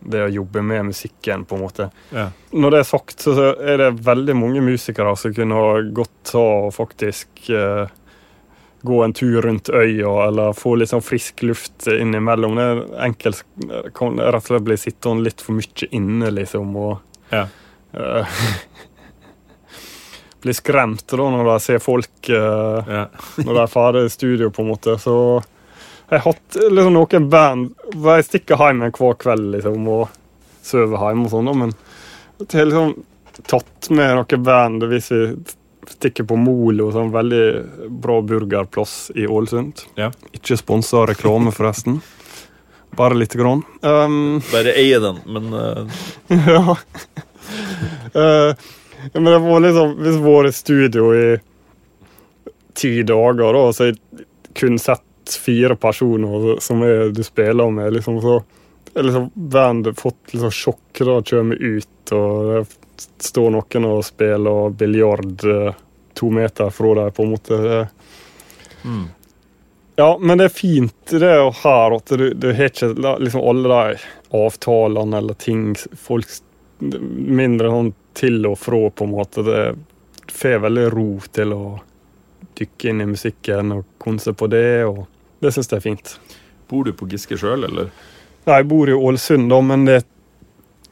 det 0.00 0.20
å 0.24 0.30
jobbe 0.30 0.62
med 0.62 0.86
musikken, 0.92 1.44
på 1.44 1.56
en 1.56 1.62
måte. 1.64 1.88
Ja. 2.14 2.28
Når 2.52 2.70
det 2.70 2.78
er 2.84 2.88
sagt, 2.88 3.20
så 3.24 3.34
er 3.58 3.78
det 3.82 3.88
veldig 4.06 4.36
mange 4.38 4.60
musikere 4.62 5.16
som 5.18 5.34
kunne 5.34 5.54
ha 5.58 5.80
godt 5.94 6.34
og 6.38 6.68
faktisk 6.76 7.48
eh, 7.50 7.88
gå 8.86 9.00
en 9.04 9.12
tur 9.12 9.42
rundt 9.42 9.68
øya, 9.74 10.12
eller 10.28 10.52
få 10.54 10.76
litt 10.78 10.92
sånn 10.92 11.02
frisk 11.02 11.42
luft 11.42 11.88
innimellom. 11.90 12.54
Det 12.54 12.66
er 12.70 12.82
enkelt 13.08 13.42
kan 13.98 14.20
rett 14.22 14.38
og 14.44 14.46
slett 14.52 14.68
bli 14.68 14.76
sittende 14.78 15.26
litt 15.26 15.42
for 15.42 15.58
mye 15.58 15.90
inne, 15.90 16.30
liksom, 16.38 16.76
og 16.78 16.98
Ja. 17.34 17.46
eh, 17.94 18.38
Bli 20.40 20.54
skremt 20.54 21.02
da 21.10 21.16
når 21.34 21.48
de 21.48 21.54
ser 21.64 21.80
folk 21.82 22.28
eh, 22.30 22.90
Ja. 22.94 23.04
når 23.42 23.48
de 23.56 23.62
er 23.64 23.72
ferdig 23.72 24.04
i 24.06 24.12
studio, 24.14 24.50
på 24.54 24.62
en 24.62 24.68
måte. 24.70 24.94
Så 25.02 25.14
jeg 26.08 26.22
har 26.22 26.24
hatt 26.32 26.56
liksom, 26.56 26.94
noen 26.96 27.28
band 27.28 27.92
hvor 27.94 28.18
jeg 28.18 28.28
stikker 28.28 28.62
hjem 28.62 28.84
hver 28.86 29.16
kveld 29.20 29.52
liksom, 29.56 29.88
og 29.92 30.08
sover 30.64 31.04
hjemme 31.04 31.28
og 31.28 31.32
sånn, 31.34 31.52
men 31.64 31.74
jeg 32.44 32.54
har 32.54 32.68
liksom 32.70 32.94
tatt 33.48 33.90
med 33.94 34.14
noen 34.18 34.44
band 34.44 34.86
hvis 34.90 35.10
vi 35.12 35.22
stikker 35.88 36.26
på 36.28 36.36
Molo, 36.36 36.90
sånn 36.92 37.12
veldig 37.14 37.44
bra 38.02 38.18
burgerplass 38.22 39.10
i 39.16 39.24
Ålesund. 39.24 39.84
Ja. 39.96 40.10
Ikke 40.36 40.58
sponsa 40.60 41.06
reklame, 41.08 41.52
forresten. 41.54 42.00
Bare 42.96 43.16
lite 43.16 43.38
grann. 43.38 43.62
Um, 43.80 44.40
Bare 44.52 44.74
eie 44.76 44.98
den, 45.00 45.20
men 45.28 45.52
uh... 45.54 46.00
ja. 46.52 46.76
uh, 48.14 48.52
ja, 49.12 49.20
men 49.20 49.28
det 49.30 49.38
var 49.38 49.60
liksom 49.62 49.92
Hvis 50.02 50.16
vi 50.16 50.22
var 50.24 50.46
i 50.48 50.52
studio 50.52 51.10
i 51.14 51.26
ti 52.74 53.02
dager, 53.02 53.52
da, 53.54 53.62
så 53.72 53.84
har 53.84 53.92
jeg 53.92 54.26
kun 54.58 54.78
sett 54.82 55.04
fire 55.36 55.76
personer 55.76 56.60
som 56.60 56.82
er, 56.82 57.08
du 57.12 57.22
spiller 57.24 57.70
med, 57.70 57.92
liksom, 57.92 58.20
så 58.22 58.42
liksom, 58.94 59.30
bandet 59.34 60.00
fått 60.00 60.32
liksom, 60.32 60.50
sjokk 60.50 60.98
da 60.98 61.22
kommer 61.22 61.56
ut, 61.56 62.12
og 62.12 62.48
det 62.52 62.64
står 63.22 63.50
noen 63.54 63.86
og 63.88 64.02
spiller 64.06 64.70
biljard 64.70 65.44
eh, 65.44 65.76
to 66.18 66.30
meter 66.34 66.70
fra 66.74 66.94
deg, 66.98 67.14
på 67.14 67.22
en 67.22 67.30
måte. 67.30 67.86
Mm. 68.84 69.06
ja, 69.96 70.18
men 70.20 70.38
det 70.38 70.44
er 70.48 70.54
fint 70.54 71.10
det 71.10 71.26
er 71.26 71.48
her 71.62 71.96
at 71.96 72.12
du, 72.14 72.28
du 72.34 72.52
har 72.54 72.70
ikke 72.70 72.92
liksom 72.94 73.42
alle 73.42 73.72
de 73.72 73.98
avtalene 74.38 75.18
eller 75.18 75.34
ting 75.34 75.72
folk 75.98 76.28
Mindre 76.78 77.72
sånn 77.72 77.88
til 78.14 78.44
og 78.46 78.52
fra, 78.62 78.78
på 78.94 79.02
en 79.02 79.10
måte. 79.10 79.42
Det 79.42 80.30
får 80.30 80.60
veldig 80.62 80.84
ro 80.94 81.08
til 81.34 81.54
å 81.56 81.62
dykke 82.58 82.92
inn 82.92 83.02
i 83.02 83.08
musikken 83.10 83.72
og 83.74 83.96
konse 83.98 84.30
på 84.38 84.46
det, 84.46 84.84
og 84.86 85.00
det 85.40 85.52
syns 85.54 85.70
jeg 85.70 85.78
er 85.78 85.84
fint. 85.84 86.14
Bor 86.68 86.84
du 86.84 86.92
på 86.92 87.08
Giske 87.08 87.38
sjøl, 87.40 87.64
eller? 87.68 87.90
Nei, 88.48 88.56
jeg 88.60 88.68
bor 88.70 88.88
i 88.90 88.96
Ålesund, 88.96 89.48
da, 89.50 89.60
men 89.64 89.84
det, 89.88 90.02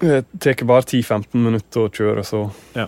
det 0.00 0.22
tar 0.44 0.64
bare 0.68 0.84
10-15 0.86 1.34
minutter 1.40 1.86
å 1.86 1.90
kjøre, 1.92 2.24
så 2.24 2.50
Ja. 2.76 2.86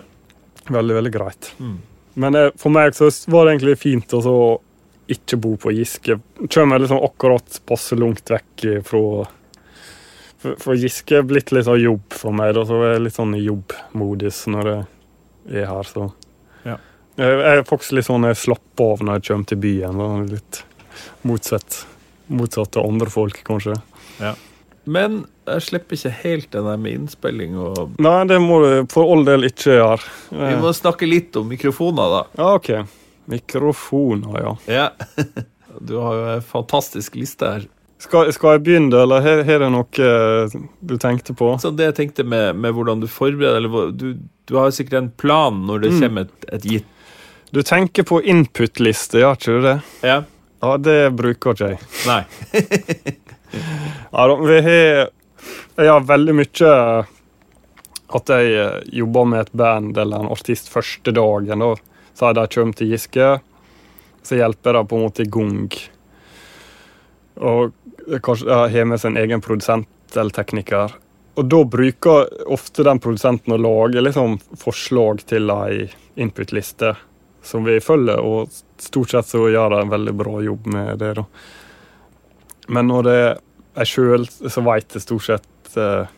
veldig, 0.68 0.94
veldig 0.98 1.12
greit. 1.12 1.52
Mm. 1.58 1.78
Men 2.18 2.36
for 2.58 2.70
meg 2.74 2.94
så 2.98 3.08
var 3.30 3.46
det 3.46 3.56
egentlig 3.56 3.78
fint 3.78 4.12
å 4.18 4.60
ikke 5.08 5.38
bo 5.40 5.54
på 5.56 5.72
Giske. 5.72 6.18
Kommer 6.52 6.78
liksom 6.82 7.00
akkurat 7.04 7.60
passe 7.66 7.96
langt 7.96 8.28
vekk 8.28 8.84
fra 8.84 9.26
For, 10.38 10.54
for 10.60 10.74
Giske 10.78 11.16
er 11.18 11.24
blitt 11.26 11.50
litt 11.50 11.66
av 11.66 11.80
jobb 11.80 12.12
for 12.14 12.30
meg, 12.30 12.52
da, 12.54 12.62
så 12.68 12.76
jeg 12.84 12.94
er 12.94 13.00
litt 13.02 13.16
sånn 13.16 13.32
i 13.34 13.40
jobbmodus 13.42 14.44
når 14.52 14.68
jeg 14.70 14.84
er 15.62 15.66
her, 15.66 15.82
så 15.88 16.12
Ja. 16.64 16.76
Jeg 17.18 17.40
er 17.58 17.62
faktisk 17.66 17.96
litt 17.96 18.06
sånn 18.06 18.22
jeg 18.28 18.36
slapper 18.38 18.92
av 18.92 19.00
når 19.02 19.16
jeg 19.18 19.24
kommer 19.32 19.46
til 19.50 19.58
byen. 19.64 19.98
Da. 19.98 20.34
Litt 20.36 20.60
motsatt, 21.28 21.82
motsatt 22.28 22.72
til 22.76 22.84
andre 22.88 23.10
folk, 23.12 23.40
kanskje. 23.46 23.74
Men 24.88 25.18
jeg 25.48 25.62
slipper 25.66 25.96
ikke 25.98 26.12
helt 26.22 26.50
den 26.54 26.64
der 26.64 26.78
med 26.80 26.94
innspilling 26.96 27.56
og 27.60 27.96
Nei, 28.00 28.22
det 28.30 28.38
må 28.40 28.60
du 28.64 28.70
for 28.92 29.10
all 29.12 29.24
del 29.26 29.44
ikke 29.48 29.74
gjøre. 29.76 30.12
Vi 30.32 30.54
må 30.62 30.70
snakke 30.76 31.08
litt 31.08 31.36
om 31.36 31.48
mikrofoner, 31.50 32.14
da. 32.14 32.22
Ja, 32.40 32.54
OK. 32.56 32.70
Mikrofoner, 33.28 34.40
ja. 34.42 34.56
Ja. 34.66 34.88
Du 35.80 35.92
har 36.02 36.14
jo 36.16 36.22
en 36.32 36.40
fantastisk 36.42 37.14
liste 37.14 37.46
her. 37.46 37.66
Skal, 38.02 38.32
skal 38.34 38.56
jeg 38.56 38.62
begynne, 38.66 38.98
eller 39.04 39.22
har 39.22 39.60
det 39.62 39.68
noe 39.70 40.00
eh, 40.02 40.54
du 40.80 40.96
tenkte 40.98 41.34
på? 41.38 41.52
Så 41.62 41.70
det 41.76 41.90
jeg 41.90 41.94
tenkte 42.00 42.24
med, 42.26 42.56
med 42.58 42.74
hvordan 42.74 42.98
du 43.02 43.06
forbereder 43.10 43.60
eller 43.60 43.92
du, 43.94 44.08
du 44.48 44.54
har 44.58 44.72
sikkert 44.74 44.96
en 45.02 45.10
plan 45.22 45.60
når 45.68 45.84
det 45.84 45.92
Mm. 45.92 46.00
kommer 46.02 46.26
et, 46.26 46.48
et 46.56 46.66
gitt 46.72 46.88
Du 47.54 47.60
tenker 47.62 48.02
på 48.08 48.18
input-liste, 48.26 49.20
gjør 49.22 49.38
ikke 49.38 49.54
du 49.54 49.66
det? 49.68 49.76
Ja? 50.08 50.16
Ja, 50.60 50.74
det 50.82 50.98
bruker 51.14 51.54
ikke 51.54 51.72
jeg. 51.74 51.80
Nei. 52.08 52.22
Ja, 53.48 54.26
da, 54.28 54.34
vi 54.44 54.56
har 54.60 55.08
Jeg 55.78 55.88
har 55.88 56.02
veldig 56.04 56.34
mye 56.36 56.72
at 58.18 58.32
jeg 58.32 58.52
eh, 58.60 58.78
jobber 58.98 59.24
med 59.28 59.40
et 59.46 59.52
band 59.56 59.98
eller 60.00 60.24
en 60.24 60.32
artist 60.32 60.68
første 60.72 61.12
dagen. 61.16 61.60
da. 61.64 61.74
Så 62.16 62.32
de 62.34 62.44
kommer 62.54 62.76
til 62.76 62.92
Giske, 62.92 63.28
så 64.22 64.38
hjelper 64.38 64.80
jeg 64.80 64.88
på 64.90 64.96
en 64.98 65.04
måte 65.06 65.24
i 65.24 65.30
gang. 65.32 65.68
Og 67.38 67.72
kanskje 68.24 68.48
jeg 68.48 68.72
har 68.74 68.88
med 68.88 69.00
seg 69.00 69.12
en 69.12 69.20
egen 69.22 69.44
produsent 69.44 70.16
eller 70.16 70.34
tekniker. 70.34 70.96
Og 71.38 71.46
da 71.46 71.60
bruker 71.64 72.32
ofte 72.50 72.82
den 72.82 72.98
produsenten 72.98 73.54
å 73.54 73.60
lage 73.60 74.02
liksom 74.02 74.38
forslag 74.58 75.22
til 75.28 75.52
ei 75.54 75.86
input-liste 76.18 76.96
som 77.46 77.62
vi 77.68 77.76
følger, 77.80 78.18
og 78.18 78.50
stort 78.84 79.10
sett 79.14 79.26
så 79.30 79.46
gjør 79.50 79.74
de 79.74 79.82
en 79.82 79.92
veldig 79.92 80.14
bra 80.18 80.38
jobb 80.44 80.66
med 80.74 80.98
det. 81.02 81.14
da. 81.18 81.24
Men 82.68 82.90
når 82.90 83.06
det 83.08 83.18
er 83.18 83.36
jeg 83.78 83.90
sjøl, 83.92 84.24
så 84.26 84.62
veit 84.66 84.94
jeg 84.96 85.04
stort 85.04 85.26
sett 85.28 85.76
eh, 85.78 86.08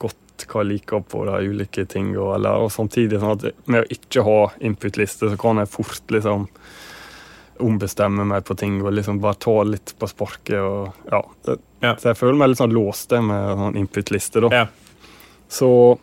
godt 0.00 0.44
hva 0.50 0.62
jeg 0.62 0.70
liker 0.70 1.02
på 1.02 1.24
de 1.28 1.50
ulike 1.50 1.84
tinga. 1.90 2.20
Og, 2.22 2.46
og 2.46 2.70
samtidig 2.72 3.20
sånn 3.20 3.36
at 3.36 3.66
med 3.66 3.82
å 3.84 3.90
ikke 3.96 4.24
ha 4.26 4.38
input-liste, 4.70 5.32
så 5.32 5.40
kan 5.40 5.60
jeg 5.62 5.72
fort 5.72 6.14
liksom 6.14 6.46
ombestemme 7.60 8.24
meg 8.24 8.46
på 8.48 8.56
ting 8.56 8.78
og 8.80 8.94
liksom 8.96 9.18
bare 9.20 9.36
ta 9.42 9.56
litt 9.68 9.92
på 9.98 10.08
sparket. 10.08 10.60
og 10.60 11.10
ja. 11.10 11.24
Det, 11.44 11.58
Ja. 11.80 11.94
Så 11.96 12.10
jeg 12.10 12.20
føler 12.20 12.36
meg 12.36 12.50
litt 12.52 12.60
sånn 12.60 12.76
låst 12.76 13.12
med 13.24 13.56
sånn 13.56 13.76
input-liste. 13.80 14.40
da. 14.44 14.48
Ja. 14.52 14.66
Så 15.48 15.98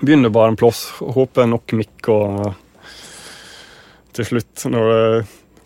begynner 0.00 0.30
bare 0.30 0.54
en 0.54 0.56
plass. 0.56 0.88
Håper 0.98 1.46
nok 1.46 1.72
mikk 1.74 2.08
og 2.08 2.54
til 4.18 4.26
slutt, 4.32 4.64
når 4.72 4.88
det, 4.92 5.02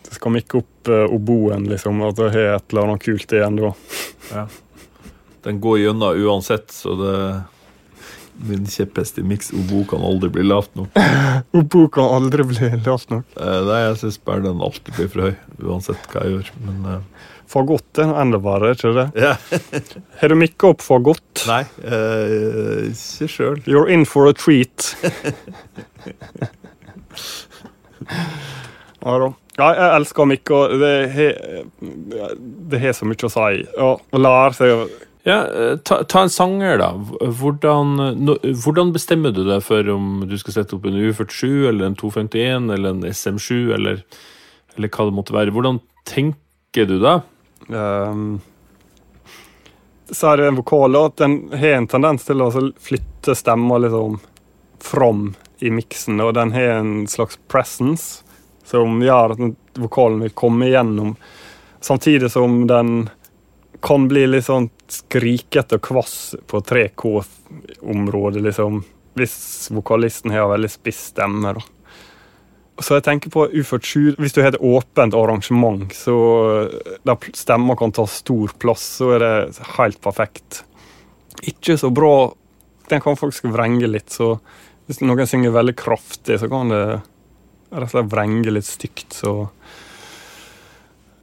det 0.07 0.17
skal 0.19 0.35
mikke 0.35 0.59
opp 0.61 0.91
eh, 0.93 1.07
oboen, 1.15 1.65
liksom, 1.71 2.03
at 2.05 2.19
det 2.19 2.29
har 2.35 2.51
et 2.57 2.67
eller 2.73 2.83
annet 2.87 3.03
kult 3.05 3.33
igjen 3.33 3.57
da. 3.59 3.71
Ja. 4.29 4.43
Den 5.43 5.59
går 5.63 5.79
gjennom 5.81 6.19
uansett, 6.27 6.69
så 6.71 6.93
det 6.99 7.15
Min 8.49 8.63
kjepphest 8.65 9.19
i 9.21 9.23
miks 9.29 9.51
obo 9.53 9.83
kan 9.85 10.01
aldri 10.01 10.25
bli 10.33 10.41
lavt 10.47 10.71
nok. 10.73 10.95
Obo 11.59 11.83
kan 11.93 12.07
aldri 12.15 12.41
bli 12.49 12.69
lavt 12.81 13.11
nok. 13.13 13.27
Eh, 13.37 13.59
Nei, 13.67 13.75
jeg 13.83 13.99
syns 14.01 14.17
bare 14.25 14.41
den 14.41 14.63
alltid 14.65 14.89
blir 14.97 15.11
for 15.13 15.27
høy, 15.27 15.35
uansett 15.61 16.07
hva 16.09 16.23
jeg 16.25 16.33
gjør. 16.39 16.49
Men 16.65 16.87
eh, 16.95 17.29
Fagott 17.53 18.01
er 18.01 18.09
enda 18.17 18.39
verre, 18.41 18.71
er 18.71 18.79
ikke 18.79 18.95
det? 18.97 19.05
Yeah. 19.13 19.37
Har 20.23 20.33
du 20.33 20.37
mikka 20.41 20.71
opp 20.73 20.81
fagott? 20.81 21.43
Nei, 21.45 21.61
eh, 21.85 22.89
ikke 22.89 23.29
sjøl. 23.29 23.61
You're 23.69 23.85
in 23.93 24.07
for 24.09 24.25
a 24.31 24.33
treat. 24.33 24.95
ja 29.03 29.15
da. 29.23 29.31
Ja, 29.53 29.67
jeg 29.77 29.89
elsker 29.99 30.25
Mikko. 30.25 30.59
det 30.81 32.79
har 32.81 32.95
så 32.97 33.05
mye 33.05 33.27
å 33.27 33.33
si. 33.33 33.65
Ja, 33.77 33.89
å 33.93 34.21
lære 34.21 34.55
seg 34.57 34.71
å 34.73 34.85
Ja, 35.23 35.37
eh, 35.47 35.75
ta, 35.87 36.01
ta 36.03 36.25
en 36.25 36.31
sanger, 36.33 36.81
da. 36.81 36.89
Hvordan, 37.39 37.93
no, 38.25 38.35
hvordan 38.65 38.91
bestemmer 38.95 39.31
du 39.31 39.43
deg 39.47 39.61
for 39.63 39.87
om 39.93 40.25
du 40.27 40.33
skal 40.41 40.57
sette 40.57 40.75
opp 40.75 40.87
en 40.89 40.97
U47 40.99 41.69
eller 41.69 41.85
en 41.87 41.95
251 41.95 42.73
eller 42.75 42.89
en 42.89 43.05
SM7 43.07 43.75
eller, 43.77 44.01
eller 44.75 44.91
hva 44.91 45.05
det 45.07 45.15
måtte 45.15 45.37
være? 45.37 45.53
Hvordan 45.55 45.79
tenker 46.09 46.89
du 46.89 46.97
da? 46.99 47.21
Um, 47.69 48.41
så 50.11 50.33
er 50.33 50.41
det 50.41 50.49
en 50.49 50.59
vokal 50.59 50.97
at 50.99 51.15
den 51.21 51.37
har 51.55 51.77
en 51.77 51.87
tendens 51.87 52.27
til 52.27 52.43
å 52.43 52.51
flytte 52.51 53.37
stemmer 53.37 53.85
liksom 53.85 54.19
fram 54.83 55.29
i 55.63 55.71
miksen, 55.71 56.19
og 56.21 56.33
den 56.37 56.53
har 56.55 56.79
en 56.79 57.07
slags 57.07 57.39
presence 57.47 58.23
som 58.67 59.01
gjør 59.03 59.35
at 59.35 59.79
vokalen 59.79 60.23
vil 60.23 60.35
komme 60.37 60.69
igjennom, 60.69 61.15
samtidig 61.83 62.31
som 62.31 62.63
den 62.67 63.09
kan 63.83 64.07
bli 64.07 64.23
litt 64.29 64.47
sånn 64.47 64.69
skrikete 64.91 65.79
og 65.79 65.83
kvass 65.83 66.17
på 66.47 66.61
3K-området, 66.63 68.43
liksom, 68.45 68.83
hvis 69.19 69.37
vokalisten 69.75 70.31
har 70.31 70.51
veldig 70.53 70.71
spiss 70.71 71.09
stemme. 71.11 71.55
da. 71.57 71.63
Så 72.81 72.97
jeg 72.97 73.05
tenker 73.05 73.29
på 73.29 73.45
U47, 73.51 74.15
Hvis 74.17 74.33
du 74.33 74.41
har 74.41 74.53
et 74.53 74.61
åpent 74.61 75.13
arrangement 75.13 75.91
så 75.93 76.15
der 77.05 77.27
stemmer 77.37 77.77
kan 77.77 77.91
ta 77.93 78.07
stor 78.09 78.55
plass, 78.57 78.85
så 78.97 79.11
er 79.13 79.19
det 79.21 79.67
helt 79.77 79.99
perfekt. 80.01 80.63
Ikke 81.43 81.77
så 81.77 81.91
bra 81.93 82.33
Den 82.89 83.01
kan 83.01 83.15
faktisk 83.15 83.45
vrenge 83.53 83.87
litt, 83.87 84.09
så 84.11 84.39
hvis 84.87 85.01
noen 85.03 85.27
synger 85.29 85.55
veldig 85.55 85.75
kraftig, 85.79 86.39
så 86.41 86.49
kan 86.51 86.71
det 86.73 86.83
rett 87.73 87.87
og 87.87 87.93
slett 87.93 88.11
vrenge 88.11 88.53
litt 88.53 88.67
stygt, 88.67 89.13
så 89.13 89.47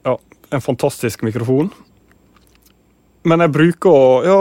Ja, 0.05 0.17
en 0.51 0.65
fantastisk 0.65 1.23
mikrofon. 1.23 1.71
Men 3.23 3.45
jeg 3.45 3.53
bruker 3.53 3.91
å 3.91 4.25
Ja, 4.25 4.39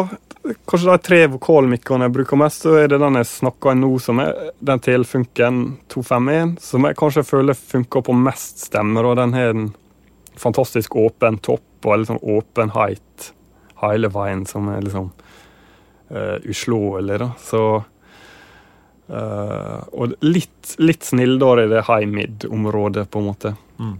kanskje 0.65 0.91
de 0.91 1.03
tre 1.03 1.19
vokalmikkene 1.27 2.07
jeg 2.07 2.15
bruker 2.15 2.39
mest, 2.39 2.63
så 2.63 2.77
er 2.79 2.87
det 2.87 3.01
den 3.01 3.19
jeg 3.19 3.27
snakker 3.27 3.75
i 3.75 3.79
nå, 3.79 3.91
som 3.99 4.21
er 4.23 4.53
den 4.59 4.79
Telefunken 4.79 5.59
251, 5.91 6.55
som 6.63 6.87
jeg 6.87 6.97
kanskje 6.99 7.27
føler 7.27 7.59
funker 7.59 8.05
på 8.07 8.15
mest 8.15 8.63
stemmer, 8.69 9.05
og 9.05 9.19
den 9.19 9.35
har 9.35 9.51
en 9.53 9.69
fantastisk 10.39 10.95
åpen 10.95 11.41
topp 11.43 11.85
og 11.85 11.93
en 11.95 12.07
sånn 12.07 12.73
height 12.75 13.33
hele 13.83 14.09
veien, 14.11 14.45
som 14.47 14.67
er 14.71 14.81
liksom 14.83 15.11
uh, 16.11 16.37
uslåelig, 16.47 17.19
da. 17.21 17.29
Så 17.43 17.61
eh, 19.09 19.79
Og 19.93 20.13
litt, 20.21 20.75
litt 20.79 21.03
snilldere 21.03 21.65
i 21.65 21.71
det 21.71 21.85
high 21.87 22.07
mid-området, 22.09 23.09
på 23.11 23.19
en 23.19 23.25
måte. 23.29 23.55
Mm. 23.79 23.97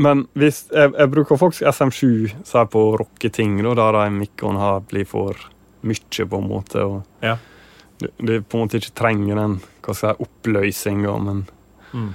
Men 0.00 0.24
hvis, 0.38 0.62
jeg, 0.72 0.92
jeg 0.96 1.10
bruker 1.12 1.36
faktisk 1.40 1.66
SM7 1.66 2.34
så 2.46 2.62
å 2.64 2.96
rocke 3.00 3.30
ting 3.34 3.58
da, 3.62 3.74
der 3.74 3.98
en 4.06 4.18
mikron 4.20 4.56
blir 4.88 5.04
for 5.08 5.36
mye, 5.82 6.26
på 6.30 6.38
en 6.38 6.48
måte. 6.48 6.84
og 6.84 7.02
Ja. 7.24 7.36
du, 7.98 8.06
du 8.18 8.40
på 8.42 8.56
en 8.56 8.64
måte 8.66 8.78
ikke 8.80 8.94
trenger 8.96 9.36
den 9.36 9.58
hva 9.82 9.94
skal 9.94 10.14
jeg 10.14 10.26
oppløsninga, 10.28 11.18
men 11.24 11.46
Mm. 11.92 12.12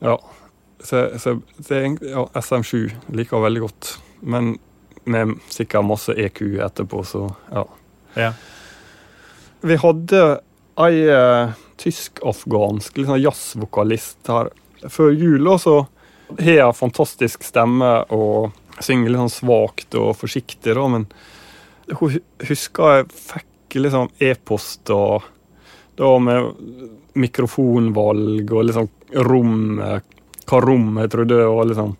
ja. 0.00 0.12
Så, 0.78 1.18
så 1.18 1.32
det 1.68 1.80
ja, 2.06 2.22
SM7 2.38 2.92
liker 3.10 3.36
jeg 3.36 3.42
veldig 3.42 3.60
godt. 3.64 3.88
Men 4.22 4.52
med 5.04 5.32
sikkert 5.50 5.84
masse 5.88 6.14
EQ 6.14 6.60
etterpå, 6.62 7.02
så 7.04 7.24
ja. 7.50 7.64
Ja. 8.16 8.28
Vi 9.66 9.76
hadde 9.82 10.20
ei 10.84 11.06
uh, 11.08 11.54
tysk-afghansk 11.80 12.98
liksom 12.98 13.20
jazzvokalist 13.22 14.28
her 14.32 14.50
før 14.92 15.14
jula 15.16 15.54
og 15.56 15.62
så 15.62 15.76
har 16.40 16.66
hun 16.66 16.76
fantastisk 16.76 17.44
stemme 17.46 17.90
og 18.12 18.52
synger 18.84 19.12
litt 19.14 19.22
sånn 19.22 19.32
svakt 19.32 19.94
og 19.96 20.12
forsiktig, 20.20 20.74
da, 20.76 20.88
men 20.92 21.06
Hun 21.86 22.10
hu- 22.16 22.46
husker 22.48 22.96
jeg 22.96 23.06
fikk 23.14 23.76
liksom 23.78 24.08
e-poster 24.18 25.22
da 25.96 26.08
med 26.18 26.50
mikrofonvalg 27.14 28.52
og 28.52 28.64
liksom 28.68 28.88
rom 29.28 29.78
Hva 30.46 30.60
rom 30.62 30.98
jeg 31.00 31.12
trodde 31.14 31.38
var 31.46 31.70
liksom 31.70 31.94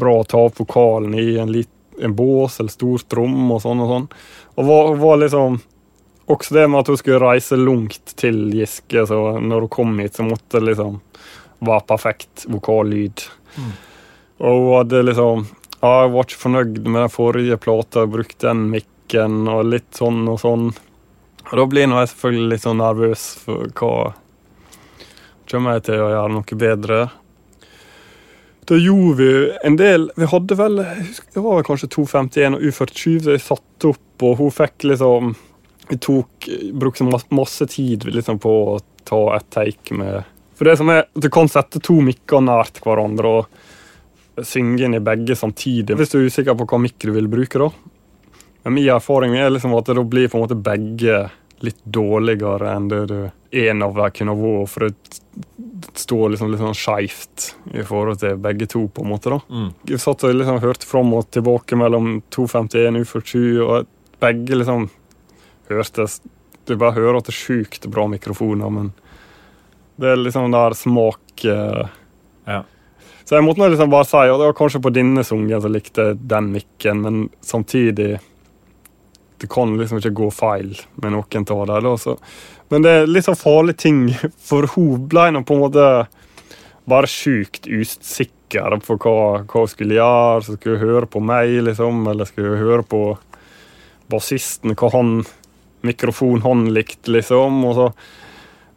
bra 0.00 0.14
å 0.20 0.24
ta 0.24 0.38
opp 0.46 0.60
vokalen 0.62 1.14
i 1.18 1.36
en, 1.42 1.50
lit, 1.52 1.68
en 2.00 2.14
bås 2.16 2.60
eller 2.60 2.72
stort 2.72 3.12
rom 3.18 3.50
og 3.52 3.60
sånn 3.60 3.82
og 3.82 3.90
sånn. 3.90 4.06
Og 4.56 4.64
var, 4.70 4.94
var 5.02 5.18
liksom 5.20 5.58
også 6.30 6.54
det 6.54 6.66
med 6.70 6.80
at 6.80 6.90
hun 6.90 6.98
skulle 7.00 7.20
reise 7.22 7.58
langt 7.58 8.14
til 8.20 8.42
Giske, 8.54 9.06
så 9.06 9.20
når 9.40 9.66
hun 9.66 9.72
kom 9.72 9.98
hit, 10.02 10.16
så 10.18 10.26
måtte 10.26 10.58
det 10.58 10.70
liksom 10.70 11.00
være 11.60 11.86
perfekt 11.88 12.46
vokallyd. 12.48 13.24
Og 14.40 14.60
hun 14.64 14.76
hadde 14.78 15.06
liksom 15.10 15.48
Ja, 15.80 16.02
jeg 16.02 16.10
var 16.12 16.26
ikke 16.26 16.42
fornøyd 16.42 16.78
med 16.84 17.00
den 17.00 17.12
forrige 17.12 17.56
plata, 17.56 18.02
brukte 18.04 18.50
den 18.50 18.66
mikken 18.68 19.46
og 19.48 19.62
litt 19.72 19.96
sånn 19.96 20.26
og 20.28 20.36
sånn. 20.42 20.66
Og 21.48 21.54
da 21.56 21.64
blir 21.66 21.86
jeg 21.88 22.10
selvfølgelig 22.10 22.50
litt 22.52 22.66
sånn 22.66 22.82
nervøs 22.82 23.24
for 23.44 23.72
hva 23.80 23.94
Kommer 25.50 25.78
jeg 25.78 25.88
til 25.88 25.98
å 26.04 26.10
gjøre 26.12 26.34
noe 26.36 26.58
bedre? 26.60 26.98
Da 28.70 28.76
gjorde 28.78 29.16
vi 29.18 29.30
en 29.66 29.78
del 29.80 30.04
Vi 30.20 30.28
hadde 30.30 30.58
vel 30.60 30.76
Det 30.78 31.40
var 31.40 31.56
vel 31.56 31.66
kanskje 31.66 31.90
251 31.96 32.58
og 32.58 32.66
U47 32.68 33.00
som 33.24 33.32
jeg 33.32 33.42
satte 33.42 33.90
opp, 33.90 34.26
og 34.28 34.36
hun 34.38 34.52
fikk 34.54 34.86
liksom 34.92 35.32
Vi 35.90 35.98
tok, 35.98 36.48
brukte 36.72 37.06
masse, 37.34 37.66
tid 37.66 38.06
liksom, 38.06 38.38
på 38.38 38.52
å 38.74 38.78
ta 39.08 39.20
et 39.36 39.48
take 39.50 39.96
med 39.98 40.22
For 40.54 40.68
det 40.68 40.76
som 40.78 40.90
er 40.92 41.08
Du 41.18 41.26
kan 41.32 41.48
sette 41.50 41.80
to 41.82 41.96
mikker 42.04 42.44
nært 42.44 42.78
hverandre 42.84 43.34
og 43.40 44.46
synge 44.46 44.86
inn 44.86 44.94
i 44.94 45.02
begge 45.04 45.34
samtidig. 45.36 45.96
Hvis 45.98 46.12
du 46.14 46.20
er 46.20 46.28
usikker 46.30 46.56
på 46.56 46.64
hva 46.70 46.78
mikk 46.80 47.02
du 47.02 47.10
vil 47.12 47.26
bruke, 47.28 47.60
da. 47.60 47.66
Men 48.62 48.76
min 48.76 48.88
erfaring 48.94 49.34
er 49.36 49.50
liksom 49.50 49.74
at 49.76 49.90
da 49.90 50.04
blir 50.04 50.30
på 50.30 50.38
en 50.38 50.44
måte 50.46 50.56
begge 50.56 51.26
litt 51.64 51.80
dårligere 51.84 52.70
enn 52.72 52.88
det 52.88 53.00
du 53.10 53.18
en 53.50 53.82
av 53.82 53.96
hver 53.96 54.12
kunne 54.16 54.36
vært, 54.38 54.70
for 54.70 54.86
det 54.86 55.98
står 55.98 56.32
liksom 56.32 56.52
litt 56.52 56.62
sånn 56.62 56.78
skeivt 56.78 57.48
i 57.74 57.84
forhold 57.86 58.22
til 58.22 58.38
begge 58.40 58.68
to, 58.70 58.86
på 58.88 59.04
en 59.04 59.10
måte. 59.12 59.32
da. 59.34 59.40
Mm. 59.50 59.68
Jeg 59.90 60.02
satt 60.02 60.24
og 60.24 60.36
liksom 60.36 60.60
hørte 60.62 60.88
fram 60.88 61.12
og 61.16 61.28
tilbake 61.34 61.78
mellom 61.80 62.20
251 62.32 63.00
og 63.00 63.04
U47, 63.04 63.36
og 63.66 64.20
begge 64.22 64.60
liksom 64.60 64.88
hørtes 65.78 66.20
Du 66.68 66.76
bare 66.76 66.94
hører 66.98 67.18
at 67.18 67.28
det 67.28 67.34
er 67.34 67.40
sjukt 67.40 67.86
bra 67.90 68.06
mikrofoner, 68.10 68.70
men 68.70 68.92
det 70.00 70.12
er 70.12 70.20
liksom 70.20 70.52
der 70.52 70.76
smak 70.78 71.44
eh, 71.44 71.88
Ja. 72.48 72.62
Så 73.24 73.36
jeg 73.36 73.46
måtte 73.46 73.68
liksom 73.70 73.90
bare 73.92 74.08
si 74.08 74.20
og 74.26 74.40
det 74.40 74.48
var 74.48 74.56
kanskje 74.58 74.82
på 74.82 74.90
denne 74.90 75.22
sungen 75.26 75.62
som 75.62 75.72
likte 75.72 76.14
den 76.14 76.50
mikken, 76.54 77.02
men 77.04 77.28
samtidig 77.40 78.18
Det 79.40 79.48
kan 79.48 79.76
liksom 79.78 80.00
ikke 80.00 80.12
gå 80.12 80.30
feil 80.30 80.74
med 81.00 81.14
noen 81.14 81.46
av 81.48 81.82
dem. 81.82 82.16
Men 82.68 82.82
det 82.82 82.90
er 82.90 83.06
litt 83.08 83.24
sånn 83.24 83.38
farlig 83.40 83.78
ting, 83.80 84.02
for 84.48 84.68
hun 84.74 85.06
ble 85.08 85.30
nå 85.32 85.40
på 85.48 85.56
en 85.56 85.62
måte 85.62 85.86
bare 86.90 87.08
sjukt 87.08 87.64
usikker 87.64 88.76
på 88.84 88.98
hva, 89.00 89.16
hva 89.46 89.62
hun 89.62 89.70
skulle 89.70 89.96
gjøre. 89.96 90.44
Så 90.44 90.58
skulle 90.58 90.76
hun 90.76 90.92
høre 90.92 91.08
på 91.08 91.22
meg, 91.24 91.54
liksom, 91.64 92.02
eller 92.10 92.28
skulle 92.28 92.52
hun 92.52 92.64
høre 92.66 92.84
på 92.84 93.02
bassisten, 94.10 94.74
hva 94.76 94.90
han 94.94 95.20
mikrofon 95.86 96.42
han 96.44 96.68
liksom. 96.74 97.64
Og 97.64 97.74
så 97.78 97.92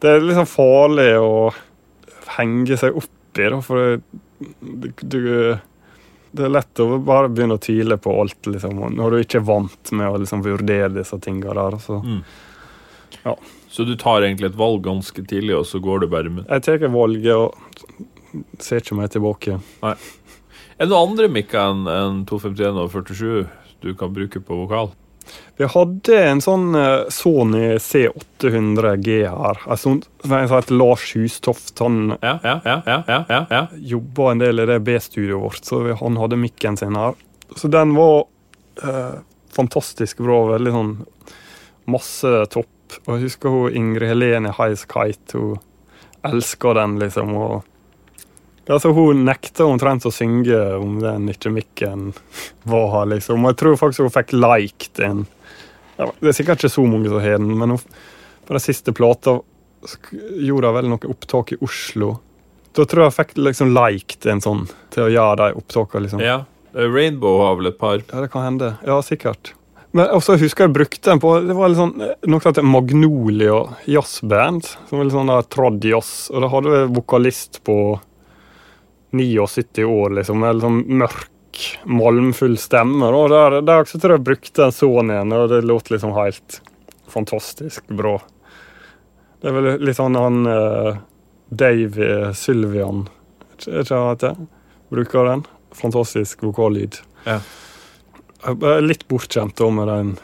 Det 0.00 0.10
er 0.10 0.24
liksom 0.24 0.48
farlig 0.50 1.10
å 1.16 1.52
henge 2.36 2.76
seg 2.76 2.96
opp 2.98 3.38
i, 3.38 3.46
da, 3.50 3.60
for 3.64 4.00
det, 4.60 4.90
du, 5.00 5.56
det 6.34 6.44
er 6.44 6.52
lett 6.52 6.82
å 6.82 6.98
bare 6.98 7.30
begynne 7.32 7.56
å 7.56 7.62
tvile 7.62 7.96
på 7.98 8.12
alt, 8.20 8.40
liksom, 8.46 8.82
når 8.94 9.14
du 9.14 9.20
ikke 9.22 9.40
er 9.40 9.46
vant 9.48 9.92
med 9.96 10.10
å 10.10 10.18
liksom 10.22 10.42
vurdere 10.44 10.92
disse 10.94 11.18
tinga 11.22 11.54
der. 11.56 11.78
Så. 11.82 12.00
Mm. 12.04 12.20
Ja. 13.22 13.36
Så 13.74 13.86
du 13.88 13.96
tar 13.98 14.22
egentlig 14.22 14.52
et 14.52 14.58
valg 14.58 14.84
ganske 14.84 15.24
tidlig, 15.26 15.56
og 15.58 15.64
så 15.66 15.80
går 15.82 16.04
du 16.04 16.10
bare 16.12 16.30
med 16.30 16.50
Jeg 16.50 16.66
tar 16.66 16.84
valget 16.94 17.34
og 17.34 18.60
ser 18.62 18.82
ikke 18.82 18.98
meg 18.98 19.10
tilbake. 19.14 19.58
Er 19.82 19.96
det 20.82 20.90
noen 20.90 21.10
andre 21.10 21.30
mikker 21.30 21.70
enn 21.70 21.88
en 21.90 22.20
251 22.28 22.78
og 22.82 22.92
47 22.94 23.46
du 23.84 23.92
kan 23.98 24.14
bruke 24.14 24.42
på 24.42 24.60
vokal? 24.64 24.92
Vi 25.56 25.68
hadde 25.70 26.18
en 26.18 26.40
sånn 26.42 26.74
eh, 26.78 27.06
Sony 27.14 27.76
C800G 27.82 29.20
her. 29.30 29.60
Altså, 29.70 29.96
jeg 30.24 30.50
sa 30.50 30.60
Lars 30.74 31.06
Hustoft. 31.14 31.74
Han 31.82 32.16
Ja, 32.20 32.38
ja, 32.42 32.56
ja, 32.64 32.76
ja, 32.86 32.98
ja, 33.08 33.18
ja, 33.28 33.40
ja. 33.50 33.62
jobba 33.94 34.32
en 34.32 34.42
del 34.42 34.64
i 34.64 34.68
det 34.70 34.80
B-studioet 34.86 35.42
vårt, 35.42 35.64
så 35.64 35.82
han 36.00 36.18
hadde 36.20 36.40
mikken 36.40 36.78
sin 36.80 36.98
her. 36.98 37.14
Så 37.56 37.70
den 37.70 37.94
var 37.94 38.24
eh, 38.82 39.20
fantastisk 39.54 40.24
bra. 40.24 40.40
Veldig 40.54 40.74
sånn 40.74 40.96
masse 41.90 42.34
topp. 42.50 42.98
Og 43.04 43.16
jeg 43.16 43.28
husker 43.28 43.54
hun 43.54 43.78
Ingrid 43.78 44.10
Helene 44.10 44.54
Highas 44.56 44.86
Kite. 44.90 45.38
Hun 45.38 45.62
elska 46.24 46.74
den, 46.80 46.98
liksom. 47.02 47.34
og 47.36 47.62
ja, 48.66 48.78
så 48.80 48.92
Hun 48.96 49.24
nekta 49.26 49.66
omtrent 49.68 50.06
å 50.08 50.12
synge 50.14 50.58
om 50.78 50.98
den 51.02 51.28
ikke 51.32 51.52
mikken 51.52 52.12
var 52.64 53.04
liksom. 53.10 53.44
Og 53.44 53.52
jeg 53.52 53.60
tror 53.60 53.80
faktisk 53.80 54.06
hun 54.06 54.14
fikk 54.14 54.36
liked 54.36 55.00
en 55.04 55.24
Det 55.96 56.30
er 56.30 56.36
sikkert 56.36 56.62
ikke 56.62 56.72
så 56.72 56.84
mange 56.88 57.10
som 57.12 57.20
har 57.22 57.36
den, 57.38 57.52
men 57.58 57.76
hun, 57.76 57.98
på 58.46 58.56
den 58.56 58.64
siste 58.64 58.94
plata 58.96 59.38
gjorde 60.40 60.70
hun 60.70 60.78
vel 60.78 60.88
noe 60.90 61.10
opptak 61.12 61.52
i 61.54 61.58
Oslo. 61.62 62.16
Da 62.74 62.86
tror 62.88 63.04
jeg 63.04 63.12
hun 63.12 63.18
fikk 63.18 63.36
liksom 63.38 63.74
liked 63.76 64.26
en 64.32 64.42
sånn 64.42 64.64
til 64.94 65.04
å 65.04 65.12
gjøre 65.12 65.36
de 65.42 65.60
opptakene, 65.60 66.06
liksom. 66.06 66.24
ja. 66.24 66.40
eh, 66.72 66.88
Rainbow 66.88 67.44
har 67.44 67.60
vel 67.60 67.70
et 67.70 67.78
par. 67.78 68.00
Ja, 68.00 68.24
det 68.24 68.32
kan 68.32 68.48
hende. 68.48 68.72
Ja, 68.86 68.96
sikkert. 69.06 69.52
Men 69.94 70.10
også 70.10 70.34
husker 70.40 70.66
jeg 70.66 70.74
brukte 70.74 71.06
den 71.06 71.20
på 71.22 71.36
Det 71.46 71.54
var 71.54 71.70
litt 71.70 71.78
sånn, 71.78 71.94
eh, 72.02 72.16
noe 72.26 72.42
som 72.42 72.50
heter 72.50 72.66
Magnolia 72.66 73.60
jazzband. 73.86 74.66
Som 74.88 74.98
var 74.98 75.06
litt 75.06 75.14
sånn 75.14 75.30
trad 75.54 75.86
jazz. 75.86 76.10
Og 76.32 76.42
da 76.42 76.50
hadde 76.50 76.72
vi 76.72 76.80
vokalist 76.96 77.60
på 77.68 77.76
79 79.14 79.86
år, 79.88 80.18
liksom. 80.18 80.42
Med 80.42 80.58
liksom 80.58 80.78
mørk, 81.00 81.64
malmfull 81.86 82.58
stemme. 82.60 83.08
Og 83.14 83.30
der, 83.32 83.60
der 83.62 83.84
også 83.84 84.00
tror 84.02 84.16
jeg 84.16 84.22
jeg 84.22 84.28
brukte 84.30 84.68
en 84.68 84.74
sånn 84.74 85.14
en, 85.14 85.34
og 85.36 85.50
det 85.52 85.64
låt 85.64 85.92
liksom 85.94 86.14
helt 86.18 86.60
fantastisk 87.14 87.88
bra. 87.94 88.18
Det 89.40 89.50
er 89.50 89.58
vel 89.58 89.84
litt 89.84 89.98
sånn 89.98 90.16
han 90.18 90.48
uh, 90.48 90.96
Dave 91.52 92.32
Sylvian 92.34 93.04
ikke 93.58 93.94
han 93.94 94.08
heter? 94.08 94.36
Bruker 94.88 95.24
den. 95.24 95.44
Fantastisk 95.72 96.42
vokallyd. 96.42 96.96
Ja. 97.24 97.40
Litt 98.80 99.08
bortskjemt 99.08 99.60
med 99.72 99.88
den 99.88 100.16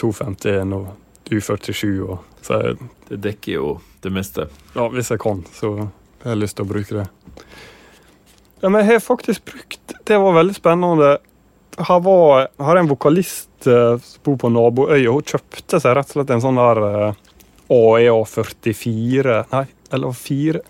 251 0.00 0.72
og 0.76 0.92
U47. 1.30 2.00
Og, 2.04 2.18
så 2.42 2.60
jeg, 2.62 2.90
Det 3.08 3.20
dekker 3.24 3.52
jo 3.52 3.80
det 4.00 4.12
meste. 4.12 4.48
ja, 4.74 4.88
hvis 4.88 5.10
jeg 5.10 5.20
kan, 5.20 5.44
så 5.52 5.74
har 6.22 6.34
jeg 6.34 6.42
lyst 6.44 6.56
til 6.56 6.66
å 6.66 6.68
bruke 6.68 7.00
det. 7.00 7.06
Ja, 8.64 8.70
men 8.72 8.80
jeg 8.80 8.94
har 8.94 9.00
faktisk 9.04 9.44
brukt 9.44 9.92
Det 10.08 10.16
var 10.18 10.32
veldig 10.32 10.54
spennende. 10.56 11.18
Her 11.76 11.98
var 12.00 12.46
her 12.48 12.70
er 12.72 12.80
en 12.80 12.88
vokalist 12.88 13.66
eh, 13.68 13.96
som 14.00 14.22
bor 14.24 14.38
på 14.40 14.48
naboøya. 14.54 15.12
Hun 15.12 15.26
kjøpte 15.26 15.80
seg 15.82 15.96
rett 15.98 16.12
og 16.12 16.16
slett 16.16 16.30
en 16.32 16.40
sånn 16.40 16.60
der 16.60 16.78
eh, 16.86 17.18
AEA 17.74 18.14
44 18.30 19.34
Nei, 19.50 19.64
eller 19.92 20.14
4, 20.16 20.62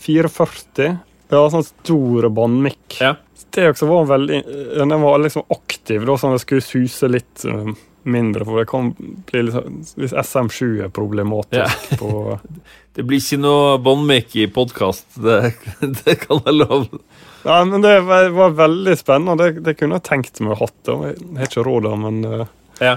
440. 0.00 0.94
Ja, 1.32 1.42
sånn 1.52 1.66
stor 1.66 2.28
båndmikk. 2.32 2.96
Ja. 3.02 3.18
Det 3.52 3.66
også 3.68 3.88
var 3.90 4.06
veldig 4.08 4.38
Den 4.78 4.94
var 5.02 5.18
liksom 5.20 5.44
aktiv, 5.52 6.06
da, 6.08 6.16
sånn 6.16 6.32
at 6.32 6.40
det 6.40 6.44
skulle 6.46 6.64
suse 6.64 7.10
litt 7.10 7.44
eh, 7.44 7.74
mindre. 8.08 8.46
For 8.48 8.62
det 8.62 8.70
kan 8.70 8.94
bli 9.28 9.42
litt 9.42 9.58
sånn 9.58 9.82
Hvis 10.00 10.14
SM7 10.22 10.86
er 10.86 10.94
problematisk 10.94 11.98
på 12.00 12.38
Det 12.96 13.04
blir 13.04 13.20
ikke 13.20 13.42
noe 13.44 13.76
båndmikk 13.84 14.38
i 14.40 14.48
podkast, 14.52 15.20
det, 15.20 15.52
det 16.00 16.16
kan 16.24 16.40
jeg 16.46 16.56
love. 16.62 17.02
Ja, 17.42 17.58
men 17.64 17.82
det 17.82 18.00
var, 18.06 18.50
veldig 18.58 18.94
spennende. 18.98 19.44
Det, 19.44 19.64
det 19.66 19.74
kunne 19.78 19.98
jeg 19.98 20.06
tenkt 20.06 20.40
meg 20.42 20.54
å 20.54 20.60
hatt. 20.62 20.78
Jeg 20.86 21.16
har 21.38 21.48
ikke 21.50 21.64
råd, 21.66 21.88
da, 21.88 21.94
men 21.98 22.20
eh, 22.28 22.44
Ja. 22.82 22.96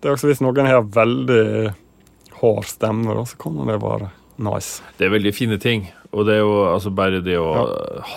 det 0.00 0.08
er 0.08 0.16
også 0.16 0.30
hvis 0.30 0.42
noen 0.44 0.68
har 0.68 0.86
veldig 0.94 1.74
hard 2.40 2.68
stemme, 2.70 3.14
da, 3.18 3.26
så 3.28 3.38
kan 3.40 3.60
det 3.60 3.78
være 3.82 4.10
nice. 4.42 4.80
Det 4.98 5.06
er 5.06 5.14
veldig 5.14 5.34
fine 5.36 5.58
ting. 5.62 5.86
Og 6.12 6.26
det 6.28 6.36
er 6.36 6.42
jo 6.42 6.56
altså 6.68 6.90
bare 6.92 7.22
det 7.24 7.38
å 7.40 7.52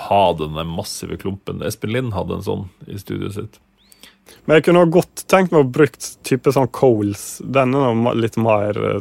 ha 0.08 0.24
denne 0.36 0.66
massive 0.68 1.20
klumpen. 1.20 1.62
Espen 1.64 1.94
Lind 1.96 2.16
hadde 2.16 2.40
en 2.40 2.44
sånn 2.48 2.66
i 2.92 2.98
studioet 3.00 3.38
sitt. 3.38 3.60
Men 4.46 4.58
jeg 4.58 4.66
kunne 4.68 4.88
godt 4.92 5.24
tenkt 5.32 5.54
meg 5.54 5.64
å 5.64 5.74
brukt 5.78 6.08
type 6.28 6.52
sånn 6.52 6.72
Coles. 6.76 7.38
Denne 7.40 7.84
er 7.92 8.18
litt 8.20 8.40
mer 8.42 8.80
uh, 8.82 8.98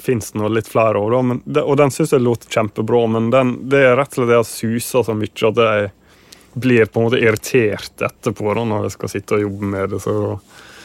Fins 0.00 0.32
nå 0.34 0.48
litt 0.48 0.68
flere 0.70 1.00
det, 1.44 1.62
og 1.62 1.76
den 1.76 1.92
syns 1.92 2.14
jeg 2.14 2.24
låter 2.24 2.50
kjempebra. 2.50 3.06
Men 3.16 3.30
den, 3.34 3.54
det 3.70 3.82
er 3.84 3.96
rett 3.98 4.14
og 4.14 4.22
slett 4.22 4.32
det 4.32 4.40
å 4.40 4.46
suser 4.48 5.04
så 5.06 5.16
mye 5.16 5.50
at 5.50 5.60
jeg 5.64 5.90
blir 6.52 6.88
på 6.90 7.00
en 7.00 7.06
måte 7.06 7.20
irritert 7.20 8.02
etterpå 8.02 8.54
da, 8.56 8.64
når 8.66 8.88
jeg 8.88 8.96
skal 8.96 9.12
sitte 9.12 9.36
og 9.36 9.44
jobbe 9.44 9.70
med 9.74 9.94
det. 9.94 10.00
Så. 10.02 10.14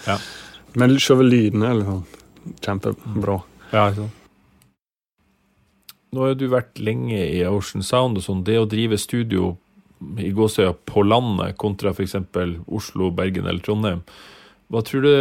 Ja. 0.05 0.19
Men 0.75 0.99
selve 0.99 1.25
lyden 1.25 1.65
er 1.65 1.79
liksom 1.79 2.03
kjempebra. 2.61 3.39
Ja, 3.71 3.89
ikke 3.89 4.05
sant? 4.05 4.21
Nå 6.15 6.23
har 6.23 6.37
du 6.39 6.45
vært 6.47 6.79
lenge 6.79 7.17
i 7.27 7.41
Ocean 7.49 7.83
Sound, 7.83 8.19
og 8.19 8.23
sånn. 8.23 8.45
Det 8.47 8.55
å 8.61 8.67
drive 8.69 8.99
studio 9.01 9.55
i 10.21 10.29
gåsøya 10.35 10.75
på 10.87 11.03
landet 11.03 11.57
kontra 11.59 11.91
f.eks. 11.91 12.15
Oslo, 12.67 13.09
Bergen 13.15 13.47
eller 13.49 13.63
Trondheim, 13.63 14.03
hva 14.71 14.81
tror 14.85 15.03
du 15.03 15.11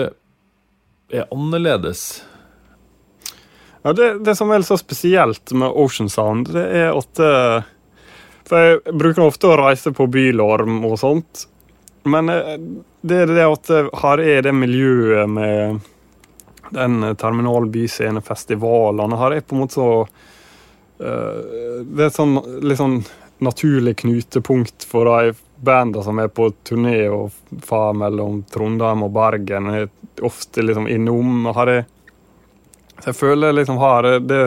er 1.15 1.27
annerledes? 1.35 2.23
Ja, 3.87 3.93
det, 3.93 4.19
det 4.25 4.33
som 4.37 4.51
er 4.51 4.63
så 4.65 4.79
spesielt 4.81 5.53
med 5.53 5.69
Ocean 5.69 6.09
Sound, 6.09 6.49
det 6.57 6.65
er 6.73 6.97
at 6.97 7.19
eh, 7.21 7.63
For 8.49 8.57
jeg 8.61 8.81
bruker 8.97 9.23
ofte 9.27 9.47
å 9.51 9.57
reise 9.61 9.93
på 9.93 10.07
bylorm 10.09 10.85
og 10.89 10.99
sånt. 11.03 11.49
Men 12.09 12.29
eh, 12.33 12.57
det 13.05 13.19
er 13.27 13.27
det 13.29 13.45
at 13.45 13.71
eh, 13.71 13.91
her 14.01 14.19
er 14.25 14.43
det 14.47 14.55
miljøet 14.57 15.29
med 15.29 15.81
den 16.73 17.17
terminalbyscenefestivalene 17.21 19.17
Her 19.21 19.33
er 19.37 19.45
på 19.45 19.55
en 19.55 19.61
måte 19.63 19.77
så 19.77 20.09
Det 20.97 22.01
er 22.01 22.07
et 22.09 22.17
sånn 22.17 22.41
litt 22.65 22.79
sånn 22.81 23.05
naturlig 23.45 23.97
knutepunkt 24.01 24.85
for 24.89 25.05
de 25.11 25.35
bandene 25.61 26.05
som 26.07 26.19
er 26.23 26.29
på 26.33 26.49
turné 26.65 27.09
og 27.13 27.33
far 27.67 27.93
mellom 27.99 28.43
Trondheim 28.49 29.03
og 29.05 29.13
Bergen. 29.13 29.67
er 29.75 29.89
ofte 30.25 30.63
liksom 30.65 30.89
innom. 30.89 31.47
Her 31.53 31.69
er, 31.69 31.85
så 33.05 33.11
jeg 33.11 33.19
føler 33.19 33.53
liksom 33.53 33.77
har 33.77 34.07
det 34.25 34.41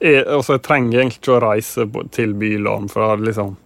er, 0.00 0.22
altså 0.30 0.54
Jeg 0.54 0.62
trenger 0.62 1.00
egentlig 1.00 1.18
ikke 1.18 1.34
å 1.34 1.42
reise 1.42 1.84
på, 1.90 2.04
til 2.14 2.32
bylån, 2.38 2.86
for 2.88 3.16
det 3.18 3.26
liksom 3.26 3.56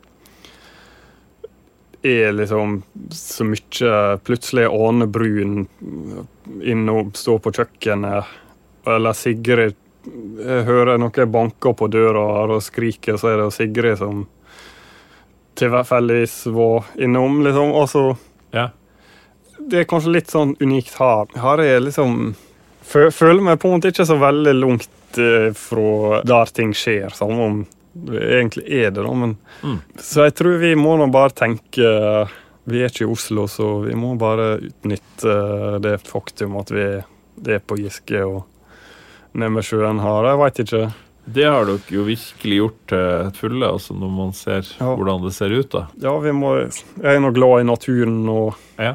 er 2.05 2.33
liksom 2.33 2.83
så 3.13 3.45
mye 3.47 3.93
Plutselig 4.25 4.65
er 4.65 4.75
Åne 4.75 5.07
Brun 5.07 5.67
inne 6.65 6.97
og 6.97 7.15
står 7.17 7.39
på 7.45 7.53
kjøkkenet, 7.55 8.33
eller 8.97 9.17
Sigrid 9.17 9.77
jeg 10.05 10.65
hører 10.67 10.99
noen 11.01 11.31
banker 11.33 11.73
på 11.73 11.87
døra 11.89 12.25
og 12.45 12.59
skriker, 12.61 13.17
så 13.17 13.31
er 13.31 13.39
det 13.41 13.53
Sigrid 13.57 13.97
som 13.97 14.27
tilfeldigvis 15.57 16.35
var 16.53 16.91
innom, 17.01 17.41
liksom. 17.45 17.73
Altså 17.73 18.17
Ja. 18.53 18.71
Det 19.57 19.79
er 19.81 19.87
kanskje 19.89 20.13
litt 20.13 20.29
sånn 20.29 20.57
unikt 20.61 20.99
her. 20.99 21.31
Her 21.41 21.61
er 21.63 21.81
liksom 21.81 22.35
Føler 22.85 23.41
meg 23.43 23.59
på 23.63 23.69
en 23.71 23.79
måte 23.79 23.91
ikke 23.93 24.07
så 24.07 24.17
veldig 24.21 24.55
langt 24.59 25.19
eh, 25.19 25.51
fra 25.57 26.21
der 26.27 26.53
ting 26.55 26.75
skjer, 26.77 27.11
samme 27.17 27.47
om 27.49 27.63
det 27.95 28.19
egentlig 28.41 28.65
er 28.75 28.91
det, 28.91 29.03
da. 29.07 29.13
Men, 29.15 29.37
Mm. 29.65 29.79
Så 30.03 30.25
jeg 30.27 30.35
tror 30.37 30.59
vi 30.61 30.75
må 30.77 30.97
nå 31.01 31.07
bare 31.15 31.31
tenke 31.33 31.87
Vi 32.67 32.81
er 32.83 32.89
ikke 32.91 33.05
i 33.07 33.13
Oslo, 33.13 33.47
så 33.49 33.69
vi 33.85 33.95
må 33.97 34.11
bare 34.21 34.59
utnytte 34.67 35.31
eh, 35.31 35.79
det 35.85 35.99
faktum 36.09 36.57
at 36.61 36.71
vi 36.75 36.85
er 37.55 37.61
på 37.65 37.77
Giske 37.81 38.21
og 38.25 38.43
nede 39.35 39.51
med 39.53 39.65
sjøen 39.67 40.01
her. 40.01 40.29
Jeg 40.31 40.39
veit 40.41 40.61
ikke. 40.65 40.83
Det 41.35 41.45
har 41.49 41.65
dere 41.69 41.93
jo 41.97 42.05
virkelig 42.07 42.59
gjort 42.61 42.81
til 42.93 43.31
fulle, 43.41 43.69
altså 43.73 43.97
når 43.97 44.11
man 44.17 44.33
ser 44.37 44.63
Ja. 44.81 44.91
hvordan 44.97 45.23
det 45.25 45.33
ser 45.35 45.51
ut. 45.57 45.71
da. 45.73 45.87
Ja, 46.03 46.19
vi 46.21 46.33
må 46.33 46.55
Jeg 47.03 47.17
er 47.17 47.21
nå 47.21 47.33
glad 47.35 47.61
i 47.61 47.69
naturen 47.69 48.29
og 48.29 48.55
Ja. 48.79 48.95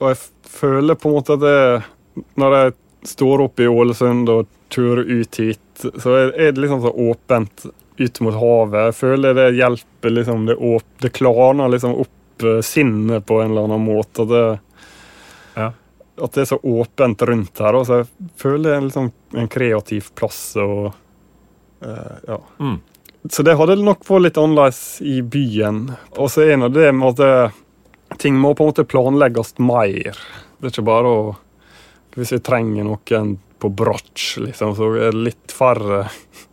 Og 0.00 0.08
jeg 0.14 0.18
føler 0.48 0.94
på 0.94 1.08
en 1.10 1.14
måte 1.14 1.34
at 1.34 1.40
det 1.40 1.84
Når 2.36 2.56
jeg 2.56 2.74
står 3.06 3.40
oppe 3.46 3.64
i 3.64 3.68
Ålesund 3.68 4.28
og 4.28 4.48
turer 4.70 5.04
ut 5.08 5.36
hit, 5.40 5.84
så 5.98 6.14
er 6.16 6.32
er 6.36 6.52
det 6.52 6.62
liksom 6.62 6.82
så 6.84 6.92
åpent 6.92 7.66
ut 8.00 8.20
mot 8.20 8.34
havet. 8.34 8.90
Jeg 8.90 8.94
føler 8.94 9.34
det 9.36 9.48
hjelper 9.58 10.10
liksom 10.14 10.46
Det, 10.46 10.56
åp 10.56 10.82
det 11.00 11.12
klarner 11.12 11.68
liksom 11.68 11.98
opp 12.00 12.44
eh, 12.44 12.60
sinnet 12.64 13.26
på 13.26 13.40
en 13.42 13.50
eller 13.50 13.68
annen 13.68 13.84
måte. 13.84 14.22
At 14.22 14.28
det, 14.28 14.60
Ja. 15.56 15.72
at 16.22 16.32
det 16.32 16.40
er 16.40 16.50
så 16.52 16.60
åpent 16.62 17.22
rundt 17.22 17.58
her. 17.58 17.84
Så 17.84 18.00
jeg 18.00 18.06
føler 18.36 18.70
det 18.70 18.76
er 18.76 18.86
liksom 18.88 19.12
en 19.34 19.48
kreativ 19.48 20.10
plass. 20.14 20.56
og 20.56 20.92
uh, 21.84 22.16
ja. 22.28 22.38
Mm. 22.60 22.80
Så 23.28 23.42
det 23.44 23.56
hadde 23.56 23.76
nok 23.76 24.04
vært 24.08 24.22
litt 24.22 24.38
annerledes 24.40 25.00
i 25.04 25.20
byen. 25.20 25.90
Og 26.16 26.30
så 26.30 26.46
er 26.48 26.56
nå 26.56 26.68
det 26.72 26.92
med 26.94 27.08
at 27.08 27.16
det, 27.20 28.16
ting 28.18 28.34
må 28.40 28.54
på 28.54 28.64
en 28.64 28.72
måte 28.72 28.88
planlegges 28.88 29.58
mer. 29.58 30.16
Det 30.60 30.68
er 30.68 30.72
ikke 30.72 30.88
bare 30.88 31.08
å 31.08 31.36
Hvis 32.16 32.32
vi 32.34 32.40
trenger 32.42 32.84
noen 32.88 33.36
på 33.60 33.68
bratsj, 33.76 34.40
liksom, 34.46 34.74
så 34.76 34.88
er 34.96 35.10
det 35.12 35.24
litt 35.28 35.52
færre 35.54 36.04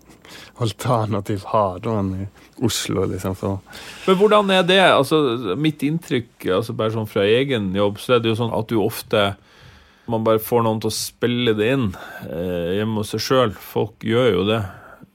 alternativ 0.64 1.44
her 1.54 1.80
da 1.84 1.98
enn 2.02 2.14
i 2.24 2.28
Oslo, 2.66 3.04
liksom. 3.06 3.36
Så. 3.38 3.52
Men 4.08 4.16
hvordan 4.18 4.50
er 4.56 4.64
det? 4.66 4.80
Altså, 4.82 5.20
mitt 5.62 5.84
inntrykk 5.86 6.48
altså 6.56 6.74
bare 6.78 6.94
sånn 6.96 7.10
fra 7.10 7.22
egen 7.30 7.70
jobb, 7.78 8.00
så 8.02 8.16
er 8.16 8.24
det 8.24 8.32
jo 8.32 8.40
sånn 8.40 8.56
at 8.58 8.70
du 8.72 8.80
ofte 8.82 9.28
man 10.10 10.24
bare 10.24 10.40
får 10.42 10.64
noen 10.64 10.80
til 10.82 10.90
å 10.90 10.96
spille 10.96 11.54
det 11.58 11.68
inn 11.76 11.90
eh, 12.24 12.78
hjemme 12.80 13.02
hos 13.04 13.12
seg 13.14 13.22
sjøl. 13.26 13.54
Folk 13.60 14.06
gjør 14.08 14.30
jo 14.38 14.44
det. 14.48 14.62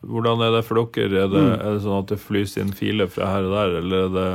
Hvordan 0.05 0.43
er 0.45 0.53
det 0.59 0.65
for 0.69 0.79
dere? 0.95 1.25
Er 1.25 1.31
det, 1.33 1.43
Mm. 1.43 1.53
er 1.57 1.71
det 1.73 1.83
sånn 1.87 1.99
at 2.03 2.11
det 2.13 2.19
flys 2.21 2.57
inn 2.61 2.73
filer 2.77 3.09
fra 3.11 3.31
her 3.33 3.47
og 3.49 3.55
der, 3.57 3.77
eller 3.81 4.05
er 4.07 4.13
det 4.19 4.27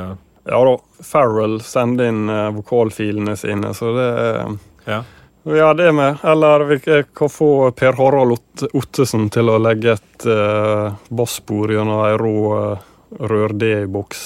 Ja 0.48 0.60
da, 0.64 0.74
Farrell 1.04 1.58
sender 1.62 2.08
inn 2.10 2.26
eh, 2.32 2.50
vokalfilene 2.56 3.36
sine, 3.40 3.72
så 3.78 3.94
det 3.96 4.10
er 4.18 4.58
Ja. 4.88 5.02
Ja, 5.48 5.74
det 5.74 5.92
med. 5.92 6.18
Eller 6.24 6.60
vi 6.60 7.04
kan 7.16 7.30
få 7.30 7.72
Per 7.72 7.94
Harald 7.94 8.32
Ott 8.32 8.64
Ottesen 8.74 9.30
til 9.32 9.48
å 9.48 9.60
legge 9.62 9.94
et 9.96 10.26
uh, 10.28 10.98
basspor 11.08 11.72
gjennom 11.72 12.02
ei 12.04 12.18
rå 12.20 12.34
uh, 12.52 12.88
rør-D-boks 13.32 14.24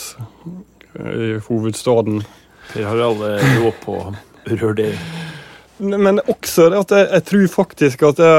i 0.98 1.28
hovedstaden. 1.46 2.24
Per 2.72 2.88
Harald 2.90 3.22
er 3.28 3.46
rå 3.60 3.70
på 3.84 4.00
rør-D. 4.50 4.88
Men 5.78 6.24
også 6.26 6.72
det 6.72 6.82
at 6.88 6.96
jeg, 6.98 7.10
jeg 7.12 7.28
tror 7.30 7.46
faktisk 7.60 8.08
at 8.10 8.22
det, 8.22 8.34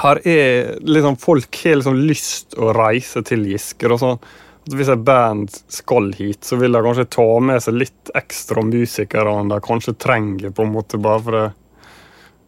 her 0.00 0.22
er 0.28 0.74
liksom 0.86 1.18
Folk 1.20 1.60
har 1.64 1.80
liksom 1.82 2.00
lyst 2.08 2.56
å 2.56 2.72
reise 2.76 3.20
til 3.26 3.44
Gisker. 3.50 3.92
og 3.92 4.00
sånn. 4.00 4.22
Hvis 4.70 4.90
et 4.92 5.02
band 5.02 5.50
skal 5.72 6.12
hit, 6.14 6.44
så 6.46 6.56
vil 6.60 6.76
de 6.76 6.82
kanskje 6.84 7.08
ta 7.10 7.26
med 7.42 7.62
seg 7.64 7.78
litt 7.80 8.12
ekstra 8.14 8.62
musikere 8.62 9.32
enn 9.40 9.50
de 9.50 9.58
kanskje 9.64 9.96
trenger, 9.98 10.52
på 10.54 10.66
en 10.66 10.74
måte 10.76 11.00
bare 11.00 11.20
fordi 11.24 11.48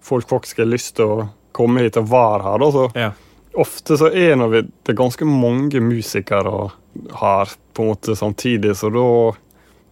folk 0.03 0.28
faktisk 0.28 0.59
har 0.59 0.70
lyst 0.70 0.97
til 0.99 1.11
å 1.11 1.28
komme 1.55 1.85
hit 1.85 1.99
og 2.01 2.09
være 2.11 2.43
her. 2.43 2.59
da, 2.59 2.70
så 2.73 2.90
Ja. 2.94 3.12
Ofte 3.55 3.99
så 4.01 4.07
er 4.09 4.36
vi 4.49 4.62
det 4.62 4.89
er 4.89 4.97
ganske 4.97 5.27
mange 5.28 5.81
musikere 5.81 6.73
her 7.20 7.49
på 7.74 7.82
en 7.82 7.89
måte 7.89 8.16
samtidig, 8.16 8.77
så 8.77 8.89
da 8.89 9.36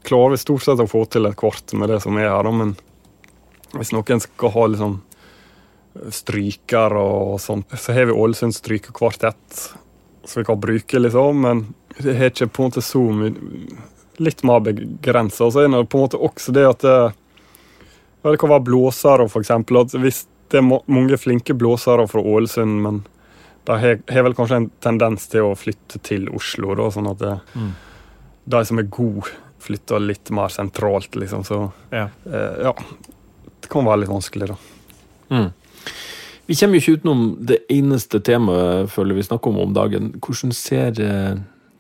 klarer 0.02 0.31
vi 0.31 0.36
stort 0.36 0.62
sett 0.62 0.81
å 0.81 0.89
få 0.89 1.05
til 1.11 1.27
et 1.27 1.36
kvart 1.36 1.74
med 1.74 1.89
det 1.89 2.01
som 2.02 2.16
er 2.16 2.31
her. 2.31 2.43
da, 2.43 2.51
Men 2.51 2.77
hvis 3.73 3.93
noen 3.93 4.20
skal 4.20 4.51
ha 4.51 4.66
liksom 4.66 5.02
stryker 6.11 6.94
og 6.97 7.40
sånt, 7.40 7.66
så 7.77 7.93
har 7.93 8.07
vi 8.07 8.12
Ålesund 8.12 8.55
strykekvartett 8.55 9.74
som 10.24 10.40
vi 10.40 10.44
kan 10.47 10.60
bruke, 10.60 10.98
liksom. 11.01 11.40
Men 11.40 11.74
det 11.98 12.16
har 12.18 12.30
ikke 12.30 12.48
på 12.52 12.62
en 12.64 12.70
måte 12.70 12.82
så 12.84 13.02
mye 13.12 13.34
Litt 14.20 14.42
mer 14.44 14.60
begrensa. 14.60 15.47
Og 15.47 15.52
så 15.55 15.62
er 15.64 15.68
det 15.72 15.88
på 15.88 15.97
en 15.97 16.02
måte 16.05 16.18
også 16.20 16.52
det 16.52 16.66
at 16.68 16.82
det, 16.84 16.97
det 18.26 18.34
kan 18.42 18.51
være 18.52 18.66
blåsere, 18.66 19.24
for 19.32 19.40
eksempel. 19.40 19.78
At 19.80 19.94
hvis 19.97 20.26
det 20.52 20.59
er 20.60 20.66
mange 20.92 21.16
flinke 21.16 21.55
blåsere 21.56 22.05
fra 22.10 22.20
Ålesund, 22.20 22.82
men 22.84 22.98
de 23.64 23.78
har, 23.80 23.97
har 24.12 24.26
vel 24.26 24.34
kanskje 24.36 24.59
en 24.60 24.66
tendens 24.84 25.24
til 25.32 25.47
å 25.48 25.55
flytte 25.56 26.02
til 26.05 26.28
Oslo, 26.36 26.74
da, 26.76 26.90
sånn 26.92 27.09
at 27.14 27.18
det, 27.22 27.32
Mm. 27.56 27.70
de 28.44 28.64
som 28.68 28.78
er 28.78 28.90
gode, 28.92 29.32
flytter 29.60 30.01
litt 30.05 30.30
mer 30.36 30.48
sentralt, 30.52 31.16
liksom. 31.16 31.42
Så 31.48 31.72
Ja. 31.90 32.10
eh, 32.26 32.60
ja. 32.64 32.74
Det 33.62 33.70
kan 33.70 33.84
være 33.88 34.01
litt 34.01 34.10
vanskelig, 34.12 34.48
da. 34.48 34.56
Mm. 35.30 35.52
Vi 36.51 36.56
kommer 36.59 36.81
jo 36.81 36.82
ikke 36.82 36.98
utenom 36.98 37.20
det 37.47 37.60
eneste 37.70 38.18
temaet 38.27 38.90
føler 38.90 39.14
vi 39.14 39.22
snakker 39.22 39.52
om 39.52 39.60
om 39.62 39.74
dagen. 39.74 40.09
Hvordan 40.18 40.51
ser 40.51 40.97
eh, 40.98 41.36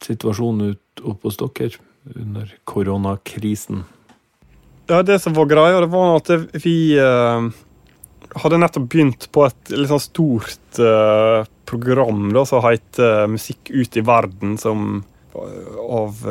situasjonen 0.06 0.76
ut 0.76 1.02
oppe 1.02 1.26
hos 1.26 1.40
dere 1.40 1.80
under 2.14 2.52
koronakrisen? 2.70 3.82
Ja, 4.86 5.00
det 5.02 5.18
som 5.24 5.34
var 5.34 5.50
greia, 5.50 5.82
det 5.82 5.90
var 5.90 6.14
at 6.20 6.30
vi 6.62 6.76
eh, 6.94 7.48
hadde 8.44 8.62
nettopp 8.62 8.86
begynt 8.94 9.26
på 9.34 9.48
et 9.48 9.74
litt 9.74 9.90
sånn 9.90 10.06
stort 10.06 10.78
eh, 10.78 11.42
program 11.66 12.30
da, 12.30 12.46
som 12.46 12.62
heter 12.62 13.26
Musikk 13.34 13.74
ut 13.74 13.98
i 13.98 14.06
verden, 14.06 14.54
som 14.54 15.00
av 15.34 16.22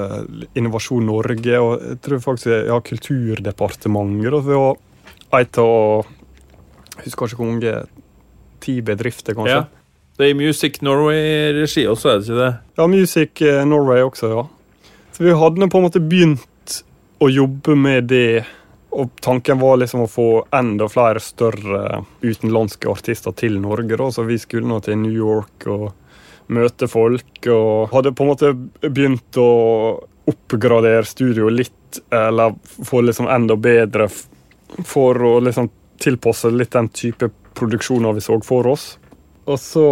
Innovasjon 0.60 1.06
Norge, 1.08 1.60
og 1.60 1.86
jeg 1.92 2.00
tror 2.04 2.24
faktisk 2.24 2.72
ja, 2.72 2.80
Kulturdepartementet. 2.84 4.48
Da, 4.48 5.40
et 5.40 5.60
av 5.60 6.08
husker 7.04 7.28
ikke 7.28 7.44
hvor 7.44 7.52
mange 7.54 7.80
ti 8.62 8.80
bedrifter, 8.86 9.38
kanskje. 9.38 9.58
Ja. 9.62 9.66
Det 10.20 10.28
er 10.28 10.34
i 10.34 10.36
Music 10.36 10.82
Norway-regi 10.84 11.86
også, 11.88 12.10
er 12.12 12.18
det 12.20 12.28
ikke 12.28 12.40
det? 12.42 12.54
Ja, 12.76 12.88
Music 12.92 13.42
eh, 13.48 13.62
Norway 13.68 14.04
også, 14.04 14.32
ja. 14.34 14.42
Så 15.16 15.24
vi 15.24 15.36
hadde 15.36 15.70
på 15.72 15.80
en 15.80 15.86
måte 15.86 16.02
begynt 16.04 16.82
å 17.24 17.30
jobbe 17.32 17.76
med 17.80 18.10
det, 18.12 18.44
og 18.92 19.14
tanken 19.24 19.60
var 19.62 19.80
liksom 19.80 20.04
å 20.04 20.12
få 20.12 20.28
enda 20.56 20.90
flere 20.92 21.22
større 21.24 22.02
utenlandske 22.20 22.92
artister 22.92 23.36
til 23.40 23.60
Norge, 23.64 23.96
da, 23.96 24.10
så 24.12 24.28
vi 24.28 24.36
skulle 24.40 24.68
nå 24.68 24.82
til 24.84 25.00
New 25.00 25.16
York 25.16 25.68
og 25.72 25.90
møte 26.52 26.90
folk, 26.92 27.40
og 27.48 27.92
hadde 27.94 28.16
på 28.16 28.26
en 28.26 28.32
måte 28.34 28.54
begynt 28.90 29.40
å 29.40 29.50
oppgradere 30.30 31.06
studioet 31.08 31.56
litt, 31.56 32.02
eller 32.12 32.56
få 32.64 33.06
liksom 33.08 33.32
enda 33.32 33.56
bedre 33.56 34.10
for 34.86 35.16
å 35.16 35.38
liksom 35.48 35.72
tilpasse 36.00 36.52
litt 36.52 36.76
den 36.76 36.90
type 36.92 37.32
produksjoner 37.60 38.16
vi 38.16 38.24
så 38.24 38.40
for 38.46 38.68
oss. 38.72 38.94
Og 39.50 39.60
så 39.60 39.86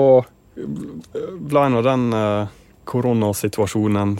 ble 0.58 1.66
nå 1.70 1.84
den 1.86 2.08
eh, 2.18 2.54
koronasituasjonen 2.88 4.16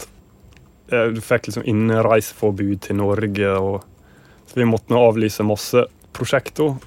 eh, 0.92 1.08
Du 1.16 1.22
fikk 1.24 1.50
liksom 1.50 1.66
innreiseforbud 1.66 2.82
til 2.88 3.00
Norge, 3.00 3.54
og 3.58 4.54
vi 4.58 4.68
måtte 4.68 4.94
nå 4.94 5.02
avlyse 5.10 5.46
masse 5.46 5.88
prosjekter. 6.14 6.78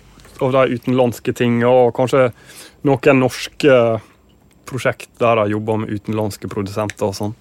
av 0.41 0.53
de 0.53 0.75
utenlandske 0.75 1.33
tingene, 1.37 1.69
og 1.69 1.95
kanskje 1.95 2.31
noen 2.89 3.19
norske 3.21 3.75
prosjekt 4.65 5.11
der 5.21 5.37
de 5.37 5.51
jobber 5.53 5.83
med 5.83 5.91
utenlandske 5.93 6.49
produsenter 6.49 7.11
og 7.11 7.17
sånn, 7.19 7.35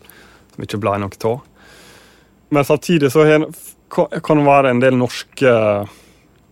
som 0.52 0.66
ikke 0.66 0.82
ble 0.84 0.98
noe 1.00 1.22
av. 1.30 1.40
Men 2.50 2.66
samtidig 2.66 3.12
så 3.14 3.24
kan 3.90 4.42
det 4.42 4.46
være 4.46 4.74
en 4.74 4.84
del 4.84 4.98
norske 5.00 5.54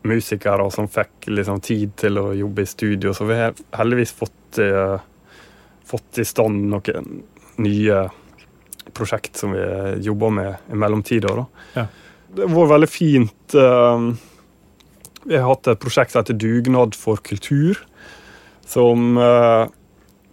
musikere 0.08 0.70
som 0.74 0.90
fikk 0.92 1.30
liksom 1.32 1.62
tid 1.64 1.96
til 2.00 2.20
å 2.22 2.30
jobbe 2.38 2.64
i 2.64 2.70
studio, 2.70 3.14
så 3.14 3.28
vi 3.30 3.40
har 3.40 3.58
heldigvis 3.78 4.14
fått, 4.16 4.60
eh, 4.64 4.98
fått 5.88 6.22
i 6.24 6.26
stand 6.28 6.70
noen 6.72 7.22
nye 7.64 8.02
prosjekt 8.94 9.38
som 9.38 9.52
vi 9.52 9.64
jobber 10.06 10.30
med 10.30 10.72
i 10.72 10.76
mellomtida. 10.76 11.46
Ja. 11.76 11.88
Det 12.28 12.44
har 12.46 12.54
vært 12.54 12.74
veldig 12.76 12.90
fint. 12.92 13.56
Uh, 13.56 14.14
vi 15.28 15.36
har 15.36 15.48
hatt 15.48 15.68
et 15.72 15.82
prosjekt 15.82 16.14
som 16.14 16.22
heter 16.22 16.38
Dugnad 16.40 16.96
for 16.96 17.20
kultur. 17.24 17.80
Som 18.68 19.18
uh, 19.18 19.68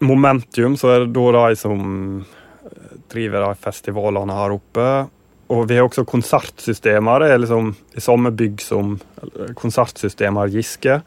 Momentum, 0.05 0.77
så 0.79 0.91
er 0.91 1.05
det 1.05 1.15
da 1.17 1.49
de 1.49 1.57
som 1.57 1.83
eh, 2.21 2.97
driver 3.13 3.47
de 3.47 3.61
festivalene 3.63 4.37
her 4.37 4.55
oppe. 4.57 4.89
Og 5.53 5.67
vi 5.69 5.77
har 5.77 5.87
også 5.87 6.07
konsertsystemer. 6.09 7.21
Det 7.21 7.31
er 7.33 7.41
liksom 7.43 7.73
i 7.97 8.03
samme 8.03 8.33
bygg 8.35 8.63
som 8.65 8.97
konsertsystemer 9.59 10.53
Giske. 10.55 11.01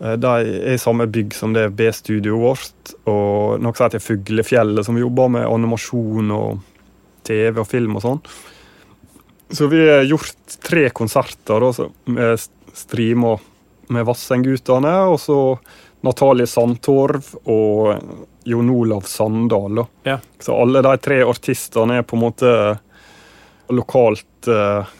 Eh, 0.00 0.16
de 0.20 0.30
er 0.30 0.74
i 0.74 0.78
samme 0.80 1.08
bygg 1.10 1.34
som 1.36 1.54
det 1.56 1.68
B-studioet 1.78 2.44
vårt. 2.44 2.94
Og 3.10 3.60
noe 3.62 3.74
som 3.74 3.88
heter 3.88 4.04
Fuglefjellet, 4.04 4.86
som 4.86 4.98
jobber 5.00 5.32
med 5.36 5.48
animasjon 5.48 6.32
og 6.36 6.64
TV 7.26 7.60
og 7.60 7.68
film 7.68 7.98
og 7.98 8.06
sånn. 8.06 8.24
Så 9.50 9.66
vi 9.66 9.82
har 9.88 10.06
gjort 10.06 10.58
tre 10.62 10.86
konserter 10.94 11.64
da, 11.64 11.88
med 12.14 12.42
streama 12.78 13.34
med 13.90 14.06
Vassendgutane. 14.06 14.94
Og 15.10 15.18
så 15.20 15.38
Natalie 16.06 16.48
Sandtorv 16.48 17.34
og 17.50 17.96
Jon 18.48 18.70
Olav 18.72 19.08
Sandal. 19.10 19.82
Ja. 20.06 20.20
Så 20.40 20.54
alle 20.56 20.82
de 20.86 20.94
tre 21.02 21.20
artistene 21.26 22.00
er 22.00 22.06
på 22.06 22.16
en 22.16 22.24
måte 22.24 22.52
lokalt 23.74 24.48
eh, 24.50 24.90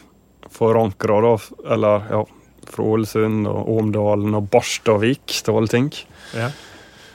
forankra, 0.51 1.21
da. 1.21 1.33
Eller 1.73 2.05
ja, 2.09 2.25
fra 2.71 2.83
Ålesund 2.83 3.47
og 3.47 3.69
Åmdalen 3.77 4.35
og 4.37 4.49
Barstavik 4.51 5.39
til 5.43 5.57
alle 5.57 5.71
ting. 5.71 5.89
Ja. 6.37 6.51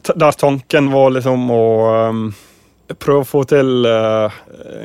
Der 0.06 0.38
tanken 0.38 0.90
var 0.92 1.10
liksom 1.16 1.48
å 1.50 1.62
um, 2.10 2.26
prøve 2.94 3.24
å 3.24 3.26
få 3.26 3.42
til 3.50 3.88
uh, 3.88 4.34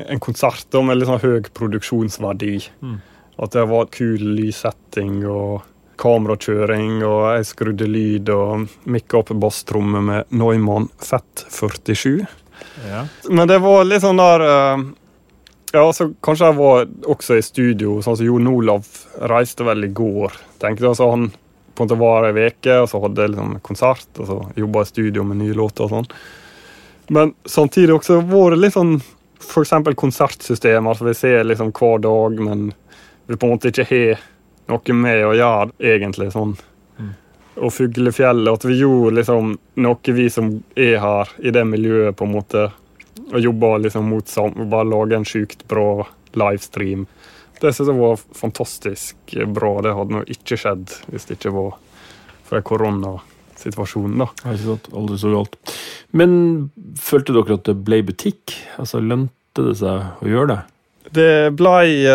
en 0.10 0.22
konsert 0.24 0.66
da, 0.74 0.82
med 0.86 0.98
litt 0.98 1.10
sånn 1.10 1.22
høy 1.22 1.52
produksjonsverdi. 1.54 2.56
Mm. 2.82 2.96
At 3.42 3.58
det 3.58 3.68
var 3.70 3.92
kul 3.94 4.24
lyssetting 4.38 5.22
og 5.30 5.68
kamerakjøring, 6.02 7.04
og 7.06 7.28
jeg 7.36 7.50
skrudde 7.52 7.90
lyd 7.90 8.32
og 8.34 8.72
mikka 8.90 9.22
opp 9.22 9.36
basstrommer 9.38 10.02
med 10.06 10.34
Neumann 10.34 10.90
Fett 11.02 11.46
47. 11.50 12.24
Ja. 12.90 13.06
Men 13.30 13.50
det 13.50 13.60
var 13.62 13.86
litt 13.86 14.02
sånn 14.02 14.22
der 14.22 14.46
uh, 14.48 14.88
Ja, 15.72 15.86
altså, 15.86 16.10
kanskje 16.24 16.50
jeg 16.50 16.58
var 16.58 16.90
også 17.14 17.38
i 17.38 17.46
studio, 17.46 18.00
sånn 18.04 18.18
som 18.20 18.28
Jon 18.28 18.50
Olav 18.52 18.88
reiste 19.32 19.64
vel 19.64 19.88
i 19.88 19.94
går. 19.96 20.34
tenkte 20.60 20.84
jeg, 20.84 20.92
altså 20.92 21.10
Han 21.12 21.32
på 21.76 21.84
en 21.84 21.88
måte 21.88 22.00
var 22.00 22.28
ei 22.28 22.48
uke, 22.52 22.76
og 22.82 22.90
så 22.92 23.00
hadde 23.02 23.22
jeg 23.22 23.32
liksom 23.32 23.60
konsert, 23.64 24.10
og 24.20 24.28
så 24.28 24.38
jobba 24.60 24.82
i 24.82 24.90
studio 24.90 25.24
med 25.24 25.40
nye 25.40 25.56
låter 25.56 25.88
og 25.88 25.94
sånn. 25.94 26.10
Men 27.10 27.34
samtidig 27.46 27.96
også 27.96 28.20
vært 28.28 28.60
litt 28.60 28.76
sånn 28.76 28.98
f.eks. 29.42 29.72
konsertsystemer 29.96 30.94
som 30.94 31.08
vi 31.08 31.16
ser 31.18 31.44
liksom 31.48 31.72
hver 31.72 32.04
dag, 32.04 32.40
men 32.40 32.74
vi 33.28 33.38
på 33.38 33.48
en 33.48 33.56
måte 33.56 33.72
ikke 33.72 33.88
har 33.90 34.22
noe 34.72 34.96
med 34.96 35.24
å 35.26 35.34
gjøre, 35.36 35.72
egentlig. 35.80 36.30
sånn. 36.36 36.54
Mm. 37.00 37.14
Og 37.64 37.74
Fuglefjellet, 37.74 38.54
at 38.54 38.68
vi 38.68 38.78
gjorde 38.80 39.16
liksom 39.18 39.56
noe 39.84 40.16
vi 40.20 40.30
som 40.30 40.54
er 40.76 41.00
her 41.04 41.34
i 41.40 41.56
det 41.56 41.66
miljøet, 41.68 42.16
på 42.16 42.28
en 42.28 42.36
måte, 42.36 42.70
og 43.32 43.40
jobba 43.40 43.76
liksom 43.86 44.10
mot 44.10 44.28
sammen, 44.28 44.70
bare 44.72 44.90
lage 44.90 45.18
en 45.18 45.28
sjukt 45.28 45.68
bra 45.70 46.06
livestream. 46.38 47.06
Det 47.62 47.74
synes 47.76 47.92
jeg 47.92 48.00
var 48.00 48.22
fantastisk 48.34 49.36
bra. 49.54 49.76
Det 49.86 49.94
hadde 49.94 50.16
nå 50.16 50.24
ikke 50.34 50.58
skjedd 50.58 50.96
hvis 51.12 51.28
det 51.30 51.38
ikke 51.38 51.54
var 51.54 51.76
for 52.50 52.66
koronasituasjonen, 52.66 54.24
da. 54.24 54.28
Ja, 54.44 54.56
Ikke 54.56 54.72
sant? 54.72 54.90
Aldri 54.98 55.20
så 55.22 55.36
galt. 55.36 55.58
Men 56.18 56.34
følte 57.00 57.36
dere 57.38 57.60
at 57.60 57.70
det 57.70 57.78
ble 57.86 58.02
butikk? 58.08 58.56
Altså, 58.82 59.04
Lønte 59.04 59.68
det 59.68 59.78
seg 59.80 60.26
å 60.26 60.32
gjøre 60.32 60.56
det? 60.56 60.60
Det 61.12 61.32
blei 61.60 62.06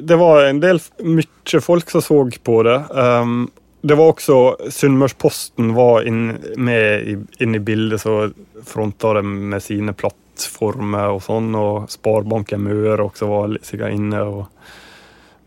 Det 0.00 0.16
var 0.16 0.46
en 0.46 0.60
del 0.62 0.78
mye 1.04 1.60
folk 1.60 1.90
som 1.92 2.04
så 2.04 2.20
på 2.42 2.60
det. 2.66 2.78
Um, 2.90 3.50
det 3.82 3.96
var 3.96 4.12
også 4.12 4.70
Sunnmørsposten 4.72 5.72
var 5.76 6.04
inn, 6.08 6.34
med 6.56 7.08
i, 7.08 7.16
inn 7.40 7.56
i 7.56 7.62
bildet, 7.64 8.02
så 8.02 8.30
fronta 8.66 9.14
det 9.16 9.22
med 9.24 9.62
sine 9.64 9.94
plattformer 10.40 11.14
og 11.14 11.22
sånn. 11.22 11.54
Og 11.54 11.90
Sparebanken 11.90 12.62
Møre 12.64 13.04
også 13.04 13.28
var 13.28 13.56
sikkert 13.62 13.94
inne 13.94 14.22
og, 14.22 14.46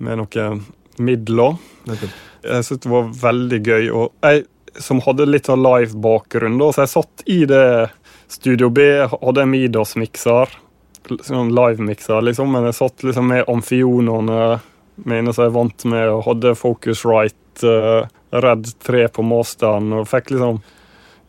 med 0.03 0.19
noen 0.21 0.63
midler. 0.99 1.57
Jeg 1.87 2.65
syntes 2.65 2.83
det 2.83 2.91
var 2.91 3.13
veldig 3.21 3.61
gøy. 3.63 3.91
Og 3.91 4.11
jeg 4.23 4.45
som 4.81 5.01
hadde 5.05 5.29
litt 5.29 5.45
sånn 5.45 5.61
live 5.61 5.93
bakgrunn, 6.01 6.57
da, 6.57 6.71
så 6.73 6.83
jeg 6.83 6.93
satt 6.95 7.23
i 7.29 7.43
det 7.45 7.89
Studio 8.33 8.71
B, 8.73 8.81
hadde 9.05 9.43
en 9.43 9.51
Midas-mikser 9.51 10.59
sånn 11.03 11.49
live-mikser, 11.51 12.21
liksom, 12.23 12.53
men 12.55 12.63
jeg 12.69 12.77
satt 12.77 13.03
liksom 13.03 13.27
med 13.27 13.49
amfionene 13.51 14.61
mine 15.03 15.33
som 15.35 15.43
jeg 15.43 15.53
vant 15.53 15.83
med, 15.91 16.07
og 16.09 16.23
hadde 16.29 16.53
Focusrite, 16.55 17.67
uh, 17.67 18.07
Red 18.31 18.69
3 18.87 19.09
på 19.11 19.25
masteren, 19.27 19.91
og 19.93 20.07
fikk 20.07 20.31
liksom 20.31 20.61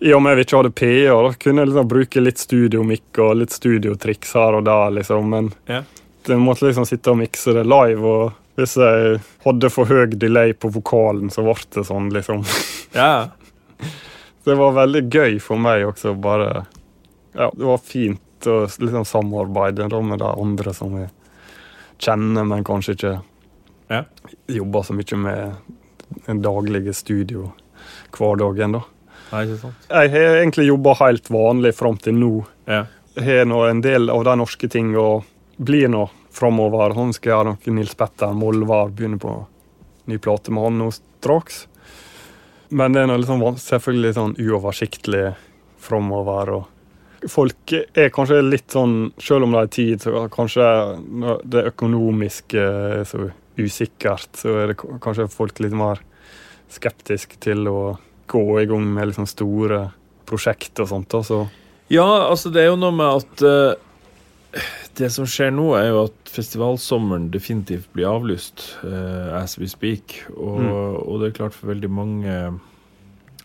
I 0.00 0.12
og 0.14 0.22
med 0.22 0.36
vi 0.36 0.42
ikke 0.44 0.56
hadde 0.58 0.72
PA, 0.74 1.18
da 1.28 1.32
kunne 1.40 1.62
jeg 1.62 1.68
liksom 1.70 1.88
bruke 1.88 2.20
litt 2.24 2.38
studiomikk 2.42 3.18
og 3.24 3.36
litt 3.40 3.54
studiotriks 3.54 4.34
her 4.34 4.56
og 4.58 4.64
der, 4.66 4.90
liksom, 4.98 5.28
men 5.30 5.52
Ja. 5.68 5.82
jeg 6.26 6.38
måtte 6.38 6.66
liksom 6.66 6.84
sitte 6.86 7.10
og 7.10 7.18
mikse 7.18 7.54
det 7.54 7.64
live, 7.66 8.02
og 8.04 8.32
hvis 8.56 8.76
jeg 8.76 9.20
hadde 9.44 9.70
for 9.70 9.84
høy 9.86 10.06
delay 10.18 10.52
på 10.52 10.70
vokalen, 10.74 11.30
så 11.30 11.42
ble 11.46 11.54
det 11.70 11.86
sånn, 11.86 12.10
liksom. 12.12 12.44
Ja. 12.94 13.30
Det 14.44 14.54
var 14.58 14.72
veldig 14.76 15.08
gøy 15.10 15.38
for 15.40 15.56
meg 15.56 15.86
også, 15.88 16.14
bare 16.20 16.66
Ja, 17.34 17.50
det 17.50 17.64
var 17.66 17.78
fint 17.78 18.20
å 18.46 18.66
liksom 18.68 19.04
samarbeide 19.08 19.88
med 20.02 20.18
de 20.20 20.24
andre 20.28 20.74
som 20.74 20.92
jeg 21.00 21.08
kjenner, 21.98 22.44
men 22.46 22.62
kanskje 22.64 22.94
ikke 22.94 23.22
Ja. 23.90 24.04
jobber 24.48 24.82
så 24.82 24.92
mye 24.94 25.16
med 25.16 25.54
den 26.26 26.42
daglige 26.42 26.92
studio 26.94 27.52
hverdagen, 28.12 28.72
da. 28.72 28.82
Nei, 29.34 29.44
ikke 29.48 29.60
sant? 29.64 29.86
Jeg 29.90 30.10
har 30.14 30.36
egentlig 30.38 30.68
jobba 30.68 30.94
helt 31.00 31.30
vanlig 31.34 31.74
fram 31.74 31.96
til 31.98 32.14
nå. 32.20 32.34
Ja. 32.70 32.84
Jeg 33.18 33.26
har 33.26 33.48
nå 33.50 33.64
en 33.66 33.80
del 33.82 34.10
av 34.14 34.22
de 34.26 34.34
norske 34.38 34.68
ting 34.70 34.92
og 34.98 35.26
blir 35.58 35.90
nå 35.90 36.06
framover. 36.34 36.94
Sånn 36.94 37.14
skal 37.16 37.32
gjøre 37.32 37.52
noe 37.52 37.74
Nils 37.74 37.96
Petter 37.98 38.34
Molvar, 38.38 38.92
begynne 38.94 39.18
på 39.22 39.34
ny 40.10 40.18
plate 40.22 40.54
med 40.54 40.68
han 40.68 40.78
nå 40.78 40.90
straks. 40.94 41.64
Men 42.74 42.94
det 42.94 43.02
er 43.02 43.10
nå 43.10 43.18
liksom 43.22 43.42
selvfølgelig 43.60 44.08
litt 44.08 44.18
sånn 44.20 44.38
uoversiktlig 44.38 45.24
framover. 45.82 46.54
Og 46.58 47.28
folk 47.30 47.74
er 47.74 48.10
kanskje 48.14 48.40
litt 48.44 48.70
sånn, 48.74 49.12
selv 49.22 49.46
om 49.46 49.54
det 49.54 49.62
er 49.64 49.74
tid, 49.78 50.04
så 50.04 50.26
kanskje 50.32 50.66
det 51.50 51.68
økonomiske 51.72 52.64
er 52.64 53.06
så 53.08 53.30
usikkert, 53.58 54.30
så 54.38 54.58
er 54.62 54.72
det 54.72 54.78
kanskje 54.78 55.30
folk 55.30 55.60
litt 55.62 55.76
mer 55.78 56.02
skeptiske 56.74 57.38
til 57.42 57.68
å 57.70 57.78
gå 58.30 58.60
i 58.62 58.66
gang 58.70 58.86
med 58.94 59.10
liksom 59.10 59.26
store 59.28 59.90
prosjekt 60.26 60.80
og 60.80 60.88
sånt. 60.88 61.08
da, 61.10 61.46
Ja, 61.92 62.06
altså 62.30 62.50
det 62.50 62.62
er 62.62 62.70
jo 62.72 62.76
noe 62.80 62.94
med 62.96 63.06
at 63.20 63.42
uh, 63.44 63.74
Det 64.94 65.10
som 65.10 65.26
skjer 65.26 65.50
nå, 65.50 65.74
er 65.74 65.88
jo 65.90 66.04
at 66.04 66.30
festivalsommeren 66.30 67.30
definitivt 67.34 67.88
blir 67.92 68.06
avlyst 68.06 68.76
uh, 68.84 69.34
as 69.40 69.58
we 69.58 69.66
speak. 69.66 70.24
Og, 70.36 70.60
Mm. 70.60 70.70
og 71.08 71.20
det 71.20 71.28
er 71.28 71.38
klart 71.40 71.54
for 71.54 71.72
veldig 71.72 71.90
mange 71.90 72.60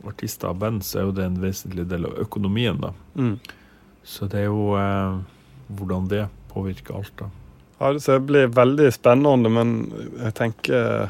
artister 0.06 0.50
og 0.54 0.60
band 0.62 0.84
så 0.86 1.00
er 1.00 1.08
jo 1.10 1.16
det 1.18 1.26
en 1.26 1.42
vesentlig 1.42 1.88
del 1.90 2.06
av 2.06 2.20
økonomien. 2.22 2.78
da. 2.80 2.94
mm. 3.16 3.40
Så 4.04 4.28
det 4.30 4.40
er 4.40 4.46
jo 4.46 4.74
uh, 4.78 5.20
hvordan 5.68 6.08
det 6.10 6.28
påvirker 6.54 6.96
alt. 6.96 7.12
da. 7.20 7.30
Ja, 7.80 7.92
det 7.94 8.20
blir 8.28 8.48
veldig 8.48 8.94
spennende, 8.94 9.50
men 9.50 9.92
jeg 10.20 10.34
tenker 10.36 11.10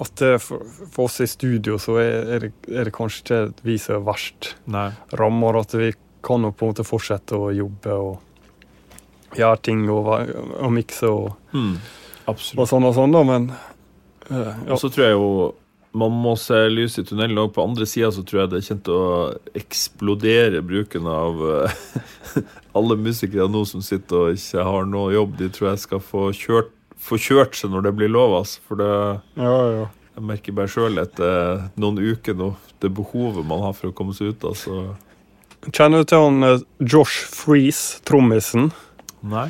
at 0.00 0.22
for, 0.44 0.62
for 0.92 1.08
oss 1.08 1.20
i 1.24 1.26
studio 1.26 1.78
så 1.82 1.96
er, 1.98 2.28
er, 2.36 2.44
det, 2.46 2.52
er 2.70 2.86
det 2.86 2.92
kanskje 2.94 3.22
ikke 3.24 3.66
vi 3.66 3.78
som 3.82 3.96
er 3.98 4.04
verst 4.06 4.52
Nei. 4.70 4.88
rammer. 5.18 5.58
At 5.58 5.74
vi 5.74 5.92
kan 6.24 6.44
jo 6.46 6.52
på 6.54 6.66
en 6.68 6.72
måte 6.74 6.86
fortsette 6.86 7.34
å 7.38 7.48
jobbe 7.54 7.96
og 7.98 9.38
gjøre 9.38 9.60
ting 9.66 9.86
og, 9.92 10.12
og 10.58 10.70
mikse 10.74 11.10
og, 11.10 11.32
Mm. 11.54 11.74
og 12.28 12.66
sånn 12.68 12.84
og 12.84 12.92
sånn, 12.94 13.12
da, 13.16 13.22
men 13.24 13.50
eh, 14.30 14.52
ja. 14.68 14.74
Og 14.74 14.78
så 14.82 14.90
tror 14.92 15.06
jeg 15.08 15.16
jo 15.16 15.28
man 15.98 16.12
må 16.12 16.34
se 16.38 16.54
lys 16.68 16.98
i 17.00 17.04
tunnelen. 17.08 17.38
Og 17.40 17.54
på 17.56 17.64
andre 17.64 17.86
sida 17.88 18.10
så 18.14 18.20
tror 18.22 18.42
jeg 18.42 18.50
det 18.52 18.60
kommer 18.66 18.82
til 18.84 18.98
å 18.98 19.58
eksplodere 19.58 20.60
bruken 20.62 21.08
av 21.10 21.40
eh, 21.48 21.78
alle 22.78 22.98
musikere 23.00 23.48
nå 23.50 23.64
som 23.66 23.82
sitter 23.82 24.28
og 24.28 24.36
ikke 24.38 24.66
har 24.68 24.86
noe 24.86 25.14
jobb. 25.16 25.38
De 25.40 25.48
tror 25.54 25.70
jeg 25.72 25.82
skal 25.86 26.02
få 26.04 26.28
kjørt, 26.36 26.70
få 26.98 27.18
kjørt 27.22 27.54
seg 27.58 27.70
når 27.74 27.86
det 27.88 27.92
blir 27.98 28.10
lov. 28.12 28.34
Altså. 28.40 28.60
For 28.68 28.80
det, 28.80 28.90
ja, 29.38 29.54
ja. 29.78 29.86
Jeg 30.18 30.26
merker 30.26 30.56
bare 30.56 30.70
sjøl 30.72 30.98
etter 30.98 31.60
noen 31.78 32.00
uker 32.02 32.34
nå, 32.34 32.48
det 32.82 32.90
behovet 32.96 33.46
man 33.46 33.60
har 33.62 33.76
for 33.78 33.92
å 33.92 33.94
komme 33.94 34.16
seg 34.16 34.32
ut 34.34 34.48
altså. 34.50 34.80
Kjenner 35.70 36.02
du 36.02 36.08
til 36.10 36.24
han 36.24 36.42
eh, 36.46 36.60
Josh 36.82 37.20
Freeze, 37.34 38.00
trommisen? 38.06 38.72
Nei. 39.22 39.48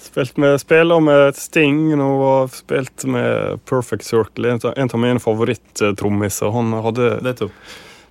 Spilt 0.00 0.38
med 0.40 0.56
spiller 0.62 1.02
med 1.04 1.36
Sting 1.38 1.90
nå 1.98 2.08
og 2.24 2.50
spilt 2.56 3.04
med 3.10 3.60
Perfect 3.68 4.06
Circle. 4.06 4.54
En 4.56 4.90
av- 4.90 4.98
mine 5.02 5.20
favoritt-trommiser. 5.22 6.50
Han 6.54 6.72
hadde 6.86 7.10
Nettopp. 7.26 7.52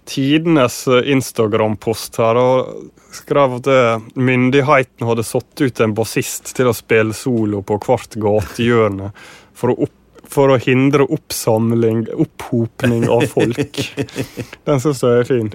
Tidenes 0.10 0.88
eh, 0.88 1.12
Instagram-post 1.14 2.20
her 2.22 2.40
og 2.40 2.90
skrev 3.16 3.58
at 3.60 3.70
eh, 3.72 4.08
myndigheten 4.16 5.08
hadde 5.08 5.26
satt 5.26 5.64
ut 5.64 5.82
en 5.84 5.96
bassist 5.98 6.54
til 6.58 6.70
å 6.70 6.76
spille 6.78 7.16
solo 7.18 7.64
på 7.66 7.80
hvert 7.86 8.18
gatehjørne 8.22 9.12
for 9.58 9.74
å, 9.74 9.88
opp, 9.88 10.24
for 10.30 10.54
å 10.54 10.60
hindre 10.62 11.08
oppsamling, 11.10 12.06
opphopning 12.14 13.08
av 13.10 13.26
folk. 13.32 13.80
Den 14.68 14.84
syns 14.84 15.04
jeg 15.06 15.24
er 15.24 15.30
fin. 15.30 15.54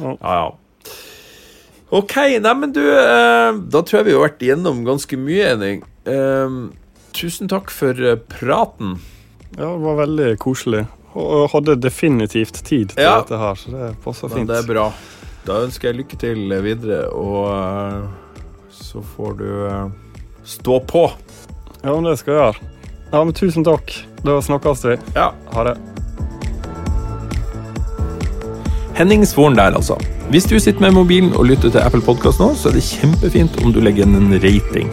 Ja, 0.00 0.16
ja. 0.20 0.50
Ok, 1.90 2.14
nei, 2.38 2.52
men 2.54 2.70
du 2.70 2.84
eh, 2.86 3.56
Da 3.72 3.80
tror 3.82 3.98
jeg 3.98 4.06
vi 4.06 4.12
har 4.14 4.22
vært 4.28 4.44
igjennom 4.46 4.84
ganske 4.86 5.16
mye, 5.18 5.48
Henning. 5.48 5.82
Eh, 6.06 6.60
tusen 7.16 7.50
takk 7.50 7.72
for 7.74 7.98
praten. 8.30 9.00
Ja, 9.56 9.72
det 9.72 9.82
var 9.82 9.98
veldig 10.04 10.28
koselig. 10.38 10.84
Og 11.14 11.48
hadde 11.50 11.74
definitivt 11.82 12.60
tid 12.64 12.92
til 12.94 13.02
Ja. 13.02 13.16
dette 13.20 13.38
her, 13.38 13.54
så 13.58 13.70
det 13.70 13.96
passer 14.04 14.28
Men 14.28 14.36
fint. 14.38 14.48
det 14.48 14.58
er 14.58 14.66
bra. 14.74 14.92
Da 15.46 15.52
ønsker 15.64 15.88
jeg 15.88 15.96
lykke 15.96 16.16
til 16.20 16.62
videre, 16.62 17.08
og 17.10 17.48
eh, 17.50 18.02
så 18.70 19.02
får 19.16 19.32
du 19.38 19.66
eh, 19.66 19.88
stå 20.44 20.78
på. 20.86 21.10
Ja, 21.82 21.94
men 21.94 22.04
det 22.04 22.18
skal 22.18 22.34
jeg 22.34 22.42
gjøre. 22.42 22.70
Ja, 23.12 23.24
men 23.24 23.32
tusen 23.34 23.64
takk. 23.64 23.90
Da 24.24 24.40
snakkes 24.40 24.84
vi. 24.84 24.96
Ja. 25.16 25.30
Ha 25.54 25.64
det. 25.64 25.76
Henning 28.94 29.24
Svoren 29.26 29.56
der, 29.56 29.74
altså. 29.74 29.96
Hvis 30.30 30.44
du 30.44 30.58
sitter 30.58 30.80
med 30.80 30.90
mobilen 30.94 31.32
og 31.36 31.44
lytter 31.48 31.70
til 31.70 31.78
Apple 31.82 32.00
Podcast 32.00 32.38
nå, 32.38 32.52
så 32.54 32.68
er 32.68 32.76
det 32.76 32.82
kjempefint 32.86 33.56
om 33.64 33.72
du 33.74 33.80
legger 33.80 34.04
igjen 34.04 34.14
en 34.14 34.34
rating. 34.44 34.92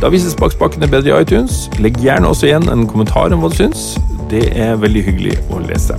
Da 0.00 0.10
vises 0.12 0.36
Bak 0.36 0.52
bedre 0.60 1.08
i 1.10 1.22
iTunes. 1.22 1.64
Legg 1.80 1.96
gjerne 1.98 2.28
også 2.28 2.46
igjen 2.46 2.68
en 2.70 2.86
kommentar 2.86 3.32
om 3.34 3.40
hva 3.42 3.48
du 3.50 3.56
syns. 3.56 3.96
Det 4.30 4.48
er 4.58 4.78
veldig 4.82 5.02
hyggelig 5.06 5.36
å 5.54 5.60
lese. 5.62 5.96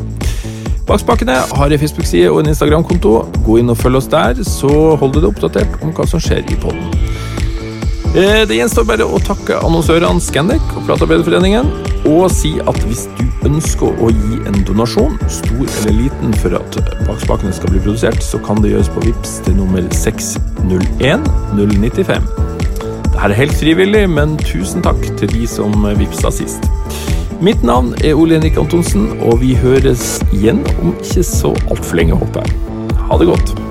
Bak 0.88 1.02
spakene 1.04 1.36
har 1.60 1.72
en 1.72 1.80
Facebook-side 1.80 2.30
og 2.32 2.42
en 2.42 2.52
Instagram-konto. 2.54 3.14
Gå 3.44 3.60
inn 3.60 3.72
og 3.72 3.80
følg 3.80 4.00
oss 4.00 4.10
der, 4.12 4.40
så 4.48 4.72
holder 5.00 5.20
du 5.20 5.26
deg 5.26 5.32
oppdatert 5.34 5.82
om 5.84 5.92
hva 5.96 6.08
som 6.08 6.22
skjer 6.24 6.48
i 6.48 6.60
podden. 6.60 6.86
Eh, 8.16 8.46
Det 8.48 8.56
gjenstår 8.56 8.88
bare 8.88 9.06
å 9.06 9.20
takke 9.20 9.60
annonsørene 9.68 10.24
Scandic 10.24 10.64
og 10.76 10.88
Platearbeiderforeningen, 10.88 11.68
og 12.08 12.32
si 12.32 12.54
at 12.64 12.80
hvis 12.88 13.06
du 13.18 13.26
ønsker 13.50 14.00
å 14.00 14.10
gi 14.12 14.40
en 14.48 14.64
donasjon, 14.68 15.20
stor 15.28 15.68
eller 15.82 15.98
liten, 16.04 16.34
for 16.42 16.56
at 16.56 16.80
bakspakene 17.08 17.54
skal 17.54 17.76
bli 17.76 17.84
produsert, 17.84 18.24
så 18.24 18.40
kan 18.44 18.64
det 18.64 18.72
gjøres 18.72 18.92
på 18.96 19.04
VIPS 19.04 19.38
til 19.46 19.60
nummer 19.60 19.84
601 19.92 21.28
095. 21.60 22.32
Dette 23.04 23.28
er 23.28 23.40
helt 23.44 23.60
frivillig, 23.60 24.08
men 24.10 24.38
tusen 24.40 24.84
takk 24.86 25.04
til 25.20 25.32
de 25.36 25.48
som 25.48 25.76
vippsa 26.00 26.32
sist. 26.32 26.64
Mitt 27.42 27.64
navn 27.64 27.94
er 28.04 28.16
Ole 28.18 28.34
Henrik 28.34 28.56
Antonsen, 28.58 29.12
og 29.22 29.44
vi 29.44 29.52
høres 29.62 30.18
igjen 30.34 30.64
om 30.82 30.96
ikke 30.96 31.22
så 31.22 31.54
altfor 31.70 32.00
lenge, 32.00 32.18
håper 32.18 32.42
jeg. 32.42 32.96
Ha 32.98 33.20
det 33.22 33.30
godt. 33.30 33.67